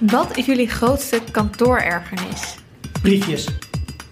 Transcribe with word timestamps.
Wat 0.00 0.36
is 0.36 0.46
jullie 0.46 0.68
grootste 0.68 1.20
kantoorergernis? 1.30 2.54
Briefjes. 3.02 3.46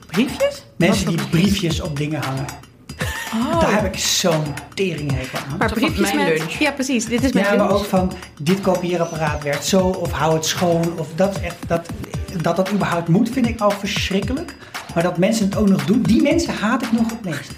Briefjes? 0.07 0.63
Mensen 0.77 1.07
die 1.07 1.17
briefjes? 1.17 1.41
briefjes 1.41 1.81
op 1.81 1.97
dingen 1.97 2.23
hangen. 2.23 2.47
Oh. 3.35 3.61
Daar 3.61 3.73
heb 3.73 3.95
ik 3.95 3.99
zo'n 3.99 4.55
teringhekel 4.75 5.39
aan. 5.51 5.57
Maar 5.59 5.73
briefjes 5.73 6.13
mijn 6.13 6.17
met... 6.17 6.39
lunch. 6.39 6.59
Ja, 6.59 6.71
precies. 6.73 7.05
Dit 7.05 7.25
is 7.25 7.33
mijn 7.33 7.45
Ja, 7.45 7.55
maar 7.55 7.67
lunch. 7.67 7.79
ook 7.81 7.85
van 7.85 8.13
dit 8.41 8.61
kopieerapparaat 8.61 9.43
werkt 9.43 9.65
zo 9.65 9.81
of 9.81 10.13
hou 10.13 10.35
het 10.35 10.47
schoon. 10.47 10.99
Of 10.99 11.09
dat, 11.15 11.37
is 11.37 11.43
echt, 11.43 11.57
dat, 11.67 11.89
dat 12.43 12.57
dat 12.57 12.73
überhaupt 12.73 13.09
moet, 13.09 13.31
vind 13.31 13.47
ik 13.49 13.61
al 13.61 13.71
verschrikkelijk. 13.71 14.55
Maar 14.95 15.03
dat 15.03 15.19
mensen 15.19 15.45
het 15.45 15.57
ook 15.57 15.69
nog 15.69 15.85
doen, 15.85 16.03
die 16.03 16.23
mensen 16.23 16.55
haat 16.55 16.83
ik 16.83 16.93
nog 16.93 17.11
het 17.11 17.25
meest. 17.25 17.53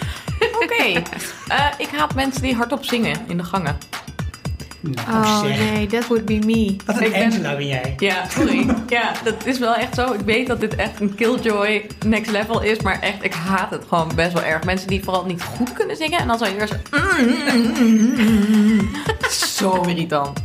Oké. 0.62 1.02
Eh, 1.48 1.66
ik 1.78 1.88
haat 1.96 2.14
mensen 2.14 2.42
die 2.42 2.54
hardop 2.54 2.84
zingen 2.84 3.16
in 3.28 3.36
de 3.36 3.44
gangen. 3.44 3.76
Oh 5.08 5.40
zeg. 5.40 5.58
nee, 5.58 5.86
that 5.86 6.06
would 6.06 6.24
be 6.24 6.38
me. 6.38 6.76
Wat 6.86 6.96
een 6.96 7.06
Ik 7.06 7.14
Angela 7.14 7.56
ben 7.56 7.66
jij. 7.66 7.94
Ja, 7.98 8.28
sorry. 8.28 8.66
ja, 8.88 9.12
dat 9.24 9.34
is 9.44 9.58
wel 9.58 9.74
echt 9.74 9.94
zo. 9.94 10.12
Ik 10.12 10.20
weet 10.20 10.46
dat 10.46 10.60
dit 10.60 10.74
echt 10.74 11.00
een 11.00 11.14
killjoy 11.14 11.86
next 12.06 12.30
level 12.30 12.62
is, 12.62 12.80
maar 12.80 13.00
echt, 13.00 13.24
ik 13.24 13.34
haat 13.34 13.70
het 13.70 13.84
gewoon 13.88 14.10
best 14.14 14.32
wel 14.32 14.42
erg. 14.42 14.64
Mensen 14.64 14.88
die 14.88 15.04
vooral 15.04 15.24
niet 15.24 15.42
goed 15.42 15.72
kunnen 15.72 15.96
zingen 15.96 16.18
en 16.18 16.26
dan 16.26 16.38
zo 16.38 16.44
eerst 16.44 16.74
zo 19.58 19.80
irritant. 19.82 20.40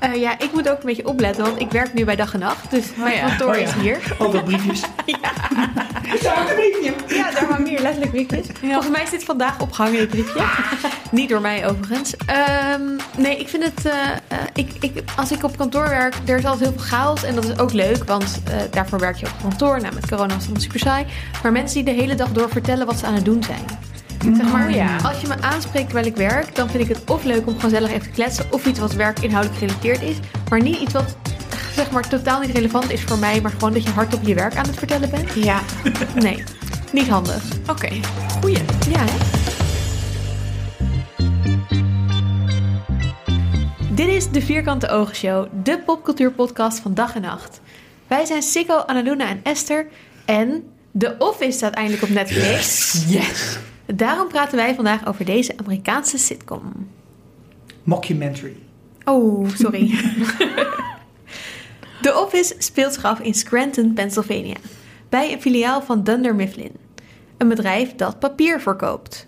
Eh, 0.00 0.14
ja, 0.20 0.38
ik 0.38 0.52
moet 0.52 0.68
ook 0.68 0.78
een 0.78 0.86
beetje 0.86 1.06
opletten, 1.06 1.44
want 1.44 1.60
ik 1.60 1.70
werk 1.70 1.94
nu 1.94 2.04
bij 2.04 2.16
dag 2.16 2.32
en 2.34 2.40
nacht. 2.40 2.70
Dus 2.70 2.84
mijn 2.96 3.14
ja. 3.16 3.26
kantoor 3.26 3.48
Oh 3.48 3.60
ja. 3.60 3.66
is 3.66 3.72
hier. 3.72 3.98
Dat 4.18 4.44
briefjes. 4.44 4.80
Daar 6.22 6.34
hangt 6.34 6.50
een 6.50 6.56
briefje. 6.56 7.16
Ja, 7.16 7.30
daar 7.30 7.44
hangen 7.44 7.66
hier 7.68 7.80
letterlijk 7.80 8.10
briefjes. 8.10 8.46
Volgens 8.60 8.90
mij 8.90 9.02
is 9.02 9.10
dit 9.10 9.24
vandaag 9.24 9.60
opgehangen, 9.60 9.98
dit 9.98 10.08
briefje. 10.08 10.40
Niet 11.10 11.28
door 11.28 11.40
mij 11.40 11.68
overigens. 11.68 12.16
Ehm, 12.26 12.82
nee, 13.16 13.36
ik 13.38 13.48
vind 13.48 13.64
het... 13.64 13.86
eh, 13.86 14.10
eh, 14.10 14.38
ik, 14.54 14.72
ik, 14.80 15.02
als 15.16 15.32
ik 15.32 15.44
op 15.44 15.56
kantoor 15.56 15.88
werk, 15.88 16.14
er 16.24 16.38
is 16.38 16.44
altijd 16.44 16.68
heel 16.70 16.78
veel 16.78 16.86
chaos. 16.86 17.22
En 17.22 17.34
dat 17.34 17.44
is 17.44 17.58
ook 17.58 17.72
leuk, 17.72 18.04
want 18.04 18.42
daarvoor 18.70 18.98
werk 18.98 19.16
je 19.16 19.26
op 19.26 19.32
kantoor. 19.40 19.80
Nou, 19.80 19.94
met 19.94 20.08
corona 20.08 20.34
was 20.34 20.44
het 20.44 20.52
dan 20.52 20.62
super 20.62 20.80
saai. 20.80 21.06
Maar 21.42 21.52
mensen 21.52 21.84
die 21.84 21.94
de 21.94 22.00
hele 22.00 22.14
dag 22.14 22.28
door 22.32 22.48
vertellen 22.50 22.86
wat 22.86 22.98
ze 22.98 23.06
aan 23.06 23.14
het 23.14 23.24
doen 23.24 23.42
zijn. 23.42 23.89
Zeg 24.24 24.52
maar, 24.52 24.68
Oh 24.68 24.74
ja. 24.74 24.96
als 24.96 25.20
je 25.20 25.26
me 25.26 25.40
aanspreekt 25.42 25.84
terwijl 25.84 26.06
ik 26.06 26.16
werk, 26.16 26.54
dan 26.54 26.70
vind 26.70 26.82
ik 26.88 26.96
het 26.96 27.10
of 27.10 27.24
leuk 27.24 27.46
om 27.46 27.58
gezellig 27.58 27.90
even 27.90 28.02
te 28.02 28.08
kletsen. 28.08 28.44
Of 28.50 28.66
iets 28.66 28.78
wat 28.78 28.92
werkinhoudelijk 28.94 29.58
gerelateerd 29.60 30.02
is. 30.02 30.16
Maar 30.50 30.62
niet 30.62 30.80
iets 30.80 30.92
wat 30.92 31.16
zeg 31.74 31.90
maar 31.90 32.08
totaal 32.08 32.40
niet 32.40 32.50
relevant 32.50 32.90
is 32.90 33.02
voor 33.02 33.18
mij. 33.18 33.40
Maar 33.40 33.50
gewoon 33.50 33.72
dat 33.72 33.82
je 33.84 33.90
hardop 33.90 34.22
je 34.22 34.34
werk 34.34 34.56
aan 34.56 34.66
het 34.66 34.76
vertellen 34.78 35.10
bent. 35.10 35.32
Ja, 35.34 35.60
Nee, 36.14 36.44
niet 36.92 37.08
handig. 37.08 37.42
oké. 37.68 37.88
Goeie. 38.40 38.58
Ja, 38.90 38.98
hè? 39.04 39.16
Dit 43.94 44.08
is 44.08 44.30
de 44.30 44.42
Vierkante 44.42 44.88
Ogen 44.88 45.16
Show, 45.16 45.46
de 45.62 45.78
popcultuurpodcast 45.78 46.78
van 46.78 46.94
dag 46.94 47.14
en 47.14 47.22
nacht. 47.22 47.60
Wij 48.06 48.24
zijn 48.24 48.42
Sikko, 48.42 48.74
Annaluna 48.76 49.28
en 49.28 49.40
Esther. 49.42 49.86
En 50.24 50.62
The 50.98 51.14
Office 51.18 51.50
staat 51.56 51.74
eindelijk 51.74 52.02
op 52.02 52.08
Netflix. 52.08 52.92
Yes. 53.08 53.58
Daarom 53.94 54.28
praten 54.28 54.56
wij 54.56 54.74
vandaag 54.74 55.06
over 55.06 55.24
deze 55.24 55.52
Amerikaanse 55.56 56.18
sitcom. 56.18 56.88
Mockumentary. 57.82 58.56
Oh, 59.04 59.48
sorry. 59.48 59.88
The 62.02 62.24
Office 62.24 62.54
speelt 62.58 62.94
zich 62.94 63.04
af 63.04 63.20
in 63.20 63.34
Scranton, 63.34 63.92
Pennsylvania. 63.92 64.56
Bij 65.08 65.32
een 65.32 65.40
filiaal 65.40 65.82
van 65.82 66.04
Dunder 66.04 66.34
Mifflin. 66.34 66.72
Een 67.36 67.48
bedrijf 67.48 67.94
dat 67.94 68.18
papier 68.18 68.60
verkoopt. 68.60 69.26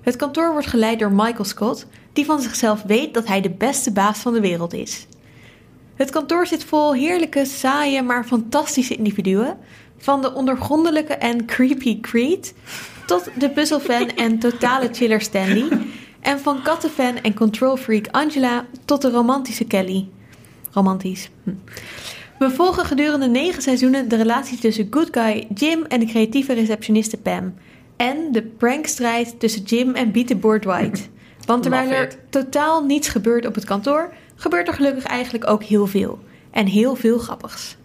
Het 0.00 0.16
kantoor 0.16 0.52
wordt 0.52 0.66
geleid 0.66 0.98
door 0.98 1.12
Michael 1.12 1.44
Scott, 1.44 1.86
die 2.12 2.24
van 2.24 2.40
zichzelf 2.40 2.82
weet 2.82 3.14
dat 3.14 3.26
hij 3.26 3.40
de 3.40 3.50
beste 3.50 3.92
baas 3.92 4.18
van 4.18 4.32
de 4.32 4.40
wereld 4.40 4.72
is. 4.72 5.06
Het 5.94 6.10
kantoor 6.10 6.46
zit 6.46 6.64
vol 6.64 6.94
heerlijke, 6.94 7.44
saaie, 7.44 8.02
maar 8.02 8.24
fantastische 8.24 8.96
individuen. 8.96 9.58
Van 9.98 10.22
de 10.22 10.34
ondergrondelijke 10.34 11.14
en 11.14 11.46
creepy 11.46 12.00
Creed 12.00 12.54
tot 13.06 13.30
de 13.38 13.50
puzzelfan 13.50 14.08
en 14.08 14.38
totale 14.38 14.88
chiller 14.92 15.20
Stanley. 15.20 15.68
En 16.20 16.40
van 16.40 16.62
kattenfan 16.62 17.16
en 17.16 17.34
control 17.34 17.76
freak 17.76 18.06
Angela 18.10 18.66
tot 18.84 19.02
de 19.02 19.10
romantische 19.10 19.64
Kelly. 19.64 20.08
Romantisch. 20.70 21.30
Hm. 21.42 21.50
We 22.38 22.50
volgen 22.50 22.84
gedurende 22.84 23.26
negen 23.26 23.62
seizoenen 23.62 24.08
de 24.08 24.16
relatie 24.16 24.58
tussen 24.58 24.86
good 24.90 25.08
guy 25.10 25.46
Jim 25.54 25.84
en 25.88 26.00
de 26.00 26.06
creatieve 26.06 26.52
receptioniste 26.52 27.16
Pam. 27.16 27.54
En 27.96 28.32
de 28.32 28.42
prankstrijd 28.42 29.40
tussen 29.40 29.62
Jim 29.62 29.94
en 29.94 30.12
Beat 30.12 30.26
the 30.26 30.36
Board 30.36 30.64
White. 30.64 31.00
Want 31.46 31.62
terwijl 31.62 31.90
er 31.90 32.14
totaal 32.30 32.84
niets 32.84 33.08
gebeurt 33.08 33.46
op 33.46 33.54
het 33.54 33.64
kantoor, 33.64 34.14
gebeurt 34.34 34.68
er 34.68 34.74
gelukkig 34.74 35.04
eigenlijk 35.04 35.50
ook 35.50 35.62
heel 35.62 35.86
veel. 35.86 36.18
En 36.50 36.66
heel 36.66 36.94
veel 36.94 37.18
grappigs. 37.18 37.76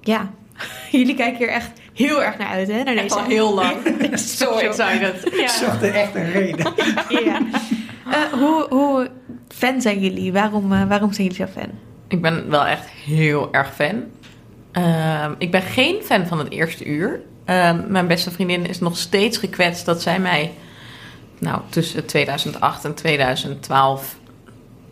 Ja, 0.00 0.30
jullie 0.90 1.14
kijken 1.14 1.38
hier 1.38 1.48
echt 1.48 1.77
heel 1.98 2.22
erg 2.22 2.38
naar 2.38 2.48
uit, 2.48 2.68
hè? 2.68 2.82
Naar 2.82 2.94
deze. 2.94 3.14
al 3.14 3.24
heel 3.24 3.54
lang. 3.54 3.76
Zo 4.18 4.56
excited. 4.56 5.26
Ik 5.26 5.48
zocht 5.48 5.82
er 5.82 5.94
echt 5.94 6.14
een 6.14 6.30
reden. 6.30 6.72
ja. 7.24 7.40
Eh, 8.10 8.32
hoe, 8.32 8.66
hoe 8.68 9.10
fan 9.48 9.80
zijn 9.80 10.00
jullie? 10.00 10.32
Waarom, 10.32 10.72
eh, 10.72 10.88
waarom 10.88 11.12
zijn 11.12 11.26
jullie 11.26 11.46
zo 11.46 11.60
fan? 11.60 11.70
Ik 12.08 12.22
ben 12.22 12.50
wel 12.50 12.66
echt 12.66 12.86
heel 12.86 13.48
erg 13.52 13.74
fan. 13.74 14.02
Ehm, 14.72 15.32
ik 15.38 15.50
ben 15.50 15.62
geen 15.62 16.02
fan 16.02 16.26
van 16.26 16.38
het 16.38 16.50
eerste 16.50 16.84
uur. 16.84 17.20
Ehm, 17.44 17.82
mijn 17.88 18.06
beste 18.06 18.30
vriendin 18.30 18.66
is 18.66 18.78
nog 18.78 18.96
steeds 18.96 19.38
gekwetst 19.38 19.84
dat 19.84 20.02
zij 20.02 20.18
mij... 20.18 20.52
Nou, 21.38 21.60
tussen 21.68 22.06
2008 22.06 22.84
en 22.84 22.94
2012 22.94 24.16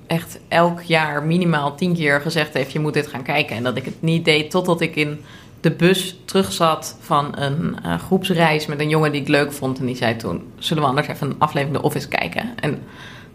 echt 0.06 0.38
elk 0.48 0.82
jaar 0.82 1.22
minimaal 1.22 1.76
tien 1.76 1.94
keer 1.94 2.20
gezegd 2.20 2.54
heeft... 2.54 2.72
je 2.72 2.80
moet 2.80 2.94
dit 2.94 3.06
gaan 3.06 3.22
kijken. 3.22 3.56
En 3.56 3.62
dat 3.62 3.76
ik 3.76 3.84
het 3.84 4.02
niet 4.02 4.24
deed 4.24 4.50
totdat 4.50 4.80
ik 4.80 4.96
in 4.96 5.24
de 5.60 5.70
bus 5.70 6.18
terugzat 6.24 6.96
van 7.00 7.38
een 7.38 7.76
eh, 7.82 7.98
groepsreis... 7.98 8.66
met 8.66 8.80
een 8.80 8.88
jongen 8.88 9.12
die 9.12 9.20
ik 9.20 9.28
leuk 9.28 9.52
vond. 9.52 9.78
En 9.78 9.86
die 9.86 9.96
zei 9.96 10.16
toen, 10.16 10.52
zullen 10.58 10.82
we 10.82 10.88
anders 10.88 11.06
even 11.06 11.26
een 11.26 11.38
aflevering 11.38 11.78
The 11.78 11.84
Office 11.84 12.08
kijken? 12.08 12.58
En 12.60 12.82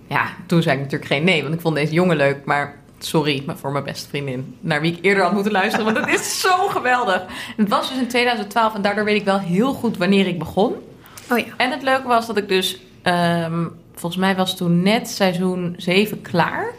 ja, 0.07 0.29
toen 0.45 0.61
zei 0.61 0.75
ik 0.75 0.83
natuurlijk 0.83 1.11
geen 1.11 1.23
nee, 1.23 1.41
want 1.41 1.53
ik 1.53 1.61
vond 1.61 1.75
deze 1.75 1.93
jongen 1.93 2.17
leuk. 2.17 2.45
Maar 2.45 2.79
sorry, 2.99 3.43
maar 3.45 3.57
voor 3.57 3.71
mijn 3.71 3.83
beste 3.83 4.09
vriendin, 4.09 4.55
naar 4.59 4.81
wie 4.81 4.93
ik 4.93 5.05
eerder 5.05 5.23
had 5.23 5.33
moeten 5.33 5.51
luisteren. 5.51 5.85
Want 5.85 5.97
het 5.97 6.19
is 6.19 6.39
zo 6.47 6.67
geweldig. 6.67 7.21
En 7.21 7.63
het 7.63 7.69
was 7.69 7.89
dus 7.89 7.97
in 7.97 8.07
2012 8.07 8.75
en 8.75 8.81
daardoor 8.81 9.03
weet 9.03 9.19
ik 9.19 9.25
wel 9.25 9.39
heel 9.39 9.73
goed 9.73 9.97
wanneer 9.97 10.27
ik 10.27 10.39
begon. 10.39 10.73
Oh 11.31 11.37
ja. 11.37 11.45
En 11.57 11.71
het 11.71 11.81
leuke 11.81 12.07
was 12.07 12.27
dat 12.27 12.37
ik 12.37 12.47
dus, 12.47 12.79
ehm, 13.01 13.67
volgens 13.93 14.21
mij 14.21 14.35
was 14.35 14.57
toen 14.57 14.81
net 14.81 15.09
seizoen 15.09 15.73
7 15.77 16.21
klaar. 16.21 16.73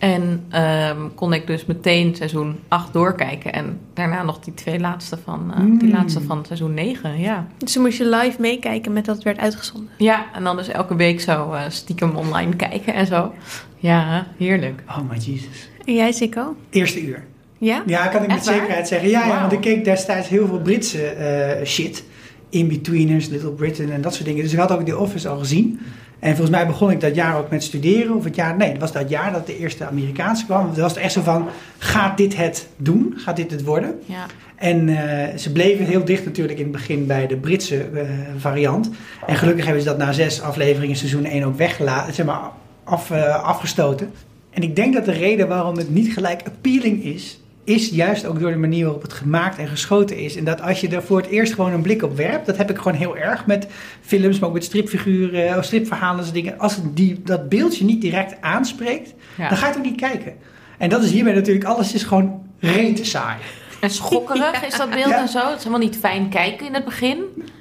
En 0.00 0.44
ehm, 0.50 0.98
kon 1.14 1.32
ik 1.32 1.46
dus 1.46 1.64
meteen 1.66 2.14
seizoen 2.14 2.58
8 2.68 2.92
doorkijken. 2.92 3.52
En 3.52 3.78
daarna 3.94 4.22
nog 4.22 4.38
die 4.40 4.54
twee 4.54 4.80
laatste 4.80 5.18
van, 5.24 5.52
eh, 5.54 5.60
die 5.78 5.88
Mm. 5.88 5.90
laatste 5.94 6.20
van 6.20 6.44
seizoen 6.46 6.74
9, 6.74 7.18
ja. 7.18 7.46
Dus 7.58 7.72
dan 7.72 7.82
moest 7.82 7.98
je 7.98 8.08
live 8.08 8.40
meekijken 8.40 8.92
met 8.92 9.04
dat 9.04 9.14
het 9.14 9.24
werd 9.24 9.38
uitgezonden. 9.38 9.90
Ja, 9.98 10.24
en 10.34 10.44
dan 10.44 10.56
dus 10.56 10.68
elke 10.68 10.96
week 10.96 11.20
zo 11.20 11.52
eh, 11.52 11.62
stiekem 11.68 12.16
online 12.16 12.56
kijken 12.56 12.94
en 12.94 13.06
zo. 13.06 13.32
Ja, 13.76 14.26
heerlijk. 14.36 14.82
Oh 14.88 14.98
my 15.10 15.16
Jesus. 15.16 15.68
En 15.84 15.94
jij, 15.94 16.12
Sikko? 16.12 16.56
Eerste 16.70 17.02
uur. 17.06 17.24
Ja? 17.58 17.82
Ja, 17.86 18.06
kan 18.06 18.22
ik 18.22 18.28
met 18.28 18.44
waar? 18.44 18.54
zekerheid 18.54 18.88
zeggen. 18.88 19.08
Ja, 19.08 19.40
want 19.40 19.52
ik 19.52 19.60
keek 19.60 19.84
destijds 19.84 20.28
heel 20.28 20.46
veel 20.46 20.60
Britse 20.60 21.06
eh, 21.06 21.66
shit. 21.66 22.04
In-Betweeners, 22.48 23.28
Little 23.28 23.50
Britain 23.50 23.90
en 23.92 24.00
dat 24.00 24.14
soort 24.14 24.26
dingen. 24.26 24.42
Dus 24.42 24.52
ik 24.52 24.58
had 24.58 24.72
ook 24.72 24.82
The 24.82 24.98
Office 24.98 25.28
al 25.28 25.38
gezien. 25.38 25.80
En 26.20 26.30
volgens 26.36 26.56
mij 26.56 26.66
begon 26.66 26.90
ik 26.90 27.00
dat 27.00 27.14
jaar 27.14 27.38
ook 27.38 27.50
met 27.50 27.62
studeren. 27.62 28.16
Of 28.16 28.24
het 28.24 28.34
jaar, 28.34 28.56
nee, 28.56 28.70
het 28.70 28.80
was 28.80 28.92
dat 28.92 29.08
jaar 29.08 29.32
dat 29.32 29.46
de 29.46 29.58
eerste 29.58 29.86
Amerikaanse 29.86 30.44
kwam. 30.44 30.66
Dat 30.66 30.76
was 30.76 30.96
echt 30.96 31.12
zo 31.12 31.22
van, 31.22 31.48
gaat 31.78 32.16
dit 32.16 32.36
het 32.36 32.68
doen? 32.76 33.14
Gaat 33.16 33.36
dit 33.36 33.50
het 33.50 33.64
worden? 33.64 34.00
Ja. 34.04 34.26
En 34.56 34.88
eh, 34.88 35.36
ze 35.36 35.52
bleven 35.52 35.84
heel 35.84 36.04
dicht 36.04 36.24
natuurlijk 36.24 36.58
in 36.58 36.64
het 36.64 36.72
begin 36.72 37.06
bij 37.06 37.26
de 37.26 37.36
Britse 37.36 37.82
eh, 37.82 38.08
variant. 38.36 38.90
En 39.26 39.36
gelukkig 39.36 39.64
hebben 39.64 39.82
ze 39.82 39.88
dat 39.88 39.98
na 39.98 40.12
zes 40.12 40.42
afleveringen 40.42 40.96
seizoen 40.96 41.24
1 41.24 41.44
ook 41.44 41.56
weggelaten, 41.56 42.14
zeg 42.14 42.26
maar, 42.26 42.40
af, 42.84 43.10
eh, 43.10 43.44
afgestoten. 43.44 44.10
En 44.50 44.62
ik 44.62 44.76
denk 44.76 44.94
dat 44.94 45.04
de 45.04 45.12
reden 45.12 45.48
waarom 45.48 45.76
het 45.76 45.90
niet 45.90 46.12
gelijk 46.12 46.42
appealing 46.46 47.04
is, 47.04 47.40
is 47.64 47.88
juist 47.88 48.26
ook 48.26 48.40
door 48.40 48.50
de 48.50 48.56
manier 48.56 48.84
waarop 48.84 49.02
het 49.02 49.12
gemaakt 49.12 49.58
en 49.58 49.68
geschoten 49.68 50.16
is. 50.18 50.36
En 50.36 50.44
dat 50.44 50.60
als 50.60 50.80
je 50.80 50.88
er 50.88 51.02
voor 51.02 51.16
het 51.16 51.26
eerst 51.26 51.54
gewoon 51.54 51.72
een 51.72 51.82
blik 51.82 52.02
op 52.02 52.16
werpt, 52.16 52.46
dat 52.46 52.56
heb 52.56 52.70
ik 52.70 52.76
gewoon 52.76 52.94
heel 52.98 53.16
erg 53.16 53.46
met 53.46 53.66
films, 54.00 54.38
maar 54.38 54.48
ook 54.48 54.54
met 54.54 54.64
stripfiguren, 54.64 55.58
of 55.58 55.64
stripverhalen 55.64 56.18
en 56.18 56.22
soort 56.24 56.34
dingen. 56.34 56.58
Als 56.58 56.76
het 56.76 56.96
die, 56.96 57.22
dat 57.24 57.48
beeldje 57.48 57.84
niet 57.84 58.00
direct 58.00 58.40
aanspreekt, 58.40 59.14
Ja. 59.36 59.48
dan 59.48 59.56
ga 59.58 59.66
je 59.66 59.72
het 59.72 59.78
ook 59.80 59.90
niet 59.90 60.00
kijken. 60.00 60.32
En 60.78 60.88
dat 60.88 61.02
is 61.02 61.10
hierbij 61.10 61.32
natuurlijk, 61.34 61.64
alles 61.64 61.94
is 61.94 62.02
gewoon 62.02 62.42
rete 62.58 63.04
saai. 63.04 63.36
En 63.80 63.90
schokkerig 63.90 64.64
is 64.66 64.76
dat 64.76 64.90
beeld 64.90 65.08
Ja. 65.08 65.20
en 65.20 65.28
zo. 65.28 65.38
Het 65.38 65.56
is 65.56 65.64
helemaal 65.64 65.86
niet 65.86 65.96
fijn 65.96 66.28
kijken 66.28 66.66
in 66.66 66.74
het 66.74 66.84
begin. 66.84 67.18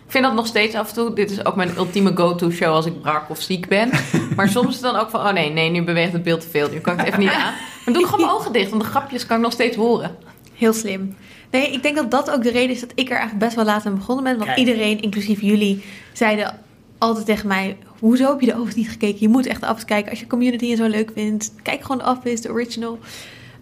Ik 0.09 0.15
vind 0.15 0.27
dat 0.27 0.33
nog 0.33 0.47
steeds 0.47 0.75
af 0.75 0.87
en 0.87 0.93
toe. 0.93 1.13
Dit 1.13 1.31
is 1.31 1.45
ook 1.45 1.55
mijn 1.55 1.77
ultieme 1.77 2.15
go-to 2.15 2.49
show 2.49 2.73
als 2.73 2.85
ik 2.85 3.01
brak 3.01 3.29
of 3.29 3.41
ziek 3.41 3.67
ben. 3.67 3.89
Maar 4.35 4.49
soms 4.57 4.67
is 4.67 4.73
het 4.73 4.81
dan 4.81 4.95
ook 4.95 5.09
van, 5.09 5.19
oh 5.19 5.33
nee, 5.33 5.49
nee, 5.49 5.69
nu 5.69 5.83
beweegt 5.83 6.13
het 6.13 6.23
beeld 6.23 6.41
te 6.41 6.49
veel. 6.49 6.69
Nu 6.69 6.79
kan 6.79 6.93
ik 6.93 6.99
het 6.99 7.07
even 7.07 7.19
niet 7.19 7.29
aan. 7.29 7.53
Dan 7.85 7.93
doe 7.93 8.03
ik 8.03 8.09
gewoon 8.09 8.25
mijn 8.25 8.37
ogen 8.37 8.53
dicht, 8.53 8.69
want 8.69 8.81
de 8.81 8.87
grapjes 8.87 9.25
kan 9.25 9.37
ik 9.37 9.43
nog 9.43 9.51
steeds 9.51 9.75
horen. 9.75 10.15
Heel 10.53 10.73
slim. 10.73 11.15
Nee, 11.51 11.71
ik 11.71 11.83
denk 11.83 11.95
dat 11.95 12.11
dat 12.11 12.31
ook 12.31 12.43
de 12.43 12.51
reden 12.51 12.75
is 12.75 12.79
dat 12.79 12.91
ik 12.95 13.05
er 13.05 13.17
eigenlijk 13.17 13.39
best 13.39 13.55
wel 13.55 13.65
laat 13.65 13.85
aan 13.85 13.95
begonnen 13.95 14.23
ben. 14.23 14.33
Want 14.33 14.45
Kijk. 14.45 14.57
iedereen, 14.57 15.01
inclusief 15.01 15.41
jullie, 15.41 15.83
zeiden 16.13 16.59
altijd 16.97 17.25
tegen 17.25 17.47
mij... 17.47 17.77
Hoezo 17.99 18.29
heb 18.29 18.39
je 18.39 18.45
de 18.45 18.59
Office 18.59 18.77
niet 18.77 18.89
gekeken? 18.89 19.19
Je 19.19 19.29
moet 19.29 19.45
echt 19.45 19.61
de 19.61 19.67
Office 19.69 19.85
kijken. 19.85 20.09
Als 20.09 20.19
je 20.19 20.27
Community 20.27 20.71
en 20.71 20.77
zo 20.77 20.87
leuk 20.87 21.11
vindt, 21.13 21.53
kijk 21.63 21.81
gewoon 21.81 21.97
de 21.97 22.05
Office, 22.05 22.41
de 22.41 22.51
original. 22.51 22.99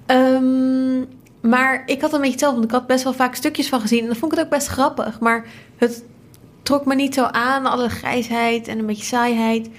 Ehm, 0.05 0.99
maar 1.41 1.83
ik 1.85 2.01
had 2.01 2.13
een 2.13 2.17
beetje 2.17 2.31
hetzelfde. 2.31 2.59
Want 2.59 2.71
ik 2.71 2.77
had 2.77 2.87
best 2.87 3.03
wel 3.03 3.13
vaak 3.13 3.35
stukjes 3.35 3.69
van 3.69 3.81
gezien. 3.81 3.99
En 3.99 4.07
dan 4.07 4.15
vond 4.15 4.31
ik 4.31 4.37
het 4.37 4.47
ook 4.47 4.53
best 4.53 4.67
grappig. 4.67 5.19
Maar 5.19 5.45
het 5.77 6.03
trok 6.67 6.85
me 6.85 6.95
niet 6.95 7.13
zo 7.13 7.23
aan. 7.23 7.65
Alle 7.65 7.89
grijsheid 7.89 8.67
en 8.67 8.79
een 8.79 8.85
beetje 8.85 9.03
saaiheid. 9.03 9.69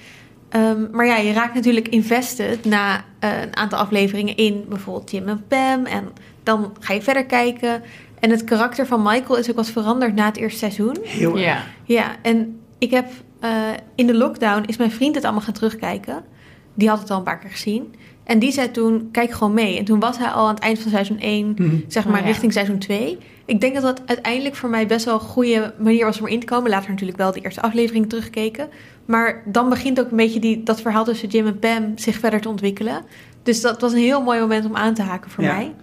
Ehm, 0.49 0.87
maar 0.91 1.05
ja, 1.05 1.17
je 1.17 1.33
raakt 1.33 1.53
natuurlijk 1.53 1.87
invested 1.87 2.65
na 2.65 3.03
eh, 3.19 3.41
een 3.41 3.55
aantal 3.55 3.79
afleveringen 3.79 4.35
in 4.37 4.65
bijvoorbeeld 4.69 5.11
Jim 5.11 5.27
en 5.27 5.43
Pam. 5.47 5.85
En 5.85 6.09
dan 6.43 6.73
ga 6.79 6.93
je 6.93 7.01
verder 7.01 7.25
kijken. 7.25 7.81
En 8.19 8.29
het 8.29 8.43
karakter 8.43 8.87
van 8.87 9.01
Michael 9.03 9.37
is 9.39 9.49
ook 9.49 9.55
wat 9.55 9.69
veranderd 9.69 10.15
na 10.15 10.25
het 10.25 10.37
eerste 10.37 10.57
seizoen. 10.57 10.97
Heel 11.03 11.31
erg. 11.31 11.41
Ja. 11.41 11.63
Ja, 11.83 12.15
en 12.21 12.59
ik 12.77 12.91
heb 12.91 13.07
eh, 13.39 13.51
in 13.95 14.07
de 14.07 14.15
lockdown 14.15 14.63
is 14.65 14.77
mijn 14.77 14.91
vriend 14.91 15.15
het 15.15 15.23
allemaal 15.23 15.41
gaan 15.41 15.53
terugkijken. 15.53 16.23
Die 16.73 16.89
had 16.89 16.99
het 16.99 17.11
al 17.11 17.17
een 17.17 17.23
paar 17.23 17.39
keer 17.39 17.49
gezien. 17.49 17.95
En 18.23 18.39
die 18.39 18.51
zei 18.51 18.71
toen, 18.71 19.09
kijk 19.11 19.31
gewoon 19.31 19.53
mee. 19.53 19.77
En 19.77 19.85
toen 19.85 19.99
was 19.99 20.17
hij 20.17 20.27
al 20.27 20.47
aan 20.47 20.53
het 20.53 20.63
eind 20.63 20.79
van 20.79 20.91
seizoen 20.91 21.17
1, 21.19 21.53
Mhm. 21.57 21.75
zeg 21.87 22.05
maar 22.05 22.13
Oh, 22.13 22.19
ja. 22.19 22.25
richting 22.25 22.53
seizoen 22.53 22.77
2. 22.79 23.17
Ik 23.49 23.61
denk 23.61 23.73
dat 23.73 23.83
dat 23.83 24.01
uiteindelijk 24.05 24.55
voor 24.55 24.69
mij 24.69 24.87
best 24.87 25.05
wel 25.05 25.13
een 25.13 25.19
goede 25.19 25.73
manier 25.77 26.05
was 26.05 26.19
om 26.19 26.25
erin 26.25 26.39
te 26.39 26.45
komen. 26.45 26.69
Later 26.69 26.89
natuurlijk 26.89 27.17
wel 27.17 27.31
de 27.31 27.39
eerste 27.39 27.61
aflevering 27.61 28.09
teruggekeken. 28.09 28.69
Maar 29.05 29.41
dan 29.45 29.69
begint 29.69 29.99
ook 29.99 30.11
een 30.11 30.17
beetje 30.17 30.39
die, 30.39 30.63
dat 30.63 30.81
verhaal 30.81 31.03
tussen 31.03 31.29
Jim 31.29 31.47
en 31.47 31.59
Pam 31.59 31.97
zich 31.97 32.15
verder 32.15 32.41
te 32.41 32.49
ontwikkelen. 32.49 33.01
Dus 33.43 33.61
dat 33.61 33.81
was 33.81 33.91
een 33.91 33.97
heel 33.99 34.21
mooi 34.21 34.39
moment 34.39 34.65
om 34.65 34.75
aan 34.75 34.93
te 34.93 35.01
haken 35.01 35.31
voor 35.31 35.43
Ja. 35.43 35.55
mij. 35.55 35.73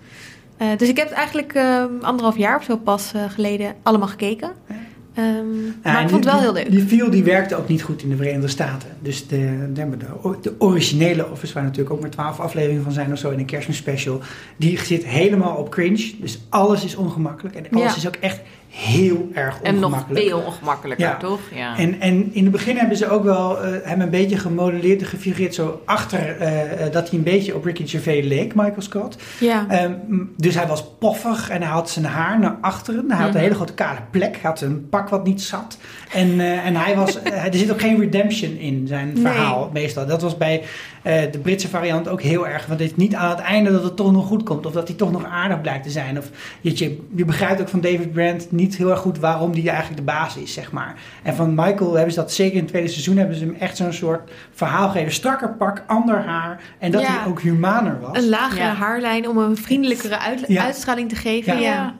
Eh, 0.57 0.69
dus 0.77 0.89
ik 0.89 0.97
heb 0.97 1.09
het 1.09 1.17
eigenlijk 1.17 1.53
eh, 1.55 1.85
anderhalf 2.01 2.37
jaar 2.37 2.57
of 2.57 2.65
zo 2.65 2.77
pas 2.77 3.13
eh, 3.13 3.23
geleden 3.31 3.75
allemaal 3.83 4.09
gekeken. 4.09 4.51
Ja. 4.69 4.75
Ehm, 5.17 5.27
Ja, 5.85 5.93
maar 5.93 6.03
ik 6.03 6.09
vond 6.09 6.25
het 6.25 6.35
wel 6.35 6.35
die- 6.35 6.43
heel 6.43 6.53
leuk. 6.53 6.71
Die 6.71 6.87
feel 6.99 7.11
die 7.11 7.23
werkte 7.25 7.57
ook 7.57 7.69
niet 7.69 7.83
goed 7.83 8.03
in 8.03 8.09
de 8.09 8.17
Verenigde 8.17 8.49
Staten. 8.49 8.89
Dus 9.03 9.27
de, 9.27 9.71
de, 9.73 9.89
de, 9.97 10.37
de 10.43 10.55
originele 10.59 11.31
Office, 11.31 11.55
waar 11.55 11.63
natuurlijk 11.63 11.95
ook 11.95 12.01
maar 12.01 12.11
twaalf 12.11 12.41
afleveringen 12.41 12.83
van 12.83 12.93
zijn 12.93 13.13
of 13.13 13.19
zo 13.19 13.31
in 13.31 13.39
een 13.39 13.45
kerstmisspecial, 13.45 14.21
die 14.57 14.79
zit 14.79 15.05
helemaal 15.07 15.57
op 15.57 15.71
cringe. 15.71 16.11
Dus 16.21 16.39
alles 16.49 16.85
is 16.85 16.97
ongemakkelijk. 16.97 17.55
En 17.57 17.65
alles 17.71 17.91
Ja. 17.91 17.97
is 17.97 18.07
ook 18.07 18.17
echt 18.17 18.41
heel 18.77 19.29
erg 19.35 19.61
En 19.63 19.75
nog 19.75 19.85
ongemakkelijk. 19.85 20.27
veel 20.27 20.39
ongemakkelijker, 20.39 21.07
Ja. 21.07 21.17
toch? 21.17 21.41
Ja. 21.55 21.77
En, 21.79 22.01
en 22.01 22.29
in 22.35 22.43
het 22.43 22.53
begin 22.53 22.77
hebben 22.77 22.97
ze 22.97 23.09
ook 23.11 23.25
wel 23.25 23.63
eh, 23.63 23.71
hem 23.83 24.01
een 24.01 24.11
beetje 24.11 24.39
gemodelleerd 24.39 25.01
en 25.01 25.07
gefigureerd 25.07 25.55
zo 25.55 25.83
achter 25.85 26.37
eh, 26.41 26.63
eh, 26.87 26.93
dat 26.93 27.09
hij 27.09 27.19
een 27.19 27.25
beetje 27.25 27.55
op 27.55 27.65
Ricky 27.65 27.87
Gervais 27.87 28.25
leek, 28.27 28.55
Michael 28.55 28.81
Scott. 28.83 29.17
Ja. 29.41 29.67
Ehm, 29.69 29.93
dus 30.37 30.55
hij 30.55 30.67
was 30.67 30.85
poffig 30.99 31.49
en 31.51 31.63
hij 31.63 31.71
had 31.71 31.91
zijn 31.91 32.05
haar 32.05 32.39
naar 32.39 32.57
achteren. 32.61 33.05
Hij 33.09 33.17
had 33.17 33.27
Mhm. 33.27 33.37
een 33.37 33.43
hele 33.43 33.55
grote 33.55 33.75
kale 33.75 33.99
plek. 34.11 34.33
Hij 34.33 34.41
had 34.51 34.61
een 34.61 34.89
pak 34.89 35.09
wat 35.09 35.25
niet 35.25 35.43
zat. 35.43 35.79
En, 36.13 36.41
en 36.41 36.77
hij 36.77 36.97
was, 36.97 37.17
er 37.25 37.49
zit 37.55 37.71
ook 37.73 37.81
geen 37.81 37.99
redemption 38.01 38.57
in 38.59 38.87
zijn 38.87 39.13
Nee. 39.13 39.23
verhaal 39.23 39.71
meestal. 39.73 40.07
Dat 40.07 40.23
was 40.23 40.37
bij 40.37 40.63
de 41.03 41.39
Britse 41.43 41.69
variant 41.69 42.09
ook 42.09 42.23
heel 42.23 42.47
erg. 42.49 42.67
Want 42.67 42.81
het 42.81 42.91
is 42.91 42.97
niet 42.97 43.15
aan 43.15 43.31
het 43.31 43.39
einde 43.39 43.73
dat 43.73 43.83
het 43.83 43.97
toch 43.97 44.13
nog 44.13 44.27
goed 44.27 44.43
komt. 44.43 44.67
Of 44.67 44.73
dat 44.73 44.89
hij 44.89 44.97
toch 44.97 45.13
nog 45.13 45.25
aardig 45.25 45.61
blijkt 45.61 45.85
te 45.85 45.91
zijn. 45.91 46.19
Of 46.19 46.31
je, 46.61 46.71
je, 46.79 46.99
je 47.15 47.25
begrijpt 47.25 47.61
ook 47.61 47.69
van 47.69 47.81
David 47.81 48.13
Brand 48.13 48.47
niet 48.53 48.66
heel 48.75 48.91
erg 48.91 48.99
goed 48.99 49.19
waarom 49.19 49.53
die 49.53 49.69
eigenlijk 49.69 49.97
de 49.97 50.03
baas 50.13 50.37
is, 50.37 50.53
zeg 50.53 50.73
maar. 50.73 50.95
En 51.23 51.35
van 51.35 51.55
Michael 51.55 51.95
hebben 51.95 52.13
ze 52.15 52.21
dat 52.21 52.33
zeker 52.33 52.53
in 52.55 52.59
het 52.61 52.69
tweede 52.69 52.89
seizoen 52.89 53.17
hebben 53.17 53.37
ze 53.37 53.45
hem 53.45 53.57
echt 53.59 53.77
zo'n 53.77 53.93
soort 53.93 54.31
verhaal 54.55 54.89
gegeven. 54.89 55.13
Strakker 55.13 55.49
pak, 55.55 55.83
ander 55.87 56.23
haar. 56.25 56.61
En 56.79 56.91
dat 56.91 57.01
Ja. 57.01 57.07
hij 57.09 57.27
ook 57.27 57.41
humaner 57.41 58.01
was. 58.01 58.17
Een 58.19 58.29
lagere 58.29 58.61
Ja. 58.65 58.73
haarlijn 58.75 59.29
om 59.29 59.39
een 59.39 59.57
vriendelijkere 59.57 60.19
uit- 60.19 60.45
Ja. 60.47 60.63
uitstraling 60.65 61.09
te 61.09 61.17
geven. 61.17 61.61
Ja. 61.61 61.69
Ja. 61.73 61.95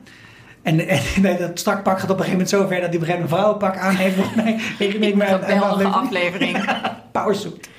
En, 0.61 0.87
en 0.87 0.99
nee, 1.21 1.37
dat 1.37 1.59
strak 1.59 1.83
pak 1.83 1.99
gaat 1.99 2.09
op 2.09 2.17
een 2.19 2.23
gegeven 2.25 2.31
moment 2.31 2.49
zo 2.49 2.67
ver 2.67 2.81
dat 2.81 2.87
hij 2.89 2.95
op 2.95 3.01
een 3.01 3.05
gegeven 3.07 3.29
moment 3.29 3.31
een 3.31 3.37
vrouwenpak 3.37 3.77
aan 3.77 3.95
heeft. 3.95 4.15
Volgens 4.77 4.97
mij 4.99 5.07
ik 5.09 5.15
me 5.15 5.25
aan- 5.25 5.33
aan 5.33 5.39
de 5.39 5.45
Geweldige 5.45 5.87
aflevering. 5.87 6.55
aflevering. 6.55 6.85
Powersuit. 7.11 7.69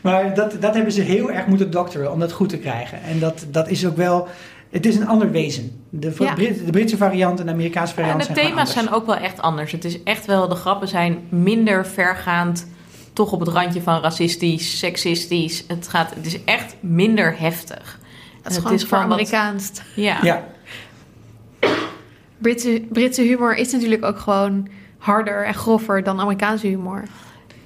Maar 0.00 0.34
dat, 0.34 0.56
dat 0.60 0.74
hebben 0.74 0.92
ze 0.92 1.00
heel 1.00 1.30
erg 1.30 1.46
moeten 1.46 1.70
dokteren 1.70 2.12
om 2.12 2.20
dat 2.20 2.32
goed 2.32 2.48
te 2.48 2.58
krijgen. 2.58 2.98
En 3.02 3.18
dat, 3.18 3.44
dat 3.50 3.68
is 3.68 3.86
ook 3.86 3.96
wel... 3.96 4.28
Het 4.72 4.86
is 4.86 4.96
een 4.96 5.06
ander 5.06 5.30
wezen. 5.30 5.84
De, 5.88 6.14
Ja. 6.18 6.34
Brit- 6.34 6.64
de 6.66 6.70
Britse 6.70 6.96
variant 6.96 7.40
en 7.40 7.46
de 7.46 7.52
Amerikaanse 7.52 7.94
En 7.94 7.98
variant 7.98 8.18
de 8.18 8.24
zijn 8.24 8.36
gewoon 8.38 8.50
thema's 8.52 8.72
zijn 8.72 8.90
ook 8.90 9.06
wel 9.06 9.16
echt 9.16 9.40
anders. 9.40 9.72
Het 9.72 9.84
is 9.84 10.02
echt 10.02 10.26
wel, 10.26 10.48
de 10.48 10.54
grappen 10.54 10.88
zijn 10.88 11.18
minder 11.28 11.86
vergaand. 11.86 12.66
Toch 13.12 13.32
op 13.32 13.40
het 13.40 13.48
randje 13.48 13.82
van 13.82 14.00
racistisch, 14.00 14.78
seksistisch. 14.78 15.64
Het, 15.68 15.88
gaat, 15.88 16.14
het 16.14 16.26
is 16.26 16.44
echt 16.44 16.76
minder 16.80 17.34
heftig. 17.38 17.98
Dat 18.42 18.42
En 18.42 18.50
is 18.50 18.56
het 18.56 18.64
gewoon 18.64 18.78
voor 18.80 18.98
wat- 18.98 19.06
Amerikaans. 19.06 19.72
Ja. 19.96 20.18
Ja, 20.22 20.44
Britse, 22.38 22.82
Britse 22.90 23.22
humor 23.22 23.54
is 23.56 23.72
natuurlijk 23.72 24.04
ook 24.04 24.18
gewoon 24.18 24.68
harder 24.98 25.44
en 25.44 25.54
grover 25.54 26.02
dan 26.02 26.20
Amerikaanse 26.20 26.66
humor. 26.66 27.02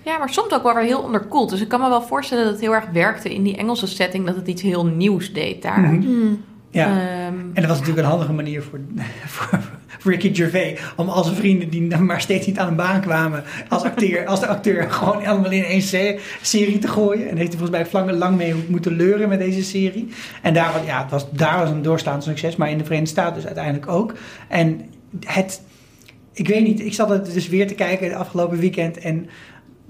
ja, 0.02 0.18
maar 0.18 0.30
soms 0.30 0.52
ook 0.52 0.62
wel 0.62 0.74
weer 0.74 0.84
heel 0.84 1.00
onderkoeld. 1.02 1.50
Dus 1.50 1.60
ik 1.60 1.68
kan 1.68 1.80
me 1.80 1.88
wel 1.88 2.02
voorstellen 2.02 2.44
dat 2.44 2.52
het 2.52 2.62
heel 2.62 2.74
erg 2.74 2.84
werkte 2.92 3.34
in 3.34 3.42
die 3.42 3.56
Engelse 3.56 3.86
setting. 3.86 4.26
Dat 4.26 4.36
het 4.36 4.48
iets 4.48 4.62
heel 4.62 4.86
nieuws 4.86 5.32
deed 5.32 5.62
daar. 5.62 5.80
Mhm. 5.80 6.02
Hmm. 6.02 6.44
Ja. 6.76 6.86
Ehm, 7.00 7.34
en 7.54 7.54
dat 7.54 7.66
was 7.66 7.78
natuurlijk 7.78 7.98
een 8.06 8.10
handige 8.12 8.32
manier 8.32 8.62
voor, 8.62 8.80
voor, 9.34 9.60
voor 9.98 10.10
Ricky 10.12 10.34
Gervais. 10.34 10.80
Om 10.96 11.08
al 11.08 11.24
zijn 11.24 11.36
vrienden 11.36 11.68
die 11.68 11.96
maar 11.98 12.20
steeds 12.20 12.46
niet 12.46 12.58
aan 12.58 12.68
een 12.68 12.76
baan 12.76 13.00
kwamen. 13.00 13.42
Als, 13.68 13.82
acteur, 13.82 14.26
als 14.26 14.40
de 14.40 14.46
acteur 14.46 14.90
gewoon 14.90 15.24
allemaal 15.26 15.50
in 15.50 15.64
één 15.64 15.82
se- 15.82 16.18
serie 16.42 16.78
te 16.78 16.88
gooien. 16.88 17.28
En 17.28 17.36
heeft 17.36 17.52
hij 17.52 17.58
volgens 17.58 17.90
mij 17.92 18.00
lang, 18.02 18.18
lang 18.18 18.36
mee 18.36 18.54
moeten 18.68 18.92
leuren 18.96 19.28
met 19.28 19.38
deze 19.38 19.62
serie. 19.62 20.08
En 20.42 20.54
daar, 20.54 20.72
was- 20.72 20.86
ja, 20.86 21.02
het 21.02 21.10
was, 21.10 21.30
daar 21.30 21.58
was 21.58 21.70
een 21.70 21.82
doorstaand 21.82 22.24
succes. 22.24 22.56
Maar 22.56 22.70
in 22.70 22.78
de 22.78 22.84
Verenigde 22.84 23.10
Staten 23.12 23.34
dus 23.34 23.46
uiteindelijk 23.46 23.88
ook. 23.88 24.14
En 24.48 24.80
het... 25.26 25.60
Ik 26.32 26.48
weet 26.48 26.64
niet, 26.64 26.80
ik 26.80 26.94
zat 26.94 27.08
het 27.08 27.32
dus 27.34 27.48
weer 27.48 27.66
te 27.66 27.74
kijken 27.74 28.06
het 28.08 28.16
afgelopen 28.16 28.58
weekend. 28.58 28.98
En 28.98 29.28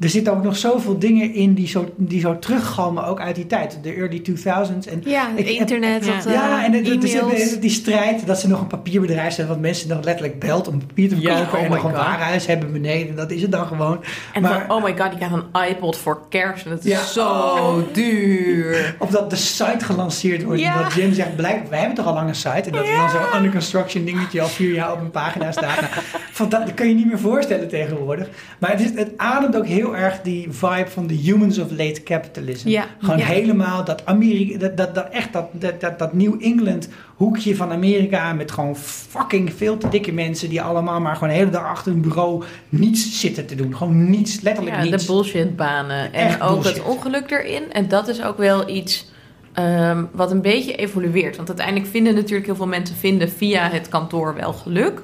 er 0.00 0.08
zitten 0.08 0.32
ook 0.32 0.42
nog 0.42 0.56
zoveel 0.56 0.98
dingen 0.98 1.34
in 1.34 1.54
die 1.54 1.68
zo, 1.68 1.92
die 1.96 2.20
zo 2.20 2.38
teruggalmen. 2.38 3.04
Ook 3.06 3.20
uit 3.20 3.34
die 3.34 3.46
tijd. 3.46 3.78
De 3.82 3.92
early 3.94 4.18
2000s. 4.18 4.86
En 4.88 5.02
Ja, 5.04 5.28
het 5.36 5.38
Ik- 5.48 5.58
internet, 5.58 6.04
ja. 6.06 6.18
eh, 6.26 6.32
ja, 6.32 6.64
en 6.64 6.74
is 6.74 7.50
het- 7.50 7.60
die 7.60 7.70
strijd 7.70 8.26
dat 8.26 8.40
ze 8.40 8.48
nog 8.48 8.60
een 8.60 8.66
papierbedrijf 8.66 9.34
zijn, 9.34 9.46
wat 9.46 9.60
mensen 9.60 9.88
nog 9.88 10.04
letterlijk 10.04 10.38
belt 10.38 10.68
om 10.68 10.78
papier 10.86 11.08
te 11.08 11.20
Ja, 11.20 11.36
verkopen 11.36 11.58
oh 11.58 11.64
en 11.64 11.70
my 11.70 11.74
nog 11.76 11.84
een 11.84 11.90
God. 11.90 11.98
warenhuis 11.98 12.46
hebben 12.46 12.72
beneden. 12.72 13.16
Dat 13.16 13.30
is 13.30 13.42
het 13.42 13.52
dan 13.52 13.66
gewoon. 13.66 14.00
en 14.32 14.42
maar- 14.42 14.64
van, 14.66 14.76
oh 14.76 14.82
my 14.84 14.94
god, 14.98 15.08
die 15.10 15.18
krijgt 15.18 15.34
een 15.52 15.68
iPod 15.70 15.96
voor 15.96 16.20
kerst. 16.28 16.64
En 16.64 16.70
dat 16.70 16.84
is 16.84 16.92
Ja. 16.92 17.04
zo 17.04 17.20
Oh. 17.28 17.76
duur. 17.92 18.96
Of 18.98 19.10
dat 19.10 19.30
de 19.30 19.36
site 19.36 19.84
gelanceerd 19.84 20.42
wordt. 20.42 20.60
Ja. 20.60 20.76
En 20.76 20.82
dat 20.82 20.92
Jim 20.94 21.12
zegt, 21.12 21.36
blijkbaar, 21.36 21.68
wij 21.70 21.78
hebben 21.78 21.96
toch 21.96 22.06
al 22.06 22.14
lang 22.14 22.28
een 22.28 22.34
site. 22.34 22.48
En 22.50 22.72
dat 22.72 22.86
er 22.86 22.96
dan 22.96 23.10
zo'n 23.10 23.36
under 23.36 23.50
construction 23.50 24.04
dingetje 24.04 24.40
al 24.40 24.48
vier 24.48 24.72
jaar 24.72 24.92
op 24.92 25.00
een 25.00 25.10
pagina 25.10 25.52
staat. 25.52 25.80
Nou, 25.86 25.92
van 26.32 26.48
dat, 26.48 26.66
dat 26.66 26.74
kun 26.74 26.88
je 26.88 26.94
niet 26.94 27.06
meer 27.06 27.18
voorstellen 27.18 27.68
tegenwoordig. 27.68 28.28
Maar 28.58 28.70
het, 28.70 28.80
is, 28.80 28.90
het 28.94 29.10
ademt 29.16 29.56
ook 29.56 29.66
heel 29.66 29.85
erg 29.94 30.20
die 30.22 30.46
vibe 30.50 30.86
van 30.90 31.06
de 31.06 31.14
humans 31.14 31.58
of 31.58 31.70
late 31.70 32.02
capitalism. 32.02 32.68
Ja. 32.68 32.84
Gewoon 33.00 33.18
Ja. 33.18 33.24
helemaal 33.24 33.84
dat 33.84 34.06
Amerika, 34.06 34.58
dat, 34.58 34.76
dat, 34.76 34.94
dat 34.94 35.08
echt 35.10 35.32
dat, 35.32 35.80
dat, 35.80 35.98
dat, 35.98 36.12
New 36.14 36.34
England 36.40 36.88
hoekje 37.16 37.56
van 37.56 37.70
Amerika 37.70 38.32
met 38.32 38.52
gewoon 38.52 38.76
fucking 38.76 39.52
veel 39.56 39.76
te 39.78 39.88
dikke 39.88 40.12
mensen 40.12 40.48
die 40.48 40.62
allemaal 40.62 41.00
maar 41.00 41.14
gewoon 41.14 41.28
de 41.28 41.34
hele 41.34 41.50
dag 41.50 41.64
achter 41.64 41.92
een 41.92 42.00
bureau 42.00 42.44
niets 42.68 43.20
zitten 43.20 43.46
te 43.46 43.54
doen. 43.54 43.76
Gewoon 43.76 44.10
niets, 44.10 44.40
letterlijk 44.40 44.76
Ja, 44.76 44.82
niets. 44.82 45.06
de 45.06 45.12
bullshitbanen. 45.12 46.12
En 46.12 46.26
Echt 46.26 46.40
ook 46.40 46.52
bullshit. 46.62 46.76
het 46.76 46.84
ongeluk 46.84 47.30
erin. 47.30 47.72
En 47.72 47.88
dat 47.88 48.08
is 48.08 48.22
ook 48.22 48.38
wel 48.38 48.68
iets 48.68 49.10
ehm, 49.52 50.04
wat 50.12 50.30
een 50.30 50.42
beetje 50.42 50.74
evolueert. 50.74 51.36
Want 51.36 51.48
uiteindelijk 51.48 51.88
vinden 51.90 52.14
natuurlijk 52.14 52.46
heel 52.46 52.56
veel 52.56 52.66
mensen 52.66 52.96
vinden 52.96 53.30
via 53.30 53.68
het 53.70 53.88
kantoor 53.88 54.34
wel 54.34 54.52
geluk. 54.52 55.02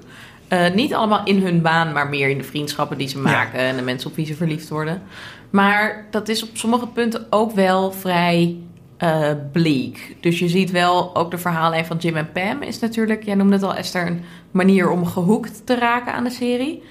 Eh, 0.53 0.73
niet 0.73 0.95
allemaal 0.95 1.25
in 1.25 1.43
hun 1.43 1.63
baan, 1.63 1.93
maar 1.93 2.09
meer 2.09 2.29
in 2.29 2.39
de 2.39 2.45
vriendschappen 2.45 2.99
die 2.99 3.09
ze 3.09 3.19
maken 3.19 3.59
en 3.59 3.77
de 3.77 3.83
mensen 3.83 4.11
op 4.11 4.17
wie 4.17 4.27
ze 4.27 4.35
verliefd 4.35 4.69
worden. 4.69 5.03
Maar 5.51 6.07
dat 6.11 6.29
is 6.29 6.43
op 6.43 6.49
sommige 6.53 6.87
punten 6.87 7.27
ook 7.31 7.53
wel 7.53 7.93
vrij 7.93 8.57
eh, 8.97 9.31
bleek. 9.53 10.17
Dus 10.21 10.39
je 10.39 10.49
ziet 10.49 10.71
wel 10.71 11.17
ook 11.17 11.31
de 11.31 11.39
verhaallijn 11.39 11.87
van 11.87 11.97
Jim 11.97 12.17
en 12.17 12.33
Pam 12.33 12.63
is 12.63 12.79
natuurlijk, 12.79 13.25
jij 13.25 13.35
noemde 13.35 13.55
het 13.55 13.63
al 13.63 13.75
Esther, 13.75 14.07
een 14.07 14.25
manier 14.51 14.91
om 14.91 15.07
gehoekt 15.07 15.67
te 15.67 15.75
raken 15.75 16.13
aan 16.13 16.25
de 16.25 16.31
serie. 16.31 16.83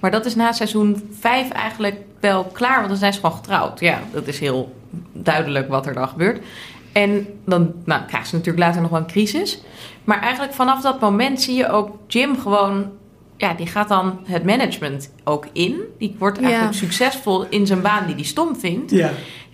Maar 0.00 0.10
dat 0.10 0.26
is 0.26 0.34
na 0.34 0.52
seizoen 0.52 1.08
5 1.18 1.50
eigenlijk 1.50 1.96
wel 2.20 2.44
klaar, 2.44 2.76
want 2.76 2.88
dan 2.88 2.96
zijn 2.96 3.12
ze 3.12 3.20
gewoon 3.20 3.36
getrouwd. 3.36 3.80
Ja, 3.80 4.00
dat 4.12 4.26
is 4.26 4.38
heel 4.38 4.74
duidelijk 5.12 5.68
wat 5.68 5.86
er 5.86 5.94
dan 5.94 6.08
gebeurt. 6.08 6.44
En 6.92 7.26
dan 7.44 7.72
nou, 7.84 8.02
krijgen 8.04 8.28
ze 8.28 8.36
natuurlijk 8.36 8.64
later 8.64 8.80
nog 8.80 8.90
wel 8.90 9.00
een 9.00 9.06
crisis. 9.06 9.62
Maar 10.04 10.20
eigenlijk 10.20 10.54
vanaf 10.54 10.80
dat 10.80 11.00
moment 11.00 11.40
zie 11.40 11.56
je 11.56 11.70
ook 11.70 11.96
Jim 12.06 12.38
gewoon... 12.38 12.90
Ja, 13.38 13.54
die 13.54 13.66
gaat 13.66 13.88
dan 13.88 14.18
het 14.24 14.44
management 14.44 15.12
ook 15.24 15.46
in. 15.52 15.80
Die 15.98 16.16
wordt 16.18 16.40
eigenlijk 16.42 16.72
Ja. 16.72 16.78
succesvol 16.78 17.46
in 17.48 17.66
zijn 17.66 17.80
baan 17.82 18.06
die 18.06 18.14
hij 18.14 18.24
stom 18.24 18.56
vindt. 18.56 18.90
Ja. 18.90 19.10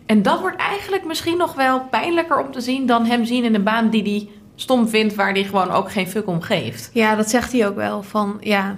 En 0.06 0.22
dat 0.22 0.40
wordt 0.40 0.56
eigenlijk 0.56 1.04
misschien 1.04 1.36
nog 1.36 1.54
wel 1.54 1.80
pijnlijker 1.90 2.38
om 2.38 2.52
te 2.52 2.60
zien... 2.60 2.86
dan 2.86 3.04
hem 3.04 3.24
zien 3.24 3.44
in 3.44 3.54
een 3.54 3.62
baan 3.62 3.90
die 3.90 4.02
hij 4.02 4.28
stom 4.54 4.88
vindt... 4.88 5.14
waar 5.14 5.32
hij 5.32 5.44
gewoon 5.44 5.70
ook 5.70 5.92
geen 5.92 6.08
fuck 6.08 6.26
om 6.26 6.40
geeft. 6.40 6.90
Ja, 6.92 7.14
dat 7.16 7.30
zegt 7.30 7.52
hij 7.52 7.66
ook 7.66 7.74
wel. 7.76 8.02
Van 8.02 8.36
ja, 8.40 8.76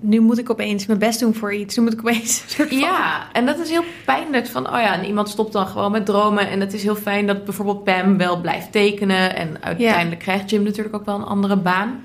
nu 0.00 0.20
moet 0.20 0.38
ik 0.38 0.50
opeens 0.50 0.86
mijn 0.86 0.98
best 0.98 1.20
doen 1.20 1.34
voor 1.34 1.54
iets. 1.54 1.76
Nu 1.76 1.82
moet 1.82 1.92
ik 1.92 1.98
opeens 1.98 2.44
Ja, 2.70 3.26
en 3.32 3.46
dat 3.46 3.58
is 3.58 3.70
heel 3.70 3.84
pijnlijk. 4.04 4.46
Van, 4.46 4.66
oh 4.66 4.80
ja, 4.80 4.94
en 4.94 5.04
iemand 5.04 5.28
stopt 5.28 5.52
dan 5.52 5.66
gewoon 5.66 5.92
met 5.92 6.06
dromen. 6.06 6.48
En 6.48 6.60
het 6.60 6.72
is 6.72 6.82
heel 6.82 6.94
fijn 6.96 7.26
dat 7.26 7.44
bijvoorbeeld 7.44 7.84
Pam 7.84 8.16
wel 8.18 8.40
blijft 8.40 8.72
tekenen. 8.72 9.36
En 9.36 9.56
uiteindelijk 9.62 10.20
krijgt 10.20 10.50
Jim 10.50 10.62
natuurlijk 10.62 10.94
ook 10.94 11.04
wel 11.04 11.14
een 11.16 11.24
andere 11.24 11.56
baan. 11.56 12.00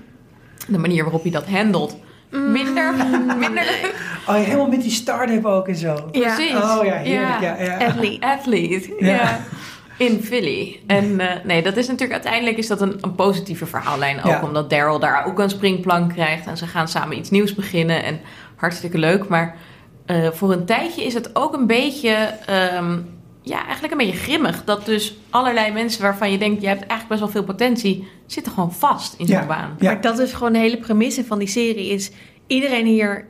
De 0.68 0.77
manier 0.77 1.04
waarop 1.04 1.22
hij 1.22 1.32
dat 1.32 1.48
handelt. 1.50 1.98
Minder, 2.32 2.94
minder 3.38 3.64
leuk. 3.64 3.94
Oh, 4.28 4.36
ja, 4.36 4.42
helemaal 4.44 4.68
met 4.68 4.82
die 4.82 4.92
start-up 4.92 5.46
ook 5.46 5.68
en 5.68 5.76
zo. 5.76 6.10
Ja. 6.12 6.36
Precies. 6.36 6.54
Oh 6.56 6.80
ja, 6.86 6.94
heerlijk. 6.94 7.42
Ja. 7.42 7.56
Ja, 7.62 7.78
Athlete. 7.86 8.26
Athlete, 8.26 8.96
Ja. 9.00 9.08
ja. 9.08 9.40
In 9.98 10.22
Philly. 10.24 10.80
En 10.88 11.20
eh, 11.20 11.28
nee, 11.44 11.62
dat 11.64 11.78
is 11.78 11.86
natuurlijk 11.88 12.14
uiteindelijk 12.14 12.58
is 12.58 12.68
dat 12.68 12.82
een, 12.82 12.98
een 13.02 13.16
positieve 13.16 13.66
verhaallijn. 13.66 14.18
Ook 14.18 14.26
Ja. 14.26 14.42
omdat 14.44 14.70
Daryl 14.70 15.00
daar 15.00 15.26
ook 15.26 15.40
een 15.40 15.50
springplank 15.50 16.14
krijgt. 16.14 16.48
En 16.48 16.58
ze 16.58 16.68
gaan 16.68 16.88
samen 16.88 17.18
iets 17.18 17.30
nieuws 17.30 17.56
beginnen. 17.56 18.04
En 18.04 18.20
hartstikke 18.56 18.98
leuk. 18.98 19.28
Maar 19.28 19.56
eh, 20.06 20.28
voor 20.32 20.52
een 20.52 20.66
tijdje 20.66 21.04
is 21.04 21.14
het 21.14 21.30
ook 21.36 21.54
een 21.54 21.68
beetje... 21.68 22.12
ehm, 22.46 22.98
ja, 23.48 23.63
eigenlijk 23.63 23.92
een 23.92 23.98
beetje 24.08 24.20
grimmig. 24.22 24.63
Dat 24.63 24.86
dus 24.86 25.18
allerlei 25.30 25.72
mensen 25.72 26.01
waarvan 26.01 26.32
je 26.32 26.38
denkt... 26.38 26.62
jij 26.62 26.70
hebt 26.70 26.88
eigenlijk 26.88 27.10
best 27.10 27.20
wel 27.34 27.44
veel 27.44 27.54
potentie... 27.54 28.08
zitten 28.25 28.51
gewoon 28.51 28.74
vast 28.74 29.13
in 29.18 29.25
zo'n 29.27 29.36
Ja. 29.36 29.46
baan. 29.46 29.75
Ja. 29.80 29.92
Maar 29.92 30.01
dat 30.01 30.20
is 30.20 30.34
gewoon 30.34 30.54
de 30.54 30.60
hele 30.60 30.77
premisse 30.77 31.25
van 31.25 31.39
die 31.39 31.48
serie. 31.48 31.89
Is 31.89 32.12
iedereen 32.48 32.86
hier 32.86 33.25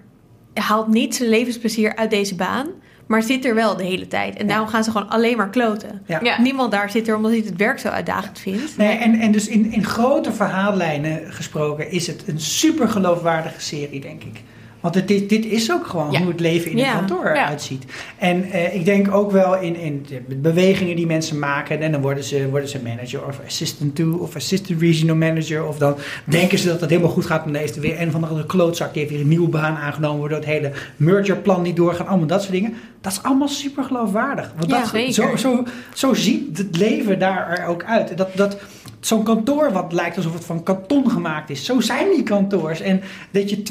haalt 0.53 0.87
niet 0.87 1.15
zijn 1.15 1.29
levensplezier 1.29 1.95
uit 1.95 2.09
deze 2.09 2.35
baan. 2.35 2.67
Maar 3.07 3.23
zit 3.23 3.45
er 3.45 3.55
wel 3.55 3.77
de 3.77 3.83
hele 3.83 4.07
tijd. 4.07 4.35
En 4.35 4.41
Ja. 4.41 4.47
daarom 4.49 4.67
gaan 4.67 4.83
ze 4.83 4.91
gewoon 4.91 5.09
alleen 5.09 5.37
maar 5.37 5.49
kloten. 5.49 6.01
Ja. 6.07 6.19
Ja. 6.23 6.41
Niemand 6.41 6.71
daar 6.71 6.89
zit 6.91 7.07
er 7.07 7.15
omdat 7.15 7.31
hij 7.31 7.39
het 7.45 7.55
werk 7.55 7.79
zo 7.79 7.87
uitdagend 7.87 8.39
vindt. 8.39 8.77
Nee, 8.77 8.97
en, 8.97 9.19
en 9.19 9.31
dus 9.31 9.47
in, 9.47 9.71
in 9.71 9.83
grote 9.85 10.31
verhaallijnen 10.31 11.21
gesproken 11.33 11.91
is 11.91 12.07
het 12.07 12.23
een 12.27 12.39
super 12.39 12.89
geloofwaardige 12.89 13.61
serie, 13.61 13.99
denk 13.99 14.23
ik. 14.23 14.41
Want 14.79 14.95
het, 14.95 15.07
dit, 15.07 15.29
dit 15.29 15.45
is 15.45 15.71
ook 15.71 15.87
gewoon 15.87 16.11
Ja. 16.11 16.19
hoe 16.19 16.27
het 16.27 16.39
leven 16.39 16.71
in 16.71 16.77
Ja. 16.77 16.91
een 16.91 16.97
kantoor 16.97 17.25
Ja. 17.25 17.31
eruit 17.33 17.61
ziet. 17.61 17.85
En 18.17 18.51
eh, 18.51 18.75
ik 18.75 18.85
denk 18.85 19.13
ook 19.13 19.31
wel 19.31 19.57
in, 19.59 19.75
in 19.75 20.05
de 20.27 20.35
bewegingen 20.35 20.95
die 20.95 21.05
mensen 21.05 21.39
maken. 21.39 21.81
En 21.81 21.91
dan 21.91 22.01
worden 22.01 22.23
ze, 22.23 22.49
worden 22.49 22.69
ze 22.69 22.79
manager 22.83 23.25
of 23.25 23.39
assistant 23.45 23.95
to 23.95 24.11
of 24.17 24.35
assistant 24.35 24.81
regional 24.81 25.15
manager. 25.15 25.65
Of 25.67 25.77
dan 25.77 25.95
denken 26.25 26.57
ze 26.59 26.67
dat 26.67 26.81
het 26.81 26.89
helemaal 26.89 27.11
goed 27.11 27.25
gaat. 27.25 27.43
Maar 27.43 27.53
dan 27.53 27.61
heeft 27.61 27.75
er 27.75 27.81
weer 27.81 28.01
een 28.01 28.11
van 28.11 28.21
de 28.35 28.45
klootzak. 28.45 28.91
Die 28.93 29.01
heeft 29.01 29.13
weer 29.13 29.21
een 29.23 29.27
nieuwe 29.27 29.47
baan 29.49 29.75
aangenomen. 29.75 30.19
Waardoor 30.19 30.37
het 30.37 30.47
hele 30.47 30.71
mergerplan 30.97 31.61
niet 31.61 31.75
doorgaat. 31.75 32.07
Allemaal 32.07 32.27
dat 32.27 32.41
soort 32.41 32.53
dingen. 32.53 32.73
Dat 33.01 33.11
is 33.11 33.23
allemaal 33.23 33.47
super 33.47 33.83
geloofwaardig. 33.83 34.51
Want 34.57 34.71
Ja, 34.71 34.79
dat, 34.79 34.89
zeker. 34.89 35.13
Zo, 35.13 35.35
zo, 35.35 35.63
zo 35.93 36.13
ziet 36.13 36.57
het 36.57 36.77
leven 36.77 37.19
daar 37.19 37.49
er 37.59 37.65
ook 37.67 37.83
uit. 37.83 38.17
Dat, 38.17 38.29
dat, 38.35 38.57
Zo'n 38.99 39.23
kantoor 39.23 39.71
wat 39.71 39.93
lijkt 39.93 40.17
alsof 40.17 40.33
het 40.33 40.45
van 40.45 40.63
karton 40.63 41.09
gemaakt 41.11 41.49
is. 41.49 41.65
Zo 41.65 41.79
zijn 41.79 42.09
die 42.09 42.23
kantoors. 42.23 42.79
En 42.81 43.01
dat 43.31 43.49
je 43.49 43.61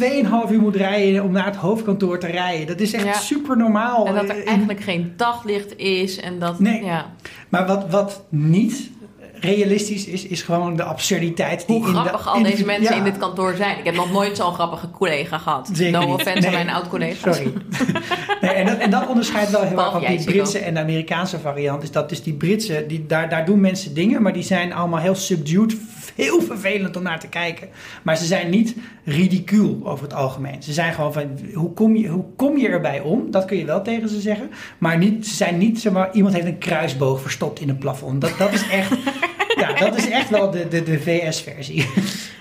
2,5 0.47 0.51
uur 0.53 0.61
moet 0.61 0.77
rijden 0.77 1.25
om 1.25 1.31
naar 1.33 1.45
het 1.45 1.57
hoofdkantoor 1.57 2.19
te 2.19 2.27
rijden. 2.27 2.67
Dat 2.67 2.81
is 2.81 2.93
echt 2.93 3.05
Ja. 3.05 3.13
super 3.13 3.57
normaal. 3.57 4.07
En 4.07 4.15
dat 4.15 4.29
er 4.29 4.37
In- 4.41 4.47
eigenlijk 4.47 4.81
geen 4.81 5.13
daglicht 5.17 5.77
is. 5.79 6.21
En 6.21 6.39
dat, 6.39 6.59
Nee. 6.61 6.85
ja. 6.85 7.07
Maar 7.49 7.67
wat, 7.67 7.91
wat 7.91 8.25
niet 8.29 8.91
realistisch 9.41 10.07
is, 10.07 10.27
is 10.27 10.43
gewoon 10.43 10.77
de 10.77 10.83
absurditeit. 10.83 11.67
Die 11.67 11.77
Hoe 11.77 11.87
in 11.87 11.93
de- 11.93 11.99
grappig 11.99 12.29
al 12.29 12.37
in 12.37 12.43
de- 12.43 12.51
deze 12.51 12.65
mensen 12.65 12.93
ja. 12.93 12.99
in 12.99 13.05
dit 13.05 13.17
kantoor 13.19 13.55
zijn. 13.57 13.79
Ik 13.79 13.85
heb 13.85 13.95
nog 13.95 14.13
nooit 14.13 14.37
zo'n 14.37 14.55
grappige 14.55 14.91
collega 14.91 15.39
gehad. 15.39 15.71
Zeker 15.73 16.01
no 16.01 16.13
offense 16.13 16.39
Nee. 16.39 16.47
aan 16.47 16.53
mijn 16.65 16.71
oud-collega's. 16.71 17.37
Sorry. 17.37 17.53
nee, 18.41 18.51
en, 18.51 18.67
dat, 18.67 18.79
en 18.79 18.91
dat 18.91 19.07
onderscheidt 19.07 19.51
wel 19.51 19.63
heel 19.63 19.79
erg 19.79 19.91
van 19.91 20.01
die. 20.07 20.25
Britse 20.25 20.59
en 20.59 20.75
de 20.75 20.81
Amerikaanse 20.81 21.39
variant. 21.39 21.83
Is 21.83 21.91
dat 21.91 22.09
dus 22.09 22.23
die 22.23 22.35
Britse, 22.35 22.85
die, 22.89 23.07
daar, 23.07 23.29
daar 23.29 23.45
doen 23.45 23.61
mensen 23.61 23.95
dingen, 23.95 24.23
maar 24.23 24.33
die 24.33 24.43
zijn 24.43 24.73
allemaal 24.73 25.01
heel 25.01 25.15
subdued. 25.15 25.77
Heel 26.15 26.41
vervelend 26.43 26.97
om 26.97 27.03
naar 27.03 27.21
te 27.21 27.29
kijken. 27.29 27.69
Maar 28.03 28.17
ze 28.17 28.25
zijn 28.25 28.51
niet 28.51 28.75
ridicuul 29.05 29.81
over 29.85 30.05
het 30.05 30.15
algemeen. 30.15 30.63
Ze 30.63 30.73
zijn 30.73 30.93
gewoon 30.95 31.13
van, 31.13 31.39
hoe 31.55 31.73
kom 31.73 31.97
je, 31.97 32.09
hoe 32.09 32.25
kom 32.37 32.59
je 32.59 32.69
erbij 32.69 33.01
om? 33.01 33.31
Dat 33.31 33.45
kun 33.45 33.57
je 33.57 33.65
wel 33.65 33.83
tegen 33.83 34.09
ze 34.09 34.21
zeggen. 34.21 34.51
Maar 34.79 34.99
niet, 34.99 35.27
ze 35.27 35.35
zijn 35.35 35.59
niet, 35.59 35.81
zeg 35.81 35.93
maar, 35.93 36.09
iemand 36.13 36.35
heeft 36.35 36.47
een 36.47 36.59
kruisboog 36.59 37.21
verstopt 37.21 37.61
in 37.61 37.69
een 37.69 37.79
plafond. 37.79 38.21
Dat, 38.21 38.33
dat 38.39 38.53
is 38.53 38.69
echt... 38.69 38.91
Ja, 39.61 39.73
dat 39.75 39.97
is 39.97 40.09
echt 40.11 40.31
wel 40.31 40.51
de, 40.51 40.69
de, 40.69 40.83
de 40.83 41.01
VS-versie. 41.01 41.87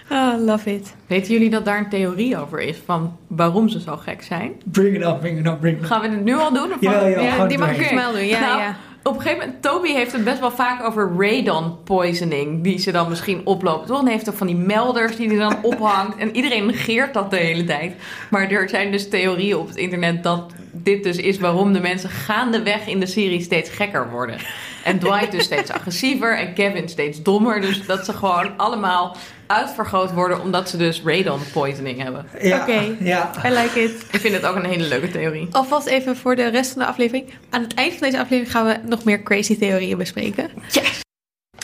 Ah, 0.10 0.46
love 0.46 0.74
it. 0.74 0.96
Weten 1.08 1.34
jullie 1.34 1.50
dat 1.50 1.66
daar 1.66 1.78
een 1.78 1.90
theorie 1.90 2.38
over 2.38 2.62
is 2.62 2.78
van 2.86 3.18
waarom 3.28 3.70
ze 3.70 3.80
zo 3.80 3.98
gek 3.98 4.24
zijn? 4.24 4.52
Bring 4.66 4.96
it 4.96 5.04
up, 5.04 5.20
bring 5.20 5.40
it 5.40 5.46
up, 5.46 5.60
bring 5.60 5.78
it 5.78 5.84
up. 5.84 5.90
Gaan 5.90 6.02
we 6.02 6.08
het 6.08 6.24
nu 6.24 6.36
al 6.36 6.54
doen? 6.54 6.72
Of 6.74 6.78
gewoon 6.80 7.48
die 7.48 7.58
mag 7.58 7.78
ik 7.78 7.86
snel 7.86 8.12
doen. 8.12 8.26
Ja, 8.26 8.40
Nou, 8.40 8.60
ja. 8.60 8.76
Op 9.04 9.16
een 9.16 9.22
gegeven 9.22 9.46
moment, 9.46 9.62
Toby 9.62 9.92
heeft 9.92 10.12
het 10.12 10.24
best 10.24 10.40
wel 10.40 10.52
vaak 10.52 10.84
over 10.84 11.12
radon 11.18 11.84
poisoning, 11.84 12.64
die 12.64 12.80
ze 12.80 12.92
dan 12.92 13.10
misschien 13.10 13.42
oplopen. 13.44 13.88
Toch? 13.88 14.00
En 14.00 14.08
heeft 14.08 14.30
ook 14.30 14.36
van 14.36 14.48
die 14.48 14.56
melders 14.56 15.16
die 15.16 15.28
hij 15.28 15.38
dan 15.38 15.58
ophangt. 15.62 16.18
En 16.18 16.36
iedereen 16.36 16.66
negeert 16.66 17.14
dat 17.14 17.30
de 17.30 17.38
hele 17.38 17.64
tijd. 17.64 17.94
Maar 18.30 18.50
er 18.50 18.70
zijn 18.70 18.92
dus 18.92 19.10
theorieën 19.10 19.58
op 19.58 19.68
het 19.68 19.78
internet 19.78 20.24
dat 20.24 20.54
dit 20.72 21.04
dus 21.04 21.18
is 21.18 21.40
waarom 21.40 21.74
de 21.74 21.80
mensen 21.80 22.10
gaandeweg 22.10 22.88
in 22.88 23.00
de 23.00 23.06
serie 23.06 23.42
steeds 23.42 23.70
gekker 23.70 24.12
worden. 24.12 24.38
En 24.86 25.00
Dwight 25.00 25.32
dus 25.32 25.44
steeds 25.44 25.72
agressiever 25.72 26.38
en 26.38 26.54
Kevin 26.54 26.90
steeds 26.90 27.22
dommer. 27.22 27.62
Dus 27.62 27.86
dat 27.86 28.06
ze 28.06 28.14
gewoon 28.14 28.58
allemaal 28.58 29.16
uitvergroot 29.48 30.12
worden 30.14 30.42
omdat 30.42 30.70
ze 30.70 30.78
dus 30.78 31.02
radon 31.06 31.40
poisoning 31.54 32.02
hebben. 32.02 32.26
Ja, 32.42 32.62
Oké. 32.62 32.96
ja. 33.00 33.32
I 33.46 33.50
like 33.50 33.84
it. 33.84 34.06
Ik 34.12 34.20
vind 34.20 34.34
het 34.34 34.46
ook 34.46 34.56
een 34.56 34.66
hele 34.66 34.88
leuke 34.88 35.12
theorie. 35.12 35.48
Alvast 35.52 35.88
even 35.88 36.18
voor 36.18 36.36
de 36.36 36.48
rest 36.48 36.72
van 36.72 36.82
de 36.82 36.88
aflevering. 36.88 37.34
Aan 37.50 37.62
het 37.62 37.74
eind 37.74 37.94
van 37.94 38.02
deze 38.02 38.20
aflevering 38.22 38.52
gaan 38.52 38.66
we 38.66 38.78
nog 38.88 39.04
meer 39.04 39.24
crazy 39.24 39.58
theorieën 39.58 39.98
bespreken. 39.98 40.50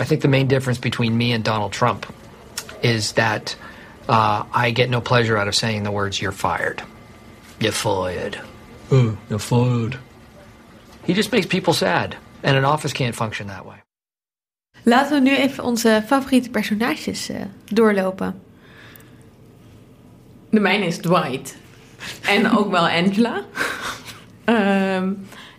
I 0.02 0.06
think 0.06 0.22
the 0.22 0.28
main 0.28 0.48
difference 0.48 0.80
between 0.82 1.18
me 1.18 1.36
and 1.36 1.46
Donald 1.46 1.72
Trump 1.72 2.08
is 2.80 3.12
that 3.12 3.58
uh, 4.10 4.42
I 4.66 4.72
get 4.76 4.90
no 4.90 5.02
pleasure 5.02 5.38
out 5.38 5.48
of 5.48 5.54
saying 5.54 5.84
the 5.84 5.92
words 5.92 6.20
"you're 6.20 6.38
fired." 6.38 6.84
You're 7.58 7.76
fired. 7.76 8.42
Oh, 8.92 9.16
you're 9.28 9.40
fired. 9.40 9.98
He 11.06 11.14
just 11.14 11.32
makes 11.32 11.46
people 11.46 11.74
sad, 11.74 12.16
and 12.44 12.56
an 12.56 12.66
office 12.66 12.94
can't 12.94 13.16
function 13.16 13.48
that 13.48 13.64
way. 13.66 13.84
Laten 14.84 15.24
we 15.24 15.30
nu 15.30 15.36
even 15.36 15.64
onze 15.64 16.04
favoriete 16.06 16.50
personages 16.50 17.30
eh, 17.30 17.42
doorlopen. 17.66 18.42
De 20.50 20.60
mijne 20.60 20.86
is 20.86 20.98
Dwight. 20.98 21.56
En 22.22 22.58
ook 22.58 22.72
wel 22.72 22.88
Angela. 22.88 23.42
Ehm, 24.46 25.14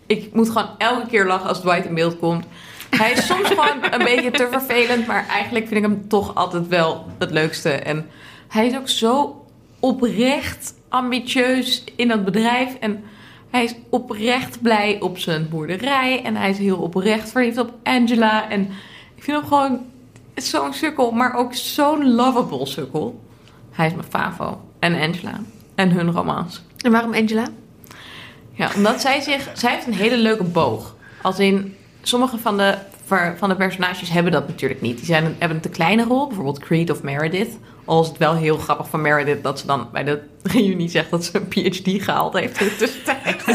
ik 0.06 0.34
moet 0.34 0.50
gewoon 0.50 0.68
elke 0.78 1.06
keer 1.06 1.26
lachen 1.26 1.48
als 1.48 1.60
Dwight 1.60 1.84
in 1.84 1.94
beeld 1.94 2.18
komt. 2.18 2.46
Hij 2.90 3.12
is 3.12 3.26
soms 3.26 3.48
gewoon 3.48 3.84
een 3.90 4.04
beetje 4.14 4.30
te 4.30 4.48
vervelend, 4.50 5.06
maar 5.06 5.26
eigenlijk 5.28 5.68
vind 5.68 5.84
ik 5.84 5.90
hem 5.90 6.08
toch 6.08 6.34
altijd 6.34 6.68
wel 6.68 7.06
het 7.18 7.30
leukste. 7.30 7.70
En 7.70 8.10
hij 8.48 8.66
is 8.66 8.76
ook 8.76 8.88
zo 8.88 9.44
oprecht 9.80 10.74
ambitieus 10.88 11.84
in 11.96 12.08
dat 12.08 12.24
bedrijf. 12.24 12.74
En 12.74 13.04
hij 13.52 13.64
is 13.64 13.74
oprecht 13.88 14.62
blij 14.62 15.00
op 15.00 15.18
zijn 15.18 15.48
boerderij. 15.48 16.22
En 16.24 16.36
hij 16.36 16.50
is 16.50 16.58
heel 16.58 16.76
oprecht 16.76 17.30
verliefd 17.30 17.58
op 17.58 17.72
Angela. 17.82 18.50
En 18.50 18.60
ik 19.14 19.22
vind 19.22 19.36
hem 19.36 19.46
gewoon 19.46 19.80
zo'n 20.34 20.72
sukkel, 20.72 21.10
maar 21.10 21.34
ook 21.34 21.54
zo'n 21.54 22.14
lovable 22.14 22.66
sukkel. 22.66 23.20
Hij 23.70 23.86
is 23.86 23.94
mijn 23.94 24.06
favo. 24.08 24.60
En 24.78 25.00
Angela. 25.00 25.40
En 25.74 25.90
hun 25.90 26.12
romance. 26.12 26.60
En 26.78 26.92
waarom 26.92 27.14
Angela? 27.14 27.46
Ja, 28.52 28.70
omdat 28.76 29.00
zij 29.00 29.20
zich... 29.20 29.50
Zij 29.52 29.72
heeft 29.72 29.86
een 29.86 29.94
hele 29.94 30.16
leuke 30.16 30.44
boog. 30.44 30.96
Als 31.22 31.38
in... 31.38 31.76
Sommige 32.02 32.38
van 32.38 32.56
de, 32.56 32.78
van 33.36 33.48
de 33.48 33.56
personages 33.56 34.10
hebben 34.10 34.32
dat 34.32 34.48
natuurlijk 34.48 34.80
niet. 34.80 34.96
Die 34.96 35.06
zijn, 35.06 35.24
hebben 35.38 35.56
een 35.56 35.62
te 35.62 35.68
kleine 35.68 36.04
rol. 36.04 36.26
Bijvoorbeeld 36.26 36.58
Creed 36.58 36.90
of 36.90 37.02
Meredith. 37.02 37.58
Al 37.84 38.02
is 38.02 38.08
het 38.08 38.18
wel 38.18 38.34
heel 38.34 38.56
grappig 38.56 38.88
van 38.88 39.00
Meredith... 39.00 39.42
dat 39.42 39.58
ze 39.58 39.66
dan 39.66 39.88
bij 39.92 40.04
de 40.04 40.22
reunie 40.52 40.88
zegt 40.88 41.10
dat 41.10 41.24
ze 41.24 41.36
een 41.36 41.48
PhD 41.48 42.02
gehaald 42.02 42.32
heeft 42.32 42.60
in 42.60 42.66
de 42.66 42.76
tussentijd. 42.76 43.46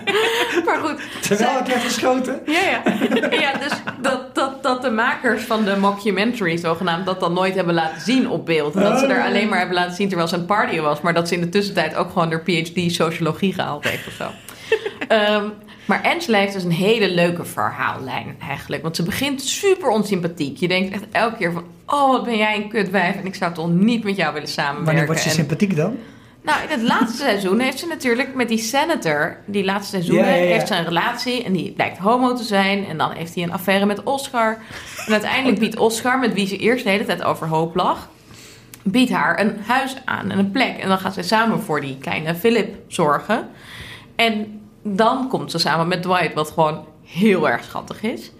maar 0.66 0.78
goed. 0.82 1.00
Terwijl 1.20 1.58
het 1.58 1.68
werd 1.68 1.82
geschoten. 1.82 2.40
ja, 2.46 2.60
ja. 2.60 2.82
ja 3.44 3.52
dus 3.58 3.72
dat, 4.00 4.34
dat, 4.34 4.62
dat 4.62 4.82
de 4.82 4.90
makers 4.90 5.42
van 5.42 5.64
de 5.64 5.76
mockumentary 5.76 6.56
zogenaamd 6.56 7.06
dat 7.06 7.20
dan 7.20 7.32
nooit 7.32 7.54
hebben 7.54 7.74
laten 7.74 8.00
zien 8.00 8.28
op 8.28 8.46
beeld. 8.46 8.74
En 8.74 8.82
dat 8.82 8.98
ze 8.98 9.06
er 9.06 9.24
alleen 9.24 9.48
maar 9.48 9.58
hebben 9.58 9.76
laten 9.76 9.94
zien 9.94 10.08
terwijl 10.08 10.28
ze 10.28 10.34
het 10.34 10.46
partyen 10.46 10.82
was. 10.82 11.00
Maar 11.00 11.14
dat 11.14 11.28
ze 11.28 11.34
in 11.34 11.40
de 11.40 11.48
tussentijd 11.48 11.94
ook 11.94 12.10
gewoon 12.10 12.30
haar 12.30 12.42
PhD 12.42 12.92
sociologie 12.92 13.52
gehaald 13.52 13.84
heeft 13.84 14.06
of 14.06 14.12
zo. 14.12 14.30
Ehm, 15.08 15.44
maar 15.90 16.02
Angela 16.02 16.38
heeft 16.38 16.52
dus 16.52 16.64
een 16.64 16.70
hele 16.72 17.10
leuke 17.10 17.44
verhaallijn 17.44 18.36
eigenlijk. 18.48 18.82
Want 18.82 18.96
ze 18.96 19.02
begint 19.02 19.42
super 19.42 19.88
onsympathiek. 19.88 20.56
Je 20.56 20.68
denkt 20.68 20.94
echt 20.94 21.04
elke 21.12 21.36
keer 21.36 21.52
van... 21.52 21.64
Oh, 21.86 22.10
wat 22.10 22.24
ben 22.24 22.36
jij 22.36 22.56
een 22.56 22.68
kutwijf. 22.68 23.16
En 23.16 23.26
ik 23.26 23.34
zou 23.34 23.54
toch 23.54 23.68
niet 23.70 24.04
met 24.04 24.16
jou 24.16 24.32
willen 24.32 24.48
samenwerken. 24.48 24.84
Wanneer 24.84 25.06
wordt 25.06 25.20
ze 25.20 25.28
En- 25.28 25.34
sympathiek 25.34 25.76
dan? 25.76 25.96
nou, 26.42 26.62
in 26.62 26.68
het 26.68 26.82
laatste 26.82 27.22
seizoen 27.28 27.58
heeft 27.60 27.78
ze 27.78 27.86
natuurlijk 27.86 28.34
met 28.34 28.48
die 28.48 28.58
senator, 28.58 29.36
die 29.46 29.64
laatste 29.64 29.90
seizoenen, 29.90 30.26
Ja, 30.26 30.34
ja, 30.34 30.42
ja. 30.42 30.52
heeft 30.52 30.68
ze 30.68 30.74
een 30.74 30.84
relatie 30.84 31.44
en 31.44 31.52
die 31.52 31.70
blijkt 31.72 31.98
homo 31.98 32.34
te 32.34 32.42
zijn. 32.44 32.86
En 32.86 32.98
dan 32.98 33.10
heeft 33.12 33.34
hij 33.34 33.42
een 33.44 33.52
affaire 33.52 33.86
met 33.86 34.02
Oscar. 34.02 34.58
En 35.06 35.12
uiteindelijk 35.12 35.58
biedt 35.58 35.76
Oscar, 35.78 36.18
met 36.18 36.32
wie 36.34 36.46
ze 36.46 36.56
eerst 36.56 36.84
de 36.84 36.90
hele 36.90 37.04
tijd 37.04 37.22
overhoop 37.22 37.74
lag, 37.74 38.08
biedt 38.82 39.10
haar 39.10 39.40
een 39.40 39.56
huis 39.66 39.96
aan 40.04 40.30
en 40.30 40.38
een 40.38 40.50
plek. 40.50 40.78
En 40.78 40.88
dan 40.88 40.98
gaan 40.98 41.12
ze 41.12 41.22
samen 41.22 41.60
voor 41.60 41.80
die 41.80 41.96
kleine 42.00 42.34
Philip 42.34 42.74
zorgen. 42.88 43.48
En 44.16 44.59
dan 44.82 45.28
komt 45.28 45.50
ze 45.50 45.58
samen 45.58 45.88
met 45.88 46.02
Dwight, 46.02 46.34
wat 46.34 46.50
gewoon 46.50 46.84
heel 47.02 47.48
erg 47.48 47.64
schattig 47.64 48.02
is. 48.02 48.32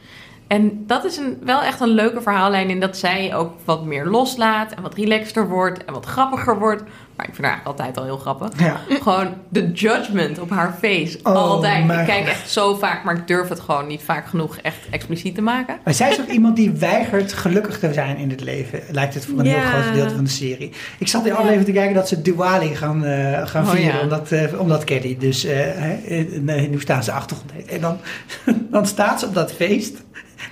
En 0.47 0.87
dat 0.87 1.05
is 1.05 1.17
een, 1.17 1.39
wel 1.45 1.63
echt 1.63 1.81
een 1.81 1.89
leuke 1.89 2.21
verhaallijn 2.21 2.71
in 2.71 2.81
dat 2.81 2.97
zij 2.97 3.35
ook 3.35 3.53
wat 3.65 3.85
meer 3.85 4.07
loslaat 4.07 4.73
en 4.73 4.83
wat 4.83 4.95
relaxter 4.95 5.49
wordt 5.49 5.85
en 5.85 5.93
wat 5.93 6.07
grappiger 6.07 6.59
wordt. 6.59 6.83
Maar 7.21 7.29
ik 7.29 7.35
vind 7.35 7.47
haar 7.47 7.61
altijd 7.65 7.97
al 7.97 8.05
heel 8.05 8.17
grappig. 8.17 8.49
Ja. 8.61 8.81
Gewoon 8.89 9.35
de 9.49 9.71
judgment 9.73 10.39
op 10.39 10.51
haar 10.51 10.77
face. 10.83 11.19
Oh, 11.23 11.33
altijd. 11.35 11.83
Ik 12.01 12.07
kijk 12.07 12.27
echt 12.27 12.51
zo 12.51 12.75
vaak, 12.75 13.05
maar 13.05 13.17
ik 13.17 13.27
durf 13.27 13.49
het 13.49 13.61
gewoon 13.61 13.87
niet 13.87 14.03
vaak 14.03 14.27
genoeg 14.27 14.57
echt 14.57 14.77
expliciet 14.91 15.35
te 15.35 15.41
maken. 15.43 15.79
Maar 15.85 15.95
zij 15.95 16.11
is 16.11 16.21
ook 16.21 16.29
iemand 16.29 16.57
die 16.57 16.71
weigert 16.71 17.33
gelukkig 17.33 17.79
te 17.79 17.93
zijn 17.93 18.17
in 18.17 18.31
het 18.31 18.41
leven. 18.41 18.81
Lijkt 18.91 19.15
het 19.15 19.27
voor 19.27 19.39
een 19.39 19.45
Ja. 19.45 19.61
heel 19.61 19.69
groot 19.71 19.85
gedeelte 19.85 20.15
van 20.15 20.25
de 20.25 20.31
serie. 20.31 20.73
Ik 20.99 21.09
zat 21.09 21.27
in 21.27 21.33
aflevering 21.33 21.65
te 21.65 21.73
kijken 21.73 21.95
dat 21.95 22.09
ze 22.09 22.23
Diwali 22.23 22.75
gaan, 22.77 23.05
eh, 23.05 23.47
gaan 23.47 23.65
Oh, 23.65 23.71
vieren. 23.71 24.01
Omdat, 24.01 24.33
eh, 24.33 24.61
omdat 24.61 24.85
Caddy 24.85 25.17
dus 25.19 25.43
hè, 25.43 25.93
in 25.95 26.47
de 26.47 26.53
Hindoestaanse 26.53 27.13
achtergrond. 27.13 27.53
En 27.67 27.81
dan, 27.81 27.99
dan 28.71 28.87
staat 28.87 29.21
ze 29.21 29.27
op 29.27 29.35
dat 29.35 29.53
feest. 29.53 30.03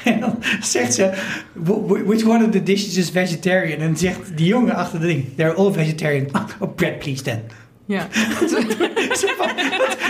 En 0.05 0.21
dan 0.21 0.39
zegt 0.61 0.95
ze, 0.95 1.11
"Wh- 1.53 2.07
which 2.07 2.25
one 2.27 2.45
of 2.45 2.51
the 2.51 2.63
dishes 2.63 2.97
is 2.97 3.11
vegetarian? 3.11 3.81
En 3.81 3.97
zegt 3.97 4.37
die 4.37 4.47
jongen 4.47 4.75
achter 4.75 5.01
de 5.01 5.07
ding, 5.07 5.25
they're 5.37 5.55
all 5.55 5.73
vegetarian. 5.73 6.27
Oh, 6.59 6.75
bread 6.75 6.99
please 6.99 7.23
then. 7.23 7.45
Ja. 7.87 8.07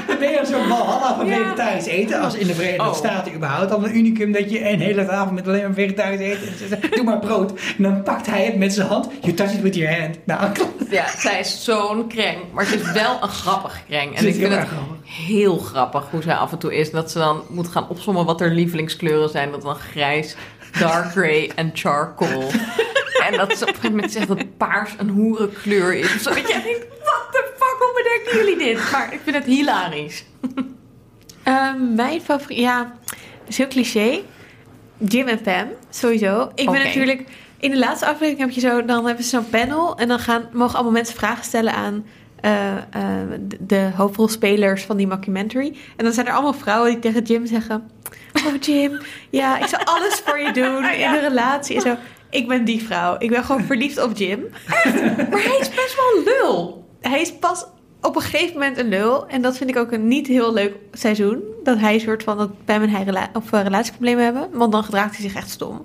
Dan 0.06 0.18
ben 0.18 0.30
je 0.30 0.40
zo'n 0.50 0.68
walhalla 0.68 1.16
van 1.16 1.26
Ja. 1.26 1.36
vegetarisch 1.36 1.86
eten. 1.86 2.20
Als 2.20 2.34
in 2.34 2.46
de 2.46 2.54
Verenigde 2.54 2.88
Oh. 2.88 2.94
Staten 2.94 3.34
überhaupt 3.34 3.70
al 3.72 3.84
een 3.84 3.96
unicum 3.96 4.32
dat 4.32 4.50
je 4.50 4.70
een 4.70 4.80
hele 4.80 5.10
avond 5.10 5.34
met 5.34 5.46
alleen 5.48 5.62
maar 5.62 5.74
vegetarisch 5.74 6.20
eet. 6.20 6.46
En 6.46 6.58
ze 6.58 6.66
zegt, 6.68 6.94
doe 6.94 7.04
maar 7.04 7.18
brood. 7.18 7.52
En 7.76 7.82
dan 7.82 8.02
pakt 8.02 8.26
hij 8.26 8.44
het 8.44 8.56
met 8.56 8.72
zijn 8.74 8.88
hand. 8.88 9.08
You 9.20 9.34
touch 9.34 9.52
it 9.52 9.60
with 9.60 9.74
your 9.74 9.98
hand. 10.00 10.18
Nou, 10.24 10.50
ja, 10.90 11.04
zij 11.18 11.40
is 11.40 11.64
zo'n 11.64 12.08
kreng. 12.08 12.38
Maar 12.52 12.64
ze 12.64 12.74
is 12.74 12.92
wel 12.92 13.18
een 13.22 13.28
grappig 13.28 13.80
kreng. 13.88 14.16
En 14.16 14.26
ik 14.26 14.34
vind 14.34 14.54
het 14.54 14.66
grappig. 14.68 14.96
heel 15.26 15.58
grappig 15.58 16.04
hoe 16.10 16.22
zij 16.22 16.34
af 16.34 16.52
en 16.52 16.58
toe 16.58 16.76
is. 16.76 16.90
Dat 16.90 17.10
ze 17.10 17.18
dan 17.18 17.42
moet 17.48 17.68
gaan 17.68 17.88
opzommen 17.88 18.24
wat 18.24 18.40
haar 18.40 18.50
lievelingskleuren 18.50 19.28
zijn. 19.28 19.50
Dat 19.50 19.62
dan 19.62 19.74
grijs, 19.74 20.36
dark 20.78 21.10
grey 21.10 21.50
en 21.54 21.70
charcoal. 21.74 22.42
En 23.30 23.38
dat 23.38 23.58
ze 23.58 23.62
op 23.62 23.68
een 23.68 23.74
gegeven 23.74 23.90
moment 23.90 24.12
zegt 24.12 24.28
dat 24.28 24.56
paars 24.56 24.94
een 24.98 25.08
hoerenkleur 25.08 25.94
is. 25.94 26.14
Of 26.14 26.20
zo. 26.20 26.34
Dat 26.34 26.48
jij 26.48 26.62
denkt, 26.62 26.86
what 26.88 27.26
the 27.30 27.44
fuck, 27.56 27.76
hoe 27.78 28.02
bedenken 28.02 28.46
jullie 28.46 28.64
dit? 28.64 28.90
Maar 28.92 29.12
ik 29.12 29.20
vind 29.24 29.36
het 29.36 29.44
hilarisch. 29.44 30.24
Ehm, 31.42 31.94
mijn 31.94 32.20
favoriet, 32.20 32.58
ja, 32.58 32.94
is 33.46 33.58
heel 33.58 33.68
cliché. 33.68 34.20
Jim 34.98 35.26
en 35.26 35.40
Pam, 35.40 35.68
sowieso. 35.90 36.50
Ik 36.54 36.70
ben 36.70 36.84
natuurlijk, 36.84 37.24
in 37.58 37.70
de 37.70 37.78
laatste 37.78 38.06
aflevering 38.06 38.38
heb 38.38 38.50
je 38.50 38.60
zo, 38.60 38.84
dan 38.84 39.06
hebben 39.06 39.24
ze 39.24 39.30
zo'n 39.30 39.48
panel 39.48 39.96
en 39.96 40.08
dan 40.08 40.18
gaan, 40.18 40.48
mogen 40.52 40.74
allemaal 40.74 40.92
mensen 40.92 41.16
vragen 41.16 41.44
stellen 41.44 41.72
aan 41.72 42.04
eh, 42.40 42.76
eh, 42.76 42.82
de, 43.40 43.56
de 43.60 43.90
hoofdrolspelers 43.96 44.82
van 44.82 44.96
die 44.96 45.06
mockumentary. 45.06 45.76
En 45.96 46.04
dan 46.04 46.12
zijn 46.12 46.26
er 46.26 46.32
allemaal 46.32 46.52
vrouwen 46.52 46.90
die 46.90 46.98
tegen 46.98 47.22
Jim 47.22 47.46
zeggen: 47.46 47.90
Oh 48.46 48.54
Jim, 48.60 49.00
ja, 49.30 49.58
ik 49.58 49.66
zal 49.66 49.80
alles 49.84 50.22
voor 50.24 50.38
je 50.38 50.52
doen 50.52 50.84
in 51.04 51.12
een 51.14 51.20
relatie 51.20 51.76
en 51.76 51.82
zo. 51.82 51.96
Ik 52.30 52.48
ben 52.48 52.64
die 52.64 52.82
vrouw. 52.82 53.16
Ik 53.18 53.30
ben 53.30 53.44
gewoon 53.44 53.64
verliefd 53.64 54.02
op 54.02 54.16
Jim. 54.16 54.46
Maar 55.30 55.42
hij 55.42 55.56
is 55.60 55.68
best 55.68 55.96
wel 55.96 56.16
een 56.18 56.24
lul. 56.24 56.86
Hij 57.00 57.20
is 57.20 57.32
pas 57.34 57.66
op 58.02 58.16
een 58.16 58.22
gegeven 58.22 58.52
moment 58.52 58.78
een 58.78 58.88
lul. 58.88 59.26
En 59.28 59.42
dat 59.42 59.56
vind 59.56 59.70
ik 59.70 59.76
ook 59.76 59.92
een 59.92 60.08
niet 60.08 60.26
heel 60.26 60.52
leuk 60.52 60.74
seizoen. 60.92 61.42
Dat 61.62 61.78
hij 61.78 61.94
een 61.94 62.00
soort 62.00 62.22
van 62.22 62.36
dat 62.38 62.50
Pam 62.64 62.82
en 62.82 62.88
hij 62.88 63.02
rela 63.02 63.28
of, 63.32 63.52
eh, 63.52 63.62
relatieproblemen 63.62 64.24
hebben. 64.24 64.48
Want 64.52 64.72
dan 64.72 64.84
gedraagt 64.84 65.16
hij 65.16 65.28
zich 65.28 65.34
echt 65.36 65.50
stom. 65.50 65.82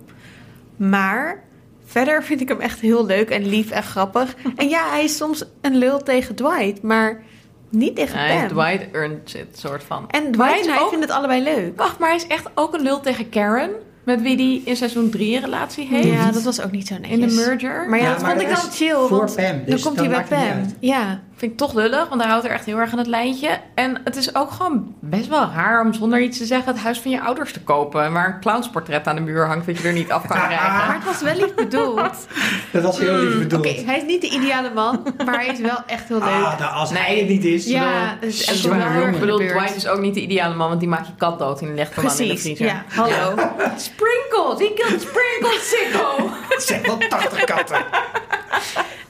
Maar 0.76 1.44
verder 1.86 2.24
vind 2.24 2.42
ik 2.42 2.48
hem 2.48 2.60
echt 2.60 2.80
heel 2.80 3.06
leuk 3.06 3.30
en 3.30 3.46
lief 3.46 3.72
en 3.72 3.84
grappig. 3.84 4.36
En 4.56 4.70
ja, 4.70 4.90
hij 4.90 5.04
is 5.04 5.18
soms 5.18 5.46
een 5.62 5.76
lul 5.78 6.00
tegen 6.00 6.36
Dwight. 6.36 6.82
Maar 6.82 7.24
niet 7.70 7.96
tegen 7.96 8.18
Nee, 8.18 8.38
Pam. 8.40 8.48
Dwight 8.48 8.92
earns 8.92 9.36
it, 9.36 9.60
soort 9.60 9.84
van. 9.84 10.10
En 10.10 10.32
Dwight 10.32 10.66
en 10.66 10.72
hij 10.74 10.80
ook- 10.82 10.90
vinden 10.90 11.08
het 11.08 11.18
allebei 11.18 11.44
leuk. 11.44 11.78
Wacht, 11.78 12.00
maar 12.00 12.08
hij 12.10 12.18
is 12.18 12.28
echt 12.28 12.48
ook 12.56 12.74
een 12.74 12.82
lul 12.82 13.00
tegen 13.02 13.30
Karen. 13.30 13.72
Met 14.04 14.22
wie 14.22 14.36
hij 14.36 14.62
in 14.66 14.76
seizoen 14.76 15.10
3 15.10 15.36
een 15.36 15.42
relatie 15.42 15.88
heeft. 15.88 16.08
Ja, 16.08 16.32
dat 16.32 16.44
was 16.44 16.62
ook 16.62 16.72
niet 16.72 16.88
zo 16.88 16.96
netjes. 16.98 17.20
In 17.20 17.28
de 17.28 17.34
merger. 17.34 17.90
Maar 17.90 18.00
ja, 18.00 18.06
Ja, 18.06 18.12
dat 18.14 18.22
maar 18.22 18.30
vond 18.32 18.42
ik 18.42 18.48
dan 18.56 18.58
is 18.70 18.78
chill. 18.78 18.96
voor 19.08 19.18
want 19.18 19.36
Pam, 19.36 19.46
dan 19.46 19.62
dus 19.66 19.82
komt 19.84 19.96
dan 19.98 20.06
hij 20.12 20.26
bij 20.28 20.38
Pam. 20.40 20.74
Ja. 20.80 21.22
Vind 21.44 21.56
ik 21.56 21.62
toch 21.62 21.74
lullig, 21.74 22.08
want 22.10 22.22
hij 22.22 22.30
houdt 22.30 22.46
er 22.46 22.52
echt 22.52 22.66
heel 22.66 22.78
erg 22.78 22.92
aan 22.92 22.98
het 22.98 23.08
lijntje. 23.08 23.60
En 23.76 24.02
het 24.04 24.16
is 24.16 24.36
ook 24.36 24.52
gewoon 24.52 24.96
best 25.00 25.28
wel 25.28 25.50
raar 25.56 25.82
om 25.86 25.94
zonder 25.94 26.20
iets 26.22 26.38
te 26.38 26.46
zeggen 26.46 26.74
het 26.74 26.82
huis 26.84 27.00
van 27.00 27.12
je 27.12 27.22
ouders 27.22 27.54
te 27.54 27.62
kopen. 27.62 28.14
Waar 28.14 28.28
een 28.28 28.40
clownsportret 28.40 29.08
aan 29.08 29.16
de 29.16 29.22
muur 29.22 29.48
hangt 29.48 29.66
dat 29.66 29.78
je 29.78 29.88
er 29.88 29.94
niet 29.94 30.12
af 30.12 30.28
kan 30.28 30.38
Maar 30.38 30.48
krijgen. 30.48 30.94
het 30.94 31.04
was 31.04 31.22
wel 31.22 31.36
lief 31.36 31.54
bedoeld. 31.56 32.28
dat 32.72 32.84
was 32.84 33.00
heel 33.00 33.16
lief 33.16 33.38
bedoeld. 33.40 33.68
Oké, 33.68 33.82
hij 33.86 33.98
is 33.98 34.04
niet 34.04 34.22
de 34.22 34.30
ideale 34.30 34.74
man, 34.74 35.14
maar 35.26 35.36
hij 35.36 35.48
is 35.48 35.60
wel 35.60 35.78
echt 35.88 36.08
heel 36.08 36.18
leuk. 36.20 36.28
Ah, 36.28 36.60
nou, 36.60 36.74
als 36.74 36.90
hij 36.94 37.08
Nee. 37.10 37.20
het 37.20 37.30
niet 37.30 37.44
is, 37.46 37.66
ja, 37.66 37.84
dan... 37.84 38.18
het 38.20 38.24
is 38.34 38.46
En 38.66 38.72
echt 38.74 39.14
ik 39.14 39.20
bedoel. 39.20 39.38
Dwight 39.38 39.76
is 39.76 39.88
ook 39.88 40.00
niet 40.00 40.14
de 40.14 40.22
ideale 40.22 40.56
man, 40.56 40.68
want 40.68 40.80
die 40.80 40.90
maakt 40.90 41.08
je 41.08 41.14
kat 41.18 41.40
dood 41.40 41.62
en 41.62 41.76
legt 41.76 41.96
hem 41.96 42.08
aan 42.08 42.18
in 42.20 42.28
de 42.28 42.38
vriezer. 42.38 42.66
ja, 42.66 42.84
hallo. 42.96 43.36
Sprinkles, 43.78 44.60
he 44.60 44.74
killed 44.76 45.02
Sprinkles, 45.02 45.70
sicko. 45.70 46.30
Zijn 46.66 46.82
wel 46.82 46.98
80 47.10 47.44
katten. 47.44 47.78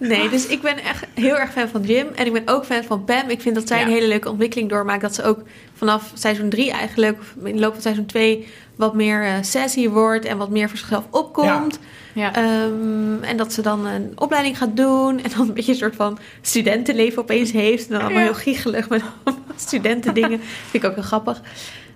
Nee, 0.07 0.29
dus 0.29 0.45
ik 0.47 0.61
ben 0.61 0.77
echt 0.83 1.05
heel 1.13 1.37
erg 1.37 1.51
fan 1.51 1.67
van 1.67 1.81
Jim. 1.81 2.07
En 2.15 2.25
ik 2.25 2.33
ben 2.33 2.41
ook 2.45 2.65
fan 2.65 2.83
van 2.83 3.03
Pam. 3.03 3.29
Ik 3.29 3.41
vind 3.41 3.55
dat 3.55 3.67
zij 3.67 3.79
Ja. 3.79 3.85
een 3.85 3.91
hele 3.91 4.07
leuke 4.07 4.29
ontwikkeling 4.29 4.69
doormaakt. 4.69 5.01
Dat 5.01 5.15
ze 5.15 5.23
ook 5.23 5.39
vanaf 5.73 6.11
seizoen 6.13 6.49
3 6.49 6.71
eigenlijk, 6.71 7.19
of 7.19 7.45
in 7.45 7.55
de 7.55 7.61
loop 7.61 7.73
van 7.73 7.81
seizoen 7.81 8.05
2, 8.05 8.47
wat 8.75 8.93
meer 8.93 9.23
eh, 9.23 9.33
sassy 9.41 9.89
wordt. 9.89 10.25
En 10.25 10.37
wat 10.37 10.49
meer 10.49 10.69
voor 10.69 10.77
zichzelf 10.77 11.03
opkomt. 11.09 11.79
Ja. 12.13 12.35
Ehm, 12.35 13.23
en 13.23 13.37
dat 13.37 13.53
ze 13.53 13.61
dan 13.61 13.85
een 13.85 14.11
opleiding 14.15 14.57
gaat 14.57 14.77
doen. 14.77 15.23
En 15.23 15.29
dan 15.37 15.47
een 15.47 15.53
beetje 15.53 15.71
een 15.71 15.77
soort 15.77 15.95
van 15.95 16.17
studentenleven 16.41 17.21
opeens 17.21 17.51
heeft. 17.51 17.85
En 17.87 17.91
dan 17.93 18.01
allemaal 18.01 18.19
Ja. 18.19 18.25
heel 18.25 18.33
giechelig 18.35 18.89
met 18.89 19.01
allemaal 19.23 19.43
studentendingen. 19.55 20.39
Vind 20.69 20.83
ik 20.83 20.89
ook 20.89 20.95
heel 20.95 21.03
grappig. 21.03 21.41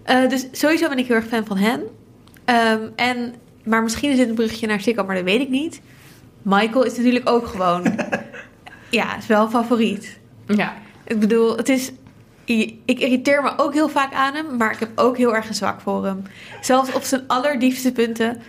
Eh, 0.03 0.29
dus 0.29 0.47
sowieso 0.51 0.89
ben 0.89 0.97
ik 0.97 1.07
heel 1.07 1.15
erg 1.15 1.27
fan 1.27 1.45
van 1.45 1.57
hen. 1.57 1.81
Ehm, 2.45 2.79
en, 2.95 3.33
maar 3.63 3.83
misschien 3.83 4.09
is 4.11 4.17
dit 4.17 4.29
een 4.29 4.35
brugje 4.35 4.67
naar 4.67 4.81
Sikko, 4.81 5.03
maar 5.03 5.15
dat 5.15 5.23
weet 5.23 5.41
ik 5.41 5.49
niet. 5.49 5.81
Michael 6.47 6.83
is 6.83 6.97
natuurlijk 6.97 7.29
ook 7.29 7.47
gewoon... 7.47 7.95
ja, 8.89 9.17
is 9.17 9.27
wel 9.27 9.49
favoriet. 9.49 10.19
ja. 10.45 10.73
Ik 11.03 11.19
bedoel, 11.19 11.57
het 11.57 11.69
is... 11.69 11.91
Ik 12.85 12.99
irriteer 12.99 13.41
me 13.43 13.53
ook 13.57 13.73
heel 13.73 13.89
vaak 13.89 14.13
aan 14.13 14.33
hem, 14.33 14.57
maar 14.57 14.71
ik 14.71 14.79
heb 14.79 14.89
ook 14.95 15.17
heel 15.17 15.35
erg 15.35 15.47
een 15.47 15.55
zwak 15.55 15.81
voor 15.81 16.05
hem. 16.05 16.23
Zelfs 16.61 16.93
op 16.93 17.03
zijn 17.03 17.23
allerdiepste 17.27 17.91
punten. 17.91 18.41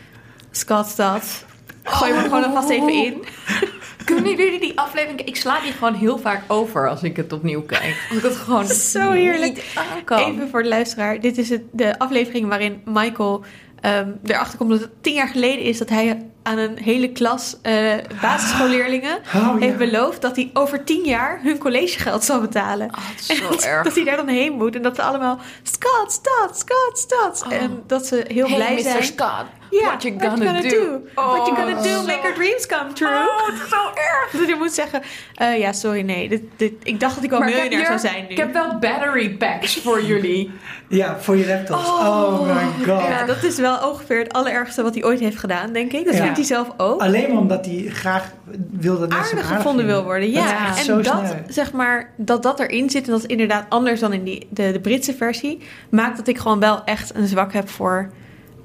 Scotstad. 0.51 1.45
Gooi 1.83 2.13
me 2.13 2.19
er 2.19 2.23
gewoon 2.23 2.45
alvast 2.45 2.69
even 2.69 2.93
in. 2.93 3.25
Kunnen 4.05 4.37
jullie 4.37 4.61
die 4.61 4.79
aflevering... 4.79 5.21
Ik 5.21 5.37
sla 5.37 5.61
die 5.61 5.73
gewoon 5.73 5.95
heel 5.95 6.19
vaak 6.19 6.43
over 6.47 6.89
als 6.89 7.03
ik 7.03 7.17
het 7.17 7.33
opnieuw 7.33 7.63
kijk. 7.63 8.07
Omdat 8.11 8.31
ik 8.31 8.37
het 8.37 8.45
gewoon 8.45 8.67
Zo 8.97 9.11
heerlijk. 9.11 9.75
Even 10.09 10.49
voor 10.51 10.63
de 10.63 10.69
luisteraar. 10.69 11.21
Dit 11.21 11.39
is 11.39 11.49
het, 11.49 11.63
de 11.73 11.99
aflevering 11.99 12.49
waarin 12.49 12.83
Michael 12.85 13.45
ehm, 13.81 14.11
erachter 14.25 14.59
komt 14.59 14.71
dat 14.71 14.81
het 14.81 15.03
tien 15.03 15.15
jaar 15.15 15.29
geleden 15.29 15.65
is 15.65 15.79
dat 15.79 15.89
hij 15.89 16.07
aan 16.49 16.59
een 16.59 16.79
hele 16.79 17.13
klas 17.13 17.57
eh, 17.63 17.95
basisschoolleerlingen 18.21 19.17
Oh, 19.27 19.33
ja. 19.35 19.57
heeft 19.59 19.77
beloofd 19.79 20.23
dat 20.23 20.37
hij 20.37 20.51
over 20.53 20.85
tien 20.85 21.05
jaar 21.05 21.41
hun 21.43 21.59
collegegeld 21.59 22.25
zal 22.25 22.41
betalen. 22.41 22.87
Oh, 22.87 23.09
het 23.09 23.21
is 23.21 23.39
zo 23.39 23.49
dat, 23.49 23.63
erg. 23.63 23.85
dat 23.85 23.95
hij 23.95 24.05
daar 24.05 24.17
dan 24.17 24.29
heen 24.29 24.53
moet 24.53 24.75
en 24.75 24.83
dat 24.83 24.97
ze 24.97 25.03
allemaal 25.03 25.39
Scott, 25.63 26.13
Scott, 26.13 26.59
Scott, 26.59 26.99
Scott. 26.99 27.43
Oh. 27.47 27.63
En 27.63 27.83
dat 27.87 28.07
ze 28.07 28.25
heel 28.29 28.47
Hey, 28.47 28.57
blij 28.57 28.75
Mr. 28.75 28.81
zijn. 28.81 29.03
Scott, 29.05 29.45
What 29.71 30.03
you 30.03 30.19
gonna, 30.21 30.61
do? 30.61 31.01
What 31.15 31.47
you 31.47 31.57
gonna 31.57 31.77
Oh, 31.77 31.83
do? 31.83 31.89
zo- 31.89 32.03
Make 32.07 32.21
our 32.23 32.35
dreams 32.35 32.67
come 32.67 32.93
true. 32.93 33.09
Oh, 33.09 33.47
het 33.47 33.55
is 33.63 33.69
zo 33.69 33.77
erg. 33.95 34.31
Dat 34.41 34.49
je 34.49 34.55
moet 34.59 34.73
zeggen, 34.73 35.03
eh, 35.35 35.59
ja, 35.59 35.73
sorry, 35.73 36.01
nee. 36.01 36.29
Dit, 36.29 36.43
dit, 36.57 36.73
ik 36.83 37.01
dacht 37.01 37.15
dat 37.15 37.25
ik 37.25 37.31
wel 37.31 37.41
miljonair 37.41 37.87
zou 37.87 37.99
zijn 37.99 38.23
nu. 38.25 38.29
Ik 38.31 38.37
heb 38.37 38.53
wel 38.53 38.79
battery 38.79 39.31
packs 39.37 39.77
voor 39.77 40.03
jullie. 40.03 40.51
Ja, 40.89 41.17
voor 41.21 41.37
je 41.37 41.47
laptops. 41.47 41.89
Oh, 41.89 42.41
my 42.43 42.85
god. 42.87 43.03
Ja, 43.03 43.25
dat 43.27 43.43
is 43.43 43.57
wel 43.59 43.89
ongeveer 43.91 44.19
het 44.19 44.33
allerergste 44.33 44.83
wat 44.83 44.95
hij 44.95 45.05
ooit 45.05 45.21
heeft 45.21 45.39
gedaan, 45.39 45.73
denk 45.73 45.93
ik. 45.93 46.05
Dat 46.05 46.15
Ja. 46.15 46.21
vindt 46.23 46.37
hij 46.37 46.47
zelf 46.47 46.69
ook. 46.77 47.01
Alleen 47.01 47.29
maar 47.33 47.39
omdat 47.41 47.67
hij 47.67 47.85
graag 47.89 48.33
wil 48.71 48.99
dat 48.99 49.09
mensen 49.09 49.39
Aardig 49.39 49.57
gevonden 49.57 49.87
wil 49.87 50.03
worden, 50.05 50.33
Dat 50.35 50.45
is 50.45 50.51
ja. 50.51 50.67
echt 50.67 50.79
En 50.79 50.85
zo 50.85 51.01
dat, 51.01 51.35
zeg 51.49 51.73
maar, 51.73 52.13
dat 52.17 52.43
dat 52.43 52.61
erin 52.61 52.91
zit 52.91 53.05
en 53.05 53.11
dat 53.11 53.21
is 53.21 53.27
inderdaad 53.27 53.67
anders 53.69 54.01
dan 54.01 54.13
in 54.13 54.25
die, 54.25 54.47
de, 54.51 54.73
de 54.73 54.81
Britse 54.81 55.15
versie, 55.15 55.59
maakt 55.91 56.17
dat 56.17 56.29
ik 56.29 56.39
gewoon 56.39 56.61
wel 56.61 56.85
echt 56.85 57.15
een 57.15 57.27
zwak 57.27 57.53
heb 57.53 57.69
voor, 57.69 58.11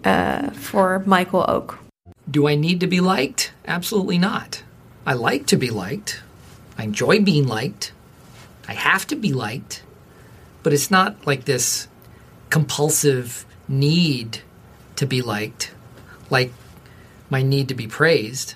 eh, 0.04 0.52
voor 0.54 1.02
Michael 1.06 1.48
Oak. 1.48 1.78
Do 2.24 2.48
I 2.48 2.56
need 2.56 2.80
to 2.80 2.88
be 2.88 3.02
liked? 3.02 3.54
Absolutely 3.66 4.18
not. 4.18 4.63
I 5.06 5.13
like 5.13 5.46
to 5.46 5.58
be 5.58 5.72
liked. 5.72 6.22
I 6.78 6.84
enjoy 6.84 7.24
being 7.24 7.48
liked. 7.48 7.92
I 8.68 8.74
have 8.74 9.06
to 9.08 9.16
be 9.16 9.34
liked. 9.34 9.84
But 10.62 10.74
it's 10.74 10.89
not 10.89 11.16
like 11.26 11.44
this 11.44 11.88
compulsive 12.50 13.46
need 13.68 14.39
to 14.96 15.06
be 15.06 15.22
liked, 15.22 15.72
like 16.30 16.52
my 17.30 17.42
need 17.42 17.68
to 17.68 17.76
be 17.76 17.88
praised. 17.88 18.56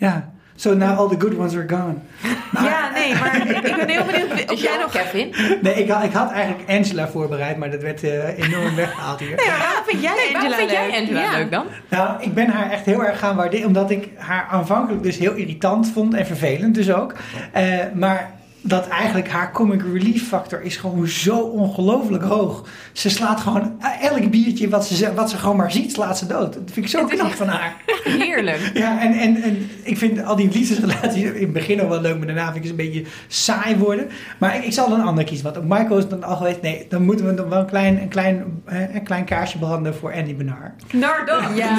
Yeah. 0.00 0.22
so 0.60 0.74
now 0.74 0.94
all 0.98 1.08
the 1.08 1.16
good 1.16 1.34
ones 1.34 1.54
are 1.54 1.64
gone. 1.64 2.02
Ja, 2.52 2.89
nee, 3.00 3.14
maar 3.14 3.36
ik, 3.36 3.76
ben 3.76 3.88
heel 3.88 4.04
benieuwd 4.04 4.30
of 4.32 4.50
Is 4.50 4.60
jij 4.60 4.70
jij 4.72 4.80
nog... 4.80 4.92
Kevin? 4.92 5.34
Nee, 5.62 5.74
ik 5.74 5.90
had, 5.90 6.04
ik 6.04 6.12
had 6.12 6.30
eigenlijk 6.32 6.70
Angela 6.70 7.08
voorbereid, 7.08 7.56
maar 7.56 7.70
dat 7.70 7.82
werd 7.82 8.02
eh, 8.02 8.38
enorm 8.38 8.74
weggehaald 8.74 9.20
hier. 9.20 9.28
Nee, 9.36 9.46
maar 9.46 9.58
waarom 9.58 9.84
vind 9.86 10.02
jij 10.02 10.10
Angela 10.10 10.38
Waarom 10.40 10.56
vind 10.56 10.70
jij 10.70 10.86
leuk? 10.86 11.00
Angela 11.00 11.20
Ja. 11.20 11.36
leuk 11.38 11.50
dan? 11.50 11.66
Nou, 11.88 12.22
ik 12.22 12.34
ben 12.34 12.48
haar 12.48 12.70
echt 12.70 12.84
heel 12.84 13.04
erg 13.04 13.18
gaan 13.18 13.36
waarderen, 13.36 13.66
omdat 13.66 13.90
ik 13.90 14.08
haar 14.16 14.46
aanvankelijk 14.50 15.02
dus 15.02 15.18
heel 15.18 15.34
irritant 15.34 15.90
vond 15.92 16.14
en 16.14 16.26
vervelend 16.26 16.74
dus 16.74 16.92
ook. 16.92 17.14
Eh, 17.52 17.64
maar 17.94 18.30
dat 18.62 18.88
eigenlijk 18.88 19.28
haar 19.28 19.52
comic 19.52 19.82
relief 19.92 20.28
factor 20.28 20.62
is 20.62 20.76
gewoon 20.76 21.06
zo 21.06 21.38
ongelooflijk 21.38 22.22
hoog. 22.22 22.68
Ze 22.92 23.10
slaat 23.10 23.40
gewoon 23.40 23.80
elk 24.00 24.30
biertje 24.30 24.68
wat 24.68 24.86
ze, 24.86 25.14
wat 25.14 25.30
ze 25.30 25.36
gewoon 25.36 25.56
maar 25.56 25.72
ziet, 25.72 25.92
slaat 25.92 26.18
ze 26.18 26.26
dood. 26.26 26.52
Dat 26.52 26.62
vind 26.72 26.76
ik 26.76 26.88
zo 26.88 27.04
knap 27.04 27.32
van 27.32 27.48
haar. 27.48 27.76
Heerlijk. 28.04 28.58
Ja, 28.80 29.00
en, 29.00 29.12
en, 29.12 29.42
en 29.42 29.70
ik 29.82 29.98
vind 29.98 30.24
al 30.24 30.36
die 30.36 30.50
liefdesrelaties 30.52 31.22
in 31.32 31.40
het 31.40 31.52
begin 31.52 31.76
nog 31.76 31.88
wel 31.88 32.00
leuk, 32.00 32.16
maar 32.16 32.26
daarna 32.26 32.44
vind 32.52 32.56
ik 32.56 32.64
ze 32.64 32.70
een 32.70 32.76
beetje 32.76 33.04
saai 33.26 33.76
worden. 33.76 34.08
Maar 34.38 34.56
ik, 34.56 34.64
ik 34.64 34.72
zal 34.72 34.92
een 34.92 35.00
ander 35.00 35.24
kiezen, 35.24 35.52
want 35.52 35.68
Michael 35.68 35.98
is 35.98 36.08
dan 36.08 36.24
al 36.24 36.36
geweest. 36.36 36.62
Nee, 36.62 36.86
dan 36.88 37.04
moeten 37.04 37.26
we 37.26 37.32
nog 37.32 37.48
wel 37.48 37.58
een 37.58 37.66
klein, 37.66 38.00
een 38.00 38.08
klein, 38.08 38.62
een 38.66 39.02
klein 39.02 39.24
kaarsje 39.24 39.58
branden 39.58 39.94
voor 39.94 40.14
Andy 40.14 40.36
Bernard. 40.36 40.92
Nou 40.92 41.26
dan. 41.26 41.54
Ja. 41.54 41.78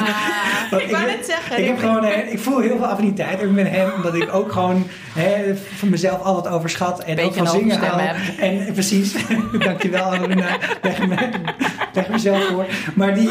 Ik 0.80 0.92
wou 0.92 1.06
net 1.06 1.26
zeggen, 1.26 1.60
Ik, 1.60 1.66
heb 1.66 1.80
gewoon, 1.80 2.04
eh, 2.04 2.32
ik 2.32 2.40
voel 2.40 2.60
heel 2.60 2.78
veel 2.78 2.86
affiniteit 2.86 3.44
ook 3.44 3.52
met 3.52 3.68
hem, 3.70 3.92
omdat 3.96 4.16
ik 4.16 4.34
ook 4.34 4.52
gewoon 4.52 4.88
hè, 5.14 5.56
van 5.56 5.90
mezelf 5.90 6.22
altijd 6.22 6.54
overschat 6.72 7.04
en 7.04 7.16
Beetje 7.16 7.42
ook 7.42 7.48
van 7.48 7.60
zingen. 7.60 7.82
En 8.40 8.66
eh, 8.66 8.74
precies, 8.74 9.16
dankjewel 9.66 10.04
Annalena, 10.04 10.58
leg, 10.82 11.08
me, 11.08 11.30
leg 11.94 12.10
mezelf 12.10 12.44
voor. 12.44 12.66
Maar 12.96 13.16
die, 13.16 13.30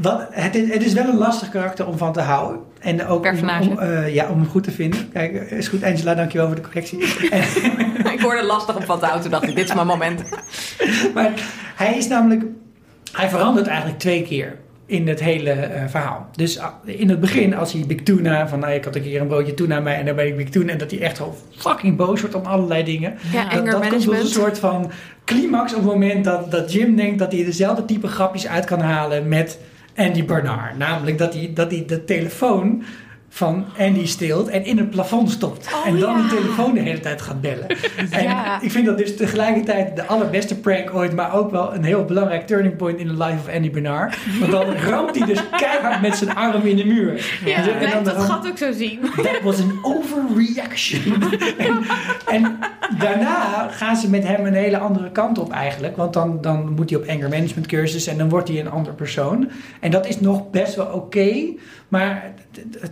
wat, 0.00 0.26
het, 0.30 0.54
is, 0.54 0.72
het 0.72 0.84
is 0.84 0.92
wel 0.92 1.04
een 1.04 1.18
lastig 1.18 1.48
karakter 1.48 1.86
om 1.86 1.98
van 1.98 2.12
te 2.12 2.20
houden. 2.20 2.60
En 2.80 3.06
ook 3.06 3.16
om, 3.16 3.22
Personage. 3.22 3.68
om, 3.68 3.78
eh, 3.78 4.14
ja, 4.14 4.28
om 4.28 4.40
hem 4.40 4.48
goed 4.48 4.64
te 4.64 4.70
vinden. 4.70 5.10
Kijk, 5.12 5.50
is 5.50 5.68
goed 5.68 5.82
Angela, 5.82 6.14
dankjewel 6.14 6.46
voor 6.46 6.56
de 6.56 6.62
correctie. 6.62 6.98
Ik 8.14 8.20
hoorde 8.20 8.44
lastig 8.44 8.76
op 8.76 8.84
van 8.84 8.98
te 8.98 9.04
houden. 9.04 9.22
Toen 9.22 9.40
dacht 9.40 9.48
ik, 9.48 9.56
dit 9.56 9.68
is 9.68 9.74
mijn 9.74 9.86
moment. 9.86 10.22
maar 11.14 11.32
hij 11.74 11.96
is 11.96 12.08
namelijk, 12.08 12.44
hij 13.12 13.28
verandert 13.28 13.66
eigenlijk 13.66 13.98
twee 13.98 14.22
keer 14.22 14.56
in 14.88 15.08
het 15.08 15.20
hele 15.20 15.50
eh, 15.50 15.88
verhaal. 15.88 16.28
Dus 16.36 16.58
ah, 16.58 16.72
in 16.84 17.08
het 17.08 17.20
begin, 17.20 17.54
als 17.54 17.72
hij 17.72 17.84
Big 17.86 18.02
Tuna, 18.02 18.48
van 18.48 18.58
nou, 18.58 18.72
ik 18.72 18.84
had 18.84 18.96
een 18.96 19.02
keer 19.02 19.20
een 19.20 19.26
broodje 19.26 19.54
tuna 19.54 19.82
bij 19.82 19.96
en 19.98 20.06
dan 20.06 20.16
ben 20.16 20.26
ik 20.26 20.36
Big 20.36 20.48
Tuna, 20.48 20.72
en 20.72 20.78
dat 20.78 20.90
hij 20.90 21.00
echt 21.00 21.16
gewoon 21.16 21.34
fucking 21.56 21.96
boos 21.96 22.20
wordt 22.20 22.34
om 22.34 22.44
allerlei 22.44 22.84
dingen. 22.84 23.14
Ja, 23.32 23.42
dat, 23.42 23.52
anger 23.52 23.70
dat 23.70 23.88
komt 23.88 24.02
tot 24.02 24.18
een 24.18 24.26
soort 24.26 24.58
van 24.58 24.90
climax 25.24 25.74
op 25.74 25.82
het 25.82 25.92
moment 25.92 26.24
dat, 26.24 26.50
dat 26.50 26.72
Jim 26.72 26.96
denkt 26.96 27.18
dat 27.18 27.32
hij 27.32 27.44
dezelfde 27.44 27.84
type 27.84 28.08
grapjes 28.08 28.46
uit 28.48 28.64
kan 28.64 28.80
halen 28.80 29.28
met 29.28 29.58
Andy 29.96 30.24
Bernard. 30.24 30.78
Namelijk 30.78 31.18
dat 31.18 31.34
hij, 31.34 31.50
dat 31.54 31.70
hij 31.70 31.84
de 31.86 32.04
telefoon 32.04 32.82
van 33.28 33.64
Andy 33.78 34.06
steelt 34.06 34.48
en 34.48 34.64
in 34.64 34.78
het 34.78 34.90
plafond 34.90 35.30
stopt. 35.30 35.66
Oh, 35.66 35.86
en 35.86 35.98
dan 35.98 36.16
ja. 36.16 36.22
de 36.22 36.36
telefoon 36.36 36.74
de 36.74 36.80
hele 36.80 37.00
tijd 37.00 37.22
gaat 37.22 37.40
bellen. 37.40 37.66
En 38.10 38.58
ik 38.60 38.70
vind 38.70 38.86
dat 38.86 38.98
dus 38.98 39.16
tegelijkertijd 39.16 39.96
de 39.96 40.06
allerbeste 40.06 40.58
prank 40.58 40.94
ooit, 40.94 41.12
maar 41.12 41.34
ook 41.34 41.50
wel 41.50 41.74
een 41.74 41.84
heel 41.84 42.04
belangrijk 42.04 42.46
turning 42.46 42.76
point 42.76 42.98
in 42.98 43.06
de 43.06 43.12
life 43.12 43.38
of 43.38 43.54
Andy 43.54 43.70
Bernard. 43.70 44.16
Want 44.40 44.52
dan 44.52 44.74
ramt 44.90 45.18
hij 45.18 45.26
dus 45.26 45.42
keihard 45.56 46.00
met 46.00 46.16
zijn 46.16 46.34
arm 46.34 46.62
in 46.62 46.76
de 46.76 46.84
muur. 46.84 47.38
Ja. 47.44 47.68
En 47.68 48.04
dat 48.04 48.22
gat 48.22 48.46
ook 48.46 48.58
zo 48.58 48.72
zien. 48.72 49.00
That 49.16 49.40
was 49.42 49.60
an 49.60 49.78
overreaction. 49.82 51.22
en, 51.58 51.84
en 52.26 52.58
daarna 52.98 53.68
gaan 53.68 53.96
ze 53.96 54.10
met 54.10 54.26
hem 54.26 54.46
een 54.46 54.54
hele 54.54 54.78
andere 54.78 55.10
kant 55.10 55.38
op 55.38 55.52
eigenlijk. 55.52 55.96
Want 55.96 56.12
dan, 56.12 56.40
dan 56.40 56.72
moet 56.74 56.90
hij 56.90 56.98
op 56.98 57.08
anger 57.08 57.28
management 57.28 57.66
cursus 57.66 58.06
en 58.06 58.18
dan 58.18 58.28
wordt 58.28 58.48
hij 58.48 58.60
een 58.60 58.70
ander 58.70 58.92
persoon. 58.92 59.50
En 59.80 59.90
dat 59.90 60.06
is 60.08 60.20
nog 60.20 60.50
best 60.50 60.74
wel 60.74 60.86
oké. 60.86 61.54
maar 61.88 62.34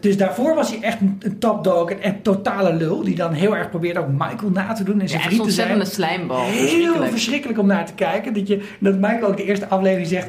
dus 0.00 0.16
daarvoor 0.16 0.54
was 0.54 0.70
hij 0.70 0.80
echt 0.80 1.00
een, 1.00 1.16
een 1.20 1.38
topdog, 1.38 1.90
een, 1.90 2.06
een 2.06 2.22
totale 2.22 2.72
lul. 2.74 3.02
Die 3.04 3.14
dan 3.14 3.32
heel 3.32 3.56
erg 3.56 3.70
probeerde 3.70 4.00
ook 4.00 4.08
Michael 4.08 4.50
na 4.52 4.72
te 4.72 4.84
doen 4.84 5.00
en 5.00 5.08
zijn 5.08 5.20
Ja, 5.20 5.26
vriend 5.26 5.42
te 5.44 5.50
zijn. 5.50 5.68
ontzettende 5.70 5.84
slijmbal. 6.16 6.44
Heel 6.44 6.58
Verschrikkelijk. 6.68 7.10
verschrikkelijk 7.10 7.58
om 7.58 7.66
naar 7.66 7.86
te 7.86 7.92
kijken. 7.94 8.34
Dat, 8.34 8.48
je, 8.48 8.62
dat 8.80 8.94
Michael 8.98 9.26
ook 9.26 9.36
de 9.36 9.44
eerste 9.44 9.68
aflevering 9.68 10.08
zegt... 10.08 10.26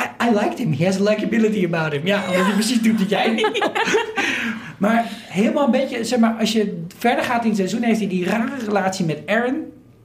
I, 0.00 0.26
I 0.28 0.30
liked 0.34 0.58
him. 0.58 0.72
He 0.72 0.84
has 0.84 1.00
a 1.00 1.02
likability 1.02 1.64
about 1.64 1.92
him. 1.92 2.06
Ja, 2.06 2.22
omdat 2.28 2.44
hij 2.44 2.52
precies 2.54 2.80
doet 2.82 2.98
wat 2.98 3.10
jij 3.10 3.30
niet. 3.30 3.70
maar 4.78 5.04
helemaal 5.28 5.64
een 5.64 5.70
beetje... 5.70 6.04
Zeg 6.04 6.18
maar, 6.18 6.36
als 6.40 6.52
je 6.52 6.84
verder 6.98 7.24
gaat 7.24 7.42
in 7.42 7.48
het 7.48 7.56
seizoen... 7.58 7.82
heeft 7.82 7.98
hij 7.98 8.08
die 8.08 8.24
rare 8.24 8.50
relatie 8.66 9.04
met 9.04 9.22
Aaron... 9.26 9.54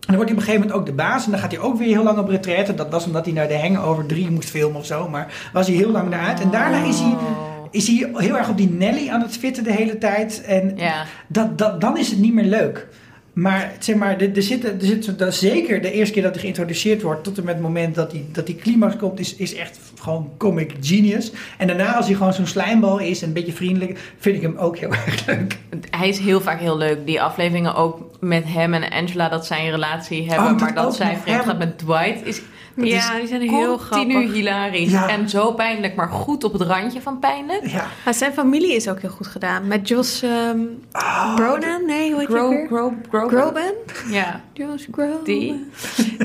En 0.06 0.14
dan 0.14 0.20
wordt 0.20 0.32
hij 0.32 0.40
op 0.42 0.48
een 0.48 0.54
gegeven 0.54 0.76
moment 0.78 0.90
ook 0.92 0.98
de 0.98 1.04
baas. 1.04 1.26
En 1.26 1.32
dan 1.32 1.40
gaat 1.40 1.52
hij 1.52 1.62
ook 1.62 1.78
weer 1.78 1.88
heel 1.88 2.04
lang 2.04 2.18
op 2.18 2.30
retraite. 2.30 2.74
Dat 2.76 2.90
was 2.92 3.06
omdat 3.06 3.26
hij 3.26 3.34
naar 3.34 3.48
de 3.48 3.58
Hangover 3.60 4.06
3 4.06 4.32
moest 4.32 4.50
filmen 4.50 4.78
of 4.80 4.86
zo. 4.86 5.10
Maar 5.10 5.50
was 5.54 5.68
hij 5.68 5.76
heel 5.76 5.90
lang 5.92 6.10
daaruit. 6.10 6.40
En 6.42 6.50
daarna 6.52 6.84
is 6.84 7.00
hij, 7.00 7.10
Oh. 7.12 7.54
Is 7.76 7.88
hij 7.88 8.10
heel 8.14 8.38
erg 8.38 8.50
op 8.50 8.58
die 8.58 8.70
Nelly 8.70 9.10
aan 9.10 9.22
het 9.22 9.38
fitten 9.38 9.64
de 9.64 9.74
hele 9.74 9.98
tijd. 9.98 10.42
En 10.46 10.74
Ja. 10.76 11.06
dat, 11.28 11.58
dat, 11.58 11.82
dan 11.82 11.98
is 11.98 12.10
het 12.10 12.20
niet 12.20 12.34
meer 12.34 12.44
leuk. 12.46 12.88
Maar 13.34 13.72
zeg 13.80 13.96
maar, 13.96 14.18
er, 14.22 14.36
er 14.36 14.44
zit, 14.44 14.64
er 14.66 14.74
zit 14.80 15.06
zo- 15.06 15.16
dat 15.16 15.36
zeker 15.36 15.82
de 15.82 15.92
eerste 15.92 16.14
keer 16.14 16.24
dat 16.24 16.32
hij 16.32 16.42
geïntroduceerd 16.42 17.02
wordt, 17.02 17.24
tot 17.24 17.38
en 17.38 17.44
met 17.46 17.54
het 17.54 17.64
moment 17.64 17.96
dat 17.96 18.12
die, 18.12 18.26
dat 18.32 18.46
die 18.46 18.56
climax 18.56 18.96
komt, 18.96 19.20
is, 19.20 19.36
is 19.36 19.56
echt 19.56 19.80
gewoon 20.00 20.30
comic 20.38 20.74
genius. 20.82 21.32
En 21.58 21.68
daarna, 21.68 21.96
als 21.96 22.06
hij 22.06 22.16
gewoon 22.16 22.34
zo'n 22.34 22.48
slijmbal 22.48 23.00
is 23.00 23.22
en 23.22 23.28
een 23.28 23.34
beetje 23.34 23.52
vriendelijk, 23.54 24.00
vind 24.20 24.36
ik 24.36 24.42
hem 24.42 24.58
ook 24.58 24.78
heel 24.78 24.90
erg 25.06 25.26
leuk. 25.26 25.58
Hij 25.90 26.08
is 26.10 26.20
heel 26.20 26.42
vaak 26.42 26.60
heel 26.60 26.78
leuk. 26.78 27.06
Die 27.06 27.22
afleveringen 27.22 27.76
ook 27.76 28.10
met 28.20 28.44
hem 28.48 28.74
en 28.74 28.90
Angela, 28.92 29.30
dat 29.30 29.46
zij 29.46 29.66
een 29.66 29.72
relatie 29.72 30.30
hebben, 30.30 30.52
Oh, 30.54 30.60
maar 30.60 30.74
dat 30.74 30.96
zij 30.96 31.18
vreemd 31.22 31.44
gaat 31.44 31.58
met 31.58 31.78
Dwight, 31.78 32.26
is 32.26 32.42
dat 32.76 32.88
Ja, 32.88 33.16
die 33.16 33.28
zijn 33.28 33.42
heel 33.42 33.78
continu 33.78 34.12
grappig. 34.14 34.34
hilarisch. 34.34 34.92
Ja. 34.92 35.10
En 35.10 35.30
zo 35.30 35.52
pijnlijk, 35.52 35.96
maar 35.96 36.10
goed 36.10 36.44
op 36.44 36.54
het 36.54 36.62
randje 36.62 37.02
van 37.02 37.20
pijnlijk. 37.20 37.68
Ja. 37.68 37.86
Maar 38.06 38.14
zijn 38.14 38.34
familie 38.34 38.76
is 38.76 38.88
ook 38.88 39.00
heel 39.00 39.10
goed 39.10 39.28
gedaan. 39.28 39.68
Met 39.68 39.92
ehm, 39.92 40.60
Oh, 40.94 41.36
Bronan? 41.36 41.86
Nee, 41.86 42.12
hoe 42.12 42.20
heet 42.20 42.30
weer? 42.30 42.66
grow, 42.68 42.94
grow, 43.10 43.28
Groban? 43.30 43.72
Ja. 44.10 44.42
Josh 44.54 44.86
Groban. 44.92 45.24
Die? 45.24 45.66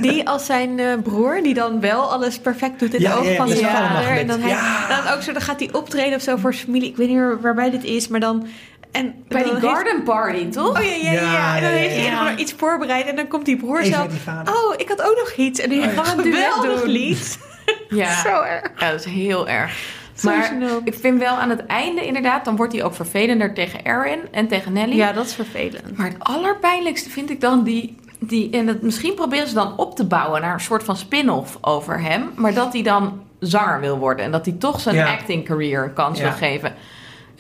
Die 0.01 0.29
als 0.29 0.47
zijn 0.47 0.79
eh, 0.79 0.87
broer, 1.03 1.43
die 1.43 1.55
dan 1.55 1.81
wel 1.81 2.13
alles 2.13 2.39
perfect 2.39 2.79
doet 2.81 2.95
in 2.95 3.01
Ja, 3.01 3.13
de 3.13 3.19
ogen 3.19 3.31
ja, 3.31 3.37
van 3.37 3.49
zijn 3.49 3.71
vader. 3.71 4.09
En 4.19 4.27
dan, 4.27 4.41
hij, 4.41 4.57
dan 5.03 5.13
ook 5.15 5.23
zo, 5.23 5.33
dan 5.33 5.43
gaat 5.43 5.61
hij 5.61 5.69
optreden 5.73 6.15
of 6.15 6.23
zo 6.23 6.37
voor 6.37 6.55
zijn 6.55 6.67
familie. 6.67 6.89
Ik 6.89 6.97
weet 6.97 7.09
niet 7.09 7.17
meer 7.17 7.41
waarbij 7.41 7.71
dit 7.71 7.85
is, 7.85 8.09
maar 8.09 8.21
dan... 8.21 8.47
En 8.93 9.15
Bij 9.29 9.43
die 9.43 9.53
heeft- 9.53 9.65
garden 9.67 10.03
party, 10.03 10.49
toch? 10.49 10.79
Oh 10.79 10.85
ja, 10.85 10.95
ja, 10.95 11.13
ja. 11.13 11.33
Ja, 11.33 11.57
En 11.57 11.63
dan 11.63 11.71
heeft 11.71 11.95
hij 11.95 12.05
ja. 12.05 12.17
gewoon 12.25 12.39
iets 12.39 12.53
voorbereid 12.57 13.07
en 13.07 13.17
dan 13.17 13.29
komt 13.29 13.45
die 13.45 13.57
broer 13.57 13.85
zelf... 13.85 14.07
Oh, 14.29 14.75
ik 14.77 14.89
had 14.89 15.03
ook 15.03 15.17
nog 15.17 15.33
iets. 15.37 15.61
En 15.61 15.71
die 15.71 15.79
Oh 15.79 15.95
ja. 15.95 16.03
gaan 16.03 16.19
een 16.19 16.25
Geweldig 16.25 16.55
geweldig 16.55 16.81
doen. 16.81 16.91
lied. 16.91 17.39
Ja. 17.89 18.21
Zo 18.23 18.41
erg. 18.43 18.71
Ja, 18.77 18.91
dat 18.91 19.01
is 19.01 19.13
heel 19.13 19.49
erg. 19.49 19.99
Maar 20.23 20.53
ik 20.85 20.95
vind 20.95 21.19
wel 21.19 21.35
aan 21.35 21.51
het 21.51 21.67
einde 21.67 22.07
inderdaad, 22.07 22.45
dan 22.45 22.57
wordt 22.57 22.73
hij 22.73 22.83
ook 22.85 22.95
vervelender 22.95 23.55
tegen 23.55 23.81
Aaron 23.85 24.21
en 24.31 24.49
tegen 24.49 24.73
Nelly. 24.73 24.97
Ja, 24.97 25.13
dat 25.13 25.27
is 25.27 25.35
vervelend. 25.35 25.97
Maar 25.97 26.07
het 26.07 26.17
allerpijnlijkste 26.19 27.11
vind 27.11 27.31
ik 27.31 27.41
dan 27.41 27.65
die... 27.65 27.97
die 28.19 28.51
en 28.51 28.67
het, 28.67 28.83
misschien 28.83 29.15
proberen 29.15 29.49
ze 29.49 29.55
dan 29.55 29.77
op 29.77 29.97
te 29.97 30.07
bouwen 30.07 30.41
naar 30.41 30.55
een 30.55 30.61
soort 30.61 30.83
van 30.85 30.97
spin-off 30.97 31.59
over 31.61 32.01
hem. 32.01 32.31
Maar 32.37 32.55
dat 32.55 32.73
hij 32.73 32.83
dan 32.83 33.23
zanger 33.41 33.81
wil 33.81 33.99
worden. 33.99 34.25
En 34.25 34.31
dat 34.31 34.45
hij 34.47 34.55
toch 34.59 34.81
zijn 34.81 34.95
Ja. 34.95 35.13
acting 35.13 35.45
career 35.45 35.83
een 35.85 35.93
kans 35.95 36.19
Ja. 36.19 36.25
wil 36.25 36.33
geven. 36.33 36.75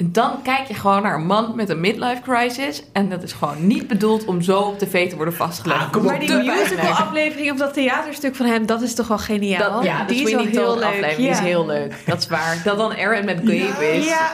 En 0.00 0.12
dan 0.12 0.42
kijk 0.42 0.66
je 0.66 0.74
gewoon 0.74 1.02
naar 1.02 1.14
een 1.14 1.26
man 1.26 1.52
met 1.56 1.68
een 1.68 1.80
midlife 1.80 2.22
crisis. 2.22 2.82
En 2.92 3.08
dat 3.08 3.22
is 3.22 3.32
gewoon 3.32 3.66
niet 3.66 3.88
bedoeld 3.88 4.24
om 4.24 4.42
zo 4.42 4.58
op 4.60 4.78
tv 4.78 5.08
te 5.10 5.16
worden 5.16 5.34
vastgelegd. 5.34 5.80
Ah, 5.80 5.96
op. 5.96 6.02
Maar 6.02 6.18
die 6.18 6.28
Te 6.28 6.34
musical 6.34 6.66
pijnlijk. 6.66 6.98
aflevering 6.98 7.50
of 7.52 7.58
dat 7.58 7.74
theaterstuk 7.74 8.36
van 8.36 8.46
hem, 8.46 8.66
dat 8.66 8.82
is 8.82 8.94
toch 8.94 9.08
wel 9.08 9.18
geniaal? 9.18 9.72
Dat, 9.72 9.84
ja, 9.84 10.04
die 10.04 10.16
de 10.24 10.30
is 10.30 10.34
wel 10.34 10.44
heel 10.44 10.74
leuk. 10.74 10.84
aflevering 10.84 11.26
ja. 11.28 11.30
is 11.32 11.38
heel 11.38 11.66
leuk. 11.66 11.94
Dat 12.06 12.18
is 12.18 12.28
waar. 12.28 12.60
Dat 12.64 12.76
dan 12.78 12.96
Aaron 12.96 13.24
met 13.24 13.38
Gabe 13.44 13.92
is. 13.96 14.06
Ja, 14.06 14.30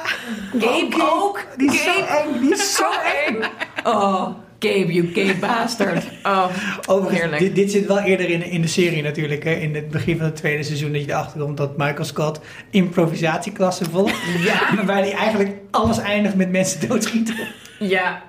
Gabe 0.59 1.11
ook. 1.13 1.41
Die 1.57 1.73
is 1.73 1.83
zo 1.85 1.91
eng, 2.05 2.41
die 2.41 2.51
is 2.53 2.75
zo 2.75 2.83
Zo 2.83 2.91
eng. 3.27 3.43
Oh, 3.85 4.29
Gabe, 4.59 4.93
you 4.93 5.07
gay 5.13 5.39
bastard. 5.39 6.05
Oh, 6.23 6.49
Overigens, 6.87 7.21
heerlijk. 7.21 7.43
dit, 7.43 7.55
dit 7.55 7.71
zit 7.71 7.87
wel 7.87 7.99
eerder 7.99 8.31
in, 8.31 8.43
in 8.43 8.61
de 8.61 8.69
serie 8.69 9.03
natuurlijk. 9.03 9.45
Hè? 9.45 9.53
In 9.53 9.75
het 9.75 9.89
begin 9.91 10.17
van 10.17 10.27
het 10.27 10.37
tweede 10.37 10.63
seizoen 10.63 10.93
dat 10.93 11.05
je 11.05 11.11
erachter 11.11 11.41
komt 11.41 11.57
dat 11.57 11.77
Michael 11.77 12.05
Scott 12.05 12.41
improvisatieklassen 12.71 13.91
volgt. 13.91 14.17
Ja. 14.45 14.61
Waarbij 14.77 15.01
hij 15.01 15.13
eigenlijk 15.13 15.51
alles 15.71 15.99
eindigt 15.99 16.35
met 16.35 16.51
mensen 16.51 16.89
doodschieten. 16.89 17.35
Ja. 17.79 18.23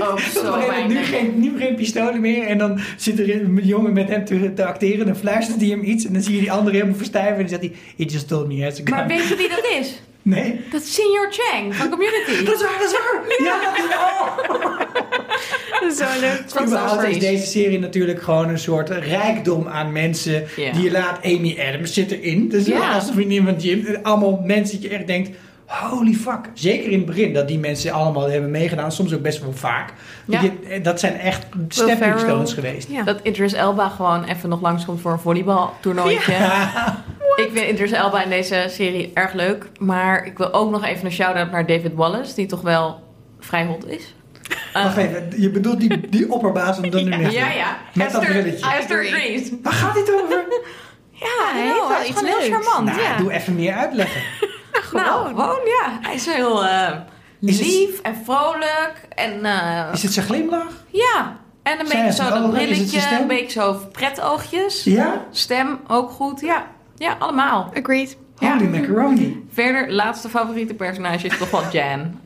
Oh, 0.00 0.16
zo 0.34 0.86
nu 0.88 1.04
geen, 1.04 1.40
nu 1.40 1.58
geen 1.58 1.74
pistolen 1.74 2.20
meer. 2.20 2.46
En 2.46 2.58
dan 2.58 2.80
zit 2.96 3.18
er 3.18 3.34
een 3.34 3.60
jongen 3.62 3.92
met 3.92 4.08
hem 4.08 4.24
te, 4.24 4.52
te 4.54 4.64
acteren. 4.64 5.06
Dan 5.06 5.16
fluistert 5.16 5.60
hij 5.60 5.68
hem 5.68 5.82
iets. 5.82 6.06
En 6.06 6.12
dan 6.12 6.22
zie 6.22 6.34
je 6.34 6.40
die 6.40 6.52
andere 6.52 6.76
helemaal 6.76 6.96
verstijven. 6.96 7.32
En 7.32 7.38
dan 7.38 7.48
zegt 7.48 7.60
hij, 7.60 7.72
he 7.96 8.04
just 8.04 8.28
told 8.28 8.48
me 8.48 8.62
has 8.64 8.80
a 8.80 8.82
gun. 8.84 8.90
Maar 8.90 9.06
weet 9.06 9.28
je 9.28 9.36
wie 9.36 9.48
dat 9.48 9.66
is? 9.80 10.02
Nee. 10.22 10.60
Dat 10.70 10.82
is 10.82 10.94
Senior 10.94 11.28
Chang 11.30 11.74
van 11.74 11.88
Community. 11.90 12.44
Dat 12.44 12.54
is 12.54 12.62
waar, 12.62 12.78
dat 12.78 12.90
is 12.90 12.92
waar. 12.92 13.44
Ja, 13.44 13.60
dat 13.64 13.78
is 13.78 13.84
oh. 13.84 14.83
zo 15.96 16.04
leuk. 16.20 16.66
Überhaupt 16.66 17.02
is 17.02 17.18
deze 17.18 17.46
serie 17.46 17.78
natuurlijk 17.78 18.22
gewoon 18.22 18.48
een 18.48 18.58
soort 18.58 18.88
rijkdom 18.90 19.68
aan 19.68 19.92
mensen 19.92 20.44
Ja. 20.56 20.72
die 20.72 20.82
je 20.82 20.90
laat. 20.90 21.18
Amy 21.24 21.56
Adams 21.68 21.92
zit 21.94 22.10
erin. 22.10 22.48
Dus 22.48 22.66
Ja. 22.66 22.94
als 22.94 23.08
een 23.08 23.14
vriendin 23.14 23.44
van 23.44 23.56
Jim. 23.56 23.98
Allemaal 24.02 24.40
mensen 24.44 24.80
dat 24.80 24.90
je 24.90 24.96
echt 24.96 25.06
denkt, 25.06 25.30
holy 25.66 26.12
fuck. 26.12 26.40
Zeker 26.54 26.90
in 26.90 26.96
het 26.98 27.06
begin 27.06 27.32
dat 27.32 27.48
die 27.48 27.58
mensen 27.58 27.92
allemaal 27.92 28.30
hebben 28.30 28.50
meegedaan. 28.50 28.92
Soms 28.92 29.14
ook 29.14 29.22
best 29.22 29.40
wel 29.40 29.52
vaak. 29.52 29.92
Ja. 30.26 30.40
Dat, 30.40 30.50
je- 30.68 30.80
dat 30.80 31.00
zijn 31.00 31.18
echt 31.18 31.46
stepping 31.68 32.18
stones 32.18 32.52
geweest. 32.52 32.88
Ja. 32.90 33.02
Dat 33.02 33.20
Idris 33.22 33.52
Elba 33.52 33.88
gewoon 33.88 34.24
even 34.24 34.48
nog 34.48 34.60
langskomt 34.60 35.00
voor 35.00 35.12
een 35.12 35.18
volleybaltoernooitje. 35.18 36.32
Ik 37.36 37.48
vind 37.52 37.70
Idris 37.70 37.90
Elba 37.92 38.22
in 38.24 38.30
deze 38.30 38.64
serie 38.68 39.10
erg 39.14 39.32
leuk. 39.32 39.66
Maar 39.78 40.26
ik 40.26 40.38
wil 40.38 40.52
ook 40.52 40.70
nog 40.70 40.84
even 40.84 41.04
een 41.06 41.12
shout-out 41.12 41.50
naar 41.50 41.66
David 41.66 41.94
Wallace. 41.94 42.34
Die 42.34 42.46
toch 42.46 42.60
wel 42.60 43.00
vrij 43.40 43.64
hot 43.64 43.88
is. 43.88 44.14
Wacht 44.82 44.96
even, 44.96 45.32
je 45.36 45.50
bedoelt 45.50 45.80
die, 45.80 46.08
die 46.08 46.32
opperbaas 46.32 46.76
van 46.78 46.90
Dunder 46.90 47.18
Mifflin. 47.18 47.40
Ja, 47.40 47.50
ja. 47.52 47.76
Met 47.94 48.12
dat 48.12 48.20
brilletje. 48.24 48.70
Esther. 48.78 49.58
Waar 49.62 49.72
gaat 49.72 49.94
dit 49.94 50.12
over? 50.22 50.44
Ja, 51.10 51.26
hij 51.52 51.62
heeft 51.62 51.88
wel 51.88 52.00
iets 52.08 52.18
gewoon 52.18 52.24
heel 52.40 52.48
leuks. 52.50 52.66
charmant. 52.66 52.88
Nou, 52.96 53.00
ja. 53.08 53.16
doe 53.16 53.32
even 53.32 53.54
meer 53.54 53.74
uitleggen. 53.74 54.20
Nou, 54.92 55.26
gewoon 55.26 55.58
ja. 55.64 55.98
Hij 56.02 56.14
is 56.14 56.26
heel 56.26 56.64
eh, 56.64 56.90
Is 57.40 57.58
het- 57.58 57.66
lief 57.66 58.00
en 58.00 58.16
vrolijk. 58.24 59.06
En 59.08 59.44
eh, 59.44 59.92
Is 59.92 60.02
het 60.02 60.12
zijn 60.12 60.26
glimlach? 60.26 60.66
ja, 60.90 61.36
En 61.62 61.80
een 61.80 61.84
beetje 61.88 62.12
zo 62.12 62.28
dat 62.28 62.50
brilletje, 62.50 63.00
een 63.20 63.26
beetje 63.26 63.60
zo 63.60 63.80
pretoogjes. 63.92 64.84
Ja? 64.84 65.24
Stem 65.30 65.80
ook 65.88 66.10
goed. 66.10 66.40
Ja, 66.40 66.66
ja 66.96 67.16
allemaal. 67.18 67.70
Agreed. 67.78 68.16
Ja. 68.38 68.52
Holy 68.58 68.68
macaroni. 68.68 69.46
Verder, 69.52 69.92
laatste 69.92 70.28
favoriete 70.28 70.74
personage 70.74 71.26
is 71.26 71.38
toch 71.38 71.50
wel 71.50 71.62
Jan. 71.72 72.20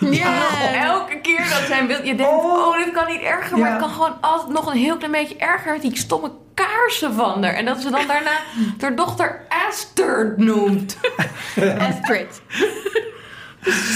Ja. 0.10 0.42
Elke 0.84 1.18
keer 1.20 1.38
dat 1.38 1.62
zijn 1.66 1.86
beeld, 1.86 2.06
je 2.06 2.14
denkt, 2.14 2.32
Oh. 2.32 2.66
oh, 2.68 2.76
dit 2.84 2.92
kan 2.94 3.06
niet 3.06 3.20
erger, 3.20 3.58
maar 3.58 3.70
het 3.70 3.80
kan 3.80 3.90
gewoon 3.90 4.16
altijd 4.20 4.52
nog 4.52 4.66
een 4.72 4.78
heel 4.78 4.96
klein 4.96 5.12
beetje 5.12 5.36
erger 5.36 5.72
met 5.72 5.82
die 5.82 5.96
stomme 5.96 6.30
kaarsen 6.54 7.14
van 7.14 7.42
haar. 7.44 7.54
En 7.54 7.64
dat 7.64 7.80
ze 7.80 7.90
dan 7.90 8.06
daarna 8.06 8.30
haar 8.80 8.96
dochter 8.96 9.40
Esther 9.68 10.34
noemt. 10.36 10.98
Astrid. 11.88 12.40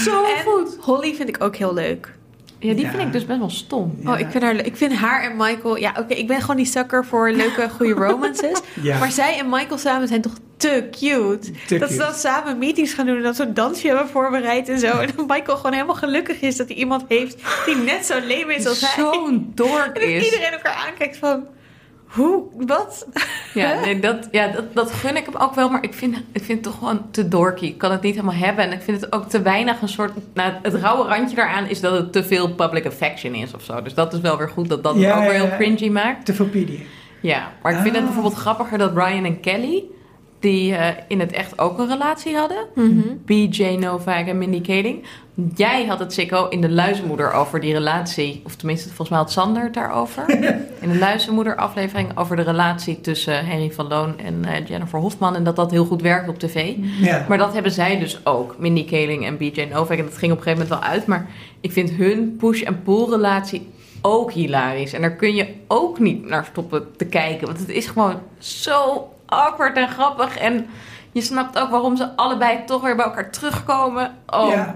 Zo 0.03 0.23
En 0.23 0.43
goed. 0.45 0.77
Holly 0.81 1.13
vind 1.15 1.29
ik 1.29 1.43
ook 1.43 1.55
heel 1.55 1.73
leuk. 1.73 2.13
Ja, 2.59 2.73
die 2.73 2.83
Ja. 2.85 2.89
vind 2.89 3.01
ik 3.03 3.11
dus 3.11 3.25
best 3.25 3.39
wel 3.39 3.49
stom. 3.49 3.97
Ja. 4.03 4.11
Oh, 4.13 4.19
ik 4.19 4.27
vind 4.29 4.43
haar. 4.43 4.55
Ik 4.55 4.75
vind 4.77 4.93
haar 4.93 5.23
en 5.23 5.35
Michael... 5.37 5.77
Ja, 5.77 5.93
oké, 5.99 6.13
ik 6.13 6.27
ben 6.27 6.41
gewoon 6.41 6.55
die 6.55 6.65
sucker 6.65 7.05
voor 7.05 7.31
leuke, 7.31 7.69
goede 7.69 7.93
romances. 7.93 8.59
Ja. 8.81 8.97
Maar 8.99 9.11
zij 9.11 9.39
en 9.39 9.49
Michael 9.49 9.77
samen 9.77 10.07
zijn 10.07 10.21
toch 10.21 10.33
te 10.65 10.87
cute. 10.91 11.51
Te 11.67 11.77
dat 11.77 11.89
ze 11.91 11.97
dan 11.97 12.13
samen 12.13 12.57
meetings 12.57 12.93
gaan 12.93 13.05
doen 13.05 13.17
en 13.17 13.23
dat 13.23 13.35
ze 13.35 13.43
een 13.43 13.53
dansje 13.53 13.87
hebben 13.87 14.07
voorbereid 14.07 14.69
en 14.69 14.79
zo. 14.79 14.87
En 14.99 15.09
dat 15.15 15.27
Michael 15.27 15.57
gewoon 15.57 15.73
helemaal 15.73 15.95
gelukkig 15.95 16.41
is 16.41 16.57
dat 16.57 16.67
hij 16.67 16.75
iemand 16.77 17.03
heeft 17.07 17.37
die 17.65 17.75
net 17.75 18.05
zo 18.05 18.19
leem 18.19 18.49
is 18.49 18.67
als 18.67 18.81
hij. 18.81 19.03
Zo'n 19.03 19.51
dork 19.55 19.85
En 19.85 19.93
dat 19.93 20.03
is. 20.03 20.23
iedereen 20.25 20.51
elkaar 20.51 20.85
aankijkt 20.87 21.17
van... 21.17 21.47
Hoe? 22.05 22.43
Wat? 22.67 23.07
Ja, 23.53 23.79
nee, 23.79 23.99
dat, 23.99 24.27
ja 24.31 24.47
dat, 24.47 24.73
dat 24.73 24.91
gun 24.91 25.15
ik 25.15 25.25
hem 25.25 25.35
ook 25.35 25.53
wel, 25.55 25.69
maar 25.69 25.83
ik 25.83 25.93
vind, 25.93 26.15
ik 26.31 26.43
vind 26.43 26.47
het 26.47 26.63
toch 26.63 26.77
gewoon 26.77 27.11
te 27.11 27.27
dorky. 27.27 27.65
Ik 27.65 27.77
kan 27.77 27.91
het 27.91 28.01
niet 28.01 28.15
helemaal 28.15 28.35
hebben 28.35 28.65
en 28.65 28.71
ik 28.71 28.81
vind 28.81 29.01
het 29.01 29.13
ook 29.13 29.29
te 29.29 29.41
weinig 29.41 29.81
een 29.81 29.89
soort... 29.89 30.11
Nou, 30.33 30.53
het 30.61 30.73
rauwe 30.73 31.07
randje 31.07 31.35
daaraan 31.35 31.67
is 31.69 31.81
dat 31.81 31.91
het 31.91 32.11
te 32.13 32.23
veel 32.23 32.53
public 32.53 32.85
affection 32.85 33.33
is 33.35 33.53
of 33.53 33.63
zo. 33.63 33.81
Dus 33.81 33.93
dat 33.93 34.13
is 34.13 34.19
wel 34.19 34.37
weer 34.37 34.49
goed 34.49 34.69
dat 34.69 34.83
dat 34.83 34.93
het 34.93 35.03
Ja, 35.03 35.15
ook 35.15 35.23
weer 35.23 35.33
ja, 35.33 35.45
heel 35.45 35.55
cringy 35.57 35.89
maakt. 35.89 36.25
Te 36.25 36.33
veel 36.33 36.45
PD. 36.45 36.69
Ja, 37.21 37.51
maar 37.61 37.71
ik 37.71 37.77
vind 37.77 37.89
het 37.95 38.03
Ah. 38.03 38.03
bijvoorbeeld 38.03 38.41
grappiger 38.41 38.77
dat 38.77 38.93
Ryan 38.95 39.25
en 39.25 39.39
Kelly... 39.39 39.83
die 40.39 40.75
eh, 40.75 40.87
in 41.07 41.19
het 41.19 41.31
echt 41.31 41.59
ook 41.59 41.79
een 41.79 41.87
relatie 41.87 42.35
hadden. 42.35 42.57
BJ 43.25 43.63
Novak 43.79 44.27
en 44.27 44.37
Mindy 44.37 44.61
Kaling. 44.61 45.03
Jij 45.55 45.85
had 45.85 45.99
het, 45.99 46.13
Sikko, 46.13 46.47
in 46.47 46.61
de 46.61 46.69
luizenmoeder 46.69 47.31
over 47.31 47.59
die 47.59 47.73
relatie. 47.73 48.41
Of 48.45 48.55
tenminste, 48.55 48.87
volgens 48.87 49.09
mij 49.09 49.17
had 49.17 49.31
Sander 49.31 49.63
het 49.63 49.73
daarover. 49.73 50.29
in 50.81 50.89
de 50.89 50.97
luizenmoeder 50.97 51.55
aflevering 51.55 52.17
over 52.17 52.35
de 52.35 52.41
relatie 52.41 53.01
tussen 53.01 53.45
Henry 53.45 53.71
van 53.71 53.87
Loon 53.87 54.19
en 54.19 54.45
eh, 54.45 54.67
Jennifer 54.67 54.99
Hofman. 54.99 55.35
En 55.35 55.43
dat 55.43 55.55
dat 55.55 55.71
heel 55.71 55.85
goed 55.85 56.01
werkt 56.01 56.29
op 56.29 56.39
tv. 56.39 56.73
Ja. 56.99 57.25
Maar 57.27 57.37
dat 57.37 57.53
hebben 57.53 57.71
zij 57.71 57.99
dus 57.99 58.25
ook. 58.25 58.55
Mindy 58.59 58.85
Kaling 58.85 59.25
en 59.25 59.37
BJ 59.37 59.67
Novak. 59.71 59.97
En 59.97 60.05
dat 60.05 60.17
ging 60.17 60.31
op 60.31 60.37
een 60.37 60.43
gegeven 60.43 60.67
moment 60.67 60.69
wel 60.69 60.91
uit. 60.91 61.05
Maar 61.05 61.27
ik 61.61 61.71
vind 61.71 61.91
hun 61.91 62.35
push- 62.37 62.61
en 62.61 62.83
pull 62.83 63.05
relatie 63.09 63.67
ook 64.01 64.31
hilarisch. 64.31 64.93
En 64.93 65.01
daar 65.01 65.15
kun 65.15 65.35
je 65.35 65.47
ook 65.67 65.99
niet 65.99 66.27
naar 66.27 66.45
stoppen 66.45 66.87
te 66.95 67.05
kijken. 67.05 67.47
Want 67.47 67.59
het 67.59 67.69
is 67.69 67.87
gewoon 67.87 68.19
zo 68.37 69.07
awkward 69.25 69.77
en 69.77 69.89
grappig. 69.89 70.37
En 70.37 70.65
je 71.11 71.21
snapt 71.21 71.57
ook 71.59 71.69
waarom 71.69 71.97
ze 71.97 72.15
allebei 72.15 72.59
toch 72.65 72.81
weer 72.81 72.95
bij 72.95 73.05
elkaar 73.05 73.31
terugkomen. 73.31 74.13
Oh, 74.27 74.49
Ja. 74.49 74.75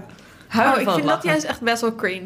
Oh, 0.58 0.80
ik 0.80 0.88
vind 0.90 1.06
dat 1.08 1.22
juist 1.22 1.44
echt 1.44 1.60
best 1.60 1.80
wel 1.80 1.94
cringe. 1.94 2.24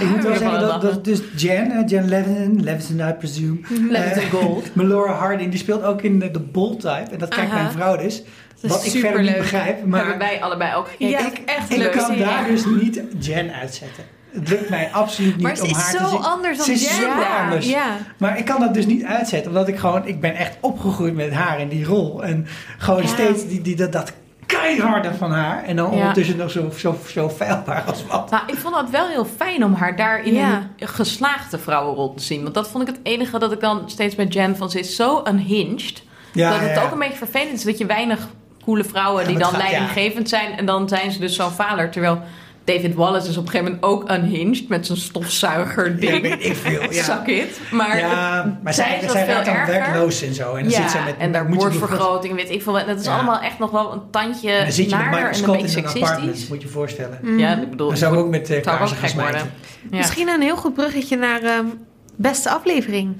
Ik 0.00 0.08
moet 0.08 0.22
wel 0.22 0.36
zeggen 0.36 0.60
dat, 0.60 0.80
dat 0.82 1.04
dus 1.04 1.20
Jan, 1.36 1.70
eh, 1.70 1.82
Jan 1.86 2.08
Levinson, 2.08 2.62
Levinson 2.64 2.98
I 3.08 3.12
presume. 3.12 3.60
Levinson 3.88 4.22
eh, 4.22 4.30
Gold. 4.30 4.74
Melora 4.74 5.12
Harding, 5.12 5.50
die 5.50 5.58
speelt 5.58 5.82
ook 5.82 6.02
in 6.02 6.18
de, 6.18 6.30
de 6.30 6.40
Bold 6.40 6.80
Type. 6.80 7.08
En 7.12 7.18
dat 7.18 7.28
kijkt 7.28 7.52
mijn 7.52 7.70
vrouw 7.70 7.96
dus. 7.96 8.22
Wat 8.60 8.84
ik 8.84 8.90
verder 9.00 9.22
niet 9.22 9.36
begrijp. 9.36 9.64
Hebben 9.66 9.88
Maar 9.88 10.18
wij 10.18 10.42
allebei 10.42 10.74
ook 10.74 10.88
gekeken. 10.88 11.08
Ja, 11.08 11.26
Ik- 11.26 11.38
echt 11.46 11.70
ik 11.70 11.76
leuk 11.76 11.92
kan 11.92 12.04
serie. 12.04 12.24
daar 12.24 12.44
dus 12.46 12.64
niet 12.64 13.02
Jan 13.18 13.50
uitzetten. 13.50 14.04
Het 14.32 14.48
lukt 14.48 14.68
mij 14.68 14.88
absoluut 14.92 15.34
niet 15.34 15.42
Maar 15.42 15.56
ze 15.56 15.62
om 15.62 15.68
is 15.70 15.76
haar 15.76 15.90
te 15.92 15.98
zo 15.98 16.08
zien. 16.08 16.22
anders 16.22 16.56
dan 16.56 16.66
Ze 16.66 16.72
is 16.72 16.80
Jen. 16.82 16.92
super 16.92 17.18
Ja, 17.20 17.42
anders. 17.42 17.66
ja. 17.68 17.96
Maar 18.16 18.38
ik 18.38 18.44
kan 18.44 18.60
dat 18.60 18.74
dus 18.74 18.86
niet 18.86 19.04
uitzetten. 19.04 19.50
Omdat 19.50 19.68
ik 19.68 19.76
gewoon... 19.78 20.06
Ik 20.06 20.20
ben 20.20 20.34
echt 20.34 20.56
opgegroeid 20.60 21.14
met 21.14 21.32
haar 21.32 21.60
in 21.60 21.68
die 21.68 21.84
rol. 21.84 22.24
En 22.24 22.46
gewoon 22.78 23.02
Ja. 23.02 23.08
steeds 23.08 23.46
die, 23.46 23.60
die, 23.62 23.76
dat, 23.76 23.92
dat 23.92 24.12
keiharde 24.46 25.14
van 25.14 25.32
haar. 25.32 25.64
En 25.64 25.76
dan 25.76 25.90
Ja. 25.90 25.96
ondertussen 25.98 26.36
nog 26.36 26.50
zo, 26.50 26.70
zo, 26.78 26.98
zo 27.10 27.28
feilbaar 27.30 27.82
als 27.82 28.06
wat. 28.06 28.30
Nou, 28.30 28.42
ik 28.46 28.54
vond 28.58 28.76
het 28.76 28.90
wel 28.90 29.08
heel 29.08 29.24
fijn 29.36 29.64
om 29.64 29.74
haar 29.74 29.96
daar 29.96 30.24
in 30.24 30.34
Ja. 30.34 30.68
een 30.78 30.88
geslaagde 30.88 31.58
vrouwenrol 31.58 32.14
te 32.14 32.22
zien. 32.22 32.42
Want 32.42 32.54
dat 32.54 32.68
vond 32.68 32.88
ik 32.88 32.94
het 32.94 33.00
enige 33.06 33.38
dat 33.38 33.52
ik 33.52 33.60
dan 33.60 33.82
steeds 33.86 34.14
bij 34.14 34.26
Jen 34.26 34.56
van... 34.56 34.70
Ze 34.70 34.78
is 34.78 34.96
zo 34.96 35.22
unhinged. 35.28 36.02
Ja, 36.32 36.50
dat 36.50 36.60
het 36.60 36.78
ook 36.84 36.92
een 36.92 36.98
beetje 36.98 37.16
vervelend 37.16 37.52
is 37.52 37.62
dat 37.64 37.78
je 37.78 37.86
weinig 37.86 38.28
coole 38.64 38.84
vrouwen 38.84 39.22
Ja, 39.22 39.28
die 39.28 39.38
dan 39.38 39.52
het 39.52 39.60
gaat- 39.62 39.70
leidinggevend 39.70 40.28
zijn. 40.28 40.56
En 40.58 40.66
dan 40.66 40.88
zijn 40.88 41.12
ze 41.12 41.18
dus 41.18 41.34
zo'n 41.36 41.50
vader. 41.50 41.90
Terwijl 41.90 42.22
David 42.64 42.94
Wallace 42.94 43.28
is 43.28 43.36
op 43.36 43.44
een 43.44 43.50
gegeven 43.50 43.72
moment 43.80 43.92
ook 43.92 44.10
unhinged 44.10 44.68
met 44.68 44.86
zijn 44.86 44.98
stofzuiger 44.98 45.90
Ja, 45.90 45.96
ding. 46.10 46.22
weet 46.22 46.44
ik 46.44 46.56
veel. 46.56 46.92
Ja. 46.92 47.02
Suck 47.02 47.26
it. 47.26 47.60
Maar, 47.70 47.98
ja, 47.98 48.58
maar 48.62 48.74
zij 48.74 48.98
zij, 49.00 49.08
zij 49.08 49.26
raakt 49.26 49.46
dan 49.46 49.54
erger. 49.54 49.72
werkloos 49.74 50.22
en 50.22 50.34
zo. 50.34 50.54
En 50.54 50.62
dan 50.62 50.72
ja, 50.72 50.80
zit 50.82 50.90
ze 50.90 50.98
met 51.04 51.14
en 51.18 51.32
daar 51.32 51.44
moet 51.44 51.52
je 51.62 51.68
borstvergroting, 51.68 52.34
weet 52.34 52.50
ik 52.50 52.62
veel. 52.62 52.72
wat. 52.72 52.86
Dat 52.86 52.98
is 53.00 53.04
Ja. 53.04 53.14
allemaal 53.14 53.40
echt 53.40 53.58
nog 53.58 53.70
wel 53.70 53.92
een 53.92 54.10
tandje 54.10 54.50
En 54.50 54.62
dan 54.62 54.72
zit 54.72 54.90
je 54.90 54.96
met 54.96 55.04
Michael 55.04 55.24
een 55.28 55.34
in 55.34 55.38
een 55.38 55.44
apartment, 55.44 55.70
seksistisch. 55.70 56.48
moet 56.48 56.60
je 56.60 56.66
je 56.66 56.72
voorstellen. 56.72 57.38
Ja, 57.38 57.56
ik 57.60 57.70
bedoel, 57.70 57.88
Dan 57.88 57.96
zou 57.96 58.14
ik 58.14 58.20
ook 58.20 58.30
met 58.30 58.50
uh, 58.50 58.60
kaarsen 58.62 58.96
gaan 58.96 59.08
smijten. 59.08 59.52
Misschien 59.90 60.28
een 60.28 60.40
heel 60.42 60.56
goed 60.56 60.74
bruggetje 60.74 61.16
naar 61.16 61.42
ehm, 61.42 61.64
beste 62.16 62.50
aflevering. 62.50 63.16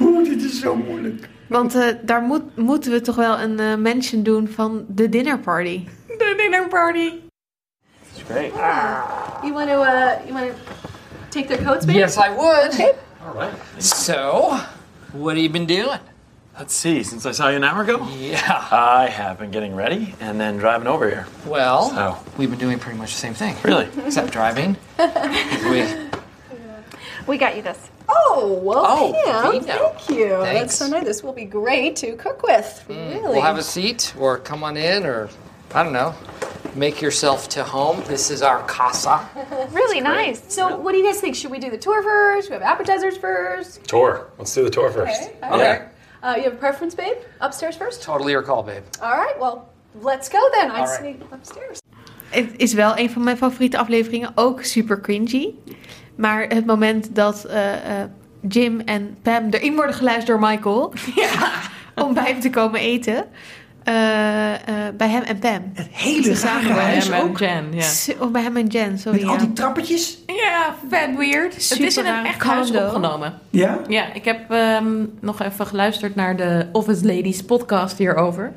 Oeh, 0.00 0.28
dit 0.28 0.42
is 0.42 0.60
zo 0.60 0.76
moeilijk. 0.76 1.28
Want 1.48 1.74
eh, 1.74 1.86
daar 2.02 2.22
moet, 2.22 2.56
moeten 2.56 2.92
we 2.92 3.00
toch 3.00 3.16
wel 3.16 3.38
een 3.40 3.60
eh, 3.60 3.74
mention 3.74 4.22
doen 4.22 4.48
van 4.48 4.84
de 4.88 5.08
dinner 5.08 5.38
party. 5.38 5.86
De 6.06 6.34
dinner 6.36 6.68
party. 6.68 7.12
It's 8.12 8.22
great. 8.30 8.52
You 9.42 9.52
want 9.52 9.68
to, 9.68 9.82
uh, 9.82 10.10
you 10.26 10.32
want 10.32 10.46
to 10.50 10.54
take 11.28 11.46
their 11.46 11.62
coats, 11.64 11.84
babe? 11.84 11.98
Yes, 11.98 12.16
I 12.16 12.30
would. 12.36 12.72
Okay. 12.72 12.92
All 13.26 13.34
right. 13.40 13.52
So, 13.82 14.56
what 15.12 15.34
have 15.34 15.42
you 15.42 15.50
been 15.50 15.66
doing? 15.66 15.98
Let's 16.58 16.74
see. 16.74 17.02
Since 17.04 17.24
I 17.28 17.32
saw 17.32 17.48
you 17.48 17.56
an 17.56 17.64
hour 17.64 17.82
ago, 17.82 18.06
Yeah. 18.18 18.68
I 18.72 19.08
have 19.08 19.36
been 19.38 19.50
getting 19.50 19.76
ready 19.76 20.14
and 20.20 20.38
then 20.40 20.56
driving 20.58 20.88
over 20.88 21.06
here. 21.06 21.26
Well, 21.46 21.90
So, 21.90 22.16
we've 22.36 22.50
been 22.50 22.58
doing 22.58 22.78
pretty 22.78 22.98
much 22.98 23.12
the 23.12 23.18
same 23.20 23.34
thing. 23.34 23.54
really, 23.62 23.86
Except 24.06 24.32
driving. 24.32 24.76
we, 25.70 25.84
We 27.26 27.36
got 27.38 27.54
you 27.56 27.62
this. 27.62 27.78
Oh, 28.08 28.60
well, 28.62 28.84
Oh, 28.86 29.12
Pam, 29.24 29.52
Pino. 29.52 29.62
thank 29.64 30.08
you. 30.10 30.28
Thanks. 30.28 30.60
That's 30.60 30.74
so 30.76 30.86
nice. 30.88 31.04
This 31.04 31.22
will 31.22 31.32
be 31.34 31.44
great 31.44 31.96
to 31.96 32.16
cook 32.16 32.42
with. 32.42 32.84
really. 32.88 33.18
we'll 33.20 33.42
have 33.42 33.58
a 33.58 33.62
seat, 33.62 34.14
or 34.18 34.38
come 34.38 34.62
on 34.64 34.76
in, 34.76 35.04
or 35.04 35.28
I 35.74 35.82
don't 35.82 35.92
know. 35.92 36.14
Make 36.74 37.00
yourself 37.02 37.48
to 37.50 37.64
home. 37.64 38.02
This 38.06 38.30
is 38.30 38.42
our 38.42 38.62
casa. 38.66 39.28
really 39.72 40.00
nice. 40.00 40.40
So, 40.52 40.76
what 40.76 40.92
do 40.92 40.98
you 40.98 41.04
guys 41.04 41.20
think? 41.20 41.34
Should 41.34 41.50
we 41.50 41.58
do 41.58 41.70
the 41.70 41.78
tour 41.78 42.02
first? 42.02 42.48
We 42.50 42.54
have 42.54 42.62
appetizers 42.62 43.16
first. 43.16 43.84
tour. 43.84 44.28
Let's 44.38 44.54
do 44.54 44.62
the 44.64 44.70
tour 44.70 44.90
first. 44.90 45.22
Okay. 45.22 45.34
all 45.42 45.54
Okay. 45.54 45.70
right. 45.70 45.82
Uh, 46.22 46.34
you 46.36 46.42
have 46.44 46.54
a 46.54 46.56
preference, 46.56 46.94
babe? 46.94 47.16
Upstairs 47.40 47.76
first? 47.76 48.02
Totally 48.02 48.32
your 48.32 48.42
call, 48.42 48.62
babe. 48.62 48.82
All 49.02 49.12
right, 49.16 49.38
well, 49.38 49.68
let's 50.00 50.28
go 50.28 50.40
then. 50.52 50.70
I 50.70 50.74
All 50.80 50.86
just 50.86 51.00
right. 51.00 51.18
need 51.18 51.26
upstairs. 51.32 51.80
Het 52.30 52.50
is 52.56 52.74
wel 52.74 52.98
een 52.98 53.10
van 53.10 53.24
mijn 53.24 53.36
favoriete 53.36 53.78
afleveringen, 53.78 54.32
ook 54.34 54.62
super 54.62 55.00
cringy. 55.00 55.54
Maar 56.18 56.42
het 56.48 56.66
moment 56.66 57.14
dat 57.14 57.44
eh, 57.44 57.72
eh, 57.72 57.80
Jim 58.48 58.80
en 58.80 59.16
Pam 59.22 59.46
erin 59.50 59.74
worden 59.74 59.94
geluisterd 59.94 60.26
door 60.26 60.48
Michael 60.50 60.92
om 62.06 62.14
bij 62.14 62.24
hem 62.24 62.40
te 62.40 62.50
komen 62.50 62.80
eten. 62.80 63.24
eh, 63.84 64.54
eh, 64.54 64.58
bij 64.96 65.08
hem 65.08 65.22
en 65.22 65.38
Pam. 65.38 65.70
Het 65.74 65.88
hele 65.92 66.34
Samen 66.34 66.62
rare 66.62 66.74
bij 66.74 66.82
huis 66.84 67.04
Hem 67.04 67.14
en 67.14 67.22
ook. 67.22 67.38
Jen, 67.38 67.66
ja. 67.72 67.80
S- 67.82 68.10
Of 68.18 68.30
bij 68.30 68.42
hem 68.42 68.56
en 68.56 68.66
Jen, 68.66 68.98
sorry. 68.98 69.18
Met 69.18 69.28
al 69.28 69.34
ja. 69.34 69.40
die 69.40 69.52
trappetjes. 69.52 70.18
Ja, 70.26 70.74
vet 70.88 71.16
weird. 71.16 71.54
het 71.54 71.80
is 71.80 71.96
in 71.96 72.06
een 72.06 72.24
echt 72.24 72.42
huis 72.42 72.70
opgenomen. 72.70 73.38
Ja? 73.50 73.78
Ja, 73.88 74.12
ik 74.12 74.24
heb 74.24 74.50
ehm, 74.50 75.04
nog 75.20 75.42
even 75.42 75.66
geluisterd 75.66 76.14
naar 76.14 76.36
de 76.36 76.66
Office 76.72 77.06
Ladies 77.06 77.42
podcast 77.44 77.98
hierover. 77.98 78.52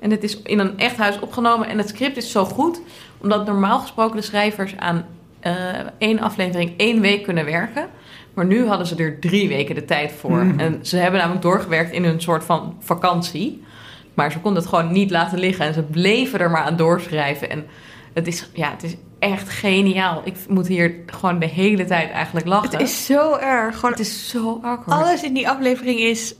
En 0.00 0.10
het 0.10 0.22
is 0.22 0.42
in 0.42 0.58
een 0.58 0.78
echt 0.78 0.96
huis 0.96 1.20
opgenomen. 1.20 1.68
En 1.68 1.78
het 1.78 1.88
script 1.88 2.16
is 2.16 2.30
zo 2.30 2.44
goed, 2.44 2.80
omdat 3.18 3.46
normaal 3.46 3.78
gesproken 3.78 4.16
de 4.16 4.22
schrijvers 4.22 4.74
aan 4.78 5.04
eh, 5.46 5.86
één 5.98 6.20
aflevering 6.20 6.74
één 6.76 7.00
week 7.00 7.22
kunnen 7.22 7.44
werken. 7.44 7.88
Maar 8.34 8.46
nu 8.46 8.66
hadden 8.66 8.86
ze 8.86 8.96
er 8.96 9.20
drie 9.20 9.48
weken 9.48 9.74
de 9.74 9.84
tijd 9.84 10.12
voor. 10.12 10.44
Mhm. 10.44 10.58
En 10.58 10.78
ze 10.82 10.96
hebben 10.96 11.18
namelijk 11.20 11.42
doorgewerkt 11.42 11.92
in 11.92 12.04
een 12.04 12.20
soort 12.20 12.44
van 12.44 12.76
vakantie. 12.80 13.62
Maar 14.14 14.32
ze 14.32 14.38
konden 14.38 14.62
het 14.62 14.70
gewoon 14.70 14.92
niet 14.92 15.10
laten 15.10 15.38
liggen. 15.38 15.66
En 15.66 15.74
ze 15.74 15.82
bleven 15.82 16.38
er 16.38 16.50
maar 16.50 16.62
aan 16.62 16.76
doorschrijven. 16.76 17.50
En 17.50 17.66
het 18.14 18.26
is, 18.26 18.50
ja, 18.52 18.70
het 18.70 18.82
is 18.82 18.96
echt 19.18 19.48
geniaal. 19.48 20.22
Ik 20.24 20.34
moet 20.48 20.66
hier 20.66 20.94
gewoon 21.06 21.38
de 21.38 21.46
hele 21.46 21.84
tijd 21.84 22.10
eigenlijk 22.10 22.46
lachen. 22.46 22.70
Het 22.70 22.80
is 22.80 23.06
zo 23.06 23.36
erg. 23.36 23.74
Gewoon, 23.74 23.90
Het 23.90 24.00
is 24.00 24.28
zo 24.28 24.58
awkward. 24.62 25.02
alles 25.02 25.22
in 25.22 25.34
die 25.34 25.48
aflevering 25.48 25.98
is 25.98 26.34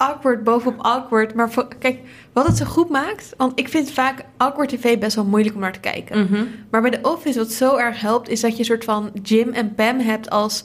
awkward 0.00 0.44
bovenop 0.44 0.80
awkward. 0.80 1.34
Maar 1.34 1.50
voor- 1.50 1.68
kijk, 1.78 1.98
wat 2.32 2.46
het 2.46 2.56
zo 2.56 2.64
goed 2.64 2.88
maakt... 2.88 3.34
Want 3.36 3.58
ik 3.58 3.68
vind 3.68 3.90
vaak 3.90 4.24
awkward 4.36 4.68
tv 4.68 4.98
best 4.98 5.16
wel 5.16 5.24
moeilijk 5.24 5.54
om 5.54 5.60
naar 5.60 5.72
te 5.72 5.80
kijken. 5.80 6.24
Mhm. 6.24 6.44
Maar 6.70 6.80
bij 6.82 6.90
The 6.90 7.08
Office 7.10 7.38
wat 7.38 7.52
zo 7.52 7.76
erg 7.76 8.00
helpt... 8.00 8.28
is 8.28 8.40
dat 8.40 8.52
je 8.52 8.58
een 8.58 8.64
soort 8.64 8.84
van 8.84 9.10
Jim 9.22 9.48
en 9.48 9.74
Pam 9.74 9.98
hebt 9.98 10.30
als... 10.30 10.64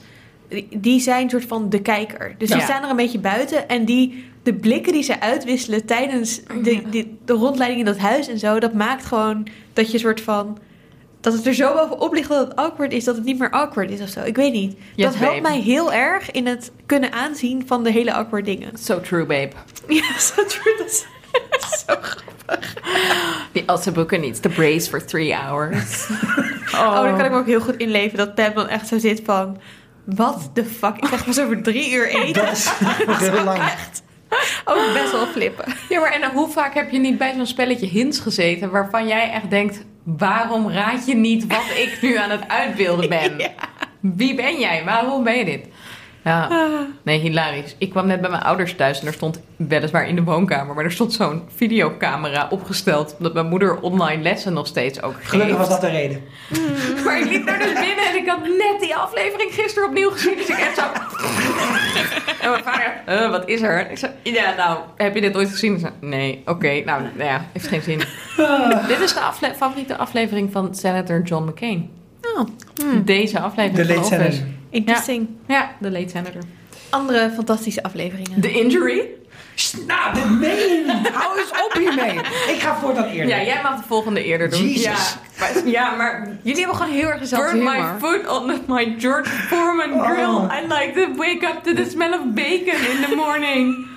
Die 0.78 1.00
zijn 1.00 1.24
een 1.24 1.30
soort 1.30 1.46
van 1.46 1.70
de 1.70 1.82
kijker. 1.82 2.36
Dus 2.38 2.50
die 2.50 2.58
Ja. 2.58 2.64
staan 2.64 2.84
er 2.84 2.90
een 2.90 2.96
beetje 2.96 3.20
buiten. 3.20 3.68
En 3.70 3.86
die, 3.86 4.26
de 4.44 4.54
blikken 4.54 4.94
die 4.94 5.04
ze 5.04 5.20
uitwisselen 5.22 5.86
tijdens 5.86 6.42
de, 6.64 6.82
de, 6.90 7.08
de 7.26 7.34
rondleiding 7.34 7.80
in 7.80 7.86
dat 7.86 7.98
huis 7.98 8.28
en 8.28 8.40
zo... 8.40 8.60
dat 8.60 8.74
maakt 8.74 9.06
gewoon 9.06 9.48
dat 9.74 9.88
je 9.88 9.94
een 9.94 10.00
soort 10.00 10.22
van 10.22 10.58
dat 11.26 11.34
het 11.34 11.46
er 11.46 11.54
zo 11.54 11.74
bovenop 11.74 12.14
ligt 12.14 12.30
dat 12.30 12.48
het 12.48 12.56
awkward 12.56 12.92
is, 12.92 13.04
dat 13.04 13.16
het 13.16 13.26
niet 13.26 13.40
meer 13.40 13.50
awkward 13.50 13.92
is 13.92 14.02
of 14.02 14.10
zo. 14.10 14.22
Ik 14.24 14.36
weet 14.36 14.54
niet. 14.54 14.78
Yes, 14.96 15.06
dat 15.06 15.16
helpt 15.16 15.42
babe. 15.42 15.50
mij 15.50 15.60
heel 15.60 15.94
erg 15.94 16.32
in 16.32 16.48
het 16.48 16.72
kunnen 16.86 17.12
aanzien 17.12 17.64
van 17.68 17.84
de 17.84 17.92
hele 17.92 18.14
awkward 18.14 18.46
dingen. 18.46 18.78
So 18.78 19.02
true, 19.02 19.26
babe. 19.26 19.52
Ja, 19.88 20.20
zo 20.20 20.46
true. 20.46 20.76
Dat 20.78 20.88
is 20.88 21.06
zo 21.88 21.96
grappig. 22.02 22.74
Die 23.52 23.66
Elsa 23.66 23.92
Boeken 23.92 24.22
needs 24.22 24.40
to 24.40 24.50
brace 24.50 24.90
for 24.90 25.06
three 25.06 25.34
hours. 25.34 26.08
Oh, 26.66 26.94
daar 26.94 27.16
kan 27.16 27.26
ik 27.26 27.32
me 27.32 27.38
ook 27.38 27.46
heel 27.46 27.60
goed 27.60 27.78
in 27.78 27.90
leven. 27.90 28.18
Dat 28.18 28.36
Pam 28.36 28.54
dan 28.54 28.68
echt 28.68 28.88
zo 28.88 28.98
zit 28.98 29.22
van... 29.26 29.58
Wat 30.04 30.50
de 30.54 30.66
fuck? 30.66 30.96
Ik 30.96 31.02
krijg 31.02 31.26
pas 31.26 31.40
over 31.40 31.62
drie 31.62 31.94
uur 31.94 32.08
eten. 32.08 32.46
Dat 33.06 33.22
is 33.22 33.28
heel 33.30 33.44
lang. 33.44 33.62
Ook 34.66 34.94
best 34.94 35.12
wel 35.12 35.28
flippen. 35.28 35.74
Ja, 35.90 36.00
maar 36.00 36.12
en 36.12 36.32
hoe 36.32 36.50
vaak 36.50 36.74
heb 36.74 36.92
je 36.92 37.00
niet 37.00 37.18
bij 37.18 37.34
zo'n 37.36 37.46
spelletje 37.46 37.88
hints 37.88 38.20
gezeten... 38.20 38.72
waarvan 38.72 39.08
jij 39.08 39.32
echt 39.32 39.50
denkt... 39.50 39.86
waarom 40.04 40.70
raad 40.70 41.06
je 41.06 41.16
niet 41.16 41.48
wat 41.48 41.70
ik 41.76 41.98
nu 42.02 42.18
aan 42.18 42.30
het 42.30 42.48
uitbeelden 42.48 43.10
ben? 43.10 43.38
Wie 44.00 44.36
ben 44.36 44.60
jij? 44.60 44.84
Waarom 44.84 45.24
ben 45.24 45.38
je 45.38 45.46
dit? 45.46 45.68
Ja, 46.26 46.50
nee, 47.04 47.20
hilarisch. 47.20 47.76
Ik 47.78 47.90
kwam 47.90 48.08
net 48.08 48.22
bij 48.22 48.30
mijn 48.30 48.42
ouders 48.44 48.76
thuis 48.76 49.00
en 49.02 49.08
er 49.08 49.14
stond 49.14 49.42
weliswaar 49.56 50.08
in 50.08 50.16
de 50.16 50.24
woonkamer... 50.24 50.76
maar 50.76 50.84
er 50.84 50.92
stond 50.92 51.14
zo'n 51.14 51.42
videocamera 51.56 52.48
opgesteld... 52.50 53.16
omdat 53.18 53.34
mijn 53.34 53.46
moeder 53.48 53.80
online 53.80 54.22
lessen 54.22 54.54
nog 54.54 54.68
steeds 54.68 55.02
ook 55.02 55.14
geeft. 55.16 55.30
Gelukkig 55.30 55.58
was 55.58 55.70
dat 55.70 55.82
de 55.82 55.90
reden. 55.90 56.22
Maar 57.06 57.20
ik 57.20 57.26
liep 57.30 57.46
daar 57.46 57.58
dus 57.60 57.74
binnen 57.74 58.06
en 58.10 58.16
ik 58.16 58.28
had 58.30 58.40
net 58.42 58.76
die 58.80 58.96
aflevering 58.96 59.54
gisteren 59.54 59.88
opnieuw 59.90 60.10
gezien. 60.10 60.36
Dus 60.36 60.48
ik 60.50 60.58
echt 60.58 60.76
zo... 60.78 60.84
En 62.42 62.50
mijn 62.52 62.64
vader, 62.64 63.02
"Eh, 63.06 63.30
wat 63.30 63.48
is 63.48 63.62
er? 63.62 63.92
Ik 63.92 63.98
zei, 63.98 64.12
ja, 64.24 64.54
nou, 64.58 64.80
heb 64.96 65.16
je 65.16 65.22
dit 65.22 65.36
ooit 65.36 65.50
gezien? 65.50 65.74
Ik 65.74 65.80
zei, 65.80 65.92
nee, 66.02 66.42
oké, 66.46 66.68
nou, 66.86 67.02
nou 67.16 67.30
ja, 67.30 67.46
heeft 67.54 67.68
geen 67.68 67.82
zin. 67.82 67.98
Dit 68.88 69.00
is 69.00 69.14
de 69.14 69.20
afle- 69.20 69.54
favoriete 69.56 69.98
aflevering 69.98 70.52
van 70.52 70.76
Senator 70.76 71.22
John 71.22 71.48
McCain. 71.50 71.90
Oh, 72.36 72.48
Deze 73.06 73.40
aflevering 73.40 73.88
De 73.88 73.94
late 73.96 74.08
senator. 74.08 74.40
Interesting. 74.76 75.28
Ja, 75.48 75.72
de 75.80 75.92
late 75.92 76.10
senator. 76.10 76.42
Andere 76.90 77.32
fantastische 77.36 77.84
afleveringen. 77.84 78.42
The 78.42 78.52
Injury. 78.52 79.02
Nou, 79.88 80.14
dit 80.14 80.40
meen. 80.40 80.90
Hou 81.14 81.40
eens 81.40 81.52
op 81.52 81.74
hiermee. 81.80 82.20
Ik 82.48 82.60
ga 82.60 82.76
voortaan 82.76 83.04
eerder. 83.06 83.38
Ja, 83.38 83.44
jij 83.44 83.60
mag 83.64 83.76
de 83.82 83.88
volgende 83.88 84.24
eerder 84.24 84.50
doen. 84.50 84.62
Jezus. 84.62 84.84
Ja, 84.84 84.96
maar, 85.40 85.68
ja, 85.68 85.96
maar 85.96 86.38
Jullie 86.42 86.60
hebben 86.60 86.82
gewoon 86.82 86.94
heel 86.94 87.08
erg 87.10 87.20
dezelfde 87.20 87.52
Burn 87.58 87.64
my 87.64 88.00
foot 88.00 88.28
on 88.28 88.62
my 88.68 88.96
George 88.98 89.30
Foreman 89.30 90.00
grill. 90.06 90.26
Oh. 90.26 90.52
I 90.62 90.62
like 90.68 90.92
to 90.94 91.16
wake 91.16 91.46
up 91.46 91.64
to 91.64 91.74
the 91.74 91.90
smell 91.90 92.14
of 92.14 92.20
bacon 92.34 92.80
in 92.92 93.06
the 93.10 93.14
morning. 93.16 93.88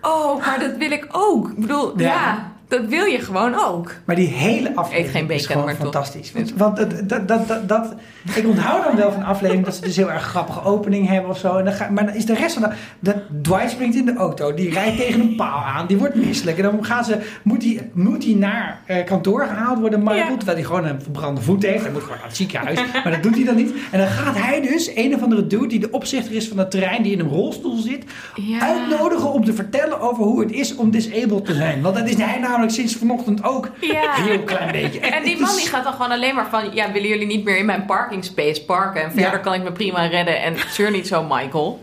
Oh, 0.00 0.46
maar 0.46 0.60
dat 0.60 0.76
wil 0.76 0.90
ik 0.90 1.06
ook. 1.10 1.48
Ik 1.48 1.58
bedoel, 1.60 1.98
ja, 2.00 2.06
Ja. 2.06 2.51
Dat 2.72 2.86
wil 2.88 3.04
je 3.04 3.18
gewoon 3.18 3.54
ook. 3.54 3.94
Maar 4.04 4.16
die 4.16 4.28
hele 4.28 4.68
Eet 4.68 4.76
aflevering 4.76 5.10
geen 5.12 5.22
bacon, 5.26 5.36
is 5.40 5.46
gewoon 5.46 5.64
maar 5.64 5.74
fantastisch. 5.74 6.32
Want, 6.32 6.52
want 6.56 6.76
dat, 6.76 7.08
dat, 7.28 7.48
dat, 7.48 7.68
dat, 7.68 7.94
ik 8.34 8.46
onthoud 8.46 8.84
dan 8.84 8.96
wel 8.96 9.12
van 9.12 9.22
afleveringen 9.24 9.64
dat 9.64 9.74
ze 9.74 9.80
dus 9.80 9.96
heel 9.96 10.10
erg 10.10 10.22
grappige 10.22 10.62
opening 10.64 11.08
hebben 11.08 11.30
of 11.30 11.38
zo. 11.38 11.56
En 11.56 11.64
dan 11.64 11.74
ga, 11.74 11.88
maar 11.90 12.06
dan 12.06 12.14
is 12.14 12.26
de 12.26 12.34
rest 12.34 12.54
van 12.58 12.62
de... 12.62 12.74
Dat 13.00 13.16
Dwight 13.42 13.70
springt 13.70 13.96
in 13.96 14.04
de 14.04 14.14
auto, 14.14 14.54
die 14.54 14.70
rijdt 14.70 14.96
tegen 14.96 15.20
een 15.20 15.36
paal 15.36 15.62
aan, 15.64 15.86
die 15.86 15.96
wordt 15.98 16.14
misselijk. 16.14 16.56
En 16.56 16.62
dan 16.62 16.84
gaan 16.84 17.04
ze, 17.04 17.18
moet 17.42 17.62
hij 17.64 17.90
moet 17.92 18.36
naar 18.36 18.80
eh, 18.86 19.04
kantoor 19.04 19.44
gehaald 19.46 19.78
worden, 19.78 19.98
Michael, 19.98 20.18
Ja. 20.30 20.36
terwijl 20.36 20.56
hij 20.56 20.66
gewoon 20.66 20.84
een 20.86 21.02
verbrande 21.02 21.40
voet 21.40 21.62
heeft. 21.62 21.82
Hij 21.82 21.92
moet 21.92 22.02
gewoon 22.02 22.16
naar 22.16 22.26
het 22.26 22.36
ziekenhuis, 22.36 22.80
maar 23.04 23.10
dat 23.12 23.22
doet 23.22 23.34
hij 23.34 23.44
dan 23.44 23.56
niet. 23.56 23.72
En 23.90 23.98
dan 23.98 24.08
gaat 24.08 24.38
hij 24.38 24.60
dus, 24.60 24.90
een 24.96 25.14
of 25.14 25.22
andere 25.22 25.46
dude 25.46 25.66
die 25.66 25.78
de 25.80 25.90
opzichter 25.90 26.34
is 26.34 26.48
van 26.48 26.58
het 26.58 26.70
terrein, 26.70 27.02
die 27.02 27.12
in 27.12 27.20
een 27.20 27.28
rolstoel 27.28 27.76
zit, 27.76 28.04
Ja. 28.34 28.60
uitnodigen 28.60 29.32
om 29.32 29.44
te 29.44 29.52
vertellen 29.52 30.00
over 30.00 30.24
hoe 30.24 30.40
het 30.40 30.52
is 30.52 30.74
om 30.74 30.90
disabled 30.90 31.44
te 31.44 31.54
zijn. 31.54 31.82
Want 31.82 31.94
dat 31.94 32.08
is 32.08 32.14
hij 32.16 32.38
namelijk 32.38 32.61
sinds 32.70 32.96
vanochtend 32.96 33.44
ook. 33.44 33.68
Ja. 33.80 34.16
Een 34.18 34.22
heel 34.24 34.42
klein 34.42 34.72
beetje. 34.72 35.00
En 35.00 35.24
die 35.24 35.40
man 35.40 35.56
die 35.56 35.66
gaat 35.66 35.84
dan 35.84 35.92
gewoon 35.92 36.10
alleen 36.10 36.34
maar 36.34 36.48
van... 36.48 36.74
Ja, 36.74 36.92
willen 36.92 37.08
jullie 37.08 37.26
niet 37.26 37.44
meer 37.44 37.56
in 37.56 37.66
mijn 37.66 37.84
parking 37.84 38.24
space 38.24 38.64
parken? 38.64 39.02
En 39.02 39.10
verder 39.12 39.30
Ja. 39.32 39.38
kan 39.38 39.54
ik 39.54 39.62
me 39.62 39.72
prima 39.72 40.06
redden. 40.06 40.42
En 40.42 40.54
zeur 40.68 40.90
niet 40.90 41.06
zo, 41.06 41.22
Michael. 41.22 41.82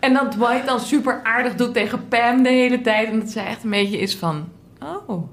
En 0.00 0.12
dat 0.12 0.32
Dwight 0.32 0.66
dan 0.66 0.80
super 0.80 1.20
aardig 1.22 1.54
doet 1.54 1.74
tegen 1.74 2.08
Pam 2.08 2.42
de 2.42 2.48
hele 2.48 2.80
tijd. 2.80 3.08
En 3.08 3.18
dat 3.20 3.30
zij 3.30 3.46
echt 3.46 3.64
een 3.64 3.70
beetje 3.70 3.98
is 3.98 4.16
van... 4.16 4.48
Oh, 4.82 5.28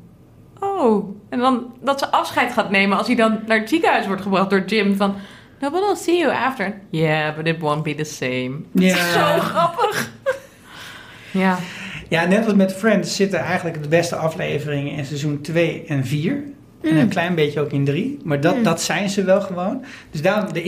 oh. 0.59 1.15
En 1.29 1.39
dan 1.39 1.73
dat 1.81 1.99
ze 1.99 2.11
afscheid 2.11 2.53
gaat 2.53 2.69
nemen 2.69 2.97
als 2.97 3.07
hij 3.07 3.15
dan 3.15 3.39
naar 3.45 3.59
het 3.59 3.69
ziekenhuis 3.69 4.07
wordt 4.07 4.21
gebracht 4.21 4.49
door 4.49 4.63
Jim. 4.65 4.95
Van, 4.95 5.15
no, 5.59 5.69
but 5.69 5.81
I'll 5.81 5.95
see 5.95 6.17
you 6.17 6.33
after. 6.35 6.81
Yeah, 6.89 7.35
but 7.35 7.47
it 7.47 7.59
won't 7.59 7.83
be 7.83 7.95
the 7.95 8.03
same. 8.03 8.51
Ja. 8.71 8.95
Zo 9.11 9.39
grappig. 9.39 10.11
Ja. 11.31 11.57
Ja, 12.09 12.25
net 12.25 12.45
als 12.45 12.53
met 12.53 12.73
Friends 12.73 13.15
zitten 13.15 13.39
eigenlijk 13.39 13.81
de 13.83 13.89
beste 13.89 14.15
afleveringen 14.15 14.93
in 14.93 15.05
seizoen 15.05 15.41
2 15.41 15.83
en 15.87 16.05
4. 16.05 16.43
En 16.81 16.93
Mm. 16.93 16.99
een 16.99 17.07
klein 17.07 17.35
beetje 17.35 17.59
ook 17.59 17.71
in 17.71 17.85
3. 17.85 18.19
Maar 18.23 18.41
dat, 18.41 18.63
dat 18.63 18.81
zijn 18.81 19.09
ze 19.09 19.23
wel 19.23 19.41
gewoon. 19.41 19.83
Dus 20.11 20.21
daarom, 20.21 20.53
de 20.53 20.61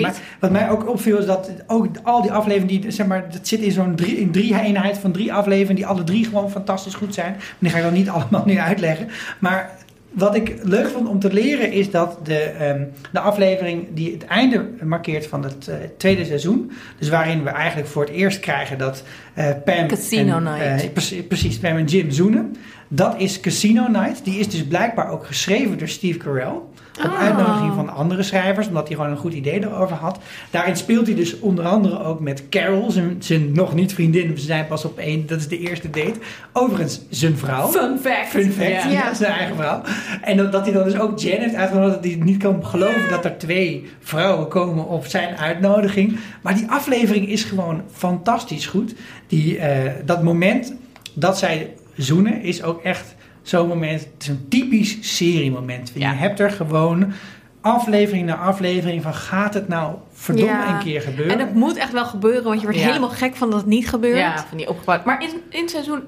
mij... 0.00 0.12
Wat 0.40 0.50
mij 0.50 0.70
ook 0.70 0.88
opviel 0.88 1.18
is 1.18 1.26
dat 1.26 1.50
ook 1.66 1.86
al 2.02 2.22
die 2.22 2.32
afleveringen... 2.32 2.80
Die, 2.80 2.90
zeg 2.90 3.06
maar, 3.06 3.30
dat 3.30 3.48
zit 3.48 3.60
in 3.60 3.72
zo'n 3.72 3.94
drie, 3.94 4.16
in 4.16 4.30
drie 4.30 4.60
eenheid 4.60 4.98
van 4.98 5.12
drie 5.12 5.32
afleveringen... 5.32 5.74
die 5.74 5.86
alle 5.86 6.04
drie 6.04 6.24
gewoon 6.24 6.50
fantastisch 6.50 6.94
goed 6.94 7.14
zijn. 7.14 7.36
Die 7.58 7.70
ga 7.70 7.76
ik 7.76 7.82
dan 7.82 7.92
niet 7.92 8.08
allemaal 8.16 8.42
nu 8.46 8.58
uitleggen. 8.58 9.08
Maar 9.38 9.70
wat 10.12 10.34
ik 10.34 10.54
leuk 10.62 10.88
vond 10.88 11.08
om 11.08 11.18
te 11.18 11.32
leren 11.32 11.72
is 11.72 11.90
dat 11.90 12.18
de, 12.22 12.38
ehm, 12.38 12.84
de 13.12 13.20
aflevering 13.20 13.86
die 13.94 14.12
het 14.12 14.24
einde 14.24 14.68
markeert 14.82 15.26
van 15.26 15.44
het 15.44 15.68
eh, 15.68 15.74
tweede 15.96 16.24
seizoen. 16.24 16.72
Dus 16.98 17.08
waarin 17.08 17.44
we 17.44 17.50
eigenlijk 17.50 17.88
voor 17.88 18.02
het 18.04 18.12
eerst 18.12 18.40
krijgen 18.40 18.78
dat 18.78 19.02
eh, 19.34 19.46
Pam. 19.64 19.88
Casino 19.88 20.36
en, 20.36 20.42
Night. 20.42 20.82
eh, 20.82 20.90
precies, 20.92 21.26
precies, 21.26 21.58
Pam 21.58 21.76
en 21.76 21.84
Jim 21.84 22.10
zoenen. 22.10 22.56
Dat 22.88 23.20
is 23.20 23.40
Casino 23.40 23.88
Night. 23.88 24.24
Die 24.24 24.38
is 24.38 24.48
dus 24.48 24.66
blijkbaar 24.66 25.10
ook 25.10 25.26
geschreven 25.26 25.78
door 25.78 25.88
Steve 25.88 26.18
Carell. 26.18 26.54
Op 26.98 27.10
Ah. 27.10 27.18
uitnodiging 27.20 27.72
van 27.74 27.88
andere 27.94 28.22
schrijvers, 28.22 28.66
omdat 28.68 28.86
hij 28.88 28.96
gewoon 28.96 29.10
een 29.10 29.16
goed 29.16 29.32
idee 29.32 29.62
erover 29.64 29.96
had. 29.96 30.18
Daarin 30.50 30.76
speelt 30.76 31.06
hij 31.06 31.14
dus 31.16 31.38
onder 31.40 31.64
andere 31.64 32.04
ook 32.04 32.20
met 32.20 32.48
Carol, 32.48 32.90
zijn, 32.90 33.16
zijn 33.18 33.52
nog 33.52 33.74
niet 33.74 33.94
vriendin. 33.94 34.38
Ze 34.38 34.44
zijn 34.44 34.66
pas 34.66 34.84
op 34.84 34.98
één, 34.98 35.26
dat 35.26 35.38
is 35.38 35.48
de 35.48 35.58
eerste 35.58 35.90
date. 35.90 36.14
Overigens, 36.52 37.00
zijn 37.08 37.36
vrouw. 37.36 37.68
Fun 37.68 37.98
fact. 37.98 38.28
Fun 38.28 38.52
fact, 38.52 38.68
Ja. 38.82 38.88
ja. 38.88 39.14
zijn 39.24 39.32
eigen 39.32 39.56
vrouw. 39.56 39.82
En 40.22 40.36
dat, 40.36 40.52
dat 40.52 40.64
hij 40.64 40.72
dan 40.72 40.84
dus 40.84 40.98
ook 40.98 41.18
Jen 41.18 41.40
heeft 41.40 41.54
uitgenodigd. 41.54 41.94
Dat 41.94 42.04
hij 42.04 42.18
niet 42.22 42.42
kan 42.42 42.66
geloven 42.66 43.08
dat 43.10 43.24
er 43.24 43.38
twee 43.38 43.86
vrouwen 44.00 44.48
komen 44.48 44.86
op 44.88 45.06
zijn 45.06 45.36
uitnodiging. 45.36 46.16
Maar 46.42 46.54
die 46.54 46.70
aflevering 46.70 47.28
is 47.28 47.44
gewoon 47.44 47.82
fantastisch 47.92 48.66
goed. 48.66 48.94
Die, 49.26 49.58
eh, 49.58 49.90
dat 50.04 50.22
moment 50.22 50.74
dat 51.14 51.38
zij 51.38 51.70
zoenen 51.96 52.42
is 52.42 52.62
ook 52.62 52.82
echt 52.82 53.14
zo'n 53.42 53.68
moment. 53.68 54.00
Het 54.00 54.10
is 54.22 54.28
een 54.28 54.46
typisch 54.48 55.16
seriemoment. 55.16 55.92
Ja. 55.94 56.10
Je 56.10 56.16
hebt 56.16 56.40
er 56.40 56.50
gewoon 56.50 57.12
aflevering 57.60 58.26
na 58.26 58.36
aflevering 58.36 59.02
van 59.02 59.14
gaat 59.14 59.54
het 59.54 59.68
nou 59.68 59.94
verdomme 60.12 60.50
Ja. 60.52 60.68
een 60.74 60.78
keer 60.84 61.00
gebeuren. 61.00 61.32
En 61.38 61.46
het 61.46 61.54
moet 61.54 61.76
echt 61.76 61.92
wel 61.92 62.04
gebeuren, 62.04 62.42
want 62.44 62.60
je 62.60 62.66
wordt 62.66 62.78
Ja. 62.80 62.86
helemaal 62.86 63.08
gek 63.08 63.36
van 63.36 63.50
dat 63.50 63.58
het 63.58 63.68
niet 63.68 63.88
gebeurt. 63.88 64.18
Ja, 64.18 64.44
van 64.48 64.56
die 64.58 64.68
opgebouwd. 64.68 65.04
Maar 65.04 65.22
in, 65.22 65.30
in 65.48 65.68
seizoen 65.68 66.02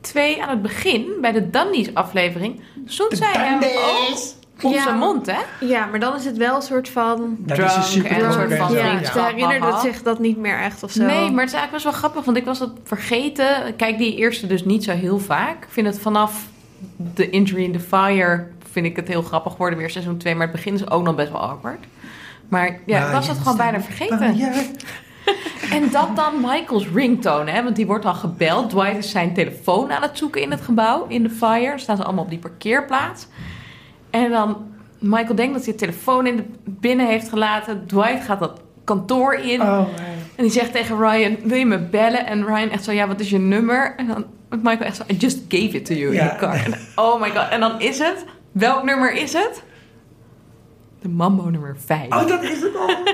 2 0.00 0.42
aan 0.42 0.48
het 0.48 0.62
begin, 0.62 1.06
bij 1.20 1.32
de 1.32 1.50
Dundies 1.50 1.94
aflevering, 1.94 2.60
zoent 2.86 3.10
De 3.10 3.16
zij 3.16 3.32
hem 3.32 3.56
ook 3.62 4.18
op 4.62 4.72
Ja. 4.72 4.82
zijn 4.82 4.98
mond, 4.98 5.26
hè? 5.26 5.66
Ja, 5.66 5.86
maar 5.86 6.00
dan 6.00 6.14
is 6.16 6.24
het 6.24 6.36
wel 6.36 6.56
een 6.56 6.62
soort 6.62 6.88
van... 6.88 7.36
dat 7.38 7.58
is 7.58 7.74
een 7.76 7.82
super 7.82 8.10
en 8.10 8.24
een 8.24 8.32
soort 8.32 8.54
van. 8.54 8.72
Ja, 8.72 9.04
ze 9.04 9.20
herinnerde 9.20 9.66
haha. 9.66 9.80
zich 9.80 10.02
dat 10.02 10.18
niet 10.18 10.36
meer 10.36 10.58
echt 10.60 10.82
of 10.82 10.90
zo. 10.90 11.02
Nee, 11.04 11.30
maar 11.30 11.44
het 11.44 11.52
is 11.52 11.58
eigenlijk 11.58 11.70
best 11.72 11.84
wel 11.84 11.92
grappig, 11.92 12.24
want 12.24 12.36
ik 12.36 12.44
was 12.44 12.58
het 12.58 12.70
vergeten. 12.84 13.66
Ik 13.66 13.76
Kijk 13.76 13.98
die 13.98 14.16
eerste 14.16 14.46
dus 14.46 14.64
niet 14.64 14.84
zo 14.84 14.92
heel 14.92 15.18
vaak. 15.18 15.64
Ik 15.64 15.70
vind 15.70 15.86
het 15.86 15.98
vanaf 16.00 16.46
The 17.14 17.30
Injury 17.30 17.64
in 17.64 17.72
the 17.72 17.80
Fire 17.80 18.48
vind 18.70 18.86
ik 18.86 18.96
het 18.96 19.08
heel 19.08 19.22
grappig 19.22 19.52
geworden, 19.52 19.78
weer 19.78 19.90
seizoen 19.90 20.16
2. 20.16 20.34
Maar 20.34 20.46
het 20.46 20.56
begin 20.56 20.74
is 20.74 20.90
ook 20.90 21.02
nog 21.02 21.14
best 21.14 21.32
wel 21.32 21.40
awkward. 21.40 21.84
Maar 22.48 22.80
ja, 22.86 23.06
ik 23.06 23.12
was 23.12 23.28
het 23.28 23.38
gewoon 23.38 23.56
bijna 23.56 23.80
vergeten. 23.80 24.36
Ja, 24.36 24.52
En 25.70 25.90
dat 25.90 26.16
dan 26.16 26.40
Michael's 26.40 26.88
ringtone, 26.94 27.50
hè? 27.50 27.62
Want 27.62 27.76
die 27.76 27.86
wordt 27.86 28.04
dan 28.04 28.14
gebeld. 28.14 28.70
Dwight 28.70 28.96
is 28.96 29.10
zijn 29.10 29.34
telefoon 29.34 29.92
aan 29.92 30.02
het 30.02 30.18
zoeken 30.18 30.42
in 30.42 30.50
het 30.50 30.60
gebouw, 30.60 31.06
in 31.08 31.22
de 31.22 31.30
fire. 31.30 31.78
Staan 31.78 31.96
ze 31.96 32.04
allemaal 32.04 32.24
op 32.24 32.30
die 32.30 32.38
parkeerplaats. 32.38 33.26
En 34.10 34.30
dan, 34.30 34.56
Michael 34.98 35.34
denkt 35.34 35.54
dat 35.54 35.64
hij 35.64 35.72
de 35.72 35.78
telefoon 35.78 36.26
in 36.26 36.36
de, 36.36 36.44
binnen 36.64 37.06
heeft 37.06 37.28
gelaten. 37.28 37.86
Dwight 37.86 38.24
gaat 38.24 38.38
dat 38.38 38.60
kantoor 38.84 39.34
in. 39.34 39.62
Oh, 39.62 39.86
En 40.40 40.46
die 40.46 40.54
zegt 40.54 40.72
tegen 40.72 40.98
Ryan, 40.98 41.36
wil 41.42 41.58
je 41.58 41.66
me 41.66 41.78
bellen? 41.78 42.26
En 42.26 42.46
Ryan 42.46 42.70
echt 42.70 42.84
zo, 42.84 42.92
ja, 42.92 43.06
wat 43.06 43.20
is 43.20 43.30
je 43.30 43.38
nummer? 43.38 43.94
En 43.96 44.06
dan 44.06 44.24
Michael 44.48 44.80
echt 44.86 44.96
zo, 44.96 45.02
I 45.10 45.16
just 45.16 45.38
gave 45.48 45.70
it 45.70 45.84
to 45.84 45.94
you 45.94 46.14
in 46.14 46.28
the 46.28 46.34
car. 46.38 46.54
En, 46.54 46.74
oh 46.94 47.20
my 47.20 47.30
god. 47.30 47.48
En 47.50 47.60
dan 47.60 47.80
is 47.80 47.98
het, 47.98 48.24
welk 48.52 48.84
nummer 48.84 49.12
is 49.12 49.32
het? 49.32 49.62
De 51.00 51.08
Mambo 51.08 51.42
nummer 51.42 51.76
5. 51.84 52.06
oh, 52.12 52.26
dat 52.26 52.42
is 52.42 52.60
het 52.60 52.76
al. 52.76 52.86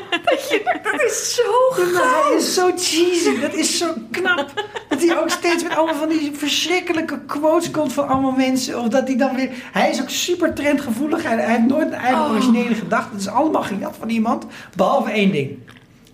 dat 0.91 1.03
is 1.07 1.35
zo 1.35 1.83
Maar 1.93 2.23
hij 2.25 2.37
is 2.37 2.55
zo 2.55 2.71
cheesy. 2.77 3.41
Dat 3.41 3.55
is 3.55 3.79
zo 3.79 3.93
knap. 4.11 4.53
Dat 4.89 5.03
hij 5.03 5.19
ook 5.19 5.31
steeds 5.31 5.63
met 5.63 5.77
allemaal 5.77 5.95
van 5.95 6.09
die 6.09 6.33
verschrikkelijke 6.35 7.21
quotes 7.27 7.71
komt 7.71 7.93
van 7.93 8.09
allemaal 8.09 8.33
mensen. 8.33 8.81
Of 8.81 8.89
dat 8.89 9.09
hij 9.09 9.17
dan 9.17 9.37
weer... 9.37 9.51
Hij 9.73 9.91
is 9.91 10.01
ook 10.03 10.11
super 10.11 10.55
trendgevoelig. 10.55 11.23
Hij, 11.23 11.37
hij 11.37 11.51
heeft 11.57 11.69
nooit 11.69 11.87
een 11.87 11.93
eigen 11.93 12.25
Oh. 12.25 12.31
originele 12.31 12.75
gedachte. 12.75 13.11
Het 13.13 13.21
is 13.21 13.29
allemaal 13.29 13.63
gejat 13.63 13.97
van 13.99 14.09
iemand. 14.09 14.47
Behalve 14.77 15.11
één 15.11 15.33
ding. 15.33 15.59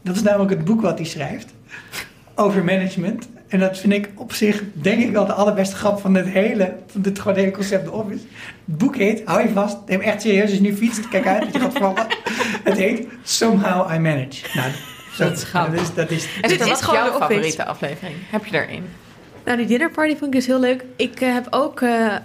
Dat 0.02 0.16
is 0.16 0.22
namelijk 0.22 0.50
het 0.50 0.64
boek 0.64 0.80
wat 0.80 0.98
hij 0.98 1.06
schrijft. 1.06 1.48
Over 2.34 2.64
management. 2.64 3.28
En 3.48 3.58
dat 3.58 3.78
vind 3.78 3.92
ik 3.92 4.08
op 4.14 4.32
zich, 4.32 4.62
denk 4.72 5.02
ik 5.02 5.12
wel, 5.12 5.26
de 5.26 5.32
allerbeste 5.32 5.76
grap 5.76 6.00
van 6.00 6.14
het 6.14 6.26
hele, 6.26 6.74
van 6.86 7.02
dit 7.02 7.18
gewoon 7.18 7.36
hele 7.36 7.50
concept 7.50 7.84
The 7.84 7.92
Office. 7.92 8.24
Het 8.64 8.78
boek 8.78 8.96
heet, 8.96 9.22
hou 9.24 9.42
je 9.42 9.48
vast, 9.48 9.76
neem 9.86 10.00
echt 10.00 10.22
serieus, 10.22 10.42
als 10.42 10.52
je 10.52 10.60
nu 10.60 10.74
fietst, 10.74 11.08
kijk 11.08 11.26
uit 11.26 11.40
dat 11.42 11.52
je 11.52 11.58
gaat 11.58 11.78
vallen. 11.78 12.06
Het 12.64 12.76
heet 12.76 13.06
Somehow 13.22 13.94
I 13.94 13.98
Manage. 13.98 14.46
Nou, 14.54 14.70
zo, 15.12 15.24
Dat 15.24 15.32
is. 15.32 15.50
Dat 15.52 15.72
is, 15.72 15.94
dat 15.94 16.10
is, 16.10 16.28
En 16.42 16.48
Dit 16.48 16.60
is 16.60 16.70
is 16.70 16.80
gewoon 16.80 17.04
jouw 17.04 17.18
favoriete 17.18 17.64
aflevering? 17.64 18.16
Heb 18.30 18.44
je 18.44 18.50
daarin? 18.50 18.84
Nou, 19.44 19.56
die 19.56 19.66
dinnerparty 19.66 20.10
vond 20.10 20.24
ik 20.24 20.32
dus 20.32 20.46
heel 20.46 20.60
leuk. 20.60 20.84
Ik 20.96 21.20
eh, 21.20 21.32
heb 21.32 21.46
ook 21.50 21.80
eh 21.80 22.14
eh, 22.14 22.20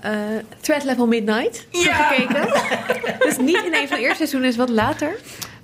Threat 0.60 0.84
Level 0.84 1.08
Midnight 1.08 1.68
gekeken. 1.72 2.48
dus 3.20 3.38
niet 3.38 3.64
in 3.66 3.74
een 3.74 3.88
van 3.88 3.98
de 3.98 4.04
eerste 4.04 4.18
seizoenen, 4.18 4.50
is 4.50 4.56
wat 4.56 4.70
later. 4.70 5.16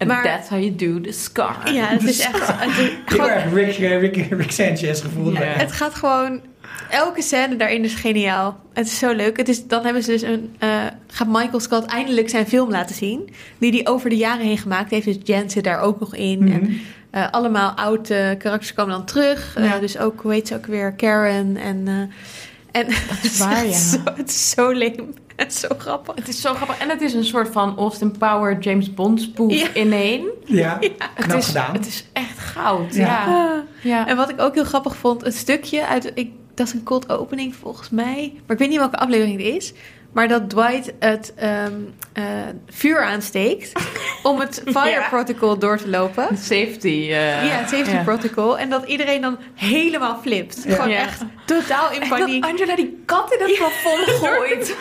Maar- 0.07 0.23
that's 0.23 0.49
how 0.49 0.59
you 0.59 0.75
do 0.75 1.01
the 1.01 1.11
scar. 1.11 1.73
Ja, 1.73 1.85
het 1.87 2.03
is 2.03 2.19
echt... 2.19 2.53
Heel 3.05 3.29
erg 3.29 3.53
Rick, 3.53 3.77
eh, 3.77 3.99
Rick, 3.99 4.15
Rick 4.39 4.51
Sanchez 4.51 5.01
gevoel. 5.01 5.31
Ja. 5.31 5.39
het 5.41 5.71
gaat 5.71 5.95
gewoon... 5.95 6.41
Elke 6.89 7.21
scène 7.21 7.55
daarin 7.55 7.83
is 7.83 7.93
geniaal. 7.93 8.59
Het 8.73 8.85
is 8.85 8.97
zo 8.99 9.11
leuk. 9.11 9.37
Het 9.37 9.49
is, 9.49 9.67
dan 9.67 9.83
hebben 9.83 10.03
ze 10.03 10.11
dus 10.11 10.21
een... 10.21 10.55
eh, 10.59 10.69
gaat 11.07 11.27
Michael 11.27 11.59
Scott 11.59 11.85
eindelijk 11.85 12.29
zijn 12.29 12.47
film 12.47 12.69
laten 12.69 12.95
zien. 12.95 13.29
Die 13.57 13.71
hij 13.71 13.87
over 13.87 14.09
de 14.09 14.17
jaren 14.17 14.45
heen 14.45 14.57
gemaakt 14.57 14.91
heeft. 14.91 15.05
Dus 15.05 15.17
Jen 15.23 15.49
zit 15.49 15.63
daar 15.63 15.79
ook 15.79 15.99
nog 15.99 16.15
in. 16.15 16.43
Mhm. 16.43 16.51
En 16.53 16.79
eh, 17.11 17.27
allemaal 17.31 17.71
oude 17.71 18.35
karakters 18.39 18.73
komen 18.73 18.93
dan 18.93 19.05
terug. 19.05 19.57
Dus 19.79 19.97
ook, 19.97 20.21
hoe 20.21 20.31
heet 20.33 20.47
ze 20.47 20.55
ook 20.55 20.65
weer? 20.65 20.93
Karen 20.93 21.57
en... 21.57 21.87
eh, 21.87 22.81
en 22.81 22.87
dat 22.87 23.17
is 23.23 23.37
waar, 23.37 23.65
ja. 23.67 23.71
Zo, 23.77 23.97
het 24.15 24.29
is 24.29 24.49
zo 24.49 24.69
leem. 24.71 25.13
Het 25.43 25.51
is 25.51 25.59
zo 25.59 25.67
grappig. 25.77 26.15
Het 26.15 26.27
is 26.27 26.41
zo 26.41 26.53
grappig. 26.53 26.77
En 26.77 26.89
het 26.89 27.01
is 27.01 27.13
een 27.13 27.23
soort 27.25 27.49
van 27.51 27.77
Austin 27.77 28.17
Power 28.17 28.59
James 28.59 28.93
Bond 28.93 29.21
spoof 29.21 29.53
Ja. 29.53 29.67
in 29.73 29.93
één. 29.93 30.25
Ja, 30.45 30.77
Het 30.79 30.97
knap 31.25 31.37
is, 31.37 31.45
gedaan. 31.47 31.73
het 31.73 31.87
is 31.87 32.05
echt 32.13 32.39
goud. 32.39 32.95
Ja. 32.95 33.05
Ja. 33.05 33.25
Ah. 33.53 33.59
ja. 33.81 34.07
En 34.07 34.15
wat 34.15 34.29
ik 34.29 34.41
ook 34.41 34.53
heel 34.53 34.63
grappig 34.63 34.95
vond, 34.95 35.21
het 35.23 35.35
stukje 35.35 35.85
uit... 35.87 36.11
Ik, 36.15 36.31
dat 36.53 36.67
is 36.67 36.73
een 36.73 36.83
cold 36.83 37.09
opening 37.11 37.55
volgens 37.55 37.89
mij. 37.89 38.31
Maar 38.35 38.51
ik 38.51 38.57
weet 38.57 38.69
niet 38.69 38.77
welke 38.77 38.97
aflevering 38.97 39.37
het 39.43 39.55
is. 39.55 39.73
Maar 40.13 40.27
dat 40.27 40.49
Dwight 40.49 40.93
het 40.99 41.33
ehm, 41.35 41.73
eh, 42.13 42.23
vuur 42.69 43.03
aansteekt 43.03 43.71
om 44.23 44.39
het 44.39 44.61
fire 44.65 44.89
Ja. 44.89 45.07
protocol 45.09 45.57
door 45.59 45.77
te 45.77 45.89
lopen. 45.89 46.37
Safety. 46.37 46.87
eh, 46.87 47.45
ja, 47.45 47.51
het 47.57 47.69
safety 47.69 47.97
protocol. 48.03 48.57
En 48.57 48.69
dat 48.69 48.85
iedereen 48.85 49.21
dan 49.21 49.37
helemaal 49.55 50.19
flipt. 50.21 50.63
Ja. 50.65 50.75
Gewoon 50.75 50.89
Ja. 50.89 50.97
echt 50.99 51.21
totaal 51.45 51.91
in 51.91 52.01
En 52.01 52.09
paniek. 52.09 52.41
dat 52.41 52.51
Angela 52.51 52.75
die 52.75 53.03
kat 53.05 53.33
in 53.33 53.39
het 53.45 53.57
plafond 53.57 54.09
gooit. 54.23 54.75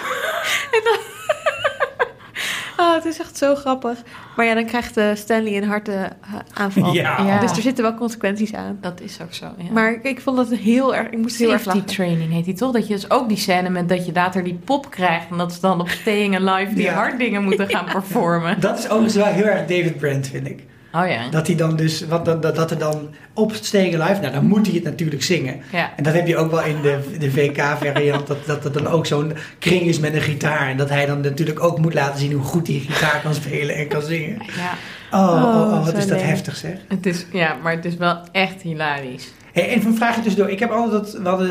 Oh, 2.76 2.94
het 2.94 3.04
is 3.04 3.18
echt 3.20 3.36
zo 3.36 3.54
grappig. 3.54 3.98
Maar 4.36 4.46
ja, 4.46 4.54
dan 4.54 4.64
krijgt 4.66 4.96
eh, 4.96 5.14
Stanley 5.14 5.56
een 5.56 5.64
hartaanval. 5.68 6.92
Ja. 6.92 7.24
Ja. 7.26 7.40
Dus 7.40 7.50
er 7.56 7.62
zitten 7.62 7.84
wel 7.84 7.94
consequenties 7.94 8.54
aan. 8.54 8.78
Dat 8.80 9.00
is 9.00 9.18
ook 9.22 9.32
zo, 9.34 9.46
ja. 9.58 9.72
Maar 9.72 9.92
ik, 9.92 10.02
ik 10.02 10.20
vond 10.20 10.36
dat 10.36 10.48
heel 10.50 10.94
erg... 10.94 11.08
Ik 11.10 11.18
moest 11.18 11.36
heel 11.38 11.52
erg 11.52 11.62
Safety 11.62 11.78
lachen. 11.78 11.94
training 11.94 12.32
heet 12.32 12.44
die 12.44 12.54
toch? 12.54 12.72
Dat 12.72 12.86
je 12.88 12.94
dus 12.94 13.10
ook 13.10 13.28
die 13.28 13.36
scène 13.36 13.68
met 13.70 13.88
dat 13.88 14.06
je 14.06 14.12
later 14.12 14.44
die 14.44 14.58
pop 14.64 14.90
krijgt... 14.90 15.30
en 15.30 15.36
dat 15.38 15.52
ze 15.52 15.60
dan 15.60 15.80
op 15.80 15.88
Staying 15.88 16.36
Alive 16.48 16.74
die 16.74 16.84
Ja. 16.84 16.92
harddingen 16.94 17.42
moeten 17.44 17.68
gaan 17.68 17.84
performen. 17.92 18.60
Dat 18.60 18.78
is 18.78 18.84
overigens 18.84 19.14
wel 19.14 19.24
heel 19.24 19.44
erg 19.44 19.60
David 19.60 19.96
Brent, 19.98 20.26
vind 20.28 20.46
ik. 20.48 20.62
Oh 20.94 21.08
ja. 21.08 21.28
Dat 21.30 21.46
hij 21.46 21.56
dan 21.56 21.76
dus, 21.76 22.06
wat, 22.06 22.24
dat, 22.24 22.42
dat, 22.42 22.56
dat 22.56 22.70
er 22.70 22.78
dan 22.78 23.08
op 23.34 23.52
Staying 23.54 24.00
Alive, 24.00 24.20
nou 24.20 24.32
dan 24.32 24.44
moet 24.46 24.66
hij 24.66 24.74
het 24.74 24.84
natuurlijk 24.84 25.22
zingen. 25.22 25.60
Ja. 25.72 25.92
En 25.96 26.02
dat 26.02 26.14
heb 26.14 26.26
je 26.26 26.36
ook 26.36 26.50
wel 26.50 26.62
in 26.64 26.82
de, 26.82 27.00
de 27.18 27.30
VK-variant, 27.30 28.26
dat, 28.26 28.46
dat 28.46 28.64
er 28.64 28.72
dan 28.72 28.86
ook 28.86 29.06
zo'n 29.06 29.32
kring 29.58 29.82
is 29.82 29.98
met 29.98 30.14
een 30.14 30.20
gitaar. 30.20 30.68
En 30.68 30.76
dat 30.76 30.88
hij 30.88 31.06
dan 31.06 31.20
natuurlijk 31.20 31.62
ook 31.62 31.78
moet 31.78 31.94
laten 31.94 32.18
zien 32.20 32.32
hoe 32.32 32.42
goed 32.44 32.66
hij 32.66 32.76
gitaar 32.88 33.20
kan 33.22 33.34
spelen 33.34 33.74
en 33.76 33.88
kan 33.88 34.02
zingen. 34.02 34.42
ja. 34.56 34.72
Oh, 35.18 35.20
oh, 35.20 35.56
oh, 35.56 35.72
Oh, 35.72 35.84
wat 35.84 35.88
zo 35.94 35.96
is 35.96 36.06
dat 36.06 36.22
heftig 36.22 36.56
zeg. 36.56 36.76
Het 36.88 37.06
is, 37.06 37.26
ja, 37.32 37.56
maar 37.62 37.72
het 37.72 37.84
is 37.84 37.96
wel 37.96 38.18
echt 38.32 38.62
hilarisch. 38.62 39.32
Hey, 39.52 39.68
even 39.68 39.90
een 39.90 39.96
vraagje 39.96 40.22
tussendoor. 40.22 40.50
Ik 40.50 40.58
heb 40.58 40.70
altijd, 40.70 41.02
dat- 41.12 41.22
we 41.22 41.28
hadden 41.28 41.48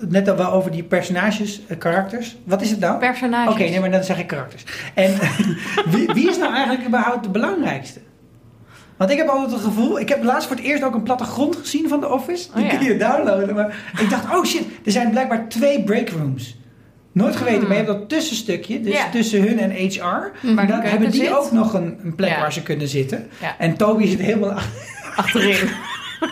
het 0.00 0.10
net 0.10 0.28
al 0.28 0.36
wel 0.36 0.52
over 0.52 0.70
die 0.70 0.82
personages, 0.82 1.60
eh, 1.66 1.78
karakters. 1.78 2.36
Wat 2.44 2.62
is 2.62 2.70
het 2.70 2.80
nou? 2.80 2.98
Personages. 2.98 3.52
Oké, 3.52 3.62
nee, 3.62 3.80
maar 3.80 3.90
dan 3.90 4.04
zeg 4.04 4.18
ik 4.18 4.26
karakters. 4.26 4.64
En 4.94 5.14
wie, 5.92 6.06
wie 6.14 6.28
is 6.30 6.38
nou 6.38 6.54
eigenlijk 6.54 6.86
überhaupt 6.86 7.22
de 7.24 7.30
belangrijkste? 7.30 8.00
Want 9.00 9.12
ik 9.12 9.18
heb 9.18 9.28
altijd 9.28 9.50
het 9.50 9.60
gevoel, 9.60 10.00
ik 10.00 10.08
heb 10.08 10.22
laatst 10.24 10.48
voor 10.48 10.56
het 10.56 10.64
eerst 10.64 10.82
ook 10.82 10.94
een 10.94 11.02
plattegrond 11.02 11.56
gezien 11.56 11.88
van 11.88 12.00
The 12.00 12.08
Office. 12.08 12.48
Die 12.54 12.64
Oh 12.64 12.70
ja. 12.70 12.76
kun 12.78 12.86
je 12.86 12.96
downloaden. 12.96 13.54
Maar 13.54 13.92
ik 14.00 14.10
dacht, 14.10 14.24
oh 14.36 14.44
shit, 14.44 14.62
er 14.84 14.92
zijn 14.92 15.10
blijkbaar 15.10 15.48
twee 15.48 15.82
breakrooms. 15.84 16.56
Nooit 17.12 17.36
geweten, 17.36 17.58
Hmm. 17.58 17.68
maar 17.68 17.76
je 17.76 17.82
hebt 17.84 17.98
dat 17.98 18.08
tussenstukje, 18.08 18.80
dus 18.80 18.98
tussen 19.12 19.42
hun 19.42 19.58
en 19.58 19.70
HR. 19.70 20.00
Maar 20.02 20.66
de 20.66 20.72
dan 20.72 20.80
hebben 20.80 21.10
die 21.10 21.20
zit. 21.20 21.32
ook 21.32 21.52
nog 21.52 21.72
een, 21.74 21.98
een 22.04 22.14
plek 22.14 22.30
Ja. 22.30 22.40
waar 22.40 22.52
ze 22.52 22.62
kunnen 22.62 22.88
zitten. 22.88 23.28
Ja. 23.40 23.54
En 23.58 23.76
Toby 23.76 24.06
zit 24.06 24.20
helemaal 24.20 24.50
achter. 24.52 24.72
Achterin. 25.16 25.68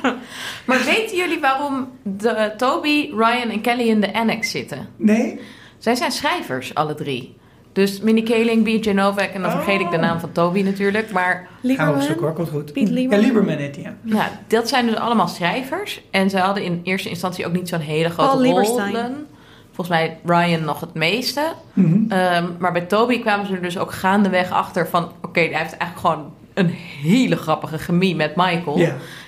maar 0.66 0.85
weten 0.85 1.16
jullie 1.16 1.41
waarom 1.41 1.89
de, 2.03 2.53
Toby, 2.57 3.11
Ryan 3.16 3.51
en 3.51 3.61
Kelly 3.61 3.89
in 3.89 4.01
de 4.01 4.12
annex 4.12 4.51
zitten? 4.51 4.89
Nee? 4.97 5.41
Zij 5.79 5.95
zijn 5.95 6.12
schrijvers, 6.12 6.75
alle 6.75 6.95
drie. 6.95 7.37
Dus 7.73 8.01
Minnie 8.01 8.23
Kaling, 8.25 8.64
B.J. 8.64 8.91
Novak 8.91 9.29
en 9.31 9.43
dan 9.43 9.51
vergeet 9.51 9.81
ik 9.81 9.91
de 9.91 9.97
Oh. 9.97 10.03
naam 10.03 10.21
van 10.21 10.33
Toby 10.33 10.62
natuurlijk. 10.62 11.11
Maar 11.12 11.33
Gaan 11.35 11.47
we 11.61 11.66
Lieberman? 11.66 11.95
opzoeken 11.95 12.23
hoor, 12.25 12.33
komt 12.35 12.49
goed. 12.49 12.73
Piet 12.73 12.89
Ja, 12.89 12.95
Lieberman? 12.95 13.25
Lieberman 13.25 13.57
heet 13.57 13.77
ja. 13.77 13.95
ja, 14.05 14.31
dat 14.47 14.69
zijn 14.69 14.87
dus 14.87 14.95
allemaal 14.97 15.29
schrijvers. 15.29 16.01
En 16.11 16.31
ze 16.31 16.39
hadden 16.39 16.62
in 16.64 16.81
eerste 16.85 17.09
instantie 17.09 17.47
ook 17.47 17.53
niet 17.53 17.69
zo'n 17.69 17.81
hele 17.81 18.09
grote 18.11 18.39
Lieberstein. 18.41 18.93
rollen. 18.95 19.27
Volgens 19.73 19.99
mij 19.99 20.19
Ryan 20.25 20.64
nog 20.64 20.81
het 20.81 20.95
meeste. 20.95 21.43
Mhm. 21.73 22.11
Ehm, 22.12 22.45
maar 22.59 22.73
bij 22.73 22.81
Toby 22.81 23.21
kwamen 23.21 23.47
ze 23.47 23.53
er 23.55 23.62
dus 23.62 23.79
ook 23.79 23.93
gaandeweg 23.93 24.51
achter 24.51 24.89
van... 24.89 25.12
Oké, 25.23 25.41
hij 25.41 25.49
heeft 25.49 25.77
eigenlijk 25.77 26.01
gewoon 26.01 26.33
een 26.55 26.71
hele 27.03 27.37
grappige 27.37 27.79
chemie 27.79 28.16
met 28.16 28.37
Michael. 28.37 28.81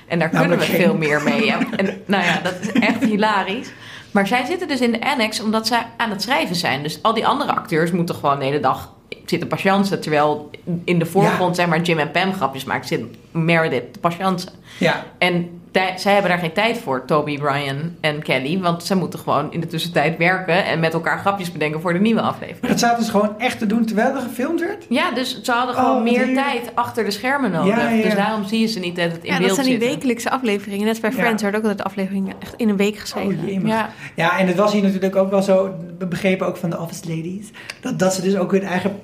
En 0.07 0.19
daar 0.19 0.29
kunnen 0.29 0.59
we 0.59 0.65
geen. 0.65 0.81
veel 0.81 0.95
meer 0.97 1.23
mee. 1.23 1.53
En 1.77 2.01
nou 2.07 2.25
ja, 2.25 2.41
dat 2.43 2.55
is 2.61 2.73
echt 2.73 3.05
hilarisch. 3.11 3.69
Maar 4.11 4.27
zij 4.27 4.45
zitten 4.45 4.69
dus 4.69 4.81
in 4.81 4.93
de 4.93 5.01
annex 5.01 5.41
omdat 5.41 5.67
zij 5.67 5.87
aan 5.97 6.11
het 6.11 6.23
schrijven 6.23 6.57
zijn. 6.57 6.83
Dus 6.83 7.03
al 7.03 7.15
die 7.15 7.27
andere 7.27 7.55
acteurs 7.55 7.91
moeten 7.91 8.15
gewoon 8.15 8.39
de 8.39 8.45
hele 8.45 8.61
dag 8.61 8.93
zitten 9.25 9.49
patiënten. 9.49 10.01
Terwijl 10.01 10.51
in 10.85 10.99
de 10.99 11.07
voorgrond 11.07 11.57
zeg 11.57 11.67
maar 11.67 11.81
Jim 11.81 11.99
en 11.99 12.11
Pam 12.11 12.33
grapjes 12.33 12.65
maakt, 12.65 12.87
zit 12.87 13.05
Meredith 13.31 13.95
de 13.95 14.01
patiënten. 14.01 14.53
Ja, 14.79 15.05
En 15.19 15.60
zij 15.97 16.13
hebben 16.13 16.31
daar 16.31 16.41
geen 16.41 16.53
tijd 16.53 16.79
voor, 16.79 17.05
Toby, 17.05 17.39
Brian 17.39 17.77
en 18.01 18.23
Kelly. 18.23 18.59
Want 18.61 18.85
zij 18.85 18.97
moeten 18.97 19.19
gewoon 19.19 19.53
in 19.53 19.61
de 19.61 19.67
tussentijd 19.67 20.19
werken 20.19 20.65
en 20.65 20.81
met 20.81 20.93
elkaar 20.93 21.19
grapjes 21.19 21.53
bedenken 21.53 21.81
voor 21.81 21.93
de 21.93 21.99
nieuwe 22.01 22.21
aflevering. 22.21 22.67
dat 22.67 22.79
zaten 22.79 23.05
ze 23.05 23.11
gewoon 23.11 23.39
echt 23.39 23.59
te 23.59 23.67
doen 23.67 23.85
terwijl 23.85 24.15
er 24.15 24.21
gefilmd 24.21 24.61
werd? 24.61 24.87
Ja, 24.89 25.11
dus 25.11 25.41
ze 25.43 25.53
hadden 25.53 25.75
Oh, 25.77 25.81
gewoon 25.85 26.03
meer 26.03 26.25
die- 26.25 26.35
tijd 26.35 26.71
achter 26.75 27.05
de 27.05 27.11
schermen 27.11 27.51
nodig. 27.51 27.77
Ja, 27.77 27.89
ja. 27.89 28.03
Dus 28.03 28.15
daarom 28.15 28.45
zie 28.45 28.61
je 28.61 28.67
ze 28.67 28.79
niet 28.79 28.97
dat 28.97 29.13
het 29.13 29.25
in 29.25 29.33
Ja, 29.33 29.37
beeld 29.37 29.47
dat 29.49 29.55
zijn 29.57 29.67
die 29.69 29.75
zitten. 29.79 29.95
wekelijkse 29.97 30.31
afleveringen. 30.31 30.87
Net 30.87 31.01
bij 31.01 31.11
Ja. 31.11 31.17
Friends 31.17 31.43
werden 31.43 31.61
ook 31.61 31.67
altijd 31.67 31.87
afleveringen 31.87 32.35
echt 32.41 32.55
in 32.57 32.69
een 32.69 32.77
week 32.77 32.97
geschreven. 32.97 33.39
Oh 33.39 33.45
jee, 33.47 33.67
Ja, 33.67 33.89
Ja, 34.17 34.39
en 34.39 34.47
het 34.47 34.57
was 34.57 34.73
hier 34.73 34.83
natuurlijk 34.83 35.17
ook 35.17 35.31
wel 35.31 35.43
zo, 35.43 35.75
we 35.99 36.07
begrepen 36.07 36.47
ook 36.47 36.57
van 36.57 36.71
de 36.71 36.79
office 36.81 37.09
ladies, 37.09 37.51
dat, 37.81 37.99
dat 37.99 38.15
ze 38.15 38.23
dus 38.23 38.37
ook 38.37 38.53
hun 38.53 38.63
eigen 38.63 39.01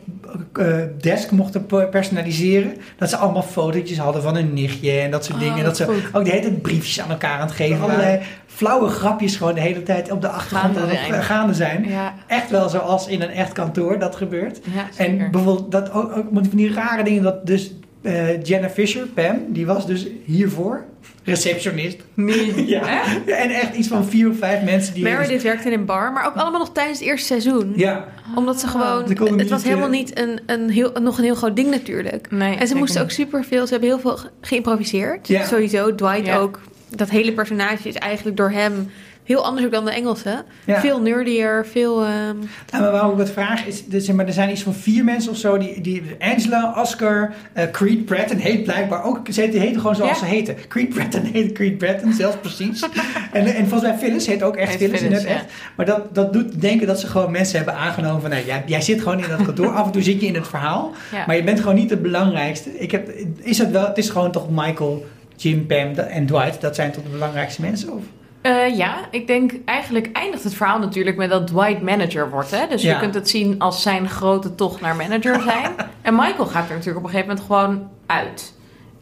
eh, 0.52 0.76
desk 1.00 1.30
mochten 1.30 1.66
pe- 1.66 1.86
personaliseren. 1.90 2.76
Dat 2.98 3.10
ze 3.10 3.16
allemaal 3.16 3.42
fotootjes 3.42 3.98
hadden 3.98 4.22
van 4.22 4.34
hun 4.34 4.52
nichtje 4.54 4.90
en 4.92 5.10
dat 5.10 5.24
soort 5.24 5.36
Oh, 5.36 5.42
dingen. 5.42 5.58
En 5.58 5.64
dat 5.64 5.76
ze 5.76 5.84
goed. 5.84 5.94
ook 6.12 6.24
de 6.24 6.30
hele 6.30 6.42
tijd 6.42 6.55
briefjes 6.61 7.00
aan 7.00 7.11
elkaar 7.11 7.38
aan 7.38 7.46
het 7.46 7.57
geven. 7.57 7.82
Allerlei 7.82 8.20
flauwe 8.46 8.88
grapjes 8.88 9.36
gewoon 9.36 9.54
de 9.54 9.61
hele 9.61 9.82
tijd 9.82 10.11
op 10.11 10.20
de 10.20 10.28
achtergrond 10.28 10.76
Gaande 10.76 10.94
zijn. 11.09 11.22
gaande 11.22 11.54
zijn. 11.54 11.88
ja, 11.88 12.14
Echt 12.26 12.50
wel 12.50 12.68
zoals 12.68 13.07
in 13.07 13.22
een 13.22 13.30
echt 13.30 13.52
kantoor 13.52 13.98
dat 13.98 14.16
gebeurt. 14.16 14.61
ja 14.74 15.04
En 15.04 15.30
bijvoorbeeld 15.30 15.72
dat 15.72 15.92
ook, 15.92 16.16
ook 16.16 16.26
van 16.32 16.48
die 16.50 16.72
rare 16.72 17.04
dingen 17.04 17.22
dat 17.22 17.46
dus 17.46 17.72
eh 18.07 18.42
Jenna 18.42 18.68
Fisher, 18.70 19.07
Pam, 19.07 19.38
die 19.48 19.66
was 19.66 19.86
dus 19.86 20.07
hiervoor 20.24 20.84
receptionist. 21.24 21.96
Nee. 22.14 22.66
Ja. 22.76 23.04
En 23.26 23.50
echt 23.50 23.74
iets 23.74 23.88
van 23.88 24.04
vier 24.04 24.28
of 24.30 24.38
vijf 24.38 24.62
mensen 24.62 24.94
die... 24.94 25.02
Meredith 25.02 25.42
werkte 25.42 25.66
in 25.70 25.78
een 25.78 25.84
bar, 25.84 26.12
maar 26.12 26.26
ook 26.26 26.34
allemaal 26.34 26.59
nog 26.61 26.72
tijdens 26.72 26.98
het 26.98 27.09
eerste 27.09 27.26
seizoen. 27.26 27.72
Ja, 27.76 28.09
Omdat 28.34 28.61
ze 28.61 28.66
gewoon... 28.66 29.09
Ze 29.09 29.14
konden 29.14 29.32
het 29.34 29.36
niet, 29.42 29.50
was 29.50 29.62
helemaal 29.62 29.84
eh, 29.84 29.90
niet 29.92 30.18
een, 30.18 30.40
een 30.46 30.70
heel, 30.70 30.92
nog 31.02 31.18
een 31.18 31.24
heel 31.24 31.34
groot 31.34 31.57
ding 31.57 31.70
natuurlijk. 31.70 32.30
Nee, 32.30 32.57
En 32.57 32.66
ze 32.68 32.74
moesten 32.76 33.00
ook 33.00 33.07
niet. 33.07 33.16
superveel... 33.16 33.66
Ze 33.66 33.70
hebben 33.72 33.88
heel 33.90 33.98
veel 33.98 34.16
ge- 34.16 34.30
geïmproviseerd. 34.40 35.28
Ja. 35.28 35.44
Sowieso. 35.46 35.94
Dwight 35.94 36.26
Ja. 36.26 36.36
ook. 36.38 36.61
Dat 36.88 37.11
hele 37.11 37.32
personage 37.32 37.88
is 37.88 37.94
eigenlijk 37.94 38.36
door 38.36 38.50
hem 38.50 38.90
heel 39.27 39.45
anders 39.45 39.66
ook 39.66 39.72
dan 39.72 39.85
de 39.85 39.91
Engelsen. 39.91 40.45
Ja. 40.64 40.81
Veel 40.81 41.01
nerdier, 41.01 41.66
veel... 41.70 42.05
ehm, 42.05 42.37
Nou, 42.70 42.83
maar 42.83 42.91
waarom 42.93 43.11
ik 43.11 43.16
wat 43.16 43.31
vraag 43.31 43.66
is, 43.66 43.83
er 43.93 44.01
zijn, 44.01 44.16
maar 44.16 44.27
er 44.27 44.33
zijn 44.33 44.51
iets 44.51 44.62
van 44.62 44.74
vier 44.74 45.05
mensen 45.05 45.31
of 45.31 45.37
zo, 45.37 45.59
die, 45.59 45.81
die 45.81 46.03
Angela, 46.18 46.74
Oscar, 46.81 47.33
eh, 47.53 47.70
Creed 47.70 48.05
Bratton 48.05 48.37
heet 48.39 48.62
blijkbaar 48.64 49.05
ook, 49.05 49.20
ze 49.33 49.41
heten 49.41 49.81
gewoon 49.81 49.97
zoals 49.97 50.11
Ja. 50.11 50.16
ze 50.18 50.24
heten. 50.24 50.57
Creed 50.68 50.89
Bratton 50.89 51.22
heet 51.33 51.53
Creed 51.53 51.79
Bratton, 51.79 52.12
zelfs 52.12 52.37
precies. 52.37 52.81
en, 53.33 53.47
en 53.47 53.68
volgens 53.68 53.83
mij 53.91 53.99
Phyllis 53.99 54.27
heet 54.27 54.43
ook 54.43 54.57
echt 54.57 54.68
Heet 54.70 54.79
Phyllis, 54.79 55.01
in 55.03 55.12
het 55.12 55.20
Phyllis, 55.22 55.37
echt. 55.37 55.53
Maar 55.77 55.87
dat, 55.87 56.14
dat 56.14 56.33
doet 56.33 56.61
denken 56.61 56.87
dat 56.87 57.01
ze 57.01 57.07
gewoon 57.07 57.31
mensen 57.31 57.57
hebben 57.57 57.74
aangenomen 57.74 58.20
van, 58.20 58.31
nou, 58.31 58.45
jij, 58.47 58.62
jij 58.66 58.81
zit 58.81 59.01
gewoon 59.03 59.22
in 59.22 59.29
dat 59.29 59.43
kantoor, 59.45 59.68
af 59.74 59.87
en 59.87 59.93
toe 59.93 60.03
zit 60.03 60.20
je 60.20 60.27
in 60.27 60.35
het 60.35 60.49
verhaal, 60.49 60.93
Ja. 61.12 61.24
maar 61.27 61.37
je 61.37 61.45
bent 61.45 61.61
gewoon 61.61 61.74
niet 61.74 61.91
het 61.91 62.03
belangrijkste. 62.03 62.79
Ik 62.79 62.91
heb, 62.91 63.09
is 63.43 63.59
het 63.59 63.70
wel, 63.70 63.87
het 63.87 63.99
is 63.99 64.09
gewoon 64.11 64.33
toch 64.33 64.47
Michael, 64.51 65.07
Jim, 65.37 65.66
Pam 65.66 65.95
en 65.95 66.27
Dwight, 66.27 66.61
dat 66.61 66.74
zijn 66.74 66.91
toch 66.93 67.03
de 67.03 67.09
belangrijkste 67.11 67.61
mensen? 67.61 67.93
Of? 67.93 68.03
Eh, 68.47 68.76
ja, 68.76 68.94
ik 69.11 69.26
denk 69.26 69.53
eigenlijk 69.64 70.09
eindigt 70.12 70.44
het 70.44 70.55
verhaal 70.55 70.78
natuurlijk 70.78 71.16
met 71.16 71.30
dat 71.30 71.47
Dwight 71.47 71.82
manager 71.82 72.30
wordt. 72.30 72.51
Hè? 72.51 72.66
Dus 72.68 72.82
Ja. 72.82 72.92
je 72.92 72.99
kunt 73.01 73.14
het 73.14 73.28
zien 73.28 73.59
als 73.59 73.82
zijn 73.82 74.09
grote 74.09 74.55
tocht 74.55 74.80
naar 74.80 74.97
manager 74.97 75.40
zijn. 75.51 75.72
en 76.03 76.14
Michael 76.14 76.47
gaat 76.47 76.68
er 76.68 76.74
natuurlijk 76.74 76.99
op 76.99 77.05
een 77.05 77.11
gegeven 77.11 77.28
moment 77.28 77.47
gewoon 77.47 77.88
uit. 78.07 78.55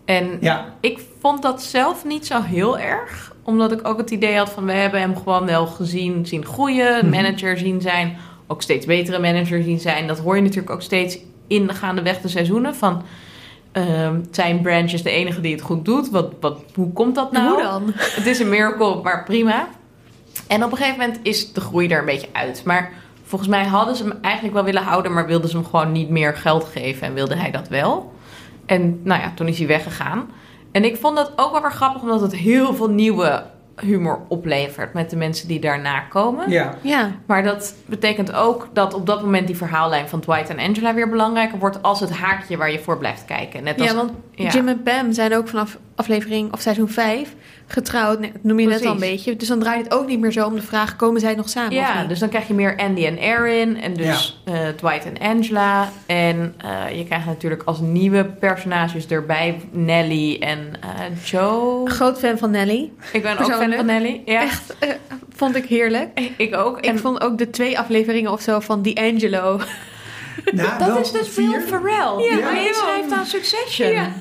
En 0.04 0.36
Ja, 0.40 0.64
ik 0.80 1.00
vond 1.20 1.42
dat 1.42 1.62
zelf 1.62 2.04
niet 2.04 2.26
zo 2.26 2.42
heel 2.42 2.78
erg. 2.78 3.32
Omdat 3.42 3.72
ik 3.72 3.88
ook 3.88 3.98
het 3.98 4.10
idee 4.10 4.36
had 4.36 4.50
van 4.50 4.64
we 4.64 4.72
hebben 4.72 5.00
hem 5.00 5.16
gewoon 5.16 5.46
wel 5.46 5.66
gezien, 5.66 6.26
zien 6.26 6.44
groeien, 6.44 7.06
Mhm. 7.06 7.08
manager 7.16 7.58
zien 7.58 7.80
zijn, 7.80 8.16
ook 8.46 8.62
steeds 8.62 8.86
betere 8.86 9.18
manager 9.18 9.62
zien 9.62 9.80
zijn. 9.80 10.06
Dat 10.06 10.18
hoor 10.18 10.36
je 10.36 10.42
natuurlijk 10.42 10.70
ook 10.70 10.82
steeds 10.82 11.18
in 11.46 11.66
de 11.66 11.74
gaandeweg 11.74 12.20
de 12.20 12.28
seizoenen 12.28 12.74
van 12.74 13.02
ehm, 13.74 14.20
zijn 14.30 14.60
branch 14.60 14.92
is 14.92 15.02
de 15.02 15.10
enige 15.10 15.40
die 15.40 15.52
het 15.52 15.62
goed 15.62 15.84
doet. 15.84 16.10
Wat, 16.10 16.32
wat, 16.40 16.58
hoe 16.74 16.92
komt 16.92 17.14
dat 17.14 17.32
nou? 17.32 17.48
Hoe 17.48 17.62
dan? 17.62 17.92
Het 18.18 18.26
is 18.26 18.38
een 18.38 18.48
miracle, 18.48 19.02
maar 19.02 19.24
prima. 19.24 19.68
En 20.46 20.64
op 20.64 20.70
een 20.70 20.76
gegeven 20.76 20.98
moment 20.98 21.18
is 21.22 21.52
de 21.52 21.60
groei 21.60 21.88
er 21.88 21.98
een 21.98 22.04
beetje 22.04 22.28
uit. 22.32 22.62
Maar 22.64 22.92
volgens 23.24 23.50
mij 23.50 23.64
hadden 23.64 23.96
ze 23.96 24.02
hem 24.02 24.18
eigenlijk 24.20 24.54
wel 24.54 24.64
willen 24.64 24.82
houden, 24.82 25.12
maar 25.12 25.26
wilden 25.26 25.50
ze 25.50 25.56
hem 25.56 25.66
gewoon 25.66 25.92
niet 25.92 26.08
meer 26.08 26.36
geld 26.36 26.64
geven 26.64 27.06
en 27.06 27.14
wilde 27.14 27.36
hij 27.36 27.50
dat 27.50 27.68
wel. 27.68 28.12
En 28.66 29.00
nou 29.02 29.20
ja, 29.20 29.32
toen 29.34 29.48
is 29.48 29.58
hij 29.58 29.66
weggegaan. 29.66 30.30
En 30.72 30.84
ik 30.84 30.96
vond 30.96 31.16
dat 31.16 31.32
ook 31.36 31.52
wel 31.52 31.60
weer 31.60 31.72
grappig, 31.72 32.02
omdat 32.02 32.20
het 32.20 32.36
heel 32.36 32.74
veel 32.74 32.90
nieuwe 32.90 33.44
humor 33.80 34.20
oplevert 34.28 34.92
met 34.92 35.10
de 35.10 35.16
mensen 35.16 35.48
die 35.48 35.60
daarna 35.60 36.00
komen. 36.00 36.50
Ja. 36.50 36.74
Ja. 36.80 37.10
Maar 37.26 37.42
dat 37.42 37.74
betekent 37.86 38.32
ook 38.32 38.68
dat 38.72 38.94
op 38.94 39.06
dat 39.06 39.22
moment 39.22 39.46
die 39.46 39.56
verhaallijn 39.56 40.08
van 40.08 40.20
Dwight 40.20 40.48
en 40.48 40.58
Angela 40.58 40.94
weer 40.94 41.08
belangrijker 41.08 41.58
wordt 41.58 41.82
als 41.82 42.00
het 42.00 42.10
haakje 42.10 42.56
waar 42.56 42.70
je 42.70 42.78
voor 42.78 42.98
blijft 42.98 43.24
kijken. 43.24 43.64
Net 43.64 43.80
als, 43.80 43.90
Ja, 43.90 43.96
want 43.96 44.12
ja. 44.34 44.50
Jim 44.50 44.68
en 44.68 44.82
Pam 44.82 45.12
zijn 45.12 45.36
ook 45.36 45.48
vanaf 45.48 45.78
aflevering 45.94 46.52
of 46.52 46.60
seizoen 46.60 46.88
5 46.88 47.34
getrouwd. 47.66 48.20
Nee, 48.20 48.32
dat 48.32 48.42
noem 48.42 48.60
je 48.60 48.66
net 48.66 48.84
al 48.84 48.92
een 48.92 49.00
beetje. 49.00 49.36
Dus 49.36 49.48
dan 49.48 49.58
draait 49.58 49.84
het 49.84 49.94
ook 49.94 50.06
niet 50.06 50.20
meer 50.20 50.32
zo 50.32 50.46
om 50.46 50.54
de 50.54 50.62
vraag: 50.62 50.96
komen 50.96 51.20
zij 51.20 51.34
nog 51.34 51.48
samen? 51.48 51.68
of 51.68 51.74
Ja, 51.74 52.00
niet? 52.00 52.08
dus 52.08 52.18
dan 52.18 52.28
krijg 52.28 52.48
je 52.48 52.54
meer 52.54 52.76
Andy 52.76 53.06
en 53.06 53.16
Erin 53.16 53.80
en 53.80 53.94
dus 53.94 54.42
eh, 54.44 54.68
Dwight 54.76 55.04
en 55.04 55.18
Angela. 55.18 55.88
En 56.06 56.54
eh, 56.58 56.98
je 56.98 57.04
krijgt 57.04 57.26
natuurlijk 57.26 57.62
als 57.64 57.80
nieuwe 57.80 58.24
personages 58.24 59.06
erbij 59.06 59.60
Nelly 59.70 60.36
en 60.40 60.72
eh, 60.80 61.24
Joe. 61.24 61.90
Groot 61.90 62.18
fan 62.18 62.38
van 62.38 62.50
Nelly. 62.50 62.90
Ik 63.12 63.22
ben 63.22 63.38
ook 63.38 63.52
fan 63.52 63.72
van 63.72 63.86
Nelly. 63.86 64.22
Ja, 64.24 64.42
Echt, 64.42 64.76
vond 65.36 65.56
ik 65.56 65.64
heerlijk. 65.64 66.20
ik 66.36 66.56
ook. 66.56 66.78
Ik 66.78 66.84
En 66.84 66.98
vond 66.98 67.20
ook 67.20 67.38
de 67.38 67.50
twee 67.50 67.78
afleveringen 67.78 68.32
of 68.32 68.40
zo 68.40 68.60
van 68.60 68.82
D'Angelo. 68.82 69.60
Nou, 70.52 70.78
dat 70.78 70.98
is 70.98 71.12
dus 71.12 71.28
vier. 71.28 71.50
Will 71.50 71.60
Ferrell. 71.60 72.24
Ja, 72.24 72.52
die 72.52 72.62
ja. 72.62 72.72
schrijft 72.72 73.12
aan 73.12 73.26
Succession. 73.26 73.90
Ja. 73.90 74.12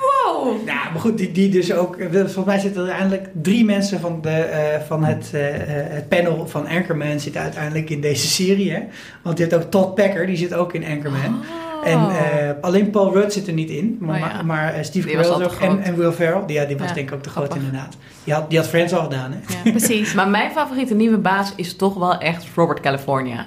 Wow. 0.00 0.46
Nou, 0.46 0.64
maar 0.92 1.00
goed, 1.00 1.18
die, 1.18 1.32
die 1.32 1.48
dus 1.48 1.72
ook. 1.72 1.96
eh, 1.96 2.10
Volgens 2.12 2.44
mij 2.44 2.58
zitten 2.58 2.82
er 2.82 2.88
uiteindelijk 2.90 3.28
drie 3.42 3.64
mensen 3.64 4.00
van, 4.00 4.20
de, 4.22 4.30
eh, 4.30 4.80
van 4.86 5.04
het, 5.04 5.30
eh, 5.34 5.40
het 5.68 6.08
panel 6.08 6.46
van 6.46 6.66
Anchorman 6.66 7.20
zitten 7.20 7.40
uiteindelijk 7.42 7.90
in 7.90 8.00
deze 8.00 8.26
serie. 8.26 8.72
Hè? 8.72 8.80
Want 9.22 9.38
je 9.38 9.44
hebt 9.46 9.64
ook 9.64 9.70
Todd 9.70 9.94
Packer, 9.94 10.26
die 10.26 10.36
zit 10.36 10.54
ook 10.54 10.72
in 10.72 10.84
Anchorman. 10.84 11.40
En 11.84 11.98
eh, 12.10 12.50
alleen 12.60 12.90
Paul 12.90 13.12
Rudd 13.14 13.32
zit 13.32 13.46
er 13.46 13.52
niet 13.52 13.70
in. 13.70 13.96
Maar, 14.00 14.22
Oh, 14.22 14.30
ja. 14.32 14.42
maar 14.42 14.74
eh, 14.74 14.82
Steve 14.82 15.08
Carell 15.08 15.48
En, 15.60 15.82
en 15.82 15.96
Will 15.96 16.10
Ferrell, 16.12 16.42
die, 16.46 16.56
ja, 16.56 16.64
die 16.64 16.76
was 16.78 16.88
Ja, 16.88 16.94
denk 16.94 17.08
ik 17.08 17.14
ook 17.14 17.22
te 17.22 17.28
groot 17.30 17.44
grappig. 17.46 17.66
inderdaad. 17.66 17.96
Die 18.24 18.34
had, 18.34 18.48
die 18.50 18.58
had 18.58 18.68
Friends 18.68 18.92
al 18.92 19.02
gedaan, 19.02 19.32
hè? 19.32 19.38
Ja. 19.64 19.70
Precies. 19.70 20.14
Maar 20.18 20.28
mijn 20.28 20.50
favoriete 20.50 20.94
nieuwe 20.94 21.18
baas 21.18 21.52
is 21.56 21.76
toch 21.76 21.94
wel 21.94 22.18
echt 22.18 22.44
Robert 22.54 22.80
California. 22.80 23.46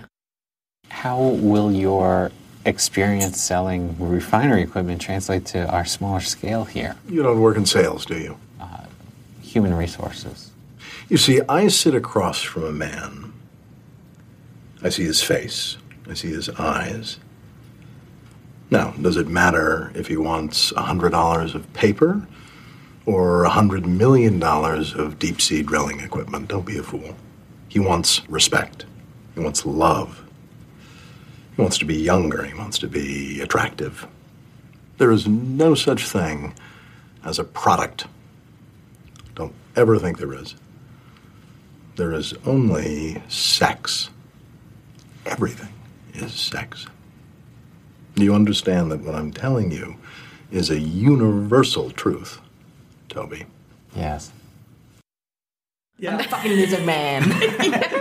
How 1.04 1.40
will 1.54 1.80
your 1.80 2.32
experience 2.66 3.42
selling 3.42 3.96
refinery 4.00 4.62
equipment 4.62 5.02
translate 5.02 5.46
to 5.48 5.68
our 5.70 5.86
smaller 5.86 6.20
scale 6.20 6.66
here? 6.66 6.96
You 7.08 7.24
don't 7.24 7.40
work 7.40 7.58
in 7.58 7.66
sales, 7.66 8.06
do 8.06 8.18
you? 8.18 8.38
Uh, 8.60 8.86
human 9.42 9.74
resources. 9.74 10.52
You 11.10 11.18
see, 11.18 11.42
I 11.50 11.68
sit 11.68 11.96
across 11.96 12.42
from 12.42 12.64
a 12.64 12.72
man. 12.72 13.34
I 14.84 14.90
see 14.90 15.04
his 15.04 15.22
face, 15.22 15.78
I 16.10 16.14
see 16.14 16.30
his 16.30 16.50
eyes. 16.52 17.20
Now, 18.72 18.92
does 18.92 19.18
it 19.18 19.28
matter 19.28 19.92
if 19.94 20.08
he 20.08 20.16
wants 20.16 20.72
$100 20.72 21.56
of 21.56 21.74
paper 21.74 22.26
or 23.06 23.46
$100 23.46 23.86
million 23.86 24.42
of 24.42 25.20
deep 25.20 25.42
sea 25.42 25.62
drilling 25.62 26.00
equipment? 26.00 26.48
Don't 26.48 26.66
be 26.66 26.78
a 26.78 26.84
fool. 26.84 27.16
He 27.68 27.80
wants 27.80 28.28
respect, 28.30 28.86
he 29.36 29.42
wants 29.42 29.66
love. 29.66 30.21
He 31.62 31.64
wants 31.64 31.78
to 31.78 31.86
be 31.86 31.98
younger, 31.98 32.44
he 32.44 32.56
wants 32.56 32.80
to 32.80 32.88
be 32.88 33.40
attractive. 33.40 34.08
There 34.98 35.12
is 35.12 35.28
no 35.28 35.76
such 35.76 36.10
thing 36.10 36.56
as 37.24 37.38
a 37.38 37.44
product. 37.44 38.08
Don't 39.36 39.54
ever 39.76 40.00
think 40.00 40.18
there 40.18 40.34
is. 40.34 40.56
There 41.98 42.14
is 42.14 42.34
only 42.48 43.22
sex. 43.28 44.10
Everything 45.28 45.72
is 46.16 46.34
sex. 46.34 46.88
Do 48.16 48.24
you 48.24 48.34
understand 48.34 48.92
that 48.92 49.02
what 49.02 49.14
I'm 49.14 49.32
telling 49.32 49.70
you 49.70 49.98
is 50.50 50.72
a 50.72 50.80
universal 50.80 51.92
truth, 51.92 52.42
Toby? 53.08 53.46
Yes. 53.96 54.32
Ja. 56.00 56.18
Fucking 56.18 56.56
lizard 56.56 56.88
man. 56.88 57.22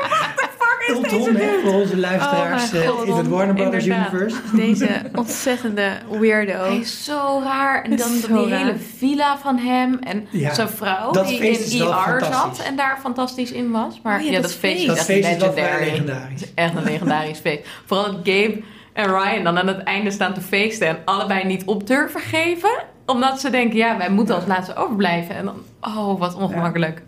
Ultron, 0.91 1.35
hè, 1.37 1.49
voor 1.63 1.73
onze 1.81 1.97
luisteraars 1.97 2.73
Oh 2.75 2.81
eh, 2.85 2.89
god, 2.89 3.07
in 3.07 3.15
het 3.15 3.29
Warner 3.29 3.55
Brothers 3.55 3.85
inderdaad. 3.87 4.13
universe. 4.13 4.37
Deze 4.67 4.89
ontzettende 5.15 5.91
weirdo. 6.21 6.53
Hij 6.65 6.77
is 6.77 7.05
zo 7.05 7.41
raar. 7.45 7.83
En 7.85 7.97
dan 7.97 8.09
Zo 8.09 8.37
die 8.43 8.49
raar. 8.49 8.59
hele 8.59 8.77
villa 8.97 9.39
van 9.39 9.59
hem. 9.59 9.99
En 9.99 10.27
Ja, 10.31 10.55
zijn 10.55 10.69
vrouw 10.69 11.11
dat 11.13 11.29
die 11.29 11.39
feest 11.39 11.73
in 11.73 11.81
ER 11.81 11.87
zat 11.87 12.03
fantastisch. 12.21 12.65
en 12.67 12.77
daar 12.77 12.99
fantastisch 13.01 13.53
in 13.53 13.71
was. 13.71 14.01
Maar 14.03 14.19
Oh 14.19 14.25
ja, 14.25 14.31
ja, 14.31 14.33
dat 14.33 14.43
dat 14.43 14.53
feest, 14.55 14.75
feest. 14.75 14.87
Dat 14.87 14.97
is 14.97 15.03
feest 15.05 15.29
is 15.29 15.43
echt 15.43 15.81
legendarisch. 15.81 16.55
Echt 16.55 16.75
een 16.77 16.85
legendarisch 16.85 17.39
feest. 17.39 17.69
Vooral 17.87 18.07
dat 18.07 18.15
Gabe 18.25 18.63
en 18.93 19.05
Ryan 19.07 19.45
dan 19.45 19.59
aan 19.59 19.67
het 19.67 19.83
einde 19.83 20.11
staan 20.11 20.35
te 20.35 20.41
feesten 20.41 20.89
en 20.89 20.97
allebei 21.05 21.45
niet 21.45 21.65
op 21.65 21.87
durven 21.87 22.21
geven. 22.21 22.71
Omdat 23.07 23.41
ze 23.41 23.51
denken, 23.51 23.77
ja, 23.77 23.97
wij 23.97 24.11
moeten 24.11 24.35
als 24.35 24.47
laatste 24.47 24.75
overblijven. 24.77 25.35
En 25.35 25.45
dan, 25.45 25.55
oh, 25.81 26.19
wat 26.19 26.35
ongemakkelijk. 26.35 27.03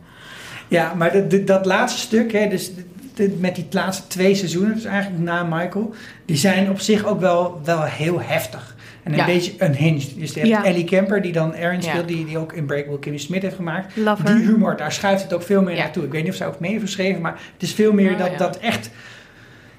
Ja, 0.68 0.94
maar 0.94 1.12
dat- 1.12 1.30
dat- 1.30 1.46
dat 1.46 1.66
laatste 1.66 2.00
stuk, 2.00 2.32
hè, 2.32 2.48
dus 2.48 2.70
de- 3.14 3.36
met 3.40 3.54
die 3.54 3.66
laatste 3.70 4.06
twee 4.06 4.34
seizoenen, 4.34 4.74
dus 4.74 4.84
eigenlijk 4.84 5.22
na 5.22 5.42
Michael, 5.42 5.94
die 6.24 6.36
zijn 6.36 6.70
op 6.70 6.80
zich 6.80 7.04
ook 7.04 7.20
wel, 7.20 7.60
wel 7.64 7.82
heel 7.82 8.20
heftig. 8.20 8.76
En 9.02 9.10
een 9.12 9.18
Ja. 9.18 9.24
beetje 9.24 9.52
unhinged. 9.58 10.14
Dus 10.18 10.32
je 10.32 10.38
hebt 10.38 10.50
Ja. 10.50 10.64
Ellie 10.64 10.84
Kemper, 10.84 11.22
die 11.22 11.32
dan 11.32 11.52
Erin 11.52 11.80
Ja. 11.82 11.88
speelt, 11.90 12.08
die, 12.08 12.24
die 12.26 12.38
ook 12.38 12.52
in 12.52 12.66
Breakable 12.66 12.98
Kimmy 12.98 13.18
Smith 13.18 13.42
heeft 13.42 13.54
gemaakt. 13.54 13.96
Love 13.96 14.22
Die 14.24 14.34
her. 14.34 14.42
humor, 14.44 14.76
daar 14.76 14.92
schuift 14.92 15.22
het 15.22 15.32
ook 15.32 15.42
veel 15.42 15.62
meer 15.62 15.76
naartoe. 15.76 16.04
Ik 16.04 16.12
weet 16.12 16.22
niet 16.22 16.30
of 16.30 16.36
zij 16.36 16.46
ook 16.46 16.60
mee 16.60 16.70
heeft 16.70 16.82
geschreven, 16.82 17.20
maar 17.20 17.32
het 17.52 17.62
is 17.62 17.72
veel 17.74 17.92
meer 17.92 18.12
Oh, 18.12 18.18
dat, 18.18 18.38
dat 18.38 18.56
echt 18.58 18.90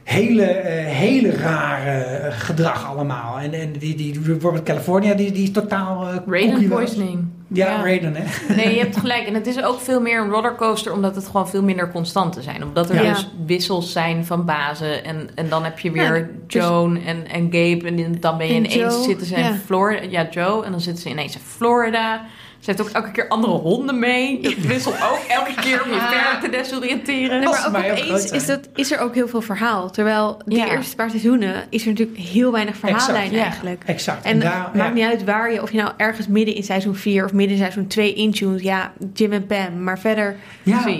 hele, 0.03 0.43
eh, 0.45 0.85
hele 0.95 1.31
rare 1.31 1.99
eh, 2.03 2.39
gedrag 2.39 2.87
allemaal. 2.87 3.39
En, 3.39 3.53
en 3.53 3.71
die, 3.79 3.95
die 3.95 4.19
Robert 4.41 4.63
California, 4.63 5.13
die, 5.13 5.31
die 5.31 5.43
is 5.43 5.51
totaal 5.51 6.07
uh, 6.07 6.15
Raiden 6.27 6.67
poisoning. 6.67 7.25
Ja, 7.53 7.81
Raiden, 7.81 8.15
hè. 8.15 8.53
Nee, 8.55 8.73
je 8.75 8.79
hebt 8.79 8.97
gelijk. 9.05 9.27
En 9.27 9.33
het 9.33 9.47
is 9.47 9.63
ook 9.63 9.79
veel 9.79 10.01
meer 10.01 10.21
een 10.21 10.29
rollercoaster, 10.29 10.93
omdat 10.93 11.15
het 11.15 11.25
gewoon 11.25 11.49
veel 11.49 11.63
minder 11.63 11.91
constant 11.91 12.37
zijn. 12.41 12.63
Omdat 12.63 12.89
er 12.89 13.03
Ja. 13.03 13.13
dus 13.13 13.29
wissels 13.45 13.91
zijn 13.91 14.25
van 14.25 14.45
bazen. 14.45 15.03
En, 15.03 15.29
en 15.35 15.49
dan 15.49 15.63
heb 15.63 15.79
je 15.79 15.91
weer 15.91 16.17
Ja, 16.17 16.27
dus- 16.47 16.63
Joan 16.63 16.97
en, 17.03 17.27
en 17.27 17.43
Gabe. 17.43 17.81
En 17.87 18.17
dan 18.19 18.37
ben 18.37 18.47
je 18.47 18.53
En 18.53 18.59
ineens 18.65 18.73
Joe, 18.93 19.03
zitten 19.03 19.27
ze 19.27 19.35
in 19.35 19.43
ja. 19.43 19.55
Florida. 19.65 20.07
Ja, 20.09 20.27
Joe. 20.31 20.65
En 20.65 20.71
dan 20.71 20.81
zitten 20.81 21.03
ze 21.03 21.09
ineens 21.09 21.35
in 21.35 21.41
Florida. 21.41 22.21
Ze 22.63 22.69
heeft 22.71 22.81
ook 22.81 22.89
elke 22.89 23.11
keer 23.11 23.27
andere 23.27 23.53
honden 23.53 23.99
mee. 23.99 24.39
Dat 24.41 24.53
wisselt 24.53 24.95
ook 24.95 25.19
elke 25.27 25.53
keer 25.61 25.83
om 25.83 25.89
je 25.89 25.99
verder 25.99 26.39
te 26.41 26.57
desoriënteren. 26.57 27.39
Nee, 27.39 27.49
maar 27.71 27.85
ook 27.85 27.91
opeens 27.91 28.31
is, 28.31 28.45
dat, 28.45 28.59
is 28.75 28.91
er 28.91 28.99
ook 28.99 29.13
heel 29.15 29.27
veel 29.27 29.41
verhaal. 29.41 29.89
Terwijl 29.91 30.41
die 30.45 30.57
Ja. 30.57 30.67
eerste 30.71 30.95
paar 30.95 31.09
seizoenen 31.09 31.53
is 31.69 31.81
er 31.83 31.89
natuurlijk 31.89 32.17
heel 32.17 32.51
weinig 32.51 32.75
verhaallijn 32.77 33.15
Exact, 33.23 33.35
ja. 33.35 33.43
eigenlijk. 33.43 33.83
Exact. 33.85 34.25
En 34.25 34.39
daar- 34.39 34.53
het 34.63 34.69
ja. 34.73 34.79
maakt 34.83 34.93
niet 34.93 35.03
uit 35.03 35.23
waar 35.23 35.53
je, 35.53 35.61
of 35.61 35.71
je 35.71 35.77
nou 35.77 35.91
ergens 35.97 36.27
midden 36.27 36.55
in 36.55 36.63
seizoen 36.63 36.95
4 36.95 37.25
of 37.25 37.33
midden 37.33 37.51
in 37.55 37.61
seizoen 37.61 37.87
2 37.87 38.13
intunes. 38.13 38.61
Ja, 38.61 38.91
Jim 39.13 39.31
en 39.31 39.45
Pam. 39.45 39.83
Maar 39.83 39.99
verder 39.99 40.35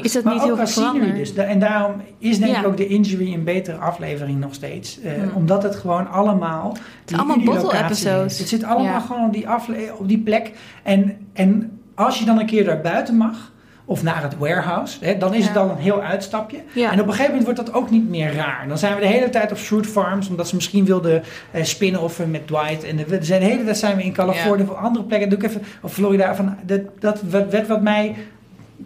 is 0.02 0.12
dat 0.12 0.24
maar 0.24 0.34
niet 0.34 0.44
heel 0.44 0.56
veel 0.56 0.68
veranderd. 0.68 1.16
dus. 1.16 1.34
En 1.34 1.60
daarom 1.60 2.02
is 2.20 2.40
denk 2.40 2.58
ik 2.58 2.66
ook 2.66 2.78
de 2.78 2.88
injury 2.88 3.34
een 3.34 3.44
betere 3.44 3.78
aflevering 3.78 4.40
nog 4.40 4.54
steeds. 4.54 5.00
Eh, 5.02 5.12
Hmm. 5.14 5.32
Omdat 5.34 5.64
het 5.64 5.76
gewoon 5.76 6.08
allemaal... 6.10 6.78
die- 7.06 7.18
allemaal 7.18 7.38
die 7.38 7.46
bottle 7.46 7.78
episodes. 7.84 8.34
is. 8.34 8.40
Het 8.40 8.48
zit 8.50 8.64
allemaal 8.64 8.94
Ja. 8.94 9.00
gewoon 9.00 9.26
op 9.26 9.34
die, 9.34 9.48
afle- 9.50 9.94
op 9.98 10.08
die 10.08 10.18
plek. 10.18 10.52
En, 10.84 11.18
en 11.34 11.80
als 11.96 12.20
je 12.20 12.26
dan 12.26 12.40
een 12.40 12.46
keer 12.46 12.66
daar 12.66 12.82
buiten 12.82 13.16
mag... 13.16 13.52
Of 13.86 14.04
naar 14.04 14.22
het 14.22 14.38
warehouse. 14.38 14.98
Hè, 15.06 15.18
dan 15.18 15.34
is 15.34 15.46
het 15.46 15.54
Ja. 15.54 15.62
dan 15.62 15.70
een 15.70 15.78
heel 15.78 16.02
uitstapje. 16.02 16.58
Ja. 16.74 16.92
En 16.92 17.00
op 17.00 17.06
een 17.06 17.12
gegeven 17.12 17.36
moment 17.36 17.44
wordt 17.44 17.66
dat 17.66 17.82
ook 17.82 17.90
niet 17.90 18.10
meer 18.10 18.34
raar. 18.34 18.66
Dan 18.68 18.78
zijn 18.78 18.96
we 18.96 19.02
de 19.02 19.08
hele 19.08 19.30
tijd 19.30 19.52
op 19.52 19.58
Fruit 19.58 19.88
Farms. 19.88 20.30
Omdat 20.30 20.48
ze 20.48 20.56
misschien 20.56 20.86
wilden 20.86 21.24
eh 21.52 21.64
spin-offen 21.64 22.32
met 22.32 22.48
Dwight. 22.48 22.84
En 22.84 22.96
de, 22.96 23.06
we 23.06 23.24
zijn 23.24 23.40
de 23.40 23.46
hele 23.46 23.64
tijd 23.64 23.78
zijn 23.78 23.96
we 23.98 24.04
in 24.04 24.14
Californië. 24.14 24.64
Of 24.64 24.76
andere 24.76 25.06
plekken. 25.06 25.30
Doe 25.30 25.38
ik 25.38 25.46
even, 25.46 25.62
of 25.82 25.94
Florida. 25.94 26.36
Van, 26.36 26.58
dat, 26.66 26.82
dat 27.00 27.22
werd 27.50 27.68
wat 27.68 27.82
mij... 27.82 28.16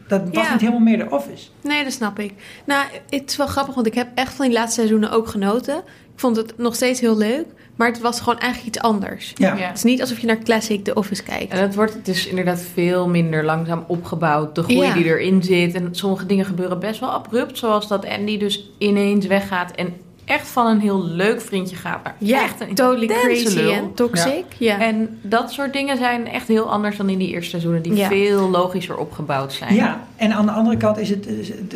Dat 0.07 0.21
was 0.33 0.45
Ja. 0.45 0.51
niet 0.51 0.61
helemaal 0.61 0.79
meer 0.81 0.97
de 0.97 1.09
office. 1.09 1.47
Nee, 1.61 1.83
dat 1.83 1.93
snap 1.93 2.19
ik. 2.19 2.33
Nou, 2.65 2.85
het 3.09 3.29
is 3.29 3.35
wel 3.37 3.47
grappig, 3.47 3.75
want 3.75 3.87
ik 3.87 3.93
heb 3.93 4.07
echt 4.15 4.33
van 4.33 4.45
die 4.45 4.53
laatste 4.53 4.73
seizoenen 4.73 5.11
ook 5.11 5.27
genoten. 5.27 5.75
Ik 6.13 6.23
vond 6.23 6.35
het 6.35 6.57
nog 6.57 6.75
steeds 6.75 6.99
heel 6.99 7.17
leuk, 7.17 7.45
maar 7.75 7.87
het 7.87 7.99
was 7.99 8.19
gewoon 8.19 8.39
eigenlijk 8.39 8.75
iets 8.75 8.85
anders. 8.85 9.33
Ja. 9.35 9.55
Ja. 9.55 9.67
Het 9.67 9.77
is 9.77 9.83
niet 9.83 10.01
alsof 10.01 10.19
je 10.19 10.27
naar 10.27 10.37
Classic 10.43 10.83
The 10.83 10.93
Office 10.93 11.23
kijkt. 11.23 11.51
En 11.53 11.61
het 11.61 11.75
wordt 11.75 11.97
dus 12.05 12.27
inderdaad 12.27 12.61
veel 12.73 13.07
minder 13.09 13.45
langzaam 13.45 13.83
opgebouwd. 13.87 14.55
De 14.55 14.63
groei 14.63 14.81
Ja. 14.87 14.93
die 14.93 15.05
erin 15.05 15.43
zit. 15.43 15.73
En 15.73 15.87
sommige 15.91 16.25
dingen 16.25 16.45
gebeuren 16.45 16.79
best 16.79 16.99
wel 16.99 17.09
abrupt. 17.11 17.57
Zoals 17.57 17.87
dat 17.87 18.05
Andy 18.05 18.37
dus 18.37 18.69
ineens 18.77 19.25
weggaat. 19.25 19.71
En 19.71 19.93
echt 20.27 20.47
van 20.47 20.67
een 20.67 20.79
heel 20.79 21.03
leuk 21.05 21.41
vriendje 21.41 21.75
gaat 21.75 22.03
naar 22.03 22.15
Ja, 22.17 22.43
echt 22.43 22.61
een 22.61 22.75
totally 22.75 23.05
crazy 23.07 23.55
lul. 23.55 23.71
en 23.71 23.93
toxic. 23.93 24.45
Ja. 24.57 24.79
En 24.79 25.19
dat 25.21 25.51
soort 25.51 25.73
dingen 25.73 25.97
zijn 25.97 26.27
echt 26.27 26.47
heel 26.47 26.71
anders 26.71 26.97
dan 26.97 27.09
in 27.09 27.17
die 27.17 27.27
eerste 27.29 27.49
seizoenen, 27.49 27.81
die 27.81 27.95
Ja. 27.95 28.07
veel 28.07 28.49
logischer 28.49 28.97
opgebouwd 28.97 29.53
zijn. 29.53 29.73
Ja, 29.75 30.01
en 30.15 30.31
aan 30.33 30.45
de 30.45 30.51
andere 30.51 30.77
kant 30.77 30.97
is 30.97 31.09
het, 31.09 31.27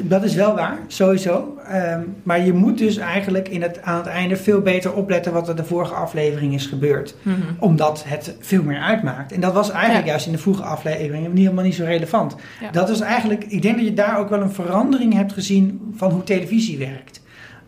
dat 0.03 0.23
is 0.23 0.35
wel 0.35 0.55
waar, 0.55 0.77
sowieso. 0.87 1.57
Ehm, 1.67 1.99
maar 2.23 2.45
je 2.45 2.53
moet 2.53 2.77
dus 2.77 2.97
eigenlijk 2.97 3.47
in 3.49 3.61
het, 3.61 3.81
aan 3.81 3.97
het 3.97 4.05
einde 4.07 4.35
veel 4.35 4.61
beter 4.61 4.93
opletten 4.93 5.33
wat 5.33 5.47
er 5.49 5.55
de 5.55 5.63
vorige 5.65 5.93
aflevering 5.93 6.53
is 6.53 6.65
gebeurd. 6.65 7.15
Mhm. 7.21 7.35
Omdat 7.59 8.03
het 8.07 8.35
veel 8.39 8.63
meer 8.63 8.79
uitmaakt. 8.79 9.31
En 9.31 9.39
dat 9.41 9.53
was 9.53 9.69
eigenlijk 9.71 10.03
Ja. 10.05 10.09
juist 10.11 10.25
in 10.25 10.31
de 10.31 10.37
vroege 10.37 10.63
afleveringen 10.63 11.29
niet, 11.33 11.43
helemaal 11.43 11.63
niet 11.63 11.75
zo 11.75 11.83
relevant. 11.83 12.35
Ja. 12.61 12.69
Dat 12.71 12.89
is 12.89 12.99
eigenlijk, 12.99 13.43
ik 13.47 13.61
denk 13.61 13.75
dat 13.75 13.85
je 13.85 13.93
daar 13.93 14.17
ook 14.19 14.29
wel 14.29 14.41
een 14.41 14.51
verandering 14.51 15.13
hebt 15.13 15.33
gezien 15.33 15.91
van 15.95 16.11
hoe 16.11 16.23
televisie 16.23 16.77
werkt. 16.77 17.20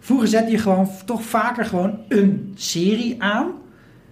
Vroeger 0.04 0.28
zette 0.28 0.52
je 0.52 0.58
gewoon 0.58 0.90
toch 1.06 1.24
vaker 1.24 1.66
gewoon 1.66 1.98
een 2.08 2.52
serie 2.56 3.16
aan. 3.24 3.52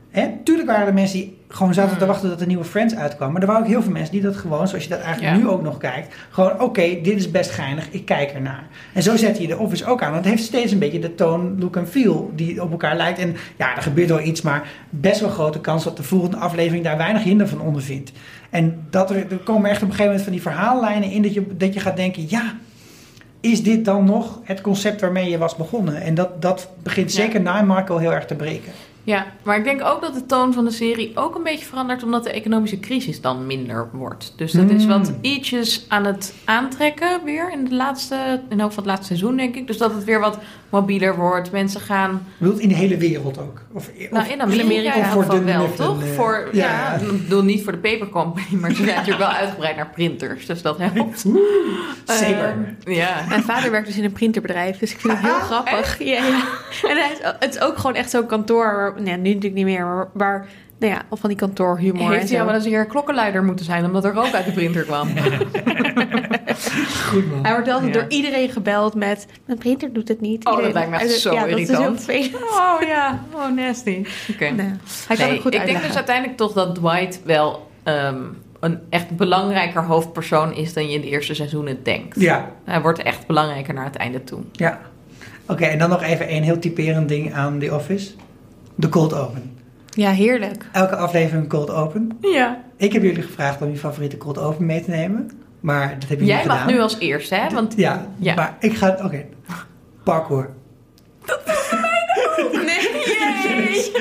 Hè? 0.09 0.27
Tuurlijk 0.43 0.67
waren 0.67 0.87
er 0.87 0.93
mensen 0.93 1.17
die 1.19 1.37
gewoon 1.47 1.73
zaten 1.73 1.97
te 1.97 2.05
wachten 2.05 2.29
dat 2.29 2.41
er 2.41 2.47
nieuwe 2.47 2.63
Friends 2.63 2.95
uitkwam. 2.95 3.31
Maar 3.31 3.41
er 3.41 3.47
waren 3.47 3.61
ook 3.61 3.67
heel 3.67 3.81
veel 3.81 3.91
mensen 3.91 4.11
die 4.11 4.21
dat 4.21 4.35
gewoon, 4.35 4.67
zoals 4.67 4.83
je 4.83 4.89
dat 4.89 4.99
eigenlijk 4.99 5.35
Ja. 5.35 5.41
nu 5.41 5.47
ook 5.47 5.61
nog 5.61 5.77
kijkt, 5.77 6.15
gewoon 6.29 6.61
oké, 6.61 6.81
dit 7.03 7.17
is 7.17 7.31
best 7.31 7.49
geinig, 7.51 7.87
ik 7.91 8.05
kijk 8.05 8.31
ernaar. 8.31 8.63
En 8.93 9.03
zo 9.03 9.15
zet 9.15 9.37
je 9.37 9.47
de 9.47 9.57
Office 9.57 9.85
ook 9.85 10.01
aan. 10.01 10.11
Want 10.11 10.25
het 10.25 10.33
heeft 10.33 10.47
steeds 10.47 10.71
een 10.71 10.79
beetje 10.79 10.99
de 10.99 11.15
toon, 11.15 11.59
look 11.59 11.75
en 11.75 11.87
feel 11.87 12.31
die 12.35 12.61
op 12.61 12.71
elkaar 12.71 12.95
lijkt. 12.97 13.19
En 13.19 13.35
ja, 13.57 13.75
er 13.75 13.81
gebeurt 13.81 14.09
wel 14.09 14.21
iets, 14.21 14.41
maar 14.41 14.67
best 14.89 15.19
wel 15.19 15.29
grote 15.29 15.59
kans 15.59 15.83
dat 15.83 15.97
de 15.97 16.03
volgende 16.03 16.37
aflevering 16.37 16.83
daar 16.83 16.97
weinig 16.97 17.23
hinder 17.23 17.47
van 17.47 17.61
ondervindt. 17.61 18.11
En 18.49 18.85
dat 18.89 19.09
er, 19.09 19.15
er 19.31 19.37
komen 19.37 19.69
echt 19.69 19.81
op 19.81 19.87
een 19.89 19.95
gegeven 19.95 20.05
moment 20.05 20.23
van 20.23 20.31
die 20.31 20.41
verhaallijnen 20.41 21.11
in 21.11 21.21
dat 21.21 21.33
je, 21.33 21.57
dat 21.57 21.73
je 21.73 21.79
gaat 21.79 21.95
denken, 21.97 22.23
ja, 22.27 22.53
is 23.41 23.63
dit 23.63 23.85
dan 23.85 24.05
nog 24.05 24.39
het 24.43 24.61
concept 24.61 25.01
waarmee 25.01 25.29
je 25.29 25.37
was 25.37 25.55
begonnen? 25.55 26.01
En 26.01 26.15
dat, 26.15 26.41
dat 26.41 26.69
begint 26.83 27.13
Ja. 27.13 27.21
zeker 27.21 27.41
na 27.41 27.61
Marco 27.61 27.97
heel 27.97 28.11
erg 28.13 28.25
te 28.25 28.35
breken. 28.35 28.71
Ja, 29.03 29.25
maar 29.43 29.57
ik 29.57 29.63
denk 29.63 29.83
ook 29.83 30.01
dat 30.01 30.13
de 30.13 30.25
toon 30.25 30.53
van 30.53 30.65
de 30.65 30.71
serie 30.71 31.11
ook 31.15 31.35
een 31.35 31.43
beetje 31.43 31.65
verandert 31.65 32.03
omdat 32.03 32.23
de 32.23 32.31
economische 32.31 32.79
crisis 32.79 33.21
dan 33.21 33.45
minder 33.47 33.89
wordt. 33.93 34.33
Dus 34.35 34.51
dat 34.51 34.69
is 34.69 34.85
wat 34.85 35.09
Mm. 35.09 35.17
ietsjes 35.21 35.85
aan 35.87 36.05
het 36.05 36.33
aantrekken 36.45 37.21
weer 37.23 37.51
in 37.51 37.65
de 37.65 37.75
laatste, 37.75 38.41
in 38.49 38.57
van 38.57 38.69
het 38.75 38.85
laatste 38.85 39.05
seizoen 39.05 39.37
denk 39.37 39.55
ik. 39.55 39.67
Dus 39.67 39.77
dat 39.77 39.93
het 39.93 40.03
weer 40.03 40.19
wat 40.19 40.37
mobieler 40.71 41.15
wordt. 41.15 41.51
Mensen 41.51 41.81
gaan, 41.81 42.27
bedoel, 42.37 42.57
in 42.59 42.67
de 42.67 42.75
hele 42.75 42.97
wereld 42.97 43.39
ook. 43.39 43.61
Of, 43.73 43.89
nou 44.11 44.23
of- 44.25 44.31
in 44.31 44.41
Amerika, 44.41 44.97
of 44.99 45.11
voor 45.11 45.29
de 45.29 45.43
wel, 45.43 45.73
toch? 45.73 46.03
eh, 46.03 46.09
voor, 46.09 46.49
ja, 46.51 46.65
ja. 46.65 46.93
ik 46.93 47.23
bedoel 47.23 47.43
niet 47.43 47.63
voor 47.63 47.71
de 47.71 47.77
paper 47.77 48.09
company, 48.09 48.45
maar 48.59 48.69
ze 48.69 48.75
zijn 48.83 48.87
natuurlijk 48.95 49.17
wel 49.17 49.27
uitgebreid 49.31 49.75
naar 49.75 49.89
printers. 49.89 50.45
Dus 50.45 50.61
dat 50.61 50.77
helpt. 50.77 51.19
Zeker. 52.05 52.55
Ehm, 52.83 52.91
ja. 52.91 53.25
Mijn 53.29 53.43
vader 53.43 53.71
werkt 53.71 53.87
dus 53.87 53.97
in 53.97 54.03
een 54.03 54.11
printerbedrijf, 54.11 54.77
dus 54.77 54.91
ik 54.91 54.99
vind 54.99 55.13
het 55.13 55.21
heel 55.21 55.31
Ah, 55.33 55.41
grappig. 55.43 55.99
Ja, 56.03 56.05
ja. 56.25 56.43
En 56.89 56.97
hij 56.97 57.09
is, 57.11 57.17
het 57.39 57.55
is 57.55 57.61
ook 57.61 57.77
gewoon 57.77 57.95
echt 57.95 58.09
zo'n 58.09 58.25
kantoor, 58.25 58.65
waar, 58.75 58.93
nee, 59.01 59.17
nu 59.17 59.27
natuurlijk 59.27 59.53
niet 59.53 59.65
meer, 59.65 59.85
maar 59.85 60.07
waar, 60.13 60.47
nou 60.79 60.93
ja, 60.93 61.01
van 61.11 61.29
die 61.29 61.37
kantoorhumor 61.37 62.11
Heeft 62.11 62.29
hij 62.29 62.45
wel 62.45 62.53
eens 62.53 62.63
een 62.65 62.71
keer 62.71 62.85
klokkenluider 62.85 63.43
moeten 63.43 63.65
zijn, 63.65 63.85
omdat 63.85 64.05
er 64.05 64.13
rook 64.13 64.33
uit 64.33 64.45
de 64.45 64.51
printer 64.51 64.83
kwam. 64.83 65.07
Goed 67.09 67.29
man. 67.29 67.39
Hij 67.43 67.51
wordt 67.53 67.69
altijd 67.69 67.93
Ja. 67.93 67.99
door 68.01 68.09
iedereen 68.09 68.49
gebeld 68.49 68.95
met, 68.95 69.25
mijn 69.45 69.57
printer 69.59 69.93
doet 69.93 70.07
het 70.07 70.21
niet. 70.21 70.45
Oh, 70.45 70.63
dat 70.63 70.73
lijkt 70.73 70.89
me 70.89 70.95
echt 70.97 71.11
Ja, 71.13 71.17
zo 71.19 71.35
dat 71.35 71.45
is 71.47 71.51
irritant. 71.51 71.77
heel 71.79 71.95
vervelend. 71.95 72.43
Oh 72.51 72.75
ja, 72.87 73.23
oh 73.33 73.55
nasty. 73.55 74.05
Oké. 74.31 74.45
Hij 74.45 74.55
kan 74.55 75.17
Nee, 75.17 75.29
het 75.31 75.41
goed 75.41 75.53
ik 75.53 75.65
denk 75.65 75.81
dus 75.81 75.95
uiteindelijk 75.95 76.37
toch 76.37 76.53
dat 76.53 76.75
Dwight 76.75 77.21
wel 77.25 77.69
ehm, 77.83 78.17
een 78.59 78.79
echt 78.89 79.15
belangrijker 79.17 79.83
hoofdpersoon 79.83 80.53
is 80.53 80.73
dan 80.73 80.87
je 80.89 80.93
in 80.95 81.01
de 81.01 81.07
eerste 81.09 81.33
seizoenen 81.33 81.83
denkt. 81.83 82.19
Ja, 82.19 82.51
Hij 82.65 82.81
wordt 82.81 83.01
echt 83.01 83.27
belangrijker 83.27 83.73
naar 83.73 83.85
het 83.85 83.95
einde 83.95 84.23
toe. 84.23 84.39
ja. 84.51 84.79
Oké, 85.47 85.65
en 85.65 85.77
dan 85.77 85.89
nog 85.89 86.01
even 86.03 86.27
één 86.27 86.43
heel 86.43 86.59
typerend 86.59 87.09
ding 87.09 87.33
aan 87.33 87.59
The 87.59 87.75
Office. 87.75 88.11
De 88.75 88.89
cold 88.89 89.13
open. 89.13 89.57
Ja, 89.89 90.11
heerlijk. 90.11 90.65
Elke 90.71 90.95
aflevering 90.95 91.43
een 91.43 91.49
cold 91.49 91.69
open. 91.69 92.17
Ja. 92.21 92.63
Ik 92.77 92.93
heb 92.93 93.01
jullie 93.03 93.21
gevraagd 93.21 93.61
om 93.61 93.69
je 93.69 93.77
favoriete 93.77 94.17
cold 94.17 94.37
open 94.37 94.65
mee 94.65 94.83
te 94.83 94.89
nemen. 94.89 95.31
Maar 95.61 95.95
dat 95.99 96.09
heb 96.09 96.19
je 96.19 96.25
Jij 96.25 96.37
niet 96.37 96.47
mag 96.47 96.59
gedaan. 96.61 96.73
nu 96.75 96.81
als 96.81 96.99
eerste, 96.99 97.35
hè? 97.35 97.49
Want 97.49 97.73
Ja, 97.75 98.05
Ja. 98.17 98.33
maar 98.35 98.55
ik 98.59 98.73
ga... 98.77 98.97
Oké. 99.03 99.25
Parkour. 100.03 100.49
nee, 102.65 103.91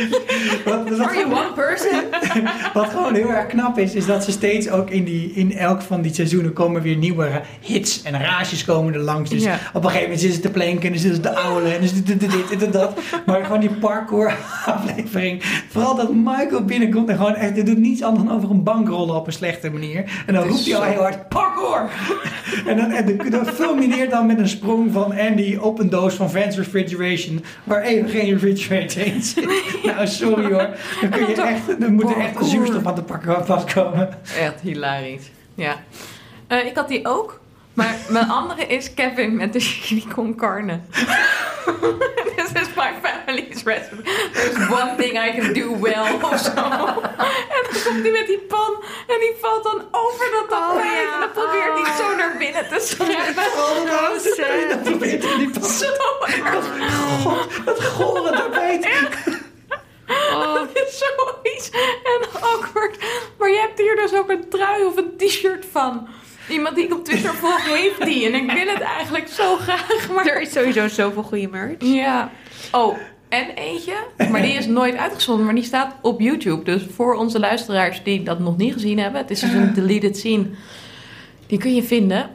Wat, 0.65 0.89
wat, 0.89 1.01
Are 1.01 1.17
you 1.17 1.33
one 1.33 1.53
person? 1.55 2.10
wat 2.75 2.89
gewoon 2.89 3.15
heel 3.15 3.31
erg 3.33 3.47
knap 3.47 3.79
is, 3.79 3.95
is 3.95 4.07
dat 4.07 4.25
ze 4.25 4.31
steeds 4.31 4.69
ook 4.71 4.91
in, 4.91 5.05
die, 5.05 5.33
in 5.35 5.57
elk 5.57 5.83
van 5.83 6.03
die 6.03 6.15
seizoenen 6.15 6.53
komen 6.53 6.83
weer 6.83 6.97
nieuwe 6.97 7.29
hits 7.61 8.03
en 8.03 8.21
rages 8.21 8.65
komen 8.65 8.95
er 8.95 9.01
langs. 9.01 9.31
Dus 9.31 9.43
Ja. 9.43 9.59
op 9.73 9.75
een 9.75 9.83
gegeven 9.83 10.03
moment 10.03 10.21
zitten 10.21 10.43
ze 10.43 10.47
te 10.47 10.51
planken 10.53 10.83
en 10.83 10.91
dan 10.91 10.99
zitten 11.01 11.23
ze 11.23 11.29
te 11.31 11.35
ouwen 11.37 11.65
en 11.65 11.89
zitten 11.89 12.07
ze 12.21 12.27
dit, 12.27 12.49
dit 12.49 12.63
en 12.63 12.71
dat. 12.71 12.99
Maar 13.27 13.45
gewoon 13.45 13.61
die 13.61 13.71
parkour 13.71 14.37
aflevering. 14.67 15.43
Vooral 15.71 15.95
dat 15.95 16.15
Michael 16.15 16.65
binnenkomt 16.65 17.09
en 17.09 17.17
gewoon 17.17 17.35
echt, 17.35 17.55
dit 17.55 17.67
doet 17.67 17.79
niets 17.79 18.03
anders 18.03 18.25
dan 18.27 18.37
over 18.37 18.51
een 18.51 18.63
bank 18.63 18.89
rollen 18.89 19.15
op 19.15 19.27
een 19.27 19.33
slechte 19.33 19.71
manier. 19.71 20.05
En 20.27 20.35
dan 20.35 20.43
Het 20.43 20.53
roept 20.53 20.65
hij 20.67 20.77
al 20.77 20.83
heel 20.83 21.01
hard, 21.01 21.29
parkour! 21.29 21.89
En 22.67 22.77
dan, 22.77 22.91
en 22.91 23.17
dan, 23.17 23.31
dan 23.31 23.47
fulmineert 23.47 24.11
dan 24.11 24.27
met 24.27 24.39
een 24.39 24.49
sprong 24.49 24.93
van 24.93 25.15
Andy 25.19 25.57
op 25.61 25.79
een 25.79 25.91
doos 25.91 26.15
van 26.15 26.31
Vans 26.31 26.57
Refrigeration, 26.57 27.45
waar 27.65 27.83
even 27.83 28.09
geen 28.09 28.31
refrigerator 28.33 29.07
in 29.07 29.23
zit. 29.23 29.47
Nou, 29.83 30.07
sorry 30.07 30.53
hoor. 30.53 30.69
Dan, 31.01 31.11
kun 31.11 31.29
je 31.29 31.43
echt, 31.43 31.81
dan 31.81 31.95
moet 32.05 32.11
er 32.11 32.21
echt 32.21 32.37
een 32.37 32.45
zuurstof 32.45 32.87
aan 32.87 32.95
de 32.95 33.03
pakken 33.03 33.47
vastkomen. 33.47 34.19
Echt 34.39 34.61
hilarisch. 34.61 35.31
Ja. 35.55 35.77
Eh, 36.47 36.67
ik 36.67 36.77
had 36.77 36.89
die 36.89 37.07
ook. 37.09 37.41
Maar 37.75 37.95
mijn 38.09 38.31
andere 38.31 38.67
is 38.67 38.95
Kevin 38.95 39.37
met 39.37 39.53
de 39.53 39.61
chili 39.61 40.05
con 40.15 40.35
carne. 40.35 40.81
This 42.37 42.63
is 42.63 42.69
my 42.77 42.93
family's 43.03 43.63
recipe. 43.65 44.03
There's 44.33 44.71
one 44.71 44.95
thing 44.97 45.17
I 45.17 45.39
can 45.41 45.53
do 45.53 45.77
well 45.81 46.19
of 46.23 46.39
zo. 46.41 46.51
En 47.55 47.63
dan 47.73 47.83
komt 47.85 48.03
hij 48.03 48.11
met 48.11 48.27
die 48.27 48.39
pan 48.39 48.73
en 49.07 49.19
die 49.21 49.35
valt 49.41 49.63
dan 49.63 49.83
over 49.91 50.31
dat 50.33 50.49
tapijt. 50.49 50.85
ja. 50.85 51.15
En 51.15 51.21
dan 51.21 51.31
probeert 51.33 51.87
hij 51.87 51.97
zo 51.97 52.17
naar 52.17 52.35
binnen 52.39 52.69
te 52.69 52.79
schrijven. 52.81 54.69
Dan 54.69 54.83
probeert 54.83 55.25
hij 55.25 55.37
die 55.37 55.51
pas. 55.51 55.79
Zo 55.79 55.87
erg. 56.27 56.65
God, 57.23 57.65
dat 57.65 57.85
gore 57.85 58.31
tapijt. 58.31 58.89
Oh, 60.11 60.55
dat 60.55 60.69
is 60.75 60.99
zoiets 60.99 61.71
en 62.05 62.41
awkward. 62.41 62.97
Maar 63.39 63.51
je 63.51 63.59
hebt 63.59 63.79
hier 63.79 63.97
dus 63.97 64.15
ook 64.15 64.31
een 64.31 64.49
trui 64.49 64.85
of 64.85 64.97
een 64.97 65.17
t-shirt 65.17 65.67
van. 65.71 66.09
Iemand 66.49 66.75
die 66.77 66.85
ik 66.85 66.93
op 66.95 67.05
Twitter 67.05 67.35
volg 67.35 67.65
heeft 67.69 68.05
die. 68.05 68.27
En 68.27 68.35
ik 68.35 68.51
wil 68.53 68.67
het 68.75 68.81
eigenlijk 68.81 69.29
zo 69.29 69.57
graag. 69.57 70.09
Maar 70.15 70.27
Er 70.27 70.41
is 70.41 70.53
sowieso 70.53 70.89
zoveel 70.89 71.23
goede 71.23 71.49
merch. 71.49 71.75
Ja. 71.79 72.31
Oh, 72.73 72.97
en 73.29 73.49
eentje. 73.55 73.93
Maar 74.31 74.43
die 74.43 74.53
is 74.53 74.67
nooit 74.67 74.97
uitgezonden. 74.97 75.45
Maar 75.45 75.55
die 75.55 75.65
staat 75.65 75.95
op 76.03 76.21
YouTube. 76.21 76.65
Dus 76.65 76.83
voor 76.95 77.15
onze 77.15 77.39
luisteraars 77.39 78.03
die 78.03 78.23
dat 78.23 78.39
nog 78.39 78.57
niet 78.57 78.73
gezien 78.73 78.99
hebben. 78.99 79.21
Het 79.21 79.31
is 79.31 79.41
dus 79.41 79.53
een 79.53 79.75
deleted 79.75 80.17
scene. 80.17 80.47
Die 81.47 81.59
kun 81.59 81.75
je 81.75 81.83
vinden. 81.83 82.31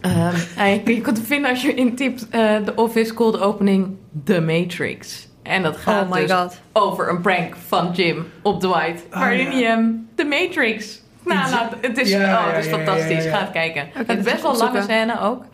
Hij- 0.56 0.82
je 0.84 1.00
kunt 1.00 1.16
hem 1.16 1.26
vinden 1.26 1.50
als 1.50 1.62
je 1.62 1.74
intypt 1.74 2.28
eh 2.28 2.56
The 2.56 2.72
Office 2.74 3.14
Cold 3.14 3.40
Opening 3.40 3.96
The 4.24 4.40
Matrix. 4.40 5.27
En 5.48 5.62
dat 5.62 5.76
gaat 5.76 6.04
Oh 6.04 6.10
my 6.12 6.20
dus 6.20 6.32
god. 6.32 6.60
over 6.72 7.08
een 7.08 7.20
prank 7.20 7.54
van 7.66 7.90
Jim 7.92 8.26
op 8.42 8.60
Dwight. 8.60 9.02
Oh, 9.12 9.18
waarin 9.18 9.46
ja. 9.46 9.52
hij 9.52 9.62
hem 9.62 10.08
The 10.14 10.24
Matrix 10.24 11.00
nalaat. 11.24 11.72
Het 11.80 11.98
is, 11.98 12.10
Ja, 12.10 12.32
oh, 12.38 12.54
het 12.54 12.64
is 12.64 12.70
fantastisch. 12.70 13.24
ja, 13.24 13.30
ja. 13.30 13.36
Ga 13.36 13.40
het 13.40 13.50
kijken. 13.50 13.88
Het 13.92 14.06
dat 14.08 14.16
is 14.16 14.24
best 14.24 14.42
wel 14.42 14.56
lange 14.56 14.82
scène 14.82 15.20
ook. 15.20 15.44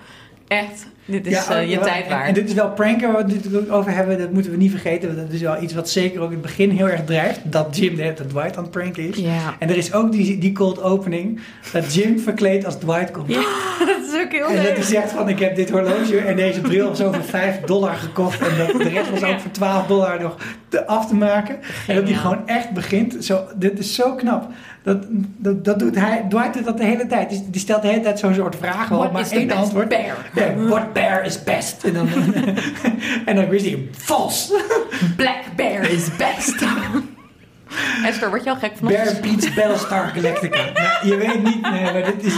Echt. 0.49 0.87
Dit 1.07 1.27
is 1.27 1.33
Ja, 1.47 1.55
eh, 1.61 1.71
je 1.71 1.79
tijd 1.79 2.09
waard. 2.09 2.27
en 2.29 2.35
dit 2.35 2.49
is 2.49 2.55
wel 2.55 2.71
pranken 2.71 3.13
waar 3.13 3.25
we 3.27 3.33
het 3.33 3.45
natuurlijk 3.45 3.73
over 3.73 3.91
hebben. 3.95 4.19
Dat 4.19 4.31
moeten 4.33 4.51
we 4.51 4.57
niet 4.57 4.71
vergeten. 4.71 5.09
Want 5.15 5.21
dat 5.27 5.31
is 5.37 5.41
wel 5.41 5.63
iets 5.63 5.75
wat 5.75 5.89
zeker 5.89 6.21
ook 6.21 6.27
in 6.27 6.33
het 6.33 6.43
begin 6.43 6.71
heel 6.71 6.89
erg 6.89 7.05
drijft. 7.05 7.41
Dat 7.45 7.77
Jim 7.77 7.95
de 7.97 8.03
hele 8.03 8.15
tijd 8.15 8.29
Dwight 8.29 8.57
aan 8.57 8.63
het 8.63 8.73
pranken 8.73 9.09
is. 9.09 9.17
Ja. 9.17 9.55
En 9.59 9.69
er 9.71 9.77
is 9.77 9.93
ook 9.93 10.13
die, 10.13 10.39
die 10.39 10.53
cold 10.53 10.83
opening. 10.83 11.41
Dat 11.73 11.95
Jim 11.95 12.19
verkleed 12.19 12.65
als 12.65 12.77
Dwight 12.79 13.11
komt. 13.11 13.29
dat 13.79 14.04
En 14.33 14.57
dat 14.57 14.73
hij 14.73 14.83
zegt 14.83 15.11
van 15.11 15.29
ik 15.29 15.39
heb 15.39 15.57
dit 15.57 15.71
horloge 15.71 16.19
en 16.19 16.37
deze 16.37 16.61
bril 16.61 16.95
zo 16.95 17.13
voor 17.13 17.25
5 17.25 17.61
dollar 17.61 17.95
gekocht. 17.95 18.41
En 18.41 18.57
dat 18.59 18.83
de 18.83 18.89
rest 18.89 19.11
was 19.11 19.23
ook 19.23 19.41
voor 19.41 19.51
12 19.51 19.87
dollar 19.87 20.21
nog 20.21 20.37
te, 20.69 20.87
af 20.87 21.07
te 21.07 21.15
maken. 21.15 21.59
En 21.87 21.95
dat 21.95 22.05
hij 22.05 22.15
gewoon 22.15 22.49
echt 22.49 22.71
begint. 22.71 23.25
Zo, 23.25 23.45
dit 23.57 23.79
is 23.79 23.95
zo 23.95 24.15
knap. 24.15 24.49
Dat, 24.83 25.07
dat, 25.37 25.65
dat 25.65 25.79
doet 25.79 25.95
hij, 25.95 26.25
Dwight 26.29 26.55
doet 26.55 26.65
dat 26.65 26.79
de 26.79 26.85
hele 26.85 27.07
tijd. 27.07 27.31
Die, 27.31 27.45
die 27.51 27.61
stelt 27.61 27.83
de 27.83 27.89
hele 27.89 28.01
tijd 28.01 28.19
zo'n 28.19 28.35
soort 28.35 28.57
vragen. 28.57 28.97
What 28.97 29.13
waarop 29.13 29.13
maar 29.13 29.39
één 29.39 29.51
antwoord. 29.51 29.89
bear? 29.89 30.17
Ja, 30.35 30.55
what 30.55 30.93
bear 30.93 31.25
is 31.25 31.43
best? 31.43 31.85
En 31.85 31.93
dan, 31.93 32.09
en 33.27 33.37
dan 33.37 33.49
wist 33.49 33.65
hij, 33.65 33.89
vals. 33.91 34.53
Black 35.17 35.43
Bear 35.57 35.91
is 35.91 36.17
best. 36.17 36.65
Esther, 38.05 38.29
word 38.29 38.45
je 38.45 38.51
al 38.51 38.57
gek 38.57 38.73
van 38.77 38.89
ons? 38.89 38.97
Bear 38.97 39.21
beats 39.21 39.55
Battlestar 39.55 40.07
Galactica. 40.07 40.59
Nou, 40.75 41.09
je 41.09 41.17
weet 41.17 41.43
niet, 41.43 41.71
nee, 41.71 41.83
maar 41.83 42.05
dit 42.05 42.25
is... 42.25 42.35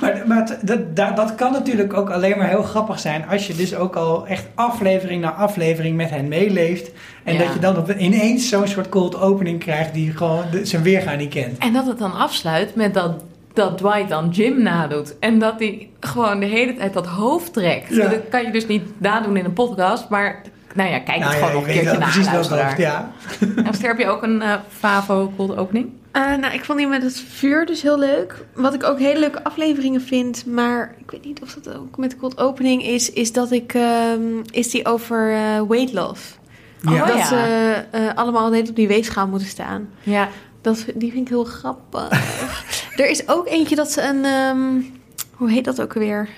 Maar, 0.00 0.22
maar 0.26 0.58
dat, 0.62 0.96
dat, 0.96 1.16
dat 1.16 1.34
kan 1.34 1.52
natuurlijk 1.52 1.92
ook 1.92 2.10
alleen 2.10 2.38
maar 2.38 2.48
heel 2.48 2.62
grappig 2.62 2.98
zijn... 3.00 3.28
als 3.28 3.46
je 3.46 3.54
dus 3.54 3.74
ook 3.74 3.96
al 3.96 4.26
echt 4.26 4.46
aflevering 4.54 5.22
na 5.22 5.32
aflevering 5.32 5.96
met 5.96 6.10
hen 6.10 6.28
meeleeft... 6.28 6.90
en 7.24 7.32
Ja. 7.34 7.44
dat 7.44 7.52
je 7.52 7.58
dan 7.60 7.76
op, 7.76 7.90
ineens 7.90 8.48
zo'n 8.48 8.68
soort 8.68 8.88
cold 8.88 9.20
opening 9.20 9.58
krijgt... 9.58 9.94
die 9.94 10.12
gewoon 10.16 10.44
de, 10.50 10.64
zijn 10.64 10.82
weerga 10.82 11.14
niet 11.14 11.30
kent. 11.34 11.58
En 11.58 11.72
dat 11.72 11.86
het 11.86 11.98
dan 11.98 12.14
afsluit 12.14 12.74
met 12.74 12.94
dat, 12.94 13.22
dat 13.52 13.78
Dwight 13.78 14.08
dan 14.08 14.28
Jim 14.28 14.62
nadoet. 14.62 15.18
En 15.18 15.38
dat 15.38 15.54
hij 15.58 15.88
gewoon 16.00 16.40
de 16.40 16.46
hele 16.46 16.74
tijd 16.74 16.92
dat 16.92 17.06
hoofd 17.06 17.52
trekt. 17.52 17.94
Ja. 17.94 18.08
Dat 18.08 18.20
kan 18.30 18.44
je 18.44 18.50
dus 18.50 18.66
niet 18.66 18.82
nadoen 19.00 19.36
in 19.36 19.44
een 19.44 19.52
podcast, 19.52 20.08
maar 20.08 20.42
Nou 20.78 20.90
ja, 20.90 20.98
kijk 20.98 21.18
Nou 21.18 21.32
het 21.32 21.40
ja, 21.40 21.46
gewoon 21.46 21.52
nog 21.52 21.68
een 21.68 21.80
keertje 21.80 21.98
precies 21.98 22.26
hoofd, 22.26 22.76
ja. 22.76 23.12
Esther, 23.64 23.88
heb 23.88 23.98
je 23.98 24.06
ook 24.06 24.22
een 24.22 24.42
eh, 24.42 24.54
Favo 24.68 25.32
cold 25.36 25.56
opening? 25.56 25.90
Eh, 26.10 26.34
nou, 26.36 26.54
ik 26.54 26.64
vond 26.64 26.78
die 26.78 26.86
met 26.86 27.02
het 27.02 27.20
vuur 27.20 27.66
dus 27.66 27.82
heel 27.82 27.98
leuk. 27.98 28.44
Wat 28.54 28.74
ik 28.74 28.84
ook 28.84 28.98
hele 28.98 29.18
leuke 29.18 29.44
afleveringen 29.44 30.00
vind, 30.00 30.46
maar 30.46 30.94
ik 30.98 31.10
weet 31.10 31.24
niet 31.24 31.42
of 31.42 31.54
dat 31.54 31.76
ook 31.76 31.96
met 31.96 32.10
de 32.10 32.16
cold 32.16 32.38
opening 32.38 32.82
is, 32.82 33.12
is 33.12 33.32
dat 33.32 33.50
ik, 33.50 33.74
ehm, 33.74 34.20
is 34.50 34.70
die 34.70 34.86
over 34.86 35.32
eh, 35.32 35.62
weight 35.68 35.92
loss. 35.92 36.38
Ja. 36.80 37.06
dat 37.06 37.16
ja. 37.16 37.26
ze 37.26 37.84
eh, 37.90 38.14
allemaal 38.14 38.50
tijd 38.50 38.68
op 38.68 38.76
die 38.76 38.88
weegschaal 38.88 39.26
moeten 39.26 39.48
staan. 39.48 39.88
Ja. 40.02 40.28
Dat, 40.60 40.84
die 40.94 41.12
vind 41.12 41.22
ik 41.22 41.28
heel 41.28 41.44
grappig. 41.44 42.08
er 43.00 43.08
is 43.08 43.28
ook 43.28 43.48
eentje 43.48 43.76
dat 43.76 43.90
ze 43.92 44.02
een, 44.02 44.24
ehm, 44.24 44.80
hoe 45.32 45.50
heet 45.50 45.64
dat 45.64 45.80
ook 45.80 45.92
weer? 45.92 46.28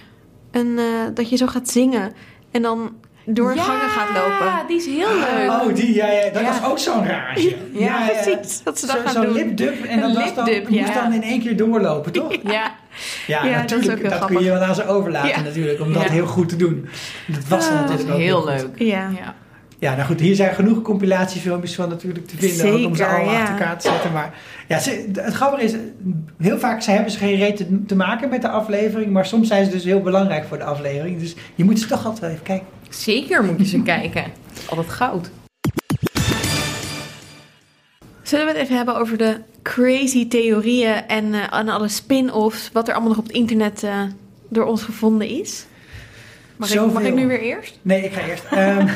Een, 0.51 0.78
eh, 0.78 0.84
dat 1.14 1.28
je 1.28 1.36
zo 1.36 1.47
gaat 1.47 1.68
zingen 1.68 2.12
en 2.51 2.62
dan 2.62 2.93
door 3.35 3.57
gangen 3.57 3.89
gaat 3.91 4.09
lopen. 4.09 4.47
Ja, 4.47 4.64
die 4.68 4.76
is 4.76 4.87
heel 4.87 5.09
leuk. 5.37 5.51
Oh, 5.51 5.74
die, 5.74 5.95
ja, 5.95 6.07
ja, 6.11 6.31
dat 6.33 6.43
Ja. 6.43 6.49
was 6.61 6.70
ook 6.70 6.78
zo'n 6.78 7.07
rage. 7.07 7.57
Ja, 7.72 8.07
precies. 8.07 8.62
Dat 8.62 8.78
ze 8.78 8.87
dat 8.87 8.97
Zo- 8.97 9.03
gaan 9.05 9.12
Zo'n 9.12 9.22
doen. 9.24 9.33
lipdub 9.33 9.85
en 9.85 10.03
Een 10.03 10.12
dat 10.14 10.22
was 10.24 10.35
dan, 10.35 10.49
moest 10.68 10.89
ja. 10.89 11.03
dan 11.03 11.12
in 11.12 11.22
één 11.22 11.41
keer 11.41 11.57
doorlopen, 11.57 12.12
toch? 12.12 12.33
Ja. 12.43 12.51
Ja, 12.53 12.70
Ja, 13.26 13.43
dat 13.43 13.53
natuurlijk. 13.53 14.11
Dat, 14.11 14.24
kun 14.24 14.43
je 14.45 14.51
wel 14.51 14.62
aan 14.62 14.74
ze 14.74 14.87
overlaten 14.87 15.28
Ja. 15.28 15.41
natuurlijk, 15.41 15.81
om 15.81 15.93
dat 15.93 16.03
Ja. 16.03 16.11
heel 16.11 16.26
goed 16.26 16.49
te 16.49 16.57
doen. 16.57 16.89
Dat 17.26 17.49
was 17.49 17.64
is 17.66 17.70
natuurlijk 17.72 18.11
ook 18.11 18.18
heel 18.18 18.41
goed. 18.41 18.51
leuk. 18.51 18.68
Ja. 18.76 19.11
Ja. 19.81 19.95
Nou 19.95 20.07
goed, 20.07 20.20
hier 20.20 20.35
zijn 20.35 20.55
genoeg 20.55 20.83
compilatiefilmpjes 20.83 21.74
van 21.74 21.89
natuurlijk 21.89 22.26
te 22.26 22.37
vinden, 22.37 22.87
om 22.87 22.95
ze 22.95 23.07
allemaal 23.07 23.33
ja. 23.33 23.41
achter 23.41 23.55
elkaar 23.55 23.78
te 23.78 23.89
zetten. 23.89 24.12
Maar 24.12 24.35
ja, 24.68 24.78
ze, 24.78 25.11
het 25.12 25.35
grappige 25.35 25.64
is, 25.64 25.74
heel 26.39 26.59
vaak 26.59 26.83
ze 26.83 26.91
hebben 26.91 27.12
ze 27.12 27.18
geen 27.18 27.37
reet 27.37 27.57
te, 27.57 27.85
te 27.85 27.97
maken 27.97 28.28
met 28.28 28.43
de 28.43 28.49
aflevering, 28.49 29.12
maar 29.12 29.26
soms 29.26 29.49
zijn 29.49 29.64
ze 29.64 29.70
dus 29.70 29.85
heel 29.85 30.01
belangrijk 30.01 30.45
voor 30.45 30.59
de 30.59 30.64
aflevering. 30.64 31.20
Dus 31.20 31.35
je 31.55 31.64
moet 31.64 31.78
ze 31.78 31.87
toch 31.87 32.05
altijd 32.05 32.20
wel 32.20 32.31
even 32.31 32.43
kijken. 32.43 32.66
Zeker 32.91 33.45
moet 33.45 33.59
je 33.59 33.66
ze 33.66 33.83
kijken. 33.97 34.24
Altijd 34.68 34.89
goud. 34.89 35.31
Zullen 38.22 38.47
we 38.47 38.53
het 38.53 38.61
even 38.62 38.76
hebben 38.76 38.97
over 38.97 39.18
de 39.18 39.41
crazy 39.62 40.28
theorieën 40.28 41.07
en, 41.07 41.35
eh, 41.35 41.59
en 41.59 41.68
alle 41.68 41.89
spin-offs, 41.89 42.70
wat 42.72 42.89
er 42.89 42.93
allemaal 42.93 43.11
nog 43.11 43.18
op 43.18 43.26
het 43.26 43.37
internet 43.37 43.83
eh, 43.83 44.03
door 44.49 44.64
ons 44.64 44.83
gevonden 44.83 45.28
is? 45.28 45.66
Mag 46.61 46.74
ik, 46.74 46.92
mag 46.92 47.02
ik 47.02 47.14
nu 47.14 47.26
weer 47.26 47.40
eerst? 47.40 47.78
Nee, 47.82 48.02
ik 48.02 48.12
ga 48.12 48.20
eerst. 48.28 48.44
Ehm, 48.50 48.86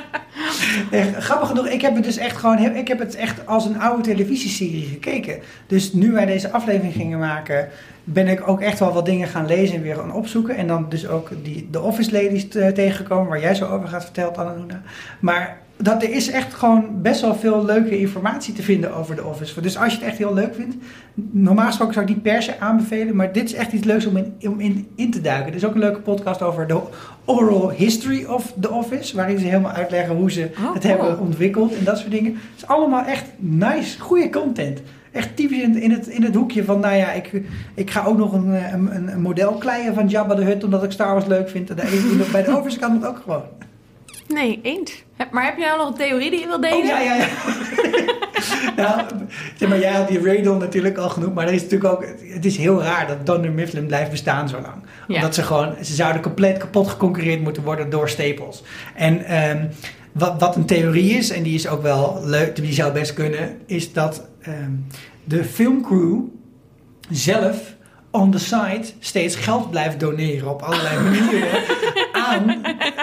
echt, 1.00 1.14
grappig 1.16 1.48
genoeg, 1.48 1.66
ik 1.68 1.80
heb 1.80 1.94
het 1.94 2.04
dus 2.04 2.16
echt 2.16 2.36
gewoon 2.36 2.58
ik 2.76 2.88
heb 2.88 2.98
het 2.98 3.14
echt 3.14 3.46
als 3.46 3.64
een 3.64 3.80
oude 3.80 4.02
televisieserie 4.02 4.86
gekeken. 4.86 5.38
Dus 5.66 5.92
nu 5.92 6.12
wij 6.12 6.26
deze 6.26 6.50
aflevering 6.50 6.92
gingen 6.94 7.18
maken, 7.18 7.68
ben 8.04 8.28
ik 8.28 8.48
ook 8.48 8.60
echt 8.60 8.78
wel 8.78 8.92
wat 8.92 9.06
dingen 9.06 9.28
gaan 9.28 9.46
lezen 9.46 9.76
en 9.76 9.82
weer 9.82 9.94
gaan 9.96 10.12
opzoeken. 10.12 10.56
En 10.56 10.66
dan 10.66 10.86
dus 10.88 11.08
ook 11.08 11.30
die, 11.42 11.68
de 11.70 11.80
Office 11.80 12.12
Ladies 12.12 12.48
te- 12.48 12.72
tegengekomen, 12.74 13.28
waar 13.28 13.40
jij 13.40 13.54
zo 13.54 13.66
over 13.68 13.88
gaat 13.88 14.04
vertellen, 14.04 14.36
Annaluna. 14.36 14.82
Maar 15.20 15.58
dat 15.82 16.02
er 16.02 16.10
is 16.10 16.30
echt 16.30 16.54
gewoon 16.54 16.84
best 17.02 17.20
wel 17.20 17.34
veel 17.34 17.64
leuke 17.64 17.98
informatie 17.98 18.54
te 18.54 18.62
vinden 18.62 18.94
over 18.94 19.16
de 19.16 19.24
Office. 19.24 19.60
Dus 19.60 19.78
als 19.78 19.92
je 19.92 19.98
het 19.98 20.08
echt 20.08 20.18
heel 20.18 20.34
leuk 20.34 20.54
vindt, 20.54 20.76
normaal 21.14 21.66
gesproken 21.66 21.94
zou 21.94 22.06
ik 22.06 22.14
niet 22.14 22.22
per 22.22 22.42
se 22.42 22.60
aanbevelen, 22.60 23.16
maar 23.16 23.32
dit 23.32 23.44
is 23.44 23.54
echt 23.54 23.72
iets 23.72 23.84
leuks 23.84 24.06
om 24.06 24.16
in, 24.16 24.34
om 24.50 24.60
in, 24.60 24.88
in 24.96 25.10
te 25.10 25.20
duiken. 25.20 25.48
Er 25.48 25.54
is 25.56 25.64
ook 25.64 25.74
een 25.74 25.80
leuke 25.80 26.00
podcast 26.00 26.42
over 26.42 26.66
de 26.66 26.80
oral 27.24 27.70
history 27.70 28.24
of 28.24 28.54
the 28.60 28.70
Office, 28.70 29.16
waarin 29.16 29.38
ze 29.38 29.44
helemaal 29.44 29.72
uitleggen 29.72 30.16
hoe 30.16 30.30
ze 30.30 30.50
Oh, 30.64 30.74
het 30.74 30.82
hebben 30.82 31.18
ontwikkeld 31.20 31.76
en 31.76 31.84
dat 31.84 31.98
soort 31.98 32.10
dingen. 32.10 32.32
Het 32.32 32.42
is 32.56 32.66
allemaal 32.66 33.04
echt 33.04 33.24
nice, 33.38 34.00
goede 34.00 34.30
content. 34.30 34.80
Echt 35.12 35.36
typisch 35.36 35.60
in, 35.62 35.76
in, 35.82 35.90
het, 35.90 36.06
in 36.06 36.22
het 36.22 36.34
hoekje 36.34 36.64
van, 36.64 36.80
nou 36.80 36.94
ja, 36.94 37.12
ik, 37.12 37.42
ik 37.74 37.90
ga 37.90 38.04
ook 38.04 38.18
nog 38.18 38.32
een, 38.32 38.54
eh, 38.54 38.72
een, 38.72 39.12
een 39.12 39.20
model 39.20 39.52
kleien 39.52 39.94
van 39.94 40.08
Jabba 40.08 40.34
de 40.34 40.44
Hutt, 40.44 40.64
omdat 40.64 40.82
ik 40.84 40.90
Star 40.92 41.12
Wars 41.12 41.26
leuk 41.26 41.48
vind. 41.48 41.70
En 41.70 41.76
daar- 41.76 41.86
bij 42.32 42.42
de 42.42 42.56
Office 42.56 42.78
kan 42.78 42.92
het 42.92 43.06
ook 43.06 43.18
gewoon. 43.24 43.42
Nee, 44.28 44.60
eens. 44.62 45.04
Maar 45.30 45.44
heb 45.44 45.56
je 45.56 45.64
nou 45.64 45.78
nog 45.78 45.88
een 45.88 45.94
theorie 45.94 46.30
die 46.30 46.40
je 46.40 46.46
wil 46.46 46.60
delen? 46.60 46.78
Oh, 46.78 46.86
ja, 46.86 47.00
ja, 47.00 47.14
ja. 47.14 47.26
nou, 48.82 49.00
zeg 49.56 49.68
maar, 49.68 49.78
jij 49.78 49.92
had 49.92 50.08
die 50.08 50.22
Radon 50.22 50.58
natuurlijk 50.58 50.98
al 50.98 51.08
genoemd, 51.08 51.34
maar 51.34 51.46
er 51.46 51.52
is 51.52 51.62
natuurlijk 51.62 51.92
ook, 51.94 52.04
het 52.32 52.44
is 52.44 52.56
heel 52.56 52.82
raar 52.82 53.06
dat 53.06 53.26
Dunder 53.26 53.52
Mifflin 53.52 53.86
blijft 53.86 54.10
bestaan 54.10 54.48
zo 54.48 54.60
lang. 54.60 54.82
Ja. 55.08 55.14
Omdat 55.14 55.34
ze 55.34 55.42
gewoon, 55.42 55.74
ze 55.84 55.94
zouden 55.94 56.22
compleet 56.22 56.58
kapot 56.58 56.88
geconcurreerd 56.88 57.42
moeten 57.42 57.62
worden 57.62 57.90
door 57.90 58.08
Staples. 58.08 58.62
En 58.94 59.24
ehm, 59.24 59.66
wat, 60.12 60.40
wat 60.40 60.56
een 60.56 60.66
theorie 60.66 61.12
is, 61.16 61.30
en 61.30 61.42
die 61.42 61.54
is 61.54 61.68
ook 61.68 61.82
wel 61.82 62.20
leuk, 62.24 62.56
die 62.56 62.72
zou 62.72 62.92
best 62.92 63.12
kunnen, 63.12 63.58
is 63.66 63.92
dat 63.92 64.28
ehm, 64.40 64.70
de 65.24 65.44
filmcrew 65.44 66.20
zelf 67.10 67.74
on 68.14 68.30
the 68.30 68.38
side 68.38 68.80
steeds 69.00 69.36
geld 69.36 69.70
blijft 69.70 70.00
doneren 70.00 70.48
op 70.50 70.62
allerlei 70.62 71.00
manieren 71.10 71.48
aan 72.12 72.62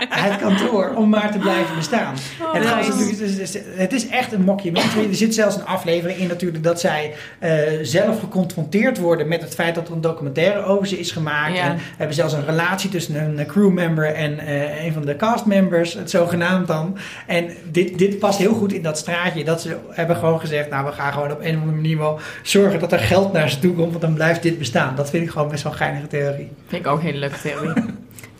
het 0.09 0.35
kantoor 0.39 0.93
om 0.95 1.09
maar 1.09 1.31
te 1.31 1.37
blijven 1.37 1.75
bestaan. 1.75 2.15
en 2.53 2.61
het, 2.61 2.75
nice. 2.75 3.09
het 3.23 3.39
is- 3.39 3.57
het 3.75 3.93
is 3.93 4.07
echt 4.07 4.31
een 4.33 4.41
mockumentary. 4.41 5.07
Er 5.09 5.15
zit 5.15 5.33
zelfs 5.33 5.55
een 5.55 5.65
aflevering 5.65 6.19
in 6.19 6.27
natuurlijk 6.27 6.63
dat 6.63 6.79
zij 6.79 7.13
eh, 7.39 7.51
zelf 7.81 8.19
geconfronteerd 8.19 8.97
worden 8.97 9.27
met 9.27 9.41
het 9.41 9.53
feit 9.55 9.75
dat 9.75 9.87
er 9.87 9.93
een 9.93 10.01
documentaire 10.01 10.63
over 10.63 10.87
ze 10.87 10.99
is 10.99 11.11
gemaakt. 11.11 11.55
Ja. 11.55 11.63
En 11.63 11.77
hebben 11.97 12.15
zelfs 12.15 12.33
een 12.33 12.45
relatie 12.45 12.89
tussen 12.89 13.15
een 13.39 13.45
crewmember 13.45 14.13
en 14.13 14.39
eh, 14.39 14.85
een 14.85 14.93
van 14.93 15.05
de 15.05 15.15
castmembers, 15.15 15.93
het 15.93 16.09
zogenaamd 16.09 16.67
dan. 16.67 16.97
En 17.27 17.49
dit, 17.71 17.97
dit 17.97 18.19
past 18.19 18.37
heel 18.39 18.53
goed 18.53 18.73
in 18.73 18.81
dat 18.81 18.97
straatje. 18.97 19.43
Dat 19.43 19.61
ze 19.61 19.75
hebben 19.89 20.15
gewoon 20.15 20.39
gezegd, 20.39 20.69
nou 20.69 20.85
we 20.85 20.91
gaan 20.91 21.13
gewoon 21.13 21.31
op 21.31 21.39
een 21.41 21.55
of 21.55 21.59
andere 21.61 21.75
manier 21.75 21.97
wel 21.97 22.19
zorgen 22.43 22.79
dat 22.79 22.91
er 22.91 22.99
geld 22.99 23.33
naar 23.33 23.49
ze 23.49 23.59
toe 23.59 23.73
komt, 23.73 23.89
want 23.89 24.01
dan 24.01 24.13
blijft 24.13 24.41
dit 24.43 24.57
bestaan. 24.57 24.95
Dat 24.99 25.09
vind 25.09 25.23
ik 25.23 25.29
gewoon 25.29 25.47
best 25.49 25.63
wel 25.63 25.71
een 25.71 25.77
geinige 25.77 26.07
theorie. 26.07 26.51
Vind 26.67 26.85
ik 26.85 26.91
ook 26.91 26.97
een 26.99 27.05
hele 27.05 27.17
leuke 27.19 27.39
theorie. 27.41 27.73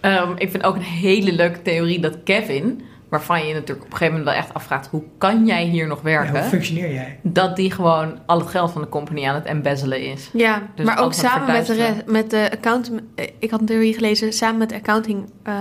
Ehm, 0.01 0.31
ik 0.37 0.49
vind 0.51 0.63
ook 0.63 0.75
een 0.75 0.81
hele 0.81 1.31
leuke 1.33 1.61
theorie 1.61 1.99
dat 1.99 2.17
Kevin, 2.23 2.81
waarvan 3.09 3.47
je 3.47 3.53
natuurlijk 3.53 3.85
op 3.85 3.91
een 3.91 3.97
gegeven 3.97 4.19
moment 4.19 4.35
wel 4.35 4.43
echt 4.45 4.53
afvraagt: 4.53 4.87
hoe 4.87 5.03
kan 5.17 5.45
jij 5.45 5.63
hier 5.63 5.87
nog 5.87 5.97
Ja, 5.97 6.03
werken? 6.03 6.39
hoe 6.39 6.49
functioneer 6.49 6.93
jij? 6.93 7.19
dat 7.23 7.55
die 7.55 7.71
gewoon 7.71 8.19
al 8.25 8.39
het 8.39 8.47
geld 8.49 8.71
van 8.71 8.81
de 8.81 8.89
company 8.89 9.25
aan 9.27 9.35
het 9.35 9.45
embezzelen 9.45 10.01
is. 10.05 10.29
Ja, 10.33 10.61
Dus 10.75 10.85
maar 10.85 10.99
ook 10.99 11.13
samen 11.13 11.51
met 11.51 11.65
de, 11.65 11.93
met 12.05 12.29
de 12.29 12.49
account. 12.51 12.91
eh, 13.15 13.25
Ik 13.39 13.51
had 13.51 13.59
een 13.59 13.65
theorie 13.65 13.93
gelezen 13.93 14.33
samen 14.33 14.57
met 14.57 14.73
accounting 14.73 15.29
eh, 15.43 15.53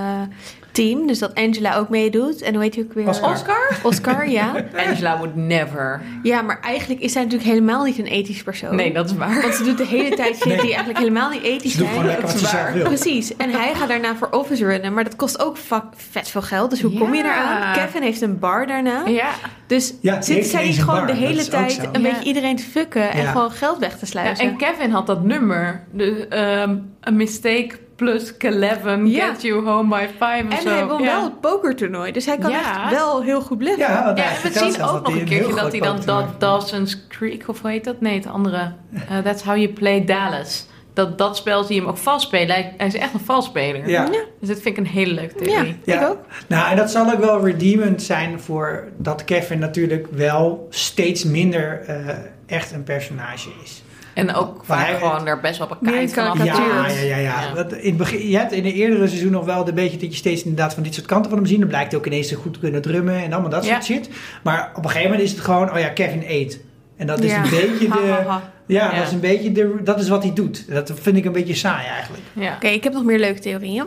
team. 0.78 1.06
Dus 1.06 1.18
dat 1.18 1.34
Angela 1.34 1.76
ook 1.76 1.88
meedoet. 1.88 2.42
En 2.42 2.54
hoe 2.54 2.62
heet 2.62 2.74
hij 2.74 2.84
ook 2.84 2.92
weer? 2.92 3.08
Oscar. 3.08 3.30
Oscar? 3.32 3.78
Oscar, 3.82 4.28
ja. 4.28 4.52
Angela 4.86 5.16
would 5.18 5.36
never. 5.36 6.00
Ja, 6.22 6.42
maar 6.42 6.60
eigenlijk 6.60 7.00
is 7.00 7.12
zij 7.12 7.22
natuurlijk 7.22 7.50
helemaal 7.50 7.84
niet 7.84 7.98
een 7.98 8.06
ethisch 8.06 8.42
persoon. 8.42 8.74
Nee, 8.76 8.92
dat 8.92 9.10
is 9.10 9.16
waar. 9.16 9.40
Want 9.42 9.54
ze 9.54 9.64
doet 9.64 9.78
de 9.78 9.86
hele 9.86 10.16
tijd 10.16 10.36
shit 10.36 10.44
Nee. 10.46 10.56
die 10.56 10.66
eigenlijk 10.68 10.98
helemaal 10.98 11.30
niet 11.30 11.42
ethisch 11.42 11.72
Ze 11.72 11.78
doet 11.78 11.86
zijn. 11.86 11.88
gewoon 11.88 12.06
lekker 12.06 12.26
wat 12.26 12.38
ze 12.38 12.46
zelf 12.46 12.72
wil. 12.72 12.84
Precies. 12.84 13.36
En 13.36 13.50
hij 13.50 13.74
gaat 13.74 13.88
daarna 13.88 14.16
voor 14.16 14.28
office 14.30 14.64
runnen. 14.64 14.92
Maar 14.94 15.04
dat 15.04 15.16
kost 15.16 15.40
ook 15.42 15.56
fuck, 15.58 15.82
vet 16.10 16.28
veel 16.28 16.42
geld. 16.42 16.70
Dus 16.70 16.82
hoe 16.82 16.98
kom 16.98 17.14
je 17.14 17.22
daaraan? 17.22 17.72
Kevin 17.72 18.02
heeft 18.02 18.20
een 18.20 18.38
bar 18.38 18.66
daarna. 18.66 19.02
Ja. 19.06 19.30
Dus 19.66 19.94
Ja, 20.00 20.22
zit 20.22 20.46
zij 20.46 20.64
niet 20.66 20.76
een 20.76 20.82
gewoon 20.82 20.96
bar. 20.98 21.06
de 21.06 21.12
Dat 21.12 21.22
hele 21.22 21.40
is 21.40 21.48
tijd 21.48 21.78
een 21.92 22.02
Ja. 22.02 22.10
beetje 22.10 22.24
iedereen 22.24 22.56
te 22.56 22.62
fucken 22.62 23.10
en 23.10 23.22
Ja. 23.22 23.30
gewoon 23.30 23.50
geld 23.50 23.78
weg 23.78 23.90
te 23.92 23.96
Ja, 24.00 24.06
sluizen? 24.06 24.44
en 24.44 24.56
Kevin 24.56 24.90
had 24.90 25.06
dat 25.06 25.22
nummer. 25.24 25.82
De, 25.92 26.26
ehm, 26.28 26.76
a 27.08 27.10
mistake 27.10 27.70
plus 27.99 28.36
11 28.36 29.07
Ja. 29.07 29.26
get 29.32 29.42
you 29.42 29.64
home 29.68 29.88
by 29.96 30.07
5 30.18 30.44
of 30.46 30.55
En 30.57 30.62
zo. 30.62 30.68
hij 30.68 30.86
won 30.86 31.03
ja. 31.03 31.07
wel 31.07 31.24
het 31.24 31.40
pokertoernooi. 31.40 32.12
Dus 32.12 32.26
hij 32.26 32.38
kan 32.38 32.51
Ja. 32.51 32.59
echt 32.84 32.90
wel 32.94 33.22
heel 33.22 33.40
goed 33.40 33.59
bluffen. 33.59 33.80
Ja, 33.82 34.12
Ja, 34.16 34.24
en 34.24 34.42
we 34.42 34.59
zien 34.59 34.82
ook 34.82 35.07
nog 35.07 35.14
een 35.14 35.24
keertje 35.24 35.55
dat 35.55 35.72
hij 35.72 35.80
dan 35.80 36.01
dat 36.05 36.40
Dawson's 36.40 37.07
Creek, 37.09 37.49
of 37.49 37.61
hoe 37.61 37.70
heet 37.70 37.84
dat? 37.84 38.01
Nee, 38.01 38.14
het 38.14 38.26
andere. 38.26 38.72
Eh, 39.09 39.18
that's 39.18 39.42
how 39.42 39.57
you 39.57 39.68
play 39.68 40.05
Dallas. 40.05 40.66
Dat, 40.94 41.18
dat 41.18 41.36
spel 41.36 41.64
zie 41.64 41.74
je 41.74 41.80
hem 41.80 41.90
ook 41.90 41.96
vals 41.96 42.22
spelen. 42.22 42.55
Hij, 42.55 42.74
hij 42.76 42.86
is 42.86 42.94
echt 42.94 43.14
een 43.14 43.20
valsspeler. 43.20 43.88
Ja. 43.88 44.05
Dus 44.40 44.49
dat 44.49 44.61
vind 44.61 44.66
ik 44.66 44.76
een 44.76 44.86
hele 44.86 45.14
leuke 45.14 45.34
Ja, 45.38 45.44
theorie. 45.44 45.76
ik 45.84 46.03
ook. 46.03 46.18
Nou, 46.46 46.70
en 46.70 46.76
dat 46.76 46.90
zal 46.90 47.12
ook 47.12 47.18
wel 47.20 47.44
redeemend 47.44 48.03
zijn 48.03 48.40
voor 48.40 48.88
dat 48.96 49.24
Kevin 49.24 49.59
natuurlijk 49.59 50.07
wel 50.11 50.66
steeds 50.70 51.24
minder 51.24 51.80
eh, 51.86 52.09
echt 52.46 52.72
een 52.72 52.82
personage 52.84 53.49
is. 53.64 53.82
En 54.18 54.34
ook 54.34 54.56
Maar 54.56 54.78
vaak 54.78 54.86
hij- 54.86 54.98
gewoon 54.98 55.26
er 55.26 55.40
best 55.40 55.58
wel 55.58 55.68
vanaf. 55.68 55.82
karikatuur. 55.92 56.44
Ja, 56.44 56.86
ja, 56.88 57.00
ja. 57.00 57.16
ja. 57.16 57.40
Ja. 57.40 57.54
Dat 57.54 57.72
in 57.72 57.88
het 57.88 57.96
begin, 57.96 58.28
je 58.28 58.36
hebt 58.36 58.52
in 58.52 58.62
de 58.62 58.72
eerdere 58.72 59.06
seizoen 59.08 59.30
nog 59.30 59.44
wel 59.44 59.68
een 59.68 59.74
beetje 59.74 59.98
dat 59.98 60.10
je 60.10 60.16
steeds 60.16 60.42
inderdaad 60.42 60.74
van 60.74 60.82
dit 60.82 60.94
soort 60.94 61.06
kanten 61.06 61.30
van 61.30 61.38
hem 61.38 61.48
zien. 61.48 61.58
Dan 61.60 61.68
blijkt 61.68 61.90
hij 61.90 62.00
ook 62.00 62.06
ineens 62.06 62.32
goed 62.32 62.52
te 62.52 62.58
kunnen 62.58 62.82
drummen 62.82 63.14
en 63.22 63.32
allemaal 63.32 63.50
dat 63.50 63.64
Ja. 63.64 63.70
soort 63.72 63.84
shit. 63.84 64.08
Maar 64.42 64.70
op 64.74 64.84
een 64.84 64.90
gegeven 64.90 65.10
moment 65.10 65.28
is 65.28 65.34
het 65.34 65.44
gewoon, 65.44 65.72
oh 65.72 65.78
ja, 65.78 65.88
Kevin 65.88 66.22
eet. 66.26 66.60
En 66.96 67.06
dat 67.06 67.20
is 67.20 67.30
Ja. 67.30 67.44
een 67.44 67.50
beetje 67.50 67.88
de... 68.02 68.08
ha, 68.08 68.22
ha. 68.26 68.50
Ja, 68.66 68.90
Ja. 68.92 68.96
dat 68.98 69.06
is 69.06 69.12
een 69.12 69.20
beetje 69.20 69.52
de... 69.52 69.76
Dat 69.84 70.00
is 70.00 70.08
wat 70.08 70.22
hij 70.22 70.32
doet. 70.32 70.64
Dat 70.72 70.92
vind 71.00 71.16
ik 71.16 71.24
een 71.24 71.32
beetje 71.32 71.54
saai 71.54 71.86
eigenlijk. 71.86 72.22
Ja. 72.32 72.54
Oké, 72.54 72.66
ik 72.68 72.84
heb 72.84 72.92
nog 72.92 73.04
meer 73.04 73.18
leuke 73.18 73.40
theorieën. 73.40 73.84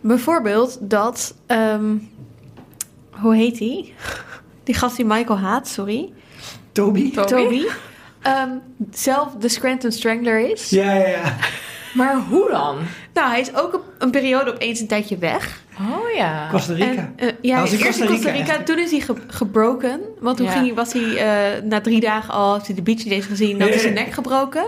Bijvoorbeeld 0.00 0.78
dat... 0.80 1.34
ehm, 1.46 1.84
hoe 3.10 3.36
heet 3.36 3.58
die? 3.58 3.94
Die 4.64 4.74
gast 4.74 4.96
die 4.96 5.04
Michael 5.04 5.38
haat, 5.38 5.68
sorry. 5.68 6.12
Toby? 6.72 7.12
Toby? 7.12 7.28
Toby. 7.28 7.62
Ehm, 8.22 8.50
zelf 8.90 9.28
de 9.38 9.48
Scranton 9.48 9.92
Strangler 9.92 10.50
is. 10.50 10.70
Ja, 10.70 10.92
ja, 10.94 11.06
ja. 11.08 11.36
Maar 11.94 12.16
hoe 12.16 12.50
dan? 12.50 12.76
Nou, 13.14 13.30
hij 13.30 13.40
is 13.40 13.54
ook 13.54 13.84
een 13.98 14.10
periode 14.10 14.54
opeens 14.54 14.80
een 14.80 14.86
tijdje 14.86 15.18
weg. 15.18 15.60
Oh 15.80 16.14
ja. 16.16 16.48
Costa 16.50 16.72
Rica. 16.74 17.12
En, 17.16 17.36
ja, 17.40 17.52
Hij 17.52 17.60
was 17.60 17.70
eerst 17.70 17.82
in 17.82 17.86
Costa 17.86 18.06
Costa 18.06 18.30
Rica, 18.30 18.40
Rica. 18.44 18.54
echt. 18.56 18.66
Toen 18.66 18.78
is 18.78 18.90
hij 18.90 19.00
ge- 19.00 19.14
gebroken. 19.26 20.00
Want 20.20 20.36
toen 20.36 20.46
Ja. 20.46 20.52
ging 20.52 20.64
hij, 20.66 20.74
was 20.74 20.92
hij 20.92 21.16
eh, 21.16 21.62
na 21.62 21.80
drie 21.80 22.00
dagen 22.00 22.34
al, 22.34 22.52
heeft 22.54 22.66
hij 22.66 22.74
de 22.74 22.82
beach 22.82 23.02
days 23.02 23.24
gezien, 23.24 23.58
dan 23.58 23.68
is 23.68 23.80
zijn 23.82 23.94
nek 23.94 24.12
gebroken. 24.12 24.64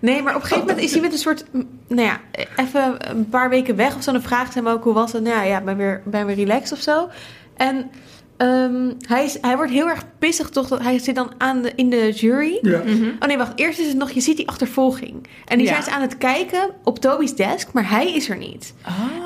Nee, 0.00 0.22
maar 0.22 0.34
op 0.34 0.40
een 0.40 0.46
gegeven 0.46 0.66
moment 0.68 0.84
is 0.84 0.92
hij 0.92 1.00
met 1.00 1.12
een 1.12 1.18
soort, 1.18 1.44
nou 1.88 2.02
ja, 2.08 2.20
even 2.56 2.96
een 3.10 3.28
paar 3.28 3.48
weken 3.48 3.76
weg 3.76 3.96
of 3.96 4.02
zo. 4.02 4.12
Dan 4.12 4.22
vraagt 4.22 4.52
ze 4.52 4.58
hem 4.58 4.68
ook, 4.68 4.84
hoe 4.84 4.94
was 4.94 5.12
het? 5.12 5.22
Nou 5.22 5.46
ja, 5.46 5.60
ben 5.60 5.76
weer, 5.76 6.02
ben 6.04 6.26
weer 6.26 6.36
relaxed 6.36 6.72
of 6.72 6.80
zo. 6.82 7.08
En 7.56 7.90
ehm, 8.40 8.92
hij, 9.06 9.24
is, 9.24 9.38
hij 9.40 9.56
wordt 9.56 9.72
heel 9.72 9.88
erg 9.88 10.02
pissig 10.18 10.48
toch. 10.48 10.68
Dat 10.68 10.82
hij 10.82 10.98
zit 10.98 11.14
dan 11.14 11.32
aan 11.38 11.62
de, 11.62 11.72
in 11.74 11.90
de 11.90 12.10
jury. 12.10 12.58
Ja. 12.62 12.80
Oh 13.20 13.26
nee, 13.26 13.36
wacht. 13.38 13.52
Eerst 13.58 13.78
is 13.78 13.86
het 13.86 13.96
nog, 13.96 14.10
je 14.10 14.20
ziet 14.20 14.36
die 14.36 14.48
achtervolging. 14.48 15.26
En 15.46 15.58
die 15.58 15.66
Ja. 15.66 15.72
zijn 15.72 15.82
ze 15.84 15.90
aan 15.90 16.00
het 16.00 16.18
kijken 16.18 16.70
op 16.84 16.98
Toby's 16.98 17.34
desk, 17.34 17.72
maar 17.72 17.90
hij 17.90 18.14
is 18.14 18.28
er 18.28 18.36
niet. 18.36 18.74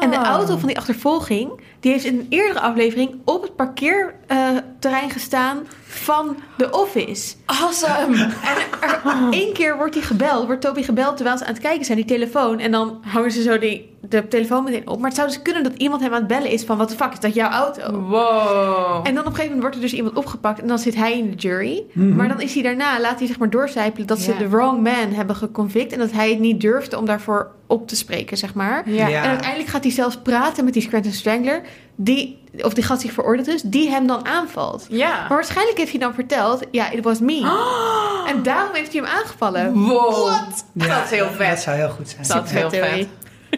En 0.01 0.11
de 0.11 0.17
auto 0.17 0.57
van 0.57 0.69
die 0.69 0.77
achtervolging, 0.79 1.51
die 1.81 1.93
heeft 1.93 2.05
in 2.05 2.19
een 2.19 2.27
eerdere 2.29 2.61
aflevering 2.61 3.15
op 3.25 3.43
het 3.43 3.57
parkeerterrein 3.57 5.11
gestaan 5.11 5.59
van 5.95 6.37
de 6.57 6.71
office. 6.71 7.35
Awesome! 7.45 8.17
En 8.17 8.57
er, 8.81 9.01
één 9.31 9.53
keer 9.53 9.77
wordt 9.77 9.95
hij 9.95 10.05
gebeld, 10.05 10.47
wordt 10.47 10.61
Toby 10.61 10.83
gebeld 10.83 11.17
terwijl 11.17 11.39
ze 11.39 11.45
aan 11.45 11.53
het 11.53 11.63
kijken 11.63 11.85
zijn, 11.85 11.99
die 11.99 12.07
telefoon. 12.07 12.59
En 12.59 12.71
dan 12.71 13.01
hangen 13.07 13.33
ze 13.33 13.43
zo 13.43 13.59
die, 13.59 13.95
de 14.01 14.29
telefoon 14.29 14.65
meteen 14.65 14.89
op. 14.89 14.99
Maar 14.99 15.09
het 15.09 15.17
zou 15.17 15.29
dus 15.29 15.43
kunnen 15.43 15.63
dat 15.63 15.73
iemand 15.77 16.03
hem 16.03 16.13
aan 16.13 16.19
het 16.19 16.27
bellen 16.27 16.51
is 16.51 16.65
van, 16.65 16.77
wat 16.77 16.89
de 16.89 16.97
fuck, 16.97 17.13
is 17.13 17.21
dat 17.21 17.35
jouw 17.35 17.51
auto? 17.51 18.01
Wow. 18.01 19.07
En 19.07 19.15
dan 19.15 19.25
op 19.25 19.31
een 19.31 19.35
gegeven 19.35 19.45
moment 19.45 19.61
wordt 19.61 19.77
er 19.77 19.83
dus 19.83 19.93
iemand 19.93 20.17
opgepakt 20.17 20.61
en 20.61 20.67
dan 20.67 20.79
zit 20.79 20.95
hij 20.95 21.19
in 21.19 21.31
de 21.31 21.37
jury. 21.37 21.83
Mhm. 21.93 22.15
Maar 22.17 22.29
dan 22.29 22.41
is 22.41 22.55
hij 22.55 22.63
daarna, 22.63 23.01
laat 23.01 23.19
hij 23.19 23.27
zeg 23.27 23.39
maar 23.39 23.51
doorcijpelen 23.51 24.07
dat 24.07 24.19
ze 24.19 24.37
de 24.37 24.49
wrong 24.49 24.83
man 24.83 25.13
hebben 25.13 25.37
geconvict. 25.37 25.93
En 25.93 25.99
dat 25.99 26.13
hij 26.13 26.31
het 26.31 26.39
niet 26.39 26.61
durfde 26.61 26.99
om 26.99 27.07
daarvoor 27.07 27.51
op 27.67 27.89
te 27.89 27.97
spreken, 27.97 28.37
zeg 28.37 28.55
maar. 28.55 28.85
En 28.87 29.23
uiteindelijk 29.23 29.69
gaat 29.69 29.83
hij 29.83 29.93
zelfs 29.93 30.17
praten 30.17 30.65
met 30.65 30.73
die 30.73 30.83
Scranton 30.83 31.13
Strangler, 31.13 31.63
die, 31.95 32.39
of 32.63 32.75
die 32.75 32.85
gast 32.85 33.01
die 33.03 33.13
veroordeeld 33.13 33.49
is, 33.49 33.63
die 33.63 33.91
hem 33.91 34.07
dan 34.07 34.27
aanvalt. 34.27 34.87
Ja. 34.89 35.09
Maar 35.19 35.29
waarschijnlijk 35.29 35.79
heeft 35.79 35.91
hij 35.91 36.01
dan 36.01 36.15
verteld, 36.15 36.61
ja, 36.71 36.91
it 36.91 37.05
was 37.05 37.21
me. 37.21 37.41
En 38.27 38.43
daarom 38.43 38.75
heeft 38.75 38.93
hij 38.93 39.03
hem 39.03 39.11
aangevallen. 39.11 39.73
Wow. 39.73 40.29
Ja, 40.73 40.87
Dat 40.87 41.05
is 41.05 41.11
heel 41.11 41.29
vet. 41.31 41.49
Dat 41.49 41.59
zou 41.61 41.77
heel 41.77 41.89
goed 41.89 42.09
zijn. 42.09 42.27
Dat 42.29 42.45
is 42.45 42.51
heel 42.51 42.71
vet. 42.71 43.07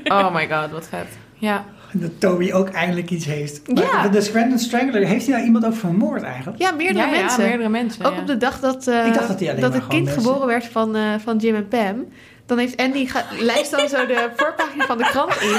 Oh 0.05 0.35
my 0.35 0.49
god, 0.49 0.71
wat 0.71 0.87
vet. 0.89 1.07
Ja. 1.35 1.65
Dat 1.93 2.11
Toby 2.21 2.53
ook 2.53 2.69
eindelijk 2.69 3.11
iets 3.11 3.25
heeft. 3.25 3.73
Maar 3.75 3.83
Ja. 3.85 4.09
De 4.09 4.21
Scranton 4.21 4.59
Strangler, 4.59 5.07
heeft 5.07 5.25
hij 5.27 5.35
nou 5.35 5.47
iemand 5.47 5.65
ook 5.67 5.75
vermoord 5.75 6.23
eigenlijk? 6.23 6.59
Ja, 6.59 6.71
meerdere 6.71 7.05
ja, 7.05 7.11
mensen. 7.11 7.43
Ja, 7.43 7.49
meerdere 7.49 7.69
mensen. 7.69 8.05
Ook 8.05 8.13
ja. 8.15 8.21
op 8.21 8.27
de 8.27 8.37
dag 8.37 8.61
dat, 8.61 8.87
eh, 8.87 9.07
Ik 9.07 9.15
dacht 9.15 9.29
dat 9.29 9.41
hij 9.41 9.49
alleen 9.49 9.61
maar 9.61 9.73
het 9.73 9.87
kind 9.87 10.05
mensen- 10.05 10.23
geboren 10.23 10.47
werd 10.47 10.65
van, 10.67 10.97
eh, 10.97 11.03
van 11.25 11.37
Jim 11.37 11.55
en 11.55 11.69
Pam. 11.69 12.05
Dan 12.47 12.59
heeft 12.59 12.77
Andy 12.77 13.09
lijst 13.39 13.71
dan 13.71 13.89
zo 13.89 14.07
de 14.07 14.29
voorpagina 14.37 14.87
van 14.87 14.99
de 14.99 15.05
krant 15.05 15.41
in. 15.41 15.51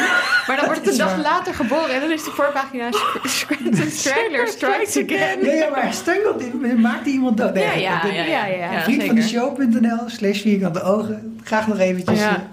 Maar 0.48 0.56
dan 0.56 0.66
wordt 0.66 0.80
het 0.80 0.90
een 0.92 0.98
dag 0.98 1.18
later 1.24 1.54
geboren. 1.54 1.90
En 1.94 2.00
dan 2.02 2.12
is 2.12 2.24
de 2.24 2.32
voorpagina 2.32 2.92
Sc- 2.92 3.20
Scranton 3.24 3.90
Strangler 3.90 4.48
Strikes 4.48 4.98
Again. 5.04 5.56
Ja, 5.58 5.70
maar 5.70 5.82
hij 5.82 5.92
strangelt, 5.92 6.78
maakt 6.78 7.06
iemand 7.08 7.38
dood? 7.38 7.54
Nee, 7.54 7.64
Ja, 7.64 7.74
ja, 7.74 8.06
ja, 8.06 8.24
ja, 8.24 8.46
ja. 8.46 8.72
ja, 8.72 8.82
Vriend 8.82 9.04
van 9.04 9.16
de 9.16 9.22
show.nl 9.22 10.00
slash 10.06 10.42
vierkante 10.42 10.82
ogen. 10.84 11.40
Graag 11.44 11.68
nog 11.68 11.80
eventjes. 11.80 12.20
Ja. 12.20 12.48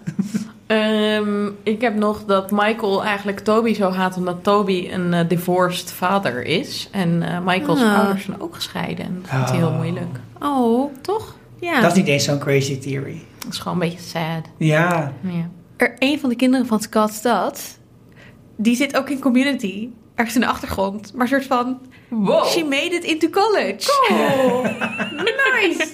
eh, 0.66 1.16
Ehm, 1.16 1.46
ik 1.62 1.80
heb 1.80 1.94
nog 1.94 2.24
dat 2.24 2.50
Michael 2.50 3.04
eigenlijk 3.04 3.40
Toby 3.40 3.74
zo 3.74 3.90
haat 3.90 4.16
omdat 4.16 4.36
Toby 4.42 4.88
een 4.92 5.14
eh, 5.14 5.28
divorced 5.28 5.92
vader 5.92 6.44
is. 6.44 6.88
En 6.92 7.22
eh, 7.22 7.38
Michael's 7.44 7.80
Ah. 7.80 7.98
ouders 7.98 8.24
zijn 8.24 8.40
ook 8.40 8.54
gescheiden. 8.54 9.04
En 9.04 9.18
dat 9.22 9.30
vindt 9.30 9.48
hij 9.48 9.58
heel 9.58 9.68
Oh. 9.68 9.76
moeilijk. 9.76 10.16
Oh, 10.40 10.92
Toch? 11.00 11.34
ja. 11.60 11.80
Dat 11.80 11.90
is 11.90 11.96
niet 11.96 12.08
eens 12.08 12.24
zo'n 12.24 12.38
crazy 12.38 12.78
theory. 12.78 13.22
Dat 13.44 13.52
is 13.52 13.58
gewoon 13.58 13.80
een 13.82 13.88
beetje 13.88 14.04
sad. 14.08 14.44
Ja. 14.58 15.12
Ja. 15.20 15.48
Er, 15.76 15.94
een 15.98 16.20
van 16.20 16.28
de 16.28 16.36
kinderen 16.36 16.66
van 16.66 16.80
Scott 16.80 17.12
Stad, 17.14 17.78
die 18.56 18.76
zit 18.76 18.96
ook 18.96 19.10
in 19.10 19.18
community. 19.20 19.88
Ergens 20.14 20.34
in 20.34 20.40
de 20.40 20.46
achtergrond. 20.46 21.12
Maar 21.14 21.22
een 21.22 21.28
soort 21.28 21.46
van, 21.46 21.78
Wow. 22.08 22.46
she 22.46 22.64
made 22.64 22.90
it 22.94 23.04
into 23.04 23.28
college. 23.30 23.90
Oh, 24.10 24.62
nice. 25.62 25.86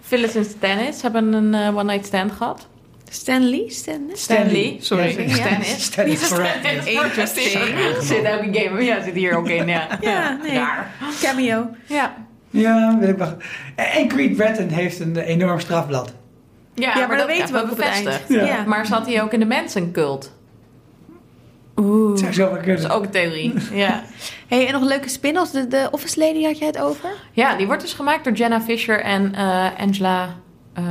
Phyllis 0.00 0.34
en 0.34 0.44
Stannis 0.44 1.02
hebben 1.02 1.32
een 1.32 1.54
eh, 1.54 1.76
one-night 1.76 2.06
stand 2.06 2.32
gehad. 2.32 2.68
Stanley? 3.10 3.64
Stanley? 3.68 4.16
Stanley, 4.16 4.76
sorry. 4.80 5.28
Ja, 5.28 5.34
Stannis. 5.34 5.84
Stannis 5.84 6.28
correct. 6.28 6.86
Interesting. 6.86 7.48
Zit 8.00 8.26
ook 8.28 8.40
in 8.42 8.54
game. 8.54 8.82
Ja, 8.84 9.02
zit 9.02 9.14
hier 9.14 9.36
ook 9.36 9.48
in. 9.48 9.66
Ja, 9.68 9.98
Ja, 10.00 10.38
nee. 10.42 10.60
Cameo. 11.22 11.68
Ja. 11.86 12.14
Ja, 12.50 12.96
wil 12.98 13.08
ik 13.08 13.16
wel. 13.18 13.36
En 13.74 14.08
Creed 14.08 14.36
Bratton 14.36 14.68
heeft 14.68 15.00
een 15.00 15.16
enorm 15.16 15.60
strafblad. 15.60 16.14
Ja, 16.74 17.06
maar 17.06 17.16
dat 17.16 17.26
weten 17.26 17.52
we 17.52 17.58
ook 17.62 17.70
op 17.70 17.76
het 17.76 17.86
eind. 17.86 18.04
bevestigd. 18.04 18.46
Ja. 18.46 18.64
Maar 18.66 18.86
zat 18.86 19.06
hij 19.06 19.22
ook 19.22 19.32
in 19.32 19.40
de 19.40 19.46
mensencult? 19.46 20.32
Oeh. 21.76 22.18
Zou 22.32 22.64
Dat 22.66 22.78
is 22.78 22.88
ook 22.88 23.02
een 23.04 23.10
theorie. 23.10 23.54
Ja. 23.72 24.02
Hey, 24.48 24.66
en 24.66 24.72
nog 24.72 24.82
een 24.82 24.88
leuke 24.88 25.08
spin-offs. 25.08 25.50
De, 25.52 25.68
de 25.68 25.88
Office 25.90 26.18
Lady 26.18 26.44
had 26.44 26.58
jij 26.58 26.66
het 26.66 26.78
over? 26.78 27.08
ja, 27.32 27.56
die 27.56 27.66
wordt 27.66 27.82
dus 27.82 27.92
gemaakt 27.92 28.24
door 28.24 28.32
Jenna 28.32 28.60
Fisher 28.60 29.00
en 29.00 29.34
eh, 29.34 29.66
Angela... 29.78 30.28
eh 30.72 30.82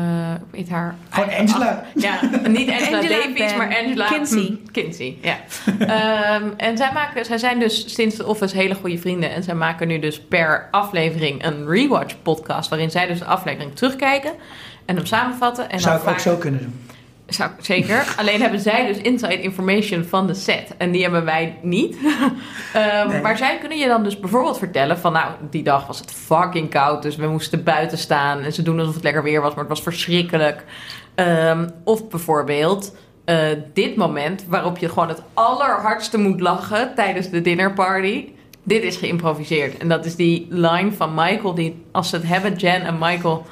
weet 0.51 0.69
haar... 0.69 0.95
Gewoon 1.09 1.29
Angela. 1.29 1.83
Ja, 1.95 2.19
niet 2.47 2.69
Angela, 2.69 2.97
Angela 2.97 3.15
Davies, 3.15 3.33
Ben. 3.33 3.57
maar 3.57 3.77
Angela 3.83 4.05
Kinsey. 4.07 4.39
Hm, 4.41 4.71
Kinsey, 4.71 5.17
ja. 5.21 5.37
Ehm, 5.79 6.43
en 6.57 6.77
zij, 6.77 6.89
maken, 6.93 7.25
zij 7.25 7.37
zijn 7.37 7.59
dus 7.59 7.93
sinds 7.93 8.15
de 8.15 8.25
Office 8.25 8.55
hele 8.57 8.75
goede 8.75 8.97
vrienden. 8.97 9.31
En 9.31 9.43
zij 9.43 9.55
maken 9.55 9.87
nu 9.87 9.99
dus 9.99 10.21
per 10.21 10.67
aflevering 10.71 11.45
een 11.45 11.67
rewatch 11.67 12.15
podcast. 12.21 12.69
Waarin 12.69 12.91
zij 12.91 13.07
dus 13.07 13.19
de 13.19 13.25
aflevering 13.25 13.75
terugkijken 13.75 14.31
en 14.85 14.95
hem 14.95 15.05
samenvatten. 15.05 15.69
En 15.69 15.79
Zou 15.79 15.97
dan 15.97 16.07
ik 16.07 16.13
ook 16.13 16.19
zo 16.19 16.35
kunnen 16.35 16.61
doen. 16.61 16.81
Zou 17.27 17.51
zeker. 17.59 18.05
Alleen 18.19 18.41
hebben 18.41 18.59
zij 18.59 18.87
dus 18.87 18.97
inside 18.97 19.41
information 19.41 20.03
van 20.03 20.27
de 20.27 20.33
set. 20.33 20.73
En 20.77 20.91
die 20.91 21.01
hebben 21.01 21.25
wij 21.25 21.57
niet. 21.61 21.97
Ehm, 22.73 23.07
Nee. 23.07 23.21
Maar 23.21 23.37
zij 23.37 23.57
kunnen 23.59 23.77
je 23.77 23.87
dan 23.87 24.03
dus 24.03 24.19
bijvoorbeeld 24.19 24.57
vertellen 24.57 24.97
van... 24.99 25.11
Nou, 25.13 25.31
die 25.49 25.63
dag 25.63 25.87
was 25.87 25.99
het 25.99 26.11
fucking 26.11 26.69
koud. 26.69 27.01
Dus 27.01 27.15
we 27.15 27.27
moesten 27.27 27.63
buiten 27.63 27.97
staan. 27.97 28.39
En 28.41 28.53
ze 28.53 28.61
doen 28.61 28.79
alsof 28.79 28.93
het 28.93 29.03
lekker 29.03 29.23
weer 29.23 29.41
was. 29.41 29.49
Maar 29.49 29.59
het 29.59 29.69
was 29.73 29.81
verschrikkelijk. 29.81 30.63
Ehm, 31.15 31.69
of 31.83 32.07
bijvoorbeeld... 32.09 32.95
eh, 33.25 33.37
dit 33.73 33.95
moment 33.95 34.45
waarop 34.47 34.77
je 34.77 34.89
gewoon 34.89 35.07
het 35.09 35.21
allerhardste 35.33 36.17
moet 36.17 36.39
lachen 36.39 36.91
tijdens 36.95 37.29
de 37.29 37.41
dinnerparty. 37.41 38.27
Dit 38.63 38.83
is 38.83 38.95
geïmproviseerd. 38.97 39.77
En 39.77 39.89
dat 39.89 40.05
is 40.05 40.15
die 40.15 40.47
line 40.49 40.91
van 40.91 41.13
Michael, 41.13 41.53
die 41.53 41.83
als 41.91 42.09
ze 42.09 42.15
het 42.15 42.27
hebben, 42.27 42.53
Jen 42.55 42.81
en 42.81 42.97
Michael, 42.99 43.45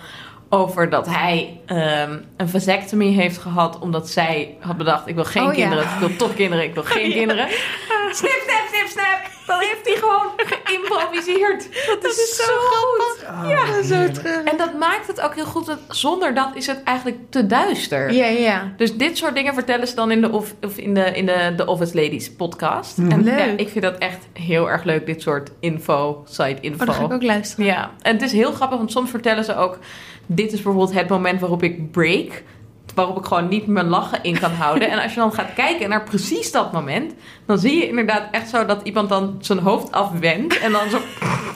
over 0.54 0.90
dat 0.90 1.08
hij 1.08 1.60
ehm, 1.66 2.18
een 2.38 2.50
vasectomie 2.50 3.16
heeft 3.16 3.38
gehad 3.38 3.80
omdat 3.80 4.10
zij 4.10 4.58
had 4.60 4.78
bedacht: 4.78 5.08
ik 5.08 5.16
wil 5.16 5.26
geen 5.26 5.44
Oh, 5.48 5.54
ja. 5.54 5.60
kinderen, 5.60 5.84
ik 5.84 6.00
wil 6.00 6.16
toch 6.16 6.34
kinderen, 6.34 6.66
ik 6.66 6.74
wil 6.74 6.84
geen 6.84 7.12
kinderen. 7.20 7.48
Snip, 8.12 8.42
snap, 8.48 8.64
snip, 8.72 8.88
snap. 8.88 9.30
Dan 9.48 9.60
heeft 9.60 9.80
hij 9.84 9.96
gewoon 9.96 10.32
geïmproviseerd. 10.38 11.68
Dat, 12.02 12.12
is, 12.12 12.36
zo 12.46 12.54
goed. 12.58 13.26
ja, 13.50 13.82
Zo 13.84 14.12
terug. 14.12 14.44
En 14.44 14.58
dat 14.58 14.74
maakt 14.80 15.08
het 15.08 15.22
ook 15.22 15.36
heel 15.36 15.46
goed. 15.46 15.66
want 15.68 15.80
Zonder 15.88 16.34
dat 16.34 16.50
is 16.54 16.68
het 16.68 16.84
eigenlijk 16.84 17.18
te 17.30 17.46
duister. 17.48 18.14
Ja, 18.14 18.26
ja. 18.26 18.74
Dus 18.78 18.98
dit 18.98 19.18
soort 19.18 19.36
dingen 19.36 19.54
vertellen 19.54 19.88
ze 19.88 19.96
dan 19.96 20.12
in 20.12 20.22
de, 20.22 20.32
of, 20.32 20.54
of 20.62 20.78
in 20.78 20.94
de, 20.94 21.06
in 21.12 21.26
de, 21.26 21.54
de 21.56 21.66
Office 21.66 21.96
Ladies 22.02 22.32
podcast. 22.32 22.98
En 22.98 23.24
Leuk. 23.24 23.38
ja, 23.40 23.46
ik 23.46 23.70
vind 23.70 23.84
dat 23.84 23.98
echt 23.98 24.28
heel 24.34 24.70
erg 24.70 24.84
leuk, 24.84 25.06
dit 25.06 25.22
soort 25.22 25.52
info, 25.60 26.24
site 26.30 26.58
info. 26.62 26.80
Oh, 26.82 26.86
dan 26.86 26.96
ga 26.96 27.04
ik 27.04 27.14
ook 27.14 27.24
luisteren. 27.24 27.66
Ja, 27.66 27.92
en 28.02 28.14
het 28.14 28.22
is 28.22 28.32
heel 28.32 28.52
grappig, 28.52 28.78
want 28.78 28.92
soms 28.92 29.10
vertellen 29.10 29.44
ze 29.44 29.56
ook... 29.56 29.78
dit 30.26 30.46
is 30.54 30.62
bijvoorbeeld 30.62 30.94
het 30.94 31.10
moment 31.10 31.40
waarop 31.40 31.64
ik 31.64 31.92
break... 31.92 32.44
waarop 32.96 33.18
ik 33.18 33.26
gewoon 33.26 33.48
niet 33.48 33.68
mijn 33.68 33.88
lachen 33.88 34.24
in 34.24 34.40
kan 34.40 34.52
houden. 34.52 34.90
En 34.90 35.02
als 35.02 35.14
je 35.14 35.20
dan 35.20 35.34
gaat 35.34 35.54
kijken 35.54 35.90
naar 35.90 36.04
precies 36.04 36.52
dat 36.52 36.72
moment... 36.72 37.14
dan 37.46 37.60
zie 37.60 37.78
je 37.78 37.88
inderdaad 37.88 38.24
echt 38.32 38.50
zo 38.50 38.66
dat 38.66 38.82
iemand 38.84 39.10
dan 39.10 39.38
zijn 39.40 39.60
hoofd 39.60 39.92
afwendt... 39.92 40.60
en 40.60 40.72
dan 40.72 40.90
zo... 40.90 41.00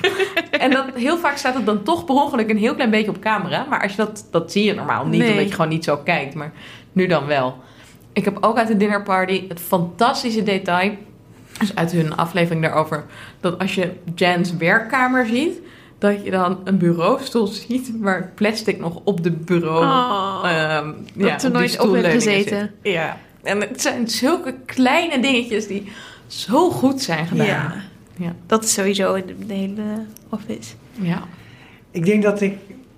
en 0.51 0.72
dan, 0.72 0.86
heel 0.95 1.18
vaak 1.18 1.38
staat 1.38 1.55
het 1.55 1.66
dan 1.66 1.84
toch 1.84 2.05
per 2.05 2.16
ongeluk 2.16 2.49
een 2.49 2.57
heel 2.57 2.76
klein 2.76 2.89
beetje 2.89 3.11
op 3.11 3.20
camera. 3.20 3.66
Maar 3.70 3.82
als 3.82 3.91
je 3.91 3.97
dat, 3.97 4.28
dat 4.32 4.51
zie 4.51 4.63
je 4.63 4.74
normaal 4.74 5.05
niet, 5.05 5.20
Nee. 5.20 5.32
omdat 5.32 5.47
je 5.47 5.53
gewoon 5.53 5.70
niet 5.70 5.84
zo 5.84 5.97
kijkt. 5.97 6.36
Maar 6.36 6.51
nu 6.91 7.07
dan 7.07 7.26
wel. 7.26 7.55
Ik 8.13 8.26
heb 8.26 8.38
ook 8.41 8.57
uit 8.57 8.68
de 8.68 8.78
dinnerparty 8.78 9.47
het 9.47 9.59
fantastische 9.59 10.43
detail... 10.43 10.91
dus 11.59 11.76
uit 11.76 11.91
hun 11.91 12.16
aflevering 12.16 12.61
daarover... 12.61 13.05
dat 13.39 13.59
als 13.59 13.76
je 13.76 13.91
Jan's 14.16 14.55
werkkamer 14.57 15.26
ziet... 15.26 15.59
dat 15.98 16.24
je 16.24 16.32
dan 16.32 16.60
een 16.64 16.78
bureaustoel 16.78 17.48
ziet... 17.48 17.91
waar 18.00 18.32
plastic 18.36 18.80
nog 18.80 19.02
op 19.04 19.24
de 19.24 19.32
bureau... 19.32 19.86
Oh, 19.86 20.41
ehm, 20.43 20.91
dat 21.14 21.43
er 21.43 21.52
nooit 21.52 21.80
op 21.80 21.93
heeft 21.93 22.12
gezeten. 22.12 22.72
zit. 22.82 22.93
Ja, 22.93 23.18
en 23.43 23.62
het 23.62 23.82
zijn 23.82 24.08
zulke 24.08 24.56
kleine 24.66 25.20
dingetjes... 25.20 25.68
die 25.68 25.91
zo 26.28 26.70
goed 26.70 27.02
zijn 27.02 27.28
gedaan. 27.28 27.46
Ja. 27.46 27.74
Ja. 28.18 28.36
Dat 28.46 28.64
is 28.64 28.74
sowieso 28.74 29.14
in 29.14 29.26
de, 29.26 29.46
de 29.46 29.54
hele 29.54 29.82
Office. 30.30 30.74
ja. 30.91 31.24
Ik 31.91 32.06
denk 32.06 32.24
dat 32.24 32.41
ik... 32.41 32.58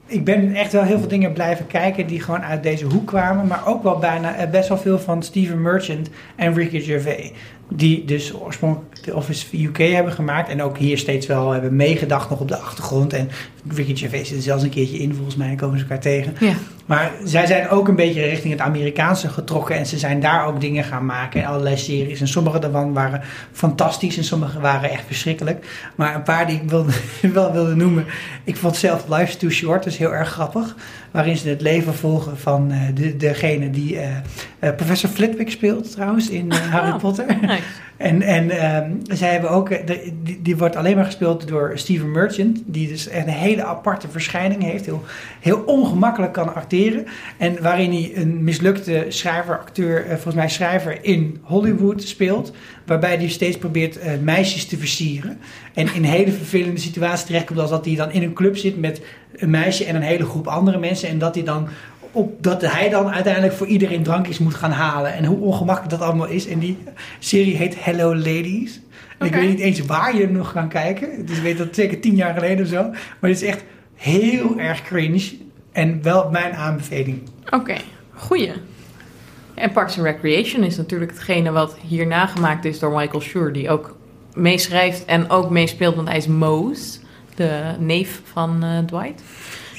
Ik 0.09 0.23
ben 0.23 0.55
echt 0.55 0.71
wel 0.71 0.83
heel 0.83 0.99
veel 0.99 1.07
dingen 1.07 1.33
blijven 1.33 1.67
kijken 1.67 2.07
die 2.07 2.21
gewoon 2.21 2.43
uit 2.43 2.63
deze 2.63 2.85
hoek 2.85 3.07
kwamen. 3.07 3.47
Maar 3.47 3.67
ook 3.67 3.83
wel 3.83 3.97
bijna 3.97 4.35
eh, 4.35 4.49
best 4.49 4.69
wel 4.69 4.77
veel 4.77 4.99
van 4.99 5.23
Steven 5.23 5.61
Merchant 5.61 6.09
en 6.35 6.53
Ricky 6.53 6.79
Gervais. 6.79 7.31
Die 7.69 8.05
dus 8.05 8.33
oorspronkelijk 8.33 9.03
de 9.03 9.15
Office 9.15 9.63
UK 9.63 9.77
hebben 9.77 10.13
gemaakt. 10.13 10.49
En 10.49 10.61
ook 10.61 10.77
hier 10.77 10.97
steeds 10.97 11.25
wel 11.25 11.51
hebben 11.51 11.75
meegedacht 11.75 12.29
nog 12.29 12.39
op 12.39 12.47
de 12.47 12.57
achtergrond. 12.57 13.13
En 13.13 13.29
Ricky 13.67 13.95
Gervais 13.95 14.27
zit 14.27 14.37
er 14.37 14.43
zelfs 14.43 14.63
een 14.63 14.69
keertje 14.69 14.97
in. 14.97 15.13
Volgens 15.13 15.35
mij 15.35 15.55
komen 15.55 15.77
ze 15.77 15.83
elkaar 15.83 15.99
tegen. 15.99 16.35
Ja. 16.39 16.53
Maar 16.85 17.11
zij 17.23 17.45
zijn 17.45 17.69
ook 17.69 17.87
een 17.87 17.95
beetje 17.95 18.21
richting 18.21 18.53
het 18.53 18.61
Amerikaanse 18.61 19.29
getrokken. 19.29 19.75
En 19.75 19.85
ze 19.85 19.97
zijn 19.97 20.19
daar 20.19 20.45
ook 20.45 20.61
dingen 20.61 20.83
gaan 20.83 21.05
maken. 21.05 21.41
En 21.41 21.47
allerlei 21.47 21.77
series. 21.77 22.21
En 22.21 22.27
sommige 22.27 22.59
daarvan 22.59 22.93
waren 22.93 23.21
fantastisch. 23.51 24.17
En 24.17 24.23
sommige 24.23 24.59
waren 24.59 24.89
echt 24.89 25.03
verschrikkelijk. 25.05 25.89
Maar 25.95 26.15
een 26.15 26.23
paar 26.23 26.47
die 26.47 26.61
ik 26.61 26.69
wilde, 26.69 26.91
wel 27.33 27.51
wilde 27.51 27.75
noemen. 27.75 28.05
Ik 28.43 28.55
vond 28.55 28.75
zelf 28.75 29.07
Life's 29.07 29.37
Too 29.37 29.49
Short. 29.49 29.85
Is 29.85 29.97
heel 29.97 30.13
erg 30.13 30.29
grappig. 30.29 30.75
Waarin 31.11 31.37
ze 31.37 31.49
het 31.49 31.61
leven 31.61 31.95
volgen 31.95 32.37
van 32.37 32.71
eh, 32.71 32.79
de, 32.93 33.15
degene 33.17 33.69
die 33.69 33.99
eh, 33.99 34.09
eh, 34.59 34.75
professor 34.75 35.09
Flitwick 35.09 35.51
speelt 35.51 35.91
trouwens 35.91 36.29
in 36.29 36.51
eh, 36.51 36.57
Harry 36.57 36.91
Oh, 36.91 36.97
Potter. 36.99 37.25
nice. 37.41 37.61
En, 37.97 38.21
en 38.21 38.49
ehm, 38.49 38.91
zij 39.03 39.31
hebben 39.31 39.49
ook, 39.49 39.69
eh, 39.69 39.99
die, 40.23 40.41
die 40.41 40.57
wordt 40.57 40.75
alleen 40.75 40.95
maar 40.95 41.05
gespeeld 41.05 41.47
door 41.47 41.71
Steven 41.75 42.11
Merchant, 42.11 42.61
die 42.65 42.87
dus 42.87 43.11
een 43.11 43.27
hele 43.27 43.63
aparte 43.63 44.07
verschijning 44.09 44.63
heeft, 44.63 44.85
heel, 44.85 45.03
heel 45.39 45.59
ongemakkelijk 45.65 46.33
kan 46.33 46.55
acteren. 46.55 47.05
En 47.37 47.61
waarin 47.61 47.91
hij 47.91 48.11
een 48.15 48.43
mislukte 48.43 49.05
schrijver, 49.07 49.59
acteur, 49.59 50.03
eh, 50.03 50.11
volgens 50.13 50.35
mij 50.35 50.49
schrijver 50.49 51.03
in 51.03 51.39
Hollywood 51.41 52.03
speelt, 52.03 52.51
waarbij 52.85 53.15
hij 53.15 53.29
steeds 53.29 53.57
probeert 53.57 53.99
eh, 53.99 54.11
meisjes 54.21 54.65
te 54.65 54.77
versieren. 54.77 55.39
En 55.73 55.93
in 55.93 56.03
hele 56.03 56.31
vervelende 56.31 56.79
situatie 56.79 57.25
terechtkomt 57.25 57.59
als 57.59 57.69
dat 57.69 57.85
hij 57.85 57.95
dan 57.95 58.11
in 58.11 58.23
een 58.23 58.33
club 58.33 58.57
zit 58.57 58.79
met 58.79 59.01
een 59.35 59.49
meisje 59.49 59.85
en 59.85 59.95
een 59.95 60.01
hele 60.01 60.25
groep 60.25 60.47
andere 60.47 60.77
mensen 60.77 61.09
en 61.09 61.19
dat 61.19 61.35
hij 61.35 61.43
dan 61.43 61.67
op 62.11 62.43
dat 62.43 62.61
hij 62.61 62.89
dan 62.89 63.09
uiteindelijk 63.09 63.53
voor 63.53 63.67
iedereen 63.67 64.03
drankjes 64.03 64.39
moet 64.39 64.55
gaan 64.55 64.71
halen. 64.71 65.13
En 65.13 65.25
hoe 65.25 65.39
ongemakkelijk 65.39 65.91
dat 65.91 66.01
allemaal 66.01 66.27
is. 66.27 66.47
En 66.47 66.59
die 66.59 66.77
serie 67.19 67.55
heet 67.55 67.83
Hello 67.83 68.15
Ladies. 68.15 68.81
En 69.17 69.27
ik 69.27 69.33
weet 69.33 69.49
niet 69.49 69.59
eens 69.59 69.79
waar 69.79 70.17
je 70.17 70.29
nog 70.29 70.53
kan 70.53 70.69
kijken. 70.69 71.25
Dus 71.25 71.37
ik 71.37 71.43
weet 71.43 71.57
dat 71.57 71.75
zeker 71.75 71.99
tien 71.99 72.15
jaar 72.15 72.33
geleden 72.33 72.65
of 72.65 72.71
zo. 72.71 72.83
Maar 73.19 73.29
het 73.29 73.41
is 73.41 73.47
echt 73.47 73.63
heel 73.95 74.59
erg 74.59 74.81
cringe. 74.81 75.37
En 75.71 76.01
wel 76.01 76.29
mijn 76.29 76.53
aanbeveling. 76.53 77.21
Oké, 77.49 77.75
goeie. 78.13 78.51
En 79.53 79.71
Parks 79.71 79.97
and 79.97 80.05
Recreation 80.05 80.63
is 80.63 80.77
natuurlijk 80.77 81.11
hetgene 81.11 81.51
wat 81.51 81.77
hierna 81.87 82.27
gemaakt 82.27 82.65
is 82.65 82.79
door 82.79 82.91
Michael 82.91 83.21
Schur, 83.21 83.53
die 83.53 83.69
ook 83.69 83.95
meeschrijft 84.33 85.05
en 85.05 85.29
ook 85.29 85.49
meespeelt, 85.49 85.95
want 85.95 86.07
hij 86.07 86.17
is 86.17 86.27
Mose, 86.27 86.99
de 87.35 87.75
neef 87.79 88.21
van 88.23 88.63
eh, 88.63 88.77
Dwight. 88.77 89.21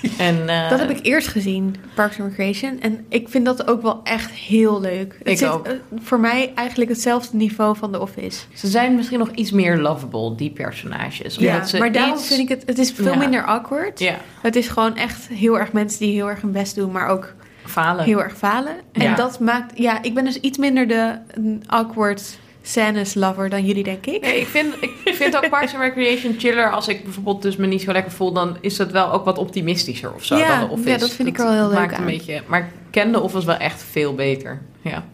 En, 0.18 0.48
eh, 0.48 0.70
Dat 0.70 0.78
heb 0.78 0.90
ik 0.90 0.98
eerst 1.06 1.28
gezien, 1.28 1.74
Parks 1.94 2.20
and 2.20 2.28
Recreation. 2.28 2.80
En 2.80 3.04
ik 3.08 3.28
vind 3.28 3.44
dat 3.44 3.66
ook 3.68 3.82
wel 3.82 4.00
echt 4.04 4.30
heel 4.30 4.80
leuk. 4.80 5.14
Het 5.18 5.28
Ik 5.28 5.38
zit 5.38 5.48
ook. 5.48 5.66
eh, 5.66 5.72
voor 5.98 6.20
mij 6.20 6.52
eigenlijk 6.54 6.90
hetzelfde 6.90 7.36
niveau 7.36 7.76
van 7.76 7.92
The 7.92 8.00
Office. 8.00 8.40
Ze 8.54 8.66
zijn 8.66 8.94
misschien 8.94 9.18
nog 9.18 9.30
iets 9.34 9.50
meer 9.50 9.76
lovable, 9.76 10.34
die 10.34 10.50
personages. 10.50 11.34
Ja, 11.36 11.64
ze 11.64 11.78
maar 11.78 11.92
daarom 11.92 12.14
iets- 12.16 12.26
vind 12.26 12.40
ik 12.40 12.48
het... 12.48 12.62
Het 12.66 12.78
is 12.78 12.92
veel 12.92 13.12
Ja. 13.12 13.18
minder 13.18 13.44
awkward. 13.44 13.98
Ja, 13.98 14.14
Het 14.42 14.56
is 14.56 14.68
gewoon 14.68 14.96
echt 14.96 15.28
heel 15.28 15.58
erg 15.58 15.72
mensen 15.72 15.98
die 16.00 16.12
heel 16.14 16.28
erg 16.30 16.40
hun 16.40 16.52
best 16.52 16.74
doen, 16.74 16.92
maar 16.92 17.08
ook 17.08 17.34
falen. 17.64 18.04
heel 18.04 18.22
erg 18.22 18.36
falen. 18.36 18.74
En 18.92 19.02
Ja. 19.02 19.14
dat 19.14 19.40
maakt... 19.40 19.78
Ja, 19.78 20.02
ik 20.02 20.14
ben 20.14 20.24
dus 20.24 20.40
iets 20.40 20.58
minder 20.58 20.88
de 20.88 21.18
awkward 21.66 22.38
scènes 22.68 23.14
lover 23.14 23.48
dan 23.48 23.64
jullie, 23.64 23.84
denk 23.84 24.06
ik. 24.06 24.20
Nee, 24.20 24.40
ik 24.40 24.46
vind, 24.46 24.74
ik 25.04 25.14
vind 25.14 25.36
ook 25.36 25.48
Parks 25.48 25.74
and 25.74 25.82
Recreation 25.82 26.34
chiller. 26.38 26.70
Als 26.70 26.88
ik 26.88 27.04
bijvoorbeeld 27.04 27.42
dus 27.42 27.56
me 27.56 27.66
niet 27.66 27.82
zo 27.82 27.92
lekker 27.92 28.12
voel, 28.12 28.32
dan 28.32 28.56
is 28.60 28.78
het 28.78 28.90
wel 28.90 29.12
ook 29.12 29.24
wat 29.24 29.38
optimistischer 29.38 30.14
of 30.14 30.24
zo 30.24 30.36
Ja, 30.36 30.58
dan 30.58 30.68
de 30.68 30.74
Office. 30.74 30.88
ja, 30.88 30.96
dat 30.96 31.10
vind 31.10 31.28
ik 31.28 31.36
wel 31.36 31.52
heel 31.52 31.68
leuk 31.68 31.78
maakt 31.78 31.94
aan. 31.94 32.00
Een 32.00 32.06
beetje, 32.06 32.42
maar 32.46 32.60
ik 32.60 32.66
ken 32.90 33.12
de 33.12 33.20
Office 33.20 33.46
wel 33.46 33.56
echt 33.56 33.82
veel 33.82 34.14
beter. 34.14 34.62
Ja. 34.80 35.04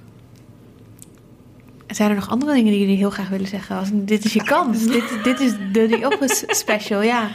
Zijn 1.86 2.10
er 2.10 2.16
nog 2.16 2.30
andere 2.30 2.52
dingen 2.54 2.70
die 2.70 2.80
jullie 2.80 2.96
heel 2.96 3.10
graag 3.10 3.28
willen 3.28 3.46
zeggen? 3.46 3.76
Als, 3.76 3.88
dit 3.92 4.24
is 4.24 4.32
je 4.32 4.44
kans. 4.44 4.86
dit, 4.96 5.18
dit 5.22 5.40
is 5.40 5.52
de 5.72 5.88
The 5.88 6.08
Office 6.12 6.44
special, 6.48 7.02
ja. 7.02 7.28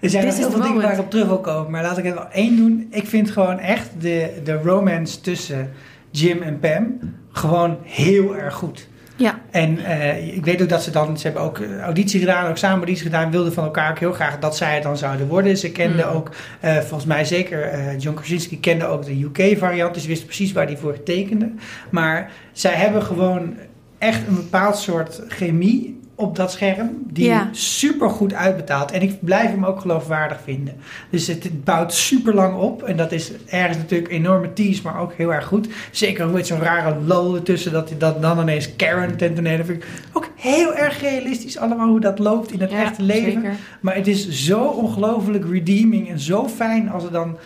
Er 0.00 0.10
zijn 0.10 0.26
nog 0.26 0.36
heel 0.36 0.50
veel 0.50 0.60
dingen 0.60 0.82
waar 0.82 0.92
ik 0.92 0.98
op 0.98 1.10
terug 1.10 1.26
wil 1.26 1.40
komen. 1.40 1.70
Maar 1.70 1.82
laat 1.82 1.98
ik 1.98 2.04
er 2.04 2.14
wel 2.14 2.28
één 2.30 2.56
doen. 2.56 2.86
Ik 2.90 3.06
vind 3.06 3.30
gewoon 3.30 3.58
echt 3.58 3.90
de, 4.00 4.40
de 4.44 4.62
romance 4.62 5.20
tussen 5.20 5.72
Jim 6.10 6.42
en 6.42 6.58
Pam 6.58 6.98
gewoon 7.38 7.78
heel 7.82 8.36
erg 8.36 8.54
goed. 8.54 8.88
Ja, 9.16 9.40
En 9.50 9.78
eh, 9.78 10.36
ik 10.36 10.44
weet 10.44 10.62
ook 10.62 10.68
dat 10.68 10.82
ze 10.82 10.90
dan, 10.90 11.18
ze 11.18 11.24
hebben 11.24 11.42
ook 11.42 11.58
eh, 11.58 11.80
auditie 11.80 12.20
gedaan, 12.20 12.48
ook 12.48 12.56
samen 12.56 12.76
auditie 12.76 13.04
gedaan, 13.04 13.30
wilden 13.30 13.52
van 13.52 13.64
elkaar 13.64 13.90
ook 13.90 13.98
heel 13.98 14.12
graag 14.12 14.38
dat 14.38 14.56
zij 14.56 14.74
het 14.74 14.82
dan 14.82 14.96
zouden 14.96 15.26
worden. 15.26 15.56
Ze 15.56 15.72
kenden 15.72 16.06
Hmm. 16.06 16.16
ook, 16.16 16.30
eh, 16.60 16.76
volgens 16.76 17.04
mij 17.04 17.24
zeker, 17.24 17.96
John 17.96 18.16
Krasinski 18.16 18.60
kende 18.60 18.86
ook 18.86 19.04
de 19.04 19.22
UK-variant, 19.22 19.94
dus 19.94 20.06
wist 20.06 20.24
precies 20.24 20.52
waar 20.52 20.66
hij 20.66 20.76
voor 20.76 21.02
tekende. 21.02 21.52
Maar 21.90 22.30
zij 22.52 22.74
hebben 22.74 23.02
gewoon 23.02 23.56
echt 23.98 24.26
een 24.28 24.34
bepaald 24.34 24.76
soort 24.76 25.22
chemie 25.28 25.97
op 26.18 26.36
dat 26.36 26.52
scherm, 26.52 26.90
die 27.10 27.24
Ja. 27.24 27.48
super 27.52 28.10
goed 28.10 28.34
uitbetaalt. 28.34 28.90
En 28.90 29.02
ik 29.02 29.24
blijf 29.24 29.50
hem 29.50 29.64
ook 29.64 29.80
geloofwaardig 29.80 30.38
vinden. 30.44 30.74
Dus 31.10 31.26
het, 31.26 31.64
bouwt 31.64 31.92
super 31.92 32.34
lang 32.34 32.56
op. 32.56 32.82
En 32.82 32.96
dat 32.96 33.12
is 33.12 33.30
ergens 33.46 33.76
natuurlijk 33.76 34.12
enorme 34.12 34.52
tease, 34.52 34.82
maar 34.82 35.00
ook 35.00 35.12
heel 35.12 35.32
erg 35.32 35.44
goed. 35.46 35.68
Zeker 35.90 36.28
met 36.28 36.46
zo'n 36.46 36.60
rare 36.60 36.96
lol 37.04 37.34
ertussen, 37.34 37.72
dat, 37.72 37.92
dat 37.98 38.22
dan 38.22 38.40
ineens 38.40 38.76
Karen 38.76 39.16
ten 39.16 39.34
tonele 39.34 39.64
vind 39.64 39.82
ik 39.82 39.88
ook 40.12 40.28
heel 40.34 40.74
erg 40.74 41.00
realistisch 41.00 41.58
allemaal 41.58 41.88
hoe 41.88 42.00
dat 42.00 42.18
loopt 42.18 42.52
in 42.52 42.60
het 42.60 42.70
Ja, 42.70 42.82
echte 42.82 43.02
leven. 43.02 43.32
zeker. 43.32 43.52
Maar 43.80 43.94
het 43.94 44.06
is 44.06 44.28
zo 44.30 44.60
ongelooflijk 44.64 45.44
redeeming 45.50 46.08
en 46.10 46.18
zo 46.20 46.48
fijn 46.48 46.90
als 46.90 47.02
het 47.02 47.12
dan 47.12 47.36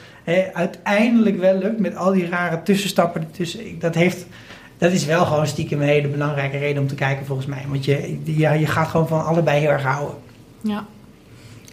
uiteindelijk 0.53 1.39
wel 1.39 1.59
lukt 1.59 1.79
met 1.81 1.97
al 1.97 2.13
die 2.13 2.29
rare 2.29 2.63
tussenstappen 2.63 3.21
ertussen. 3.23 3.61
Dat 3.79 3.95
heeft... 3.95 4.27
Dat 4.83 4.93
is 4.93 5.05
wel 5.05 5.25
gewoon 5.25 5.47
stiekem 5.47 5.81
een 5.81 5.89
hele 5.89 6.09
belangrijke 6.09 6.59
reden 6.59 6.83
om 6.83 6.89
te 6.89 6.95
kijken 6.95 7.27
volgens 7.27 7.47
mij. 7.47 7.65
Want 7.69 7.85
je, 7.85 8.19
ja, 8.25 8.53
je 8.53 8.67
gaat 8.67 8.89
gewoon 8.89 9.09
van 9.09 9.25
allebei 9.25 9.61
heel 9.61 9.71
erg 9.71 9.83
houden. 9.83 10.15
Ja. 10.61 10.85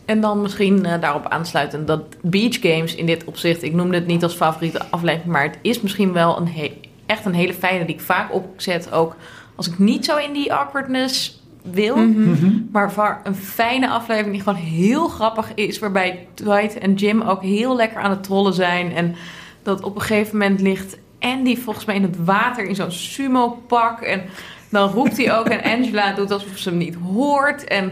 En 0.06 0.22
dan 0.22 0.42
misschien 0.42 0.86
eh, 0.86 1.02
daarop 1.02 1.26
aansluitend 1.28 1.88
dat 1.88 2.02
Beach 2.22 2.58
Games 2.62 2.96
in 2.96 3.06
dit 3.06 3.24
opzicht, 3.24 3.64
ik 3.64 3.74
noemde 3.74 3.96
het 3.96 4.08
niet 4.08 4.24
als 4.24 4.34
favoriete 4.34 4.82
aflevering, 4.90 5.32
maar 5.32 5.44
het 5.44 5.58
is 5.62 5.82
misschien 5.82 6.14
wel 6.14 6.38
een 6.38 6.72
echt 7.06 7.26
een 7.26 7.34
hele 7.34 7.54
fijne 7.54 7.86
die 7.86 7.96
ik 7.96 8.02
vaak 8.02 8.34
opzet. 8.34 8.92
Ook 8.92 9.16
als 9.56 9.68
ik 9.68 9.80
niet 9.80 10.06
zo 10.06 10.18
in 10.18 10.34
die 10.34 10.54
awkwardness 10.54 11.44
wil, 11.62 11.96
Mhm. 11.98 12.52
maar 12.72 12.92
waar 12.96 13.22
een 13.24 13.36
fijne 13.36 13.90
aflevering 13.90 14.34
die 14.34 14.44
gewoon 14.44 14.60
heel 14.60 15.08
grappig 15.08 15.54
is, 15.54 15.80
waarbij 15.80 16.28
Dwight 16.34 16.78
en 16.78 16.94
Jim 16.94 17.22
ook 17.22 17.42
heel 17.42 17.76
lekker 17.76 18.02
aan 18.02 18.10
het 18.12 18.24
trollen 18.24 18.54
zijn. 18.54 18.96
En 18.96 19.16
dat 19.64 19.82
op 19.84 19.96
een 19.96 20.02
gegeven 20.02 20.38
moment 20.38 20.62
ligt 20.62 20.98
Andy 21.20 21.58
volgens 21.58 21.86
mij 21.86 21.96
in 21.96 22.04
het 22.04 22.26
water 22.26 22.66
in 22.68 22.76
zo'n 22.76 22.92
sumo-pak. 22.92 24.02
En 24.02 24.22
dan 24.70 24.90
roept 24.90 25.18
hij 25.18 25.38
ook 25.38 25.48
en 25.48 25.72
Angela 25.78 26.14
doet 26.14 26.32
alsof 26.32 26.58
ze 26.58 26.70
hem 26.70 26.78
niet 26.78 26.96
hoort. 26.96 27.64
En 27.64 27.92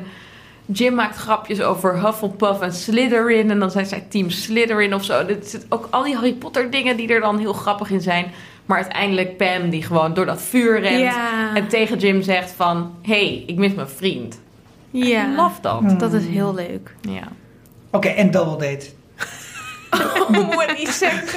Jim 0.65 0.93
maakt 0.93 1.15
grapjes 1.15 1.61
over 1.61 2.05
Hufflepuff 2.05 2.61
en 2.61 2.73
Slytherin. 2.73 3.51
En 3.51 3.59
dan 3.59 3.71
zijn 3.71 3.85
zij 3.85 4.05
team 4.09 4.29
Slytherin 4.29 4.93
of 4.93 5.03
zo. 5.03 5.25
Dit 5.25 5.49
zit 5.49 5.65
ook 5.69 5.87
al 5.91 6.03
die 6.03 6.15
Harry 6.15 6.33
Potter 6.33 6.71
dingen 6.71 6.97
die 6.97 7.07
er 7.07 7.21
dan 7.21 7.37
heel 7.37 7.53
grappig 7.53 7.89
in 7.89 8.01
zijn. 8.01 8.31
Maar 8.65 8.77
uiteindelijk 8.77 9.37
Pam 9.37 9.69
die 9.69 9.83
gewoon 9.83 10.13
door 10.13 10.25
dat 10.25 10.41
vuur 10.41 10.79
rent. 10.79 10.99
Ja. 10.99 11.55
En 11.55 11.67
tegen 11.67 11.97
Jim 11.97 12.21
zegt 12.21 12.51
van... 12.51 12.95
hey, 13.01 13.43
ik 13.47 13.57
mis 13.57 13.73
mijn 13.73 13.89
vriend. 13.89 14.39
ja. 14.91 15.31
I 15.31 15.35
love 15.35 15.61
dat. 15.61 15.79
Hmm. 15.79 15.97
Dat 15.97 16.13
is 16.13 16.25
heel 16.27 16.53
leuk. 16.53 16.95
Ja. 17.01 17.27
Oké, 17.91 18.07
en 18.07 18.31
double 18.31 18.67
date. 18.67 18.89
Oh, 19.91 20.75
die 20.75 20.91
seks. 20.91 21.35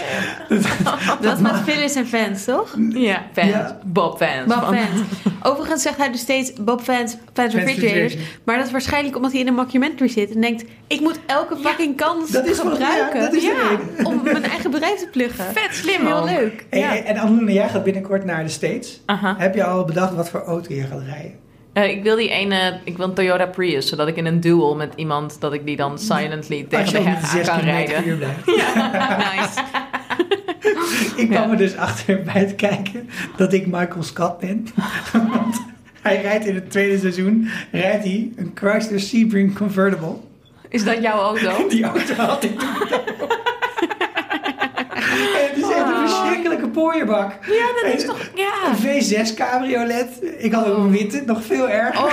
Dat 1.21 1.35
is 1.37 1.41
met 1.41 1.57
Phyllis 1.67 1.95
en 1.95 2.07
Vance, 2.09 2.45
toch? 2.45 2.77
Ja, 2.91 3.23
fans. 3.33 3.49
Ja. 3.51 3.79
Bob 3.85 4.17
fans. 4.17 4.47
Bob 4.47 4.65
Vance. 4.65 5.05
Overigens 5.43 5.83
zegt 5.83 5.97
hij 5.97 6.11
dus 6.11 6.21
steeds 6.21 6.53
Bob 6.53 6.85
Vance, 6.85 7.17
Vance 7.33 7.57
Refrigerators. 7.61 8.17
Maar 8.45 8.57
dat 8.57 8.67
is 8.67 8.73
waarschijnlijk 8.73 9.17
omdat 9.17 9.31
hij 9.33 9.41
in 9.41 9.47
een 9.47 9.55
mockumentary 9.55 10.09
zit 10.11 10.35
en 10.35 10.41
denkt... 10.41 10.65
ik 10.87 11.01
moet 11.01 11.19
elke 11.27 11.57
fucking 11.57 11.97
kans 11.97 12.31
Dat 12.31 12.47
is 12.47 12.59
gebruiken 12.59 13.21
ja, 13.21 13.25
dat 13.27 13.33
is 13.35 13.43
de 13.43 13.79
reden. 13.97 14.07
om 14.07 14.21
mijn 14.23 14.43
eigen 14.45 14.71
bedrijf 14.71 14.99
te 15.01 15.07
pluggen. 15.11 15.45
Vet 15.45 15.75
slim, 15.75 16.07
Heel 16.07 16.25
leuk. 16.25 16.67
En, 16.71 16.79
Ja. 16.79 16.97
en 16.97 17.17
Anneloene, 17.17 17.53
jij 17.53 17.69
gaat 17.69 17.85
binnenkort 17.85 18.25
naar 18.25 18.43
de 18.45 18.51
States. 18.51 19.01
Heb 19.37 19.55
je 19.55 19.65
al 19.65 19.85
bedacht 19.85 20.15
wat 20.15 20.31
voor 20.31 20.43
auto 20.43 20.75
je 20.75 20.83
gaat 20.83 21.03
rijden? 21.07 21.35
Eh, 21.73 21.89
ik 21.91 22.03
wil 22.03 22.17
die 22.17 22.29
ene, 22.29 22.81
ik 22.85 22.97
wil 22.97 23.07
een 23.07 23.15
Toyota 23.15 23.47
Prius, 23.47 23.89
zodat 23.89 24.09
ik 24.09 24.17
in 24.17 24.27
een 24.27 24.41
duel 24.41 24.77
met 24.77 24.93
iemand, 24.97 25.41
dat 25.41 25.53
ik 25.53 25.67
die 25.67 25.77
dan 25.77 25.99
silently 25.99 26.67
tegen 26.69 26.93
de 26.93 26.99
heg 27.09 27.23
aan 27.23 27.29
6 27.29 27.47
kan 27.49 27.59
rijden. 27.61 28.17
blijft. 28.19 28.47
Nice. 29.37 29.61
Ik 31.17 31.29
kwam 31.31 31.43
Ja. 31.43 31.51
er 31.51 31.57
dus 31.57 31.77
achter 31.77 32.23
bij 32.23 32.41
het 32.41 32.55
kijken 32.55 33.09
dat 33.37 33.53
ik 33.53 33.67
Michael 33.67 34.03
Scott 34.03 34.39
ben. 34.39 34.67
Want 35.33 35.63
hij 36.03 36.21
rijdt 36.23 36.45
in 36.47 36.55
het 36.55 36.71
tweede 36.71 36.99
seizoen 36.99 37.49
rijdt 37.73 38.05
hij 38.05 38.31
een 38.37 38.51
Chrysler 38.55 39.01
Sebring 39.01 39.55
Convertible. 39.57 40.15
Is 40.69 40.85
dat 40.85 41.03
jouw 41.03 41.19
auto? 41.21 41.69
Die 41.69 41.85
auto 41.85 42.15
had 42.15 42.45
ik 42.45 42.59
toen. 42.59 42.69
En 45.09 45.47
het 45.49 45.57
is 45.57 45.69
echt 45.71 45.87
een 45.87 46.09
verschrikkelijke 46.41 46.81
pooierbak. 46.81 47.33
Ja, 47.47 47.67
dat 47.83 47.95
is 47.95 48.03
En 48.03 48.09
toch, 48.09 48.31
ja. 48.35 48.53
Een 48.71 49.03
V6 49.27 49.35
cabriolet. 49.35 50.09
Ik 50.39 50.53
had 50.53 50.67
ook 50.67 50.77
een 50.77 50.91
witte, 50.91 51.23
nog 51.27 51.45
veel 51.45 51.69
erger. 51.69 52.05
Oh, 52.05 52.13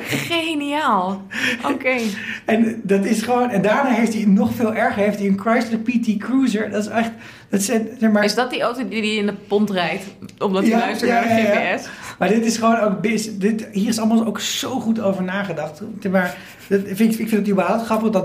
geniaal. 0.00 1.22
Oké. 1.72 1.96
En 2.44 2.80
dat 2.84 3.04
is 3.04 3.22
gewoon. 3.22 3.50
En 3.50 3.62
daarna 3.62 3.90
heeft 3.90 4.14
hij 4.14 4.24
nog 4.24 4.50
veel 4.54 4.74
erger. 4.74 5.02
Heeft 5.02 5.18
hij 5.18 5.26
een 5.26 5.40
Chrysler 5.40 5.78
PT 5.78 6.16
Cruiser. 6.18 6.70
Dat 6.70 6.82
is 6.84 6.90
echt. 6.90 7.10
Dat 7.48 7.62
zijn, 7.62 7.88
zeg 7.98 8.10
maar, 8.10 8.24
Is 8.24 8.34
dat 8.34 8.50
die 8.50 8.62
auto 8.62 8.88
die 8.88 9.16
in 9.18 9.26
de 9.26 9.34
pont 9.48 9.70
rijdt, 9.70 10.04
omdat 10.38 10.62
hij 10.62 10.70
Ja, 10.72 10.78
luistert 10.78 11.10
ja, 11.10 11.24
naar 11.24 11.36
de. 11.36 11.42
GPS? 11.76 11.88
Maar 12.22 12.30
dit 12.30 12.44
is 12.46 12.56
gewoon 12.56 12.78
ook. 12.80 13.02
Dit, 13.02 13.68
hier 13.72 13.88
is 13.88 13.98
allemaal 13.98 14.26
ook 14.26 14.40
zo 14.40 14.80
goed 14.80 15.00
over 15.00 15.22
nagedacht. 15.22 15.80
Maar 16.10 16.36
dat 16.68 16.80
vind, 16.84 17.00
ik- 17.14 17.18
ik 17.18 17.28
vind 17.28 17.40
het 17.40 17.48
überhaupt 17.50 17.84
grappig 17.84 18.10
dat 18.10 18.24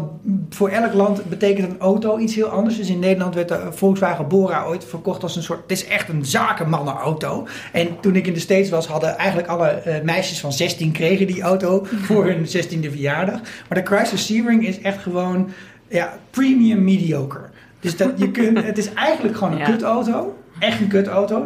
voor 0.49 0.69
elk 0.69 0.93
land 0.93 1.29
betekent 1.29 1.71
een 1.71 1.79
auto 1.79 2.17
iets 2.17 2.35
heel 2.35 2.47
anders. 2.47 2.77
Dus 2.77 2.89
in 2.89 2.99
Nederland 2.99 3.35
werd 3.35 3.47
de 3.47 3.59
Volkswagen 3.71 4.27
Bora 4.27 4.65
ooit 4.65 4.85
verkocht 4.85 5.23
als 5.23 5.35
een 5.35 5.43
soort. 5.43 5.59
Het 5.61 5.71
is 5.71 5.85
echt 5.85 6.09
een 6.09 6.25
zakenmannenauto. 6.25 7.47
En 7.71 7.87
toen 8.01 8.15
ik 8.15 8.27
in 8.27 8.33
de 8.33 8.39
States 8.39 8.69
was, 8.69 8.87
hadden 8.87 9.17
eigenlijk 9.17 9.47
alle 9.49 9.67
eh, 9.67 10.03
meisjes 10.03 10.39
van 10.39 10.53
16 10.53 10.91
kregen 10.91 11.27
die 11.27 11.41
auto 11.41 11.85
voor 12.01 12.25
hun 12.25 12.45
16e 12.47 12.89
verjaardag. 12.89 13.39
Maar 13.69 13.83
de 13.83 13.89
Chrysler 13.95 14.19
Sebring 14.19 14.67
is 14.67 14.81
echt 14.81 15.01
gewoon 15.01 15.49
ja, 15.87 16.17
premium 16.29 16.83
mediocre. 16.83 17.41
Dus 17.79 17.97
dat, 17.97 18.11
je 18.15 18.31
kunt, 18.31 18.63
het 18.63 18.77
is 18.77 18.93
eigenlijk 18.93 19.37
gewoon 19.37 19.53
een 19.53 19.59
Ja. 19.59 19.65
kutauto. 19.65 20.37
Echt 20.59 20.79
een 20.79 20.87
kutauto. 20.87 21.45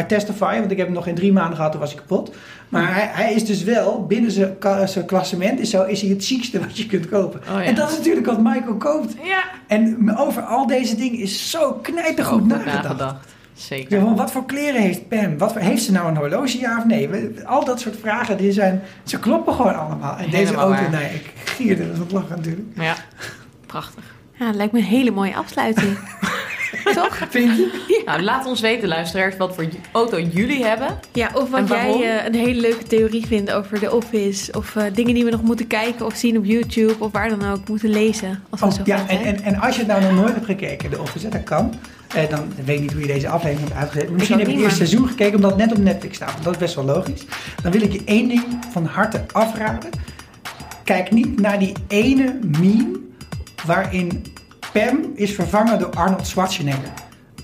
I 0.00 0.06
testify, 0.06 0.58
want 0.58 0.70
ik 0.70 0.76
heb 0.76 0.86
hem 0.86 0.94
nog 0.94 1.04
geen 1.04 1.14
drie 1.14 1.32
maanden 1.32 1.56
gehad, 1.56 1.70
toen 1.72 1.80
was 1.80 1.90
hij 1.92 2.00
kapot. 2.00 2.34
Maar 2.68 2.94
hij, 2.94 3.08
hij 3.12 3.32
is 3.34 3.44
dus 3.46 3.62
wel, 3.62 4.06
binnen 4.06 4.30
zijn, 4.30 4.58
ka- 4.58 4.86
zijn 4.86 5.04
klassement, 5.06 5.60
is, 5.60 5.70
zo, 5.70 5.82
is 5.82 6.00
hij 6.00 6.10
het 6.10 6.24
ziekste 6.24 6.60
wat 6.60 6.76
je 6.78 6.86
kunt 6.86 7.08
kopen. 7.08 7.40
Oh 7.40 7.46
ja. 7.54 7.62
En 7.62 7.74
dat 7.74 7.90
is 7.90 7.96
natuurlijk 7.96 8.26
wat 8.26 8.40
Michael 8.42 8.76
koopt. 8.76 9.14
Ja. 9.22 9.44
En 9.66 10.16
over 10.18 10.42
al 10.42 10.66
deze 10.66 10.96
dingen 10.96 11.18
is 11.18 11.50
zo 11.50 11.72
knijtergoed 11.72 12.40
Goed 12.40 12.48
nagedacht. 12.48 12.82
nagedacht. 12.82 13.24
Ik 13.54 13.62
Zeker. 13.62 14.00
van, 14.00 14.16
wat 14.16 14.30
voor 14.30 14.44
kleren 14.46 14.80
heeft 14.80 15.08
Pam? 15.08 15.38
Wat 15.38 15.52
voor, 15.52 15.60
heeft 15.60 15.82
ze 15.82 15.92
nou 15.92 16.08
een 16.08 16.16
horloge, 16.16 16.58
ja 16.58 16.78
of 16.78 16.84
nee? 16.84 17.08
Al 17.44 17.64
dat 17.64 17.80
soort 17.80 17.96
vragen, 18.00 18.36
die 18.36 18.52
zijn, 18.52 18.82
ze 19.04 19.18
kloppen 19.18 19.54
gewoon 19.54 19.78
allemaal. 19.78 20.16
En 20.16 20.30
deze 20.30 20.54
auto, 20.54 20.68
waar. 20.82 20.90
nee, 20.90 21.14
ik 21.14 21.32
gierde 21.44 21.86
van 21.92 22.00
het 22.00 22.12
lachen 22.12 22.36
natuurlijk. 22.36 22.66
Ja. 22.74 22.94
Prachtig. 23.66 24.04
Ja, 24.38 24.46
het 24.46 24.54
lijkt 24.56 24.72
me 24.72 24.78
een 24.78 24.84
hele 24.84 25.10
mooie 25.10 25.36
afsluiting. 25.36 25.98
Toch? 26.94 27.18
Vind 27.30 27.56
je? 27.56 28.02
Nou, 28.04 28.22
laat 28.22 28.46
ons 28.46 28.60
weten, 28.60 28.88
luisteraars, 28.88 29.36
wat 29.36 29.54
voor 29.54 29.64
auto 29.92 30.20
jullie 30.20 30.64
hebben. 30.64 30.98
Ja, 31.12 31.30
of 31.34 31.50
wat 31.50 31.68
jij 31.68 32.18
eh, 32.18 32.24
een 32.26 32.34
hele 32.34 32.60
leuke 32.60 32.84
theorie 32.84 33.26
vindt 33.26 33.52
over 33.52 33.80
de 33.80 33.94
Office. 33.94 34.52
Of 34.52 34.76
eh, 34.76 34.84
dingen 34.94 35.14
die 35.14 35.24
we 35.24 35.30
nog 35.30 35.42
moeten 35.42 35.66
kijken 35.66 36.06
of 36.06 36.14
zien 36.14 36.38
op 36.38 36.44
YouTube. 36.44 36.94
Of 36.98 37.12
waar 37.12 37.28
dan 37.28 37.50
ook 37.50 37.68
moeten 37.68 37.88
lezen. 37.88 38.42
Als 38.50 38.60
we 38.60 38.66
Oh, 38.66 38.72
zo 38.72 38.82
ja, 38.84 39.08
en, 39.08 39.20
en, 39.20 39.42
en 39.42 39.60
als 39.60 39.74
je 39.76 39.82
het 39.82 39.90
nou 39.90 40.02
nog 40.02 40.12
nooit 40.12 40.34
hebt 40.34 40.46
gekeken, 40.46 40.90
de 40.90 41.00
Office, 41.00 41.28
dat 41.28 41.44
kan. 41.44 41.74
Eh, 42.14 42.30
dan 42.30 42.52
weet 42.64 42.76
ik 42.76 42.80
niet 42.80 42.92
hoe 42.92 43.00
je 43.00 43.06
deze 43.06 43.28
aflevering 43.28 43.68
hebt 43.68 43.80
uitgezet. 43.80 44.08
maar 44.08 44.16
Misschien 44.18 44.38
heb 44.38 44.46
je 44.46 44.52
het 44.52 44.62
eerste 44.62 44.86
seizoen 44.86 45.08
gekeken 45.08 45.34
omdat 45.34 45.50
het 45.50 45.58
net 45.60 45.72
op 45.72 45.78
Netflix 45.78 46.16
staat. 46.16 46.32
want 46.32 46.44
Dat 46.44 46.52
is 46.52 46.58
best 46.60 46.74
wel 46.74 46.84
logisch. 46.84 47.24
Dan 47.62 47.72
wil 47.72 47.82
ik 47.82 47.92
je 47.92 48.02
één 48.04 48.28
ding 48.28 48.44
van 48.72 48.84
harte 48.86 49.24
afraden. 49.32 49.90
Kijk 50.84 51.10
niet 51.10 51.40
naar 51.40 51.58
die 51.58 51.72
ene 51.88 52.38
meme 52.58 53.00
waarin 53.64 54.24
Pam 54.72 55.12
is 55.14 55.32
vervangen 55.34 55.78
door 55.78 55.90
Arnold 55.90 56.26
Schwarzenegger. 56.26 56.92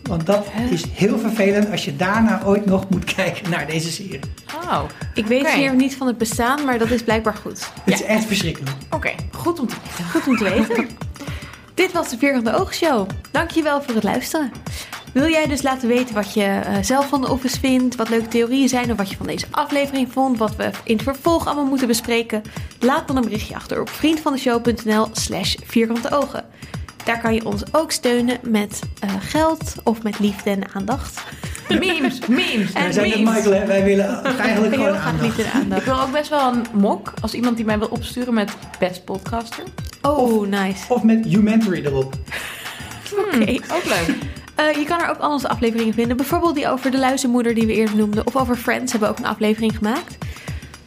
Want 0.02 0.26
dat 0.26 0.46
is 0.70 0.84
heel 0.92 1.18
vervelend 1.18 1.70
als 1.70 1.84
je 1.84 1.96
daarna 1.96 2.42
ooit 2.44 2.66
nog 2.66 2.88
moet 2.88 3.04
kijken 3.14 3.50
naar 3.50 3.66
deze 3.66 3.92
serie. 3.92 4.20
Oh, 4.64 4.82
Ik 5.14 5.26
weet 5.26 5.48
hier 5.50 5.74
niet 5.74 5.96
van 5.96 6.06
het 6.06 6.18
bestaan, 6.18 6.64
maar 6.64 6.78
dat 6.78 6.90
is 6.90 7.02
blijkbaar 7.02 7.34
goed. 7.34 7.70
Het 7.84 7.94
is 7.94 8.02
echt 8.02 8.24
verschrikkelijk. 8.24 8.70
oké. 8.90 9.10
Goed 9.32 9.60
om 9.60 9.66
te 9.66 9.76
weten. 9.84 10.04
Goed 10.10 10.26
om 10.28 10.36
te 10.36 10.44
weten. 10.44 10.88
Dit 11.74 11.92
was 11.92 12.08
de 12.08 12.18
Vierkante 12.18 12.54
Oogshow. 12.54 13.08
Dankjewel 13.30 13.82
voor 13.82 13.94
het 13.94 14.04
luisteren. 14.04 14.52
Wil 15.12 15.28
jij 15.30 15.46
dus 15.46 15.62
laten 15.62 15.88
weten 15.88 16.14
wat 16.14 16.34
je 16.34 16.44
eh, 16.44 16.76
zelf 16.82 17.08
van 17.08 17.20
de 17.20 17.30
Office 17.30 17.60
vindt, 17.60 17.96
wat 17.96 18.08
leuke 18.08 18.28
theorieën 18.28 18.68
zijn 18.68 18.90
of 18.90 18.96
wat 18.96 19.10
je 19.10 19.16
van 19.16 19.26
deze 19.26 19.46
aflevering 19.50 20.12
vond, 20.12 20.38
wat 20.38 20.56
we 20.56 20.70
in 20.84 20.94
het 20.94 21.02
vervolg 21.02 21.46
allemaal 21.46 21.64
moeten 21.64 21.86
bespreken? 21.86 22.42
Laat 22.80 23.06
dan 23.06 23.16
een 23.16 23.22
berichtje 23.24 23.54
achter 23.54 23.80
op 23.80 23.88
vriendvandeshow.nl 23.88 25.08
slash 25.12 25.54
vierkante 25.64 26.10
ogen. 26.10 26.44
Daar 27.04 27.20
kan 27.20 27.34
je 27.34 27.44
ons 27.46 27.62
ook 27.72 27.90
steunen 27.90 28.38
met 28.42 28.80
eh, 29.00 29.10
geld 29.20 29.74
of 29.84 30.02
met 30.02 30.18
liefde 30.18 30.50
en 30.50 30.62
aandacht. 30.74 31.22
Memes, 31.68 32.26
memes. 32.26 32.72
Wij 32.72 32.84
en 32.84 32.92
zijn 32.92 33.08
net 33.08 33.18
memes. 33.18 33.34
Michael, 33.34 33.54
hè? 33.60 33.66
wij 33.66 33.84
willen 33.84 34.22
eigenlijk 34.24 34.74
Heel 34.74 34.84
gewoon 34.84 34.88
graag 35.00 35.06
aandacht. 35.06 35.22
liefde 35.26 35.42
en 35.42 35.52
aandacht. 35.52 35.80
Ik 35.80 35.86
wil 35.86 36.00
ook 36.00 36.12
best 36.12 36.28
wel 36.30 36.52
een 36.52 36.66
mok 36.72 37.12
als 37.20 37.34
iemand 37.34 37.56
die 37.56 37.64
mij 37.64 37.78
wil 37.78 37.88
opsturen 37.88 38.34
met 38.34 38.52
best 38.78 39.04
podcaster. 39.04 39.64
Oh, 40.02 40.46
nice. 40.48 40.82
Of 40.88 41.02
met 41.02 41.24
Humentary 41.24 41.84
erop. 41.84 42.14
Oké. 43.34 43.50
Ook 43.72 43.84
leuk. 43.84 44.16
Eh, 44.54 44.74
je 44.76 44.84
kan 44.84 45.00
er 45.00 45.08
ook 45.10 45.18
al 45.18 45.32
onze 45.32 45.48
afleveringen 45.48 45.94
vinden. 45.94 46.16
Bijvoorbeeld 46.16 46.54
die 46.54 46.68
over 46.68 46.90
de 46.90 46.98
luizenmoeder 46.98 47.54
die 47.54 47.66
we 47.66 47.72
eerder 47.72 47.96
noemden. 47.96 48.26
Of 48.26 48.36
over 48.36 48.56
Friends 48.56 48.92
hebben 48.92 49.08
we 49.10 49.14
ook 49.14 49.20
een 49.24 49.30
aflevering 49.30 49.76
gemaakt. 49.76 50.16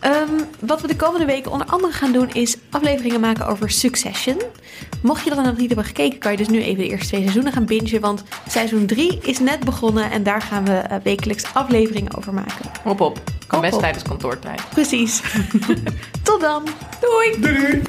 Ehm, 0.06 0.44
wat 0.60 0.82
we 0.82 0.88
de 0.88 0.96
komende 0.96 1.26
weken 1.26 1.52
onder 1.52 1.68
andere 1.68 1.94
gaan 1.94 2.12
doen 2.12 2.30
is 2.34 2.58
afleveringen 2.70 3.20
maken 3.20 3.48
over 3.48 3.70
Succession. 3.70 4.42
Mocht 5.02 5.24
je 5.24 5.30
dat 5.30 5.44
nog 5.44 5.58
niet 5.58 5.68
hebben 5.68 5.86
gekeken, 5.86 6.20
kan 6.20 6.32
je 6.32 6.38
dus 6.38 6.48
nu 6.48 6.62
even 6.62 6.84
de 6.84 6.90
eerste 6.90 7.08
twee 7.08 7.22
seizoenen 7.22 7.54
gaan 7.54 7.66
bingen. 7.66 8.02
Want 8.02 8.24
seizoen 8.48 8.86
3 8.86 9.20
is 9.22 9.40
net 9.40 9.60
begonnen 9.60 10.12
en 10.12 10.24
daar 10.24 10.42
gaan 10.42 10.66
we 10.66 10.74
eh, 10.74 10.98
wekelijks 11.04 11.54
afleveringen 11.54 12.18
over 12.18 12.34
maken. 12.34 12.72
Hop 12.84 13.02
op. 13.02 13.20
Kan 13.48 13.62
best 13.62 13.74
op. 13.74 13.80
tijdens 13.80 14.04
kantoortijd. 14.04 14.62
Precies. 14.70 15.22
Tot 16.24 16.42
dan. 16.42 16.64
Doei! 17.00 17.40
doei. 17.40 17.82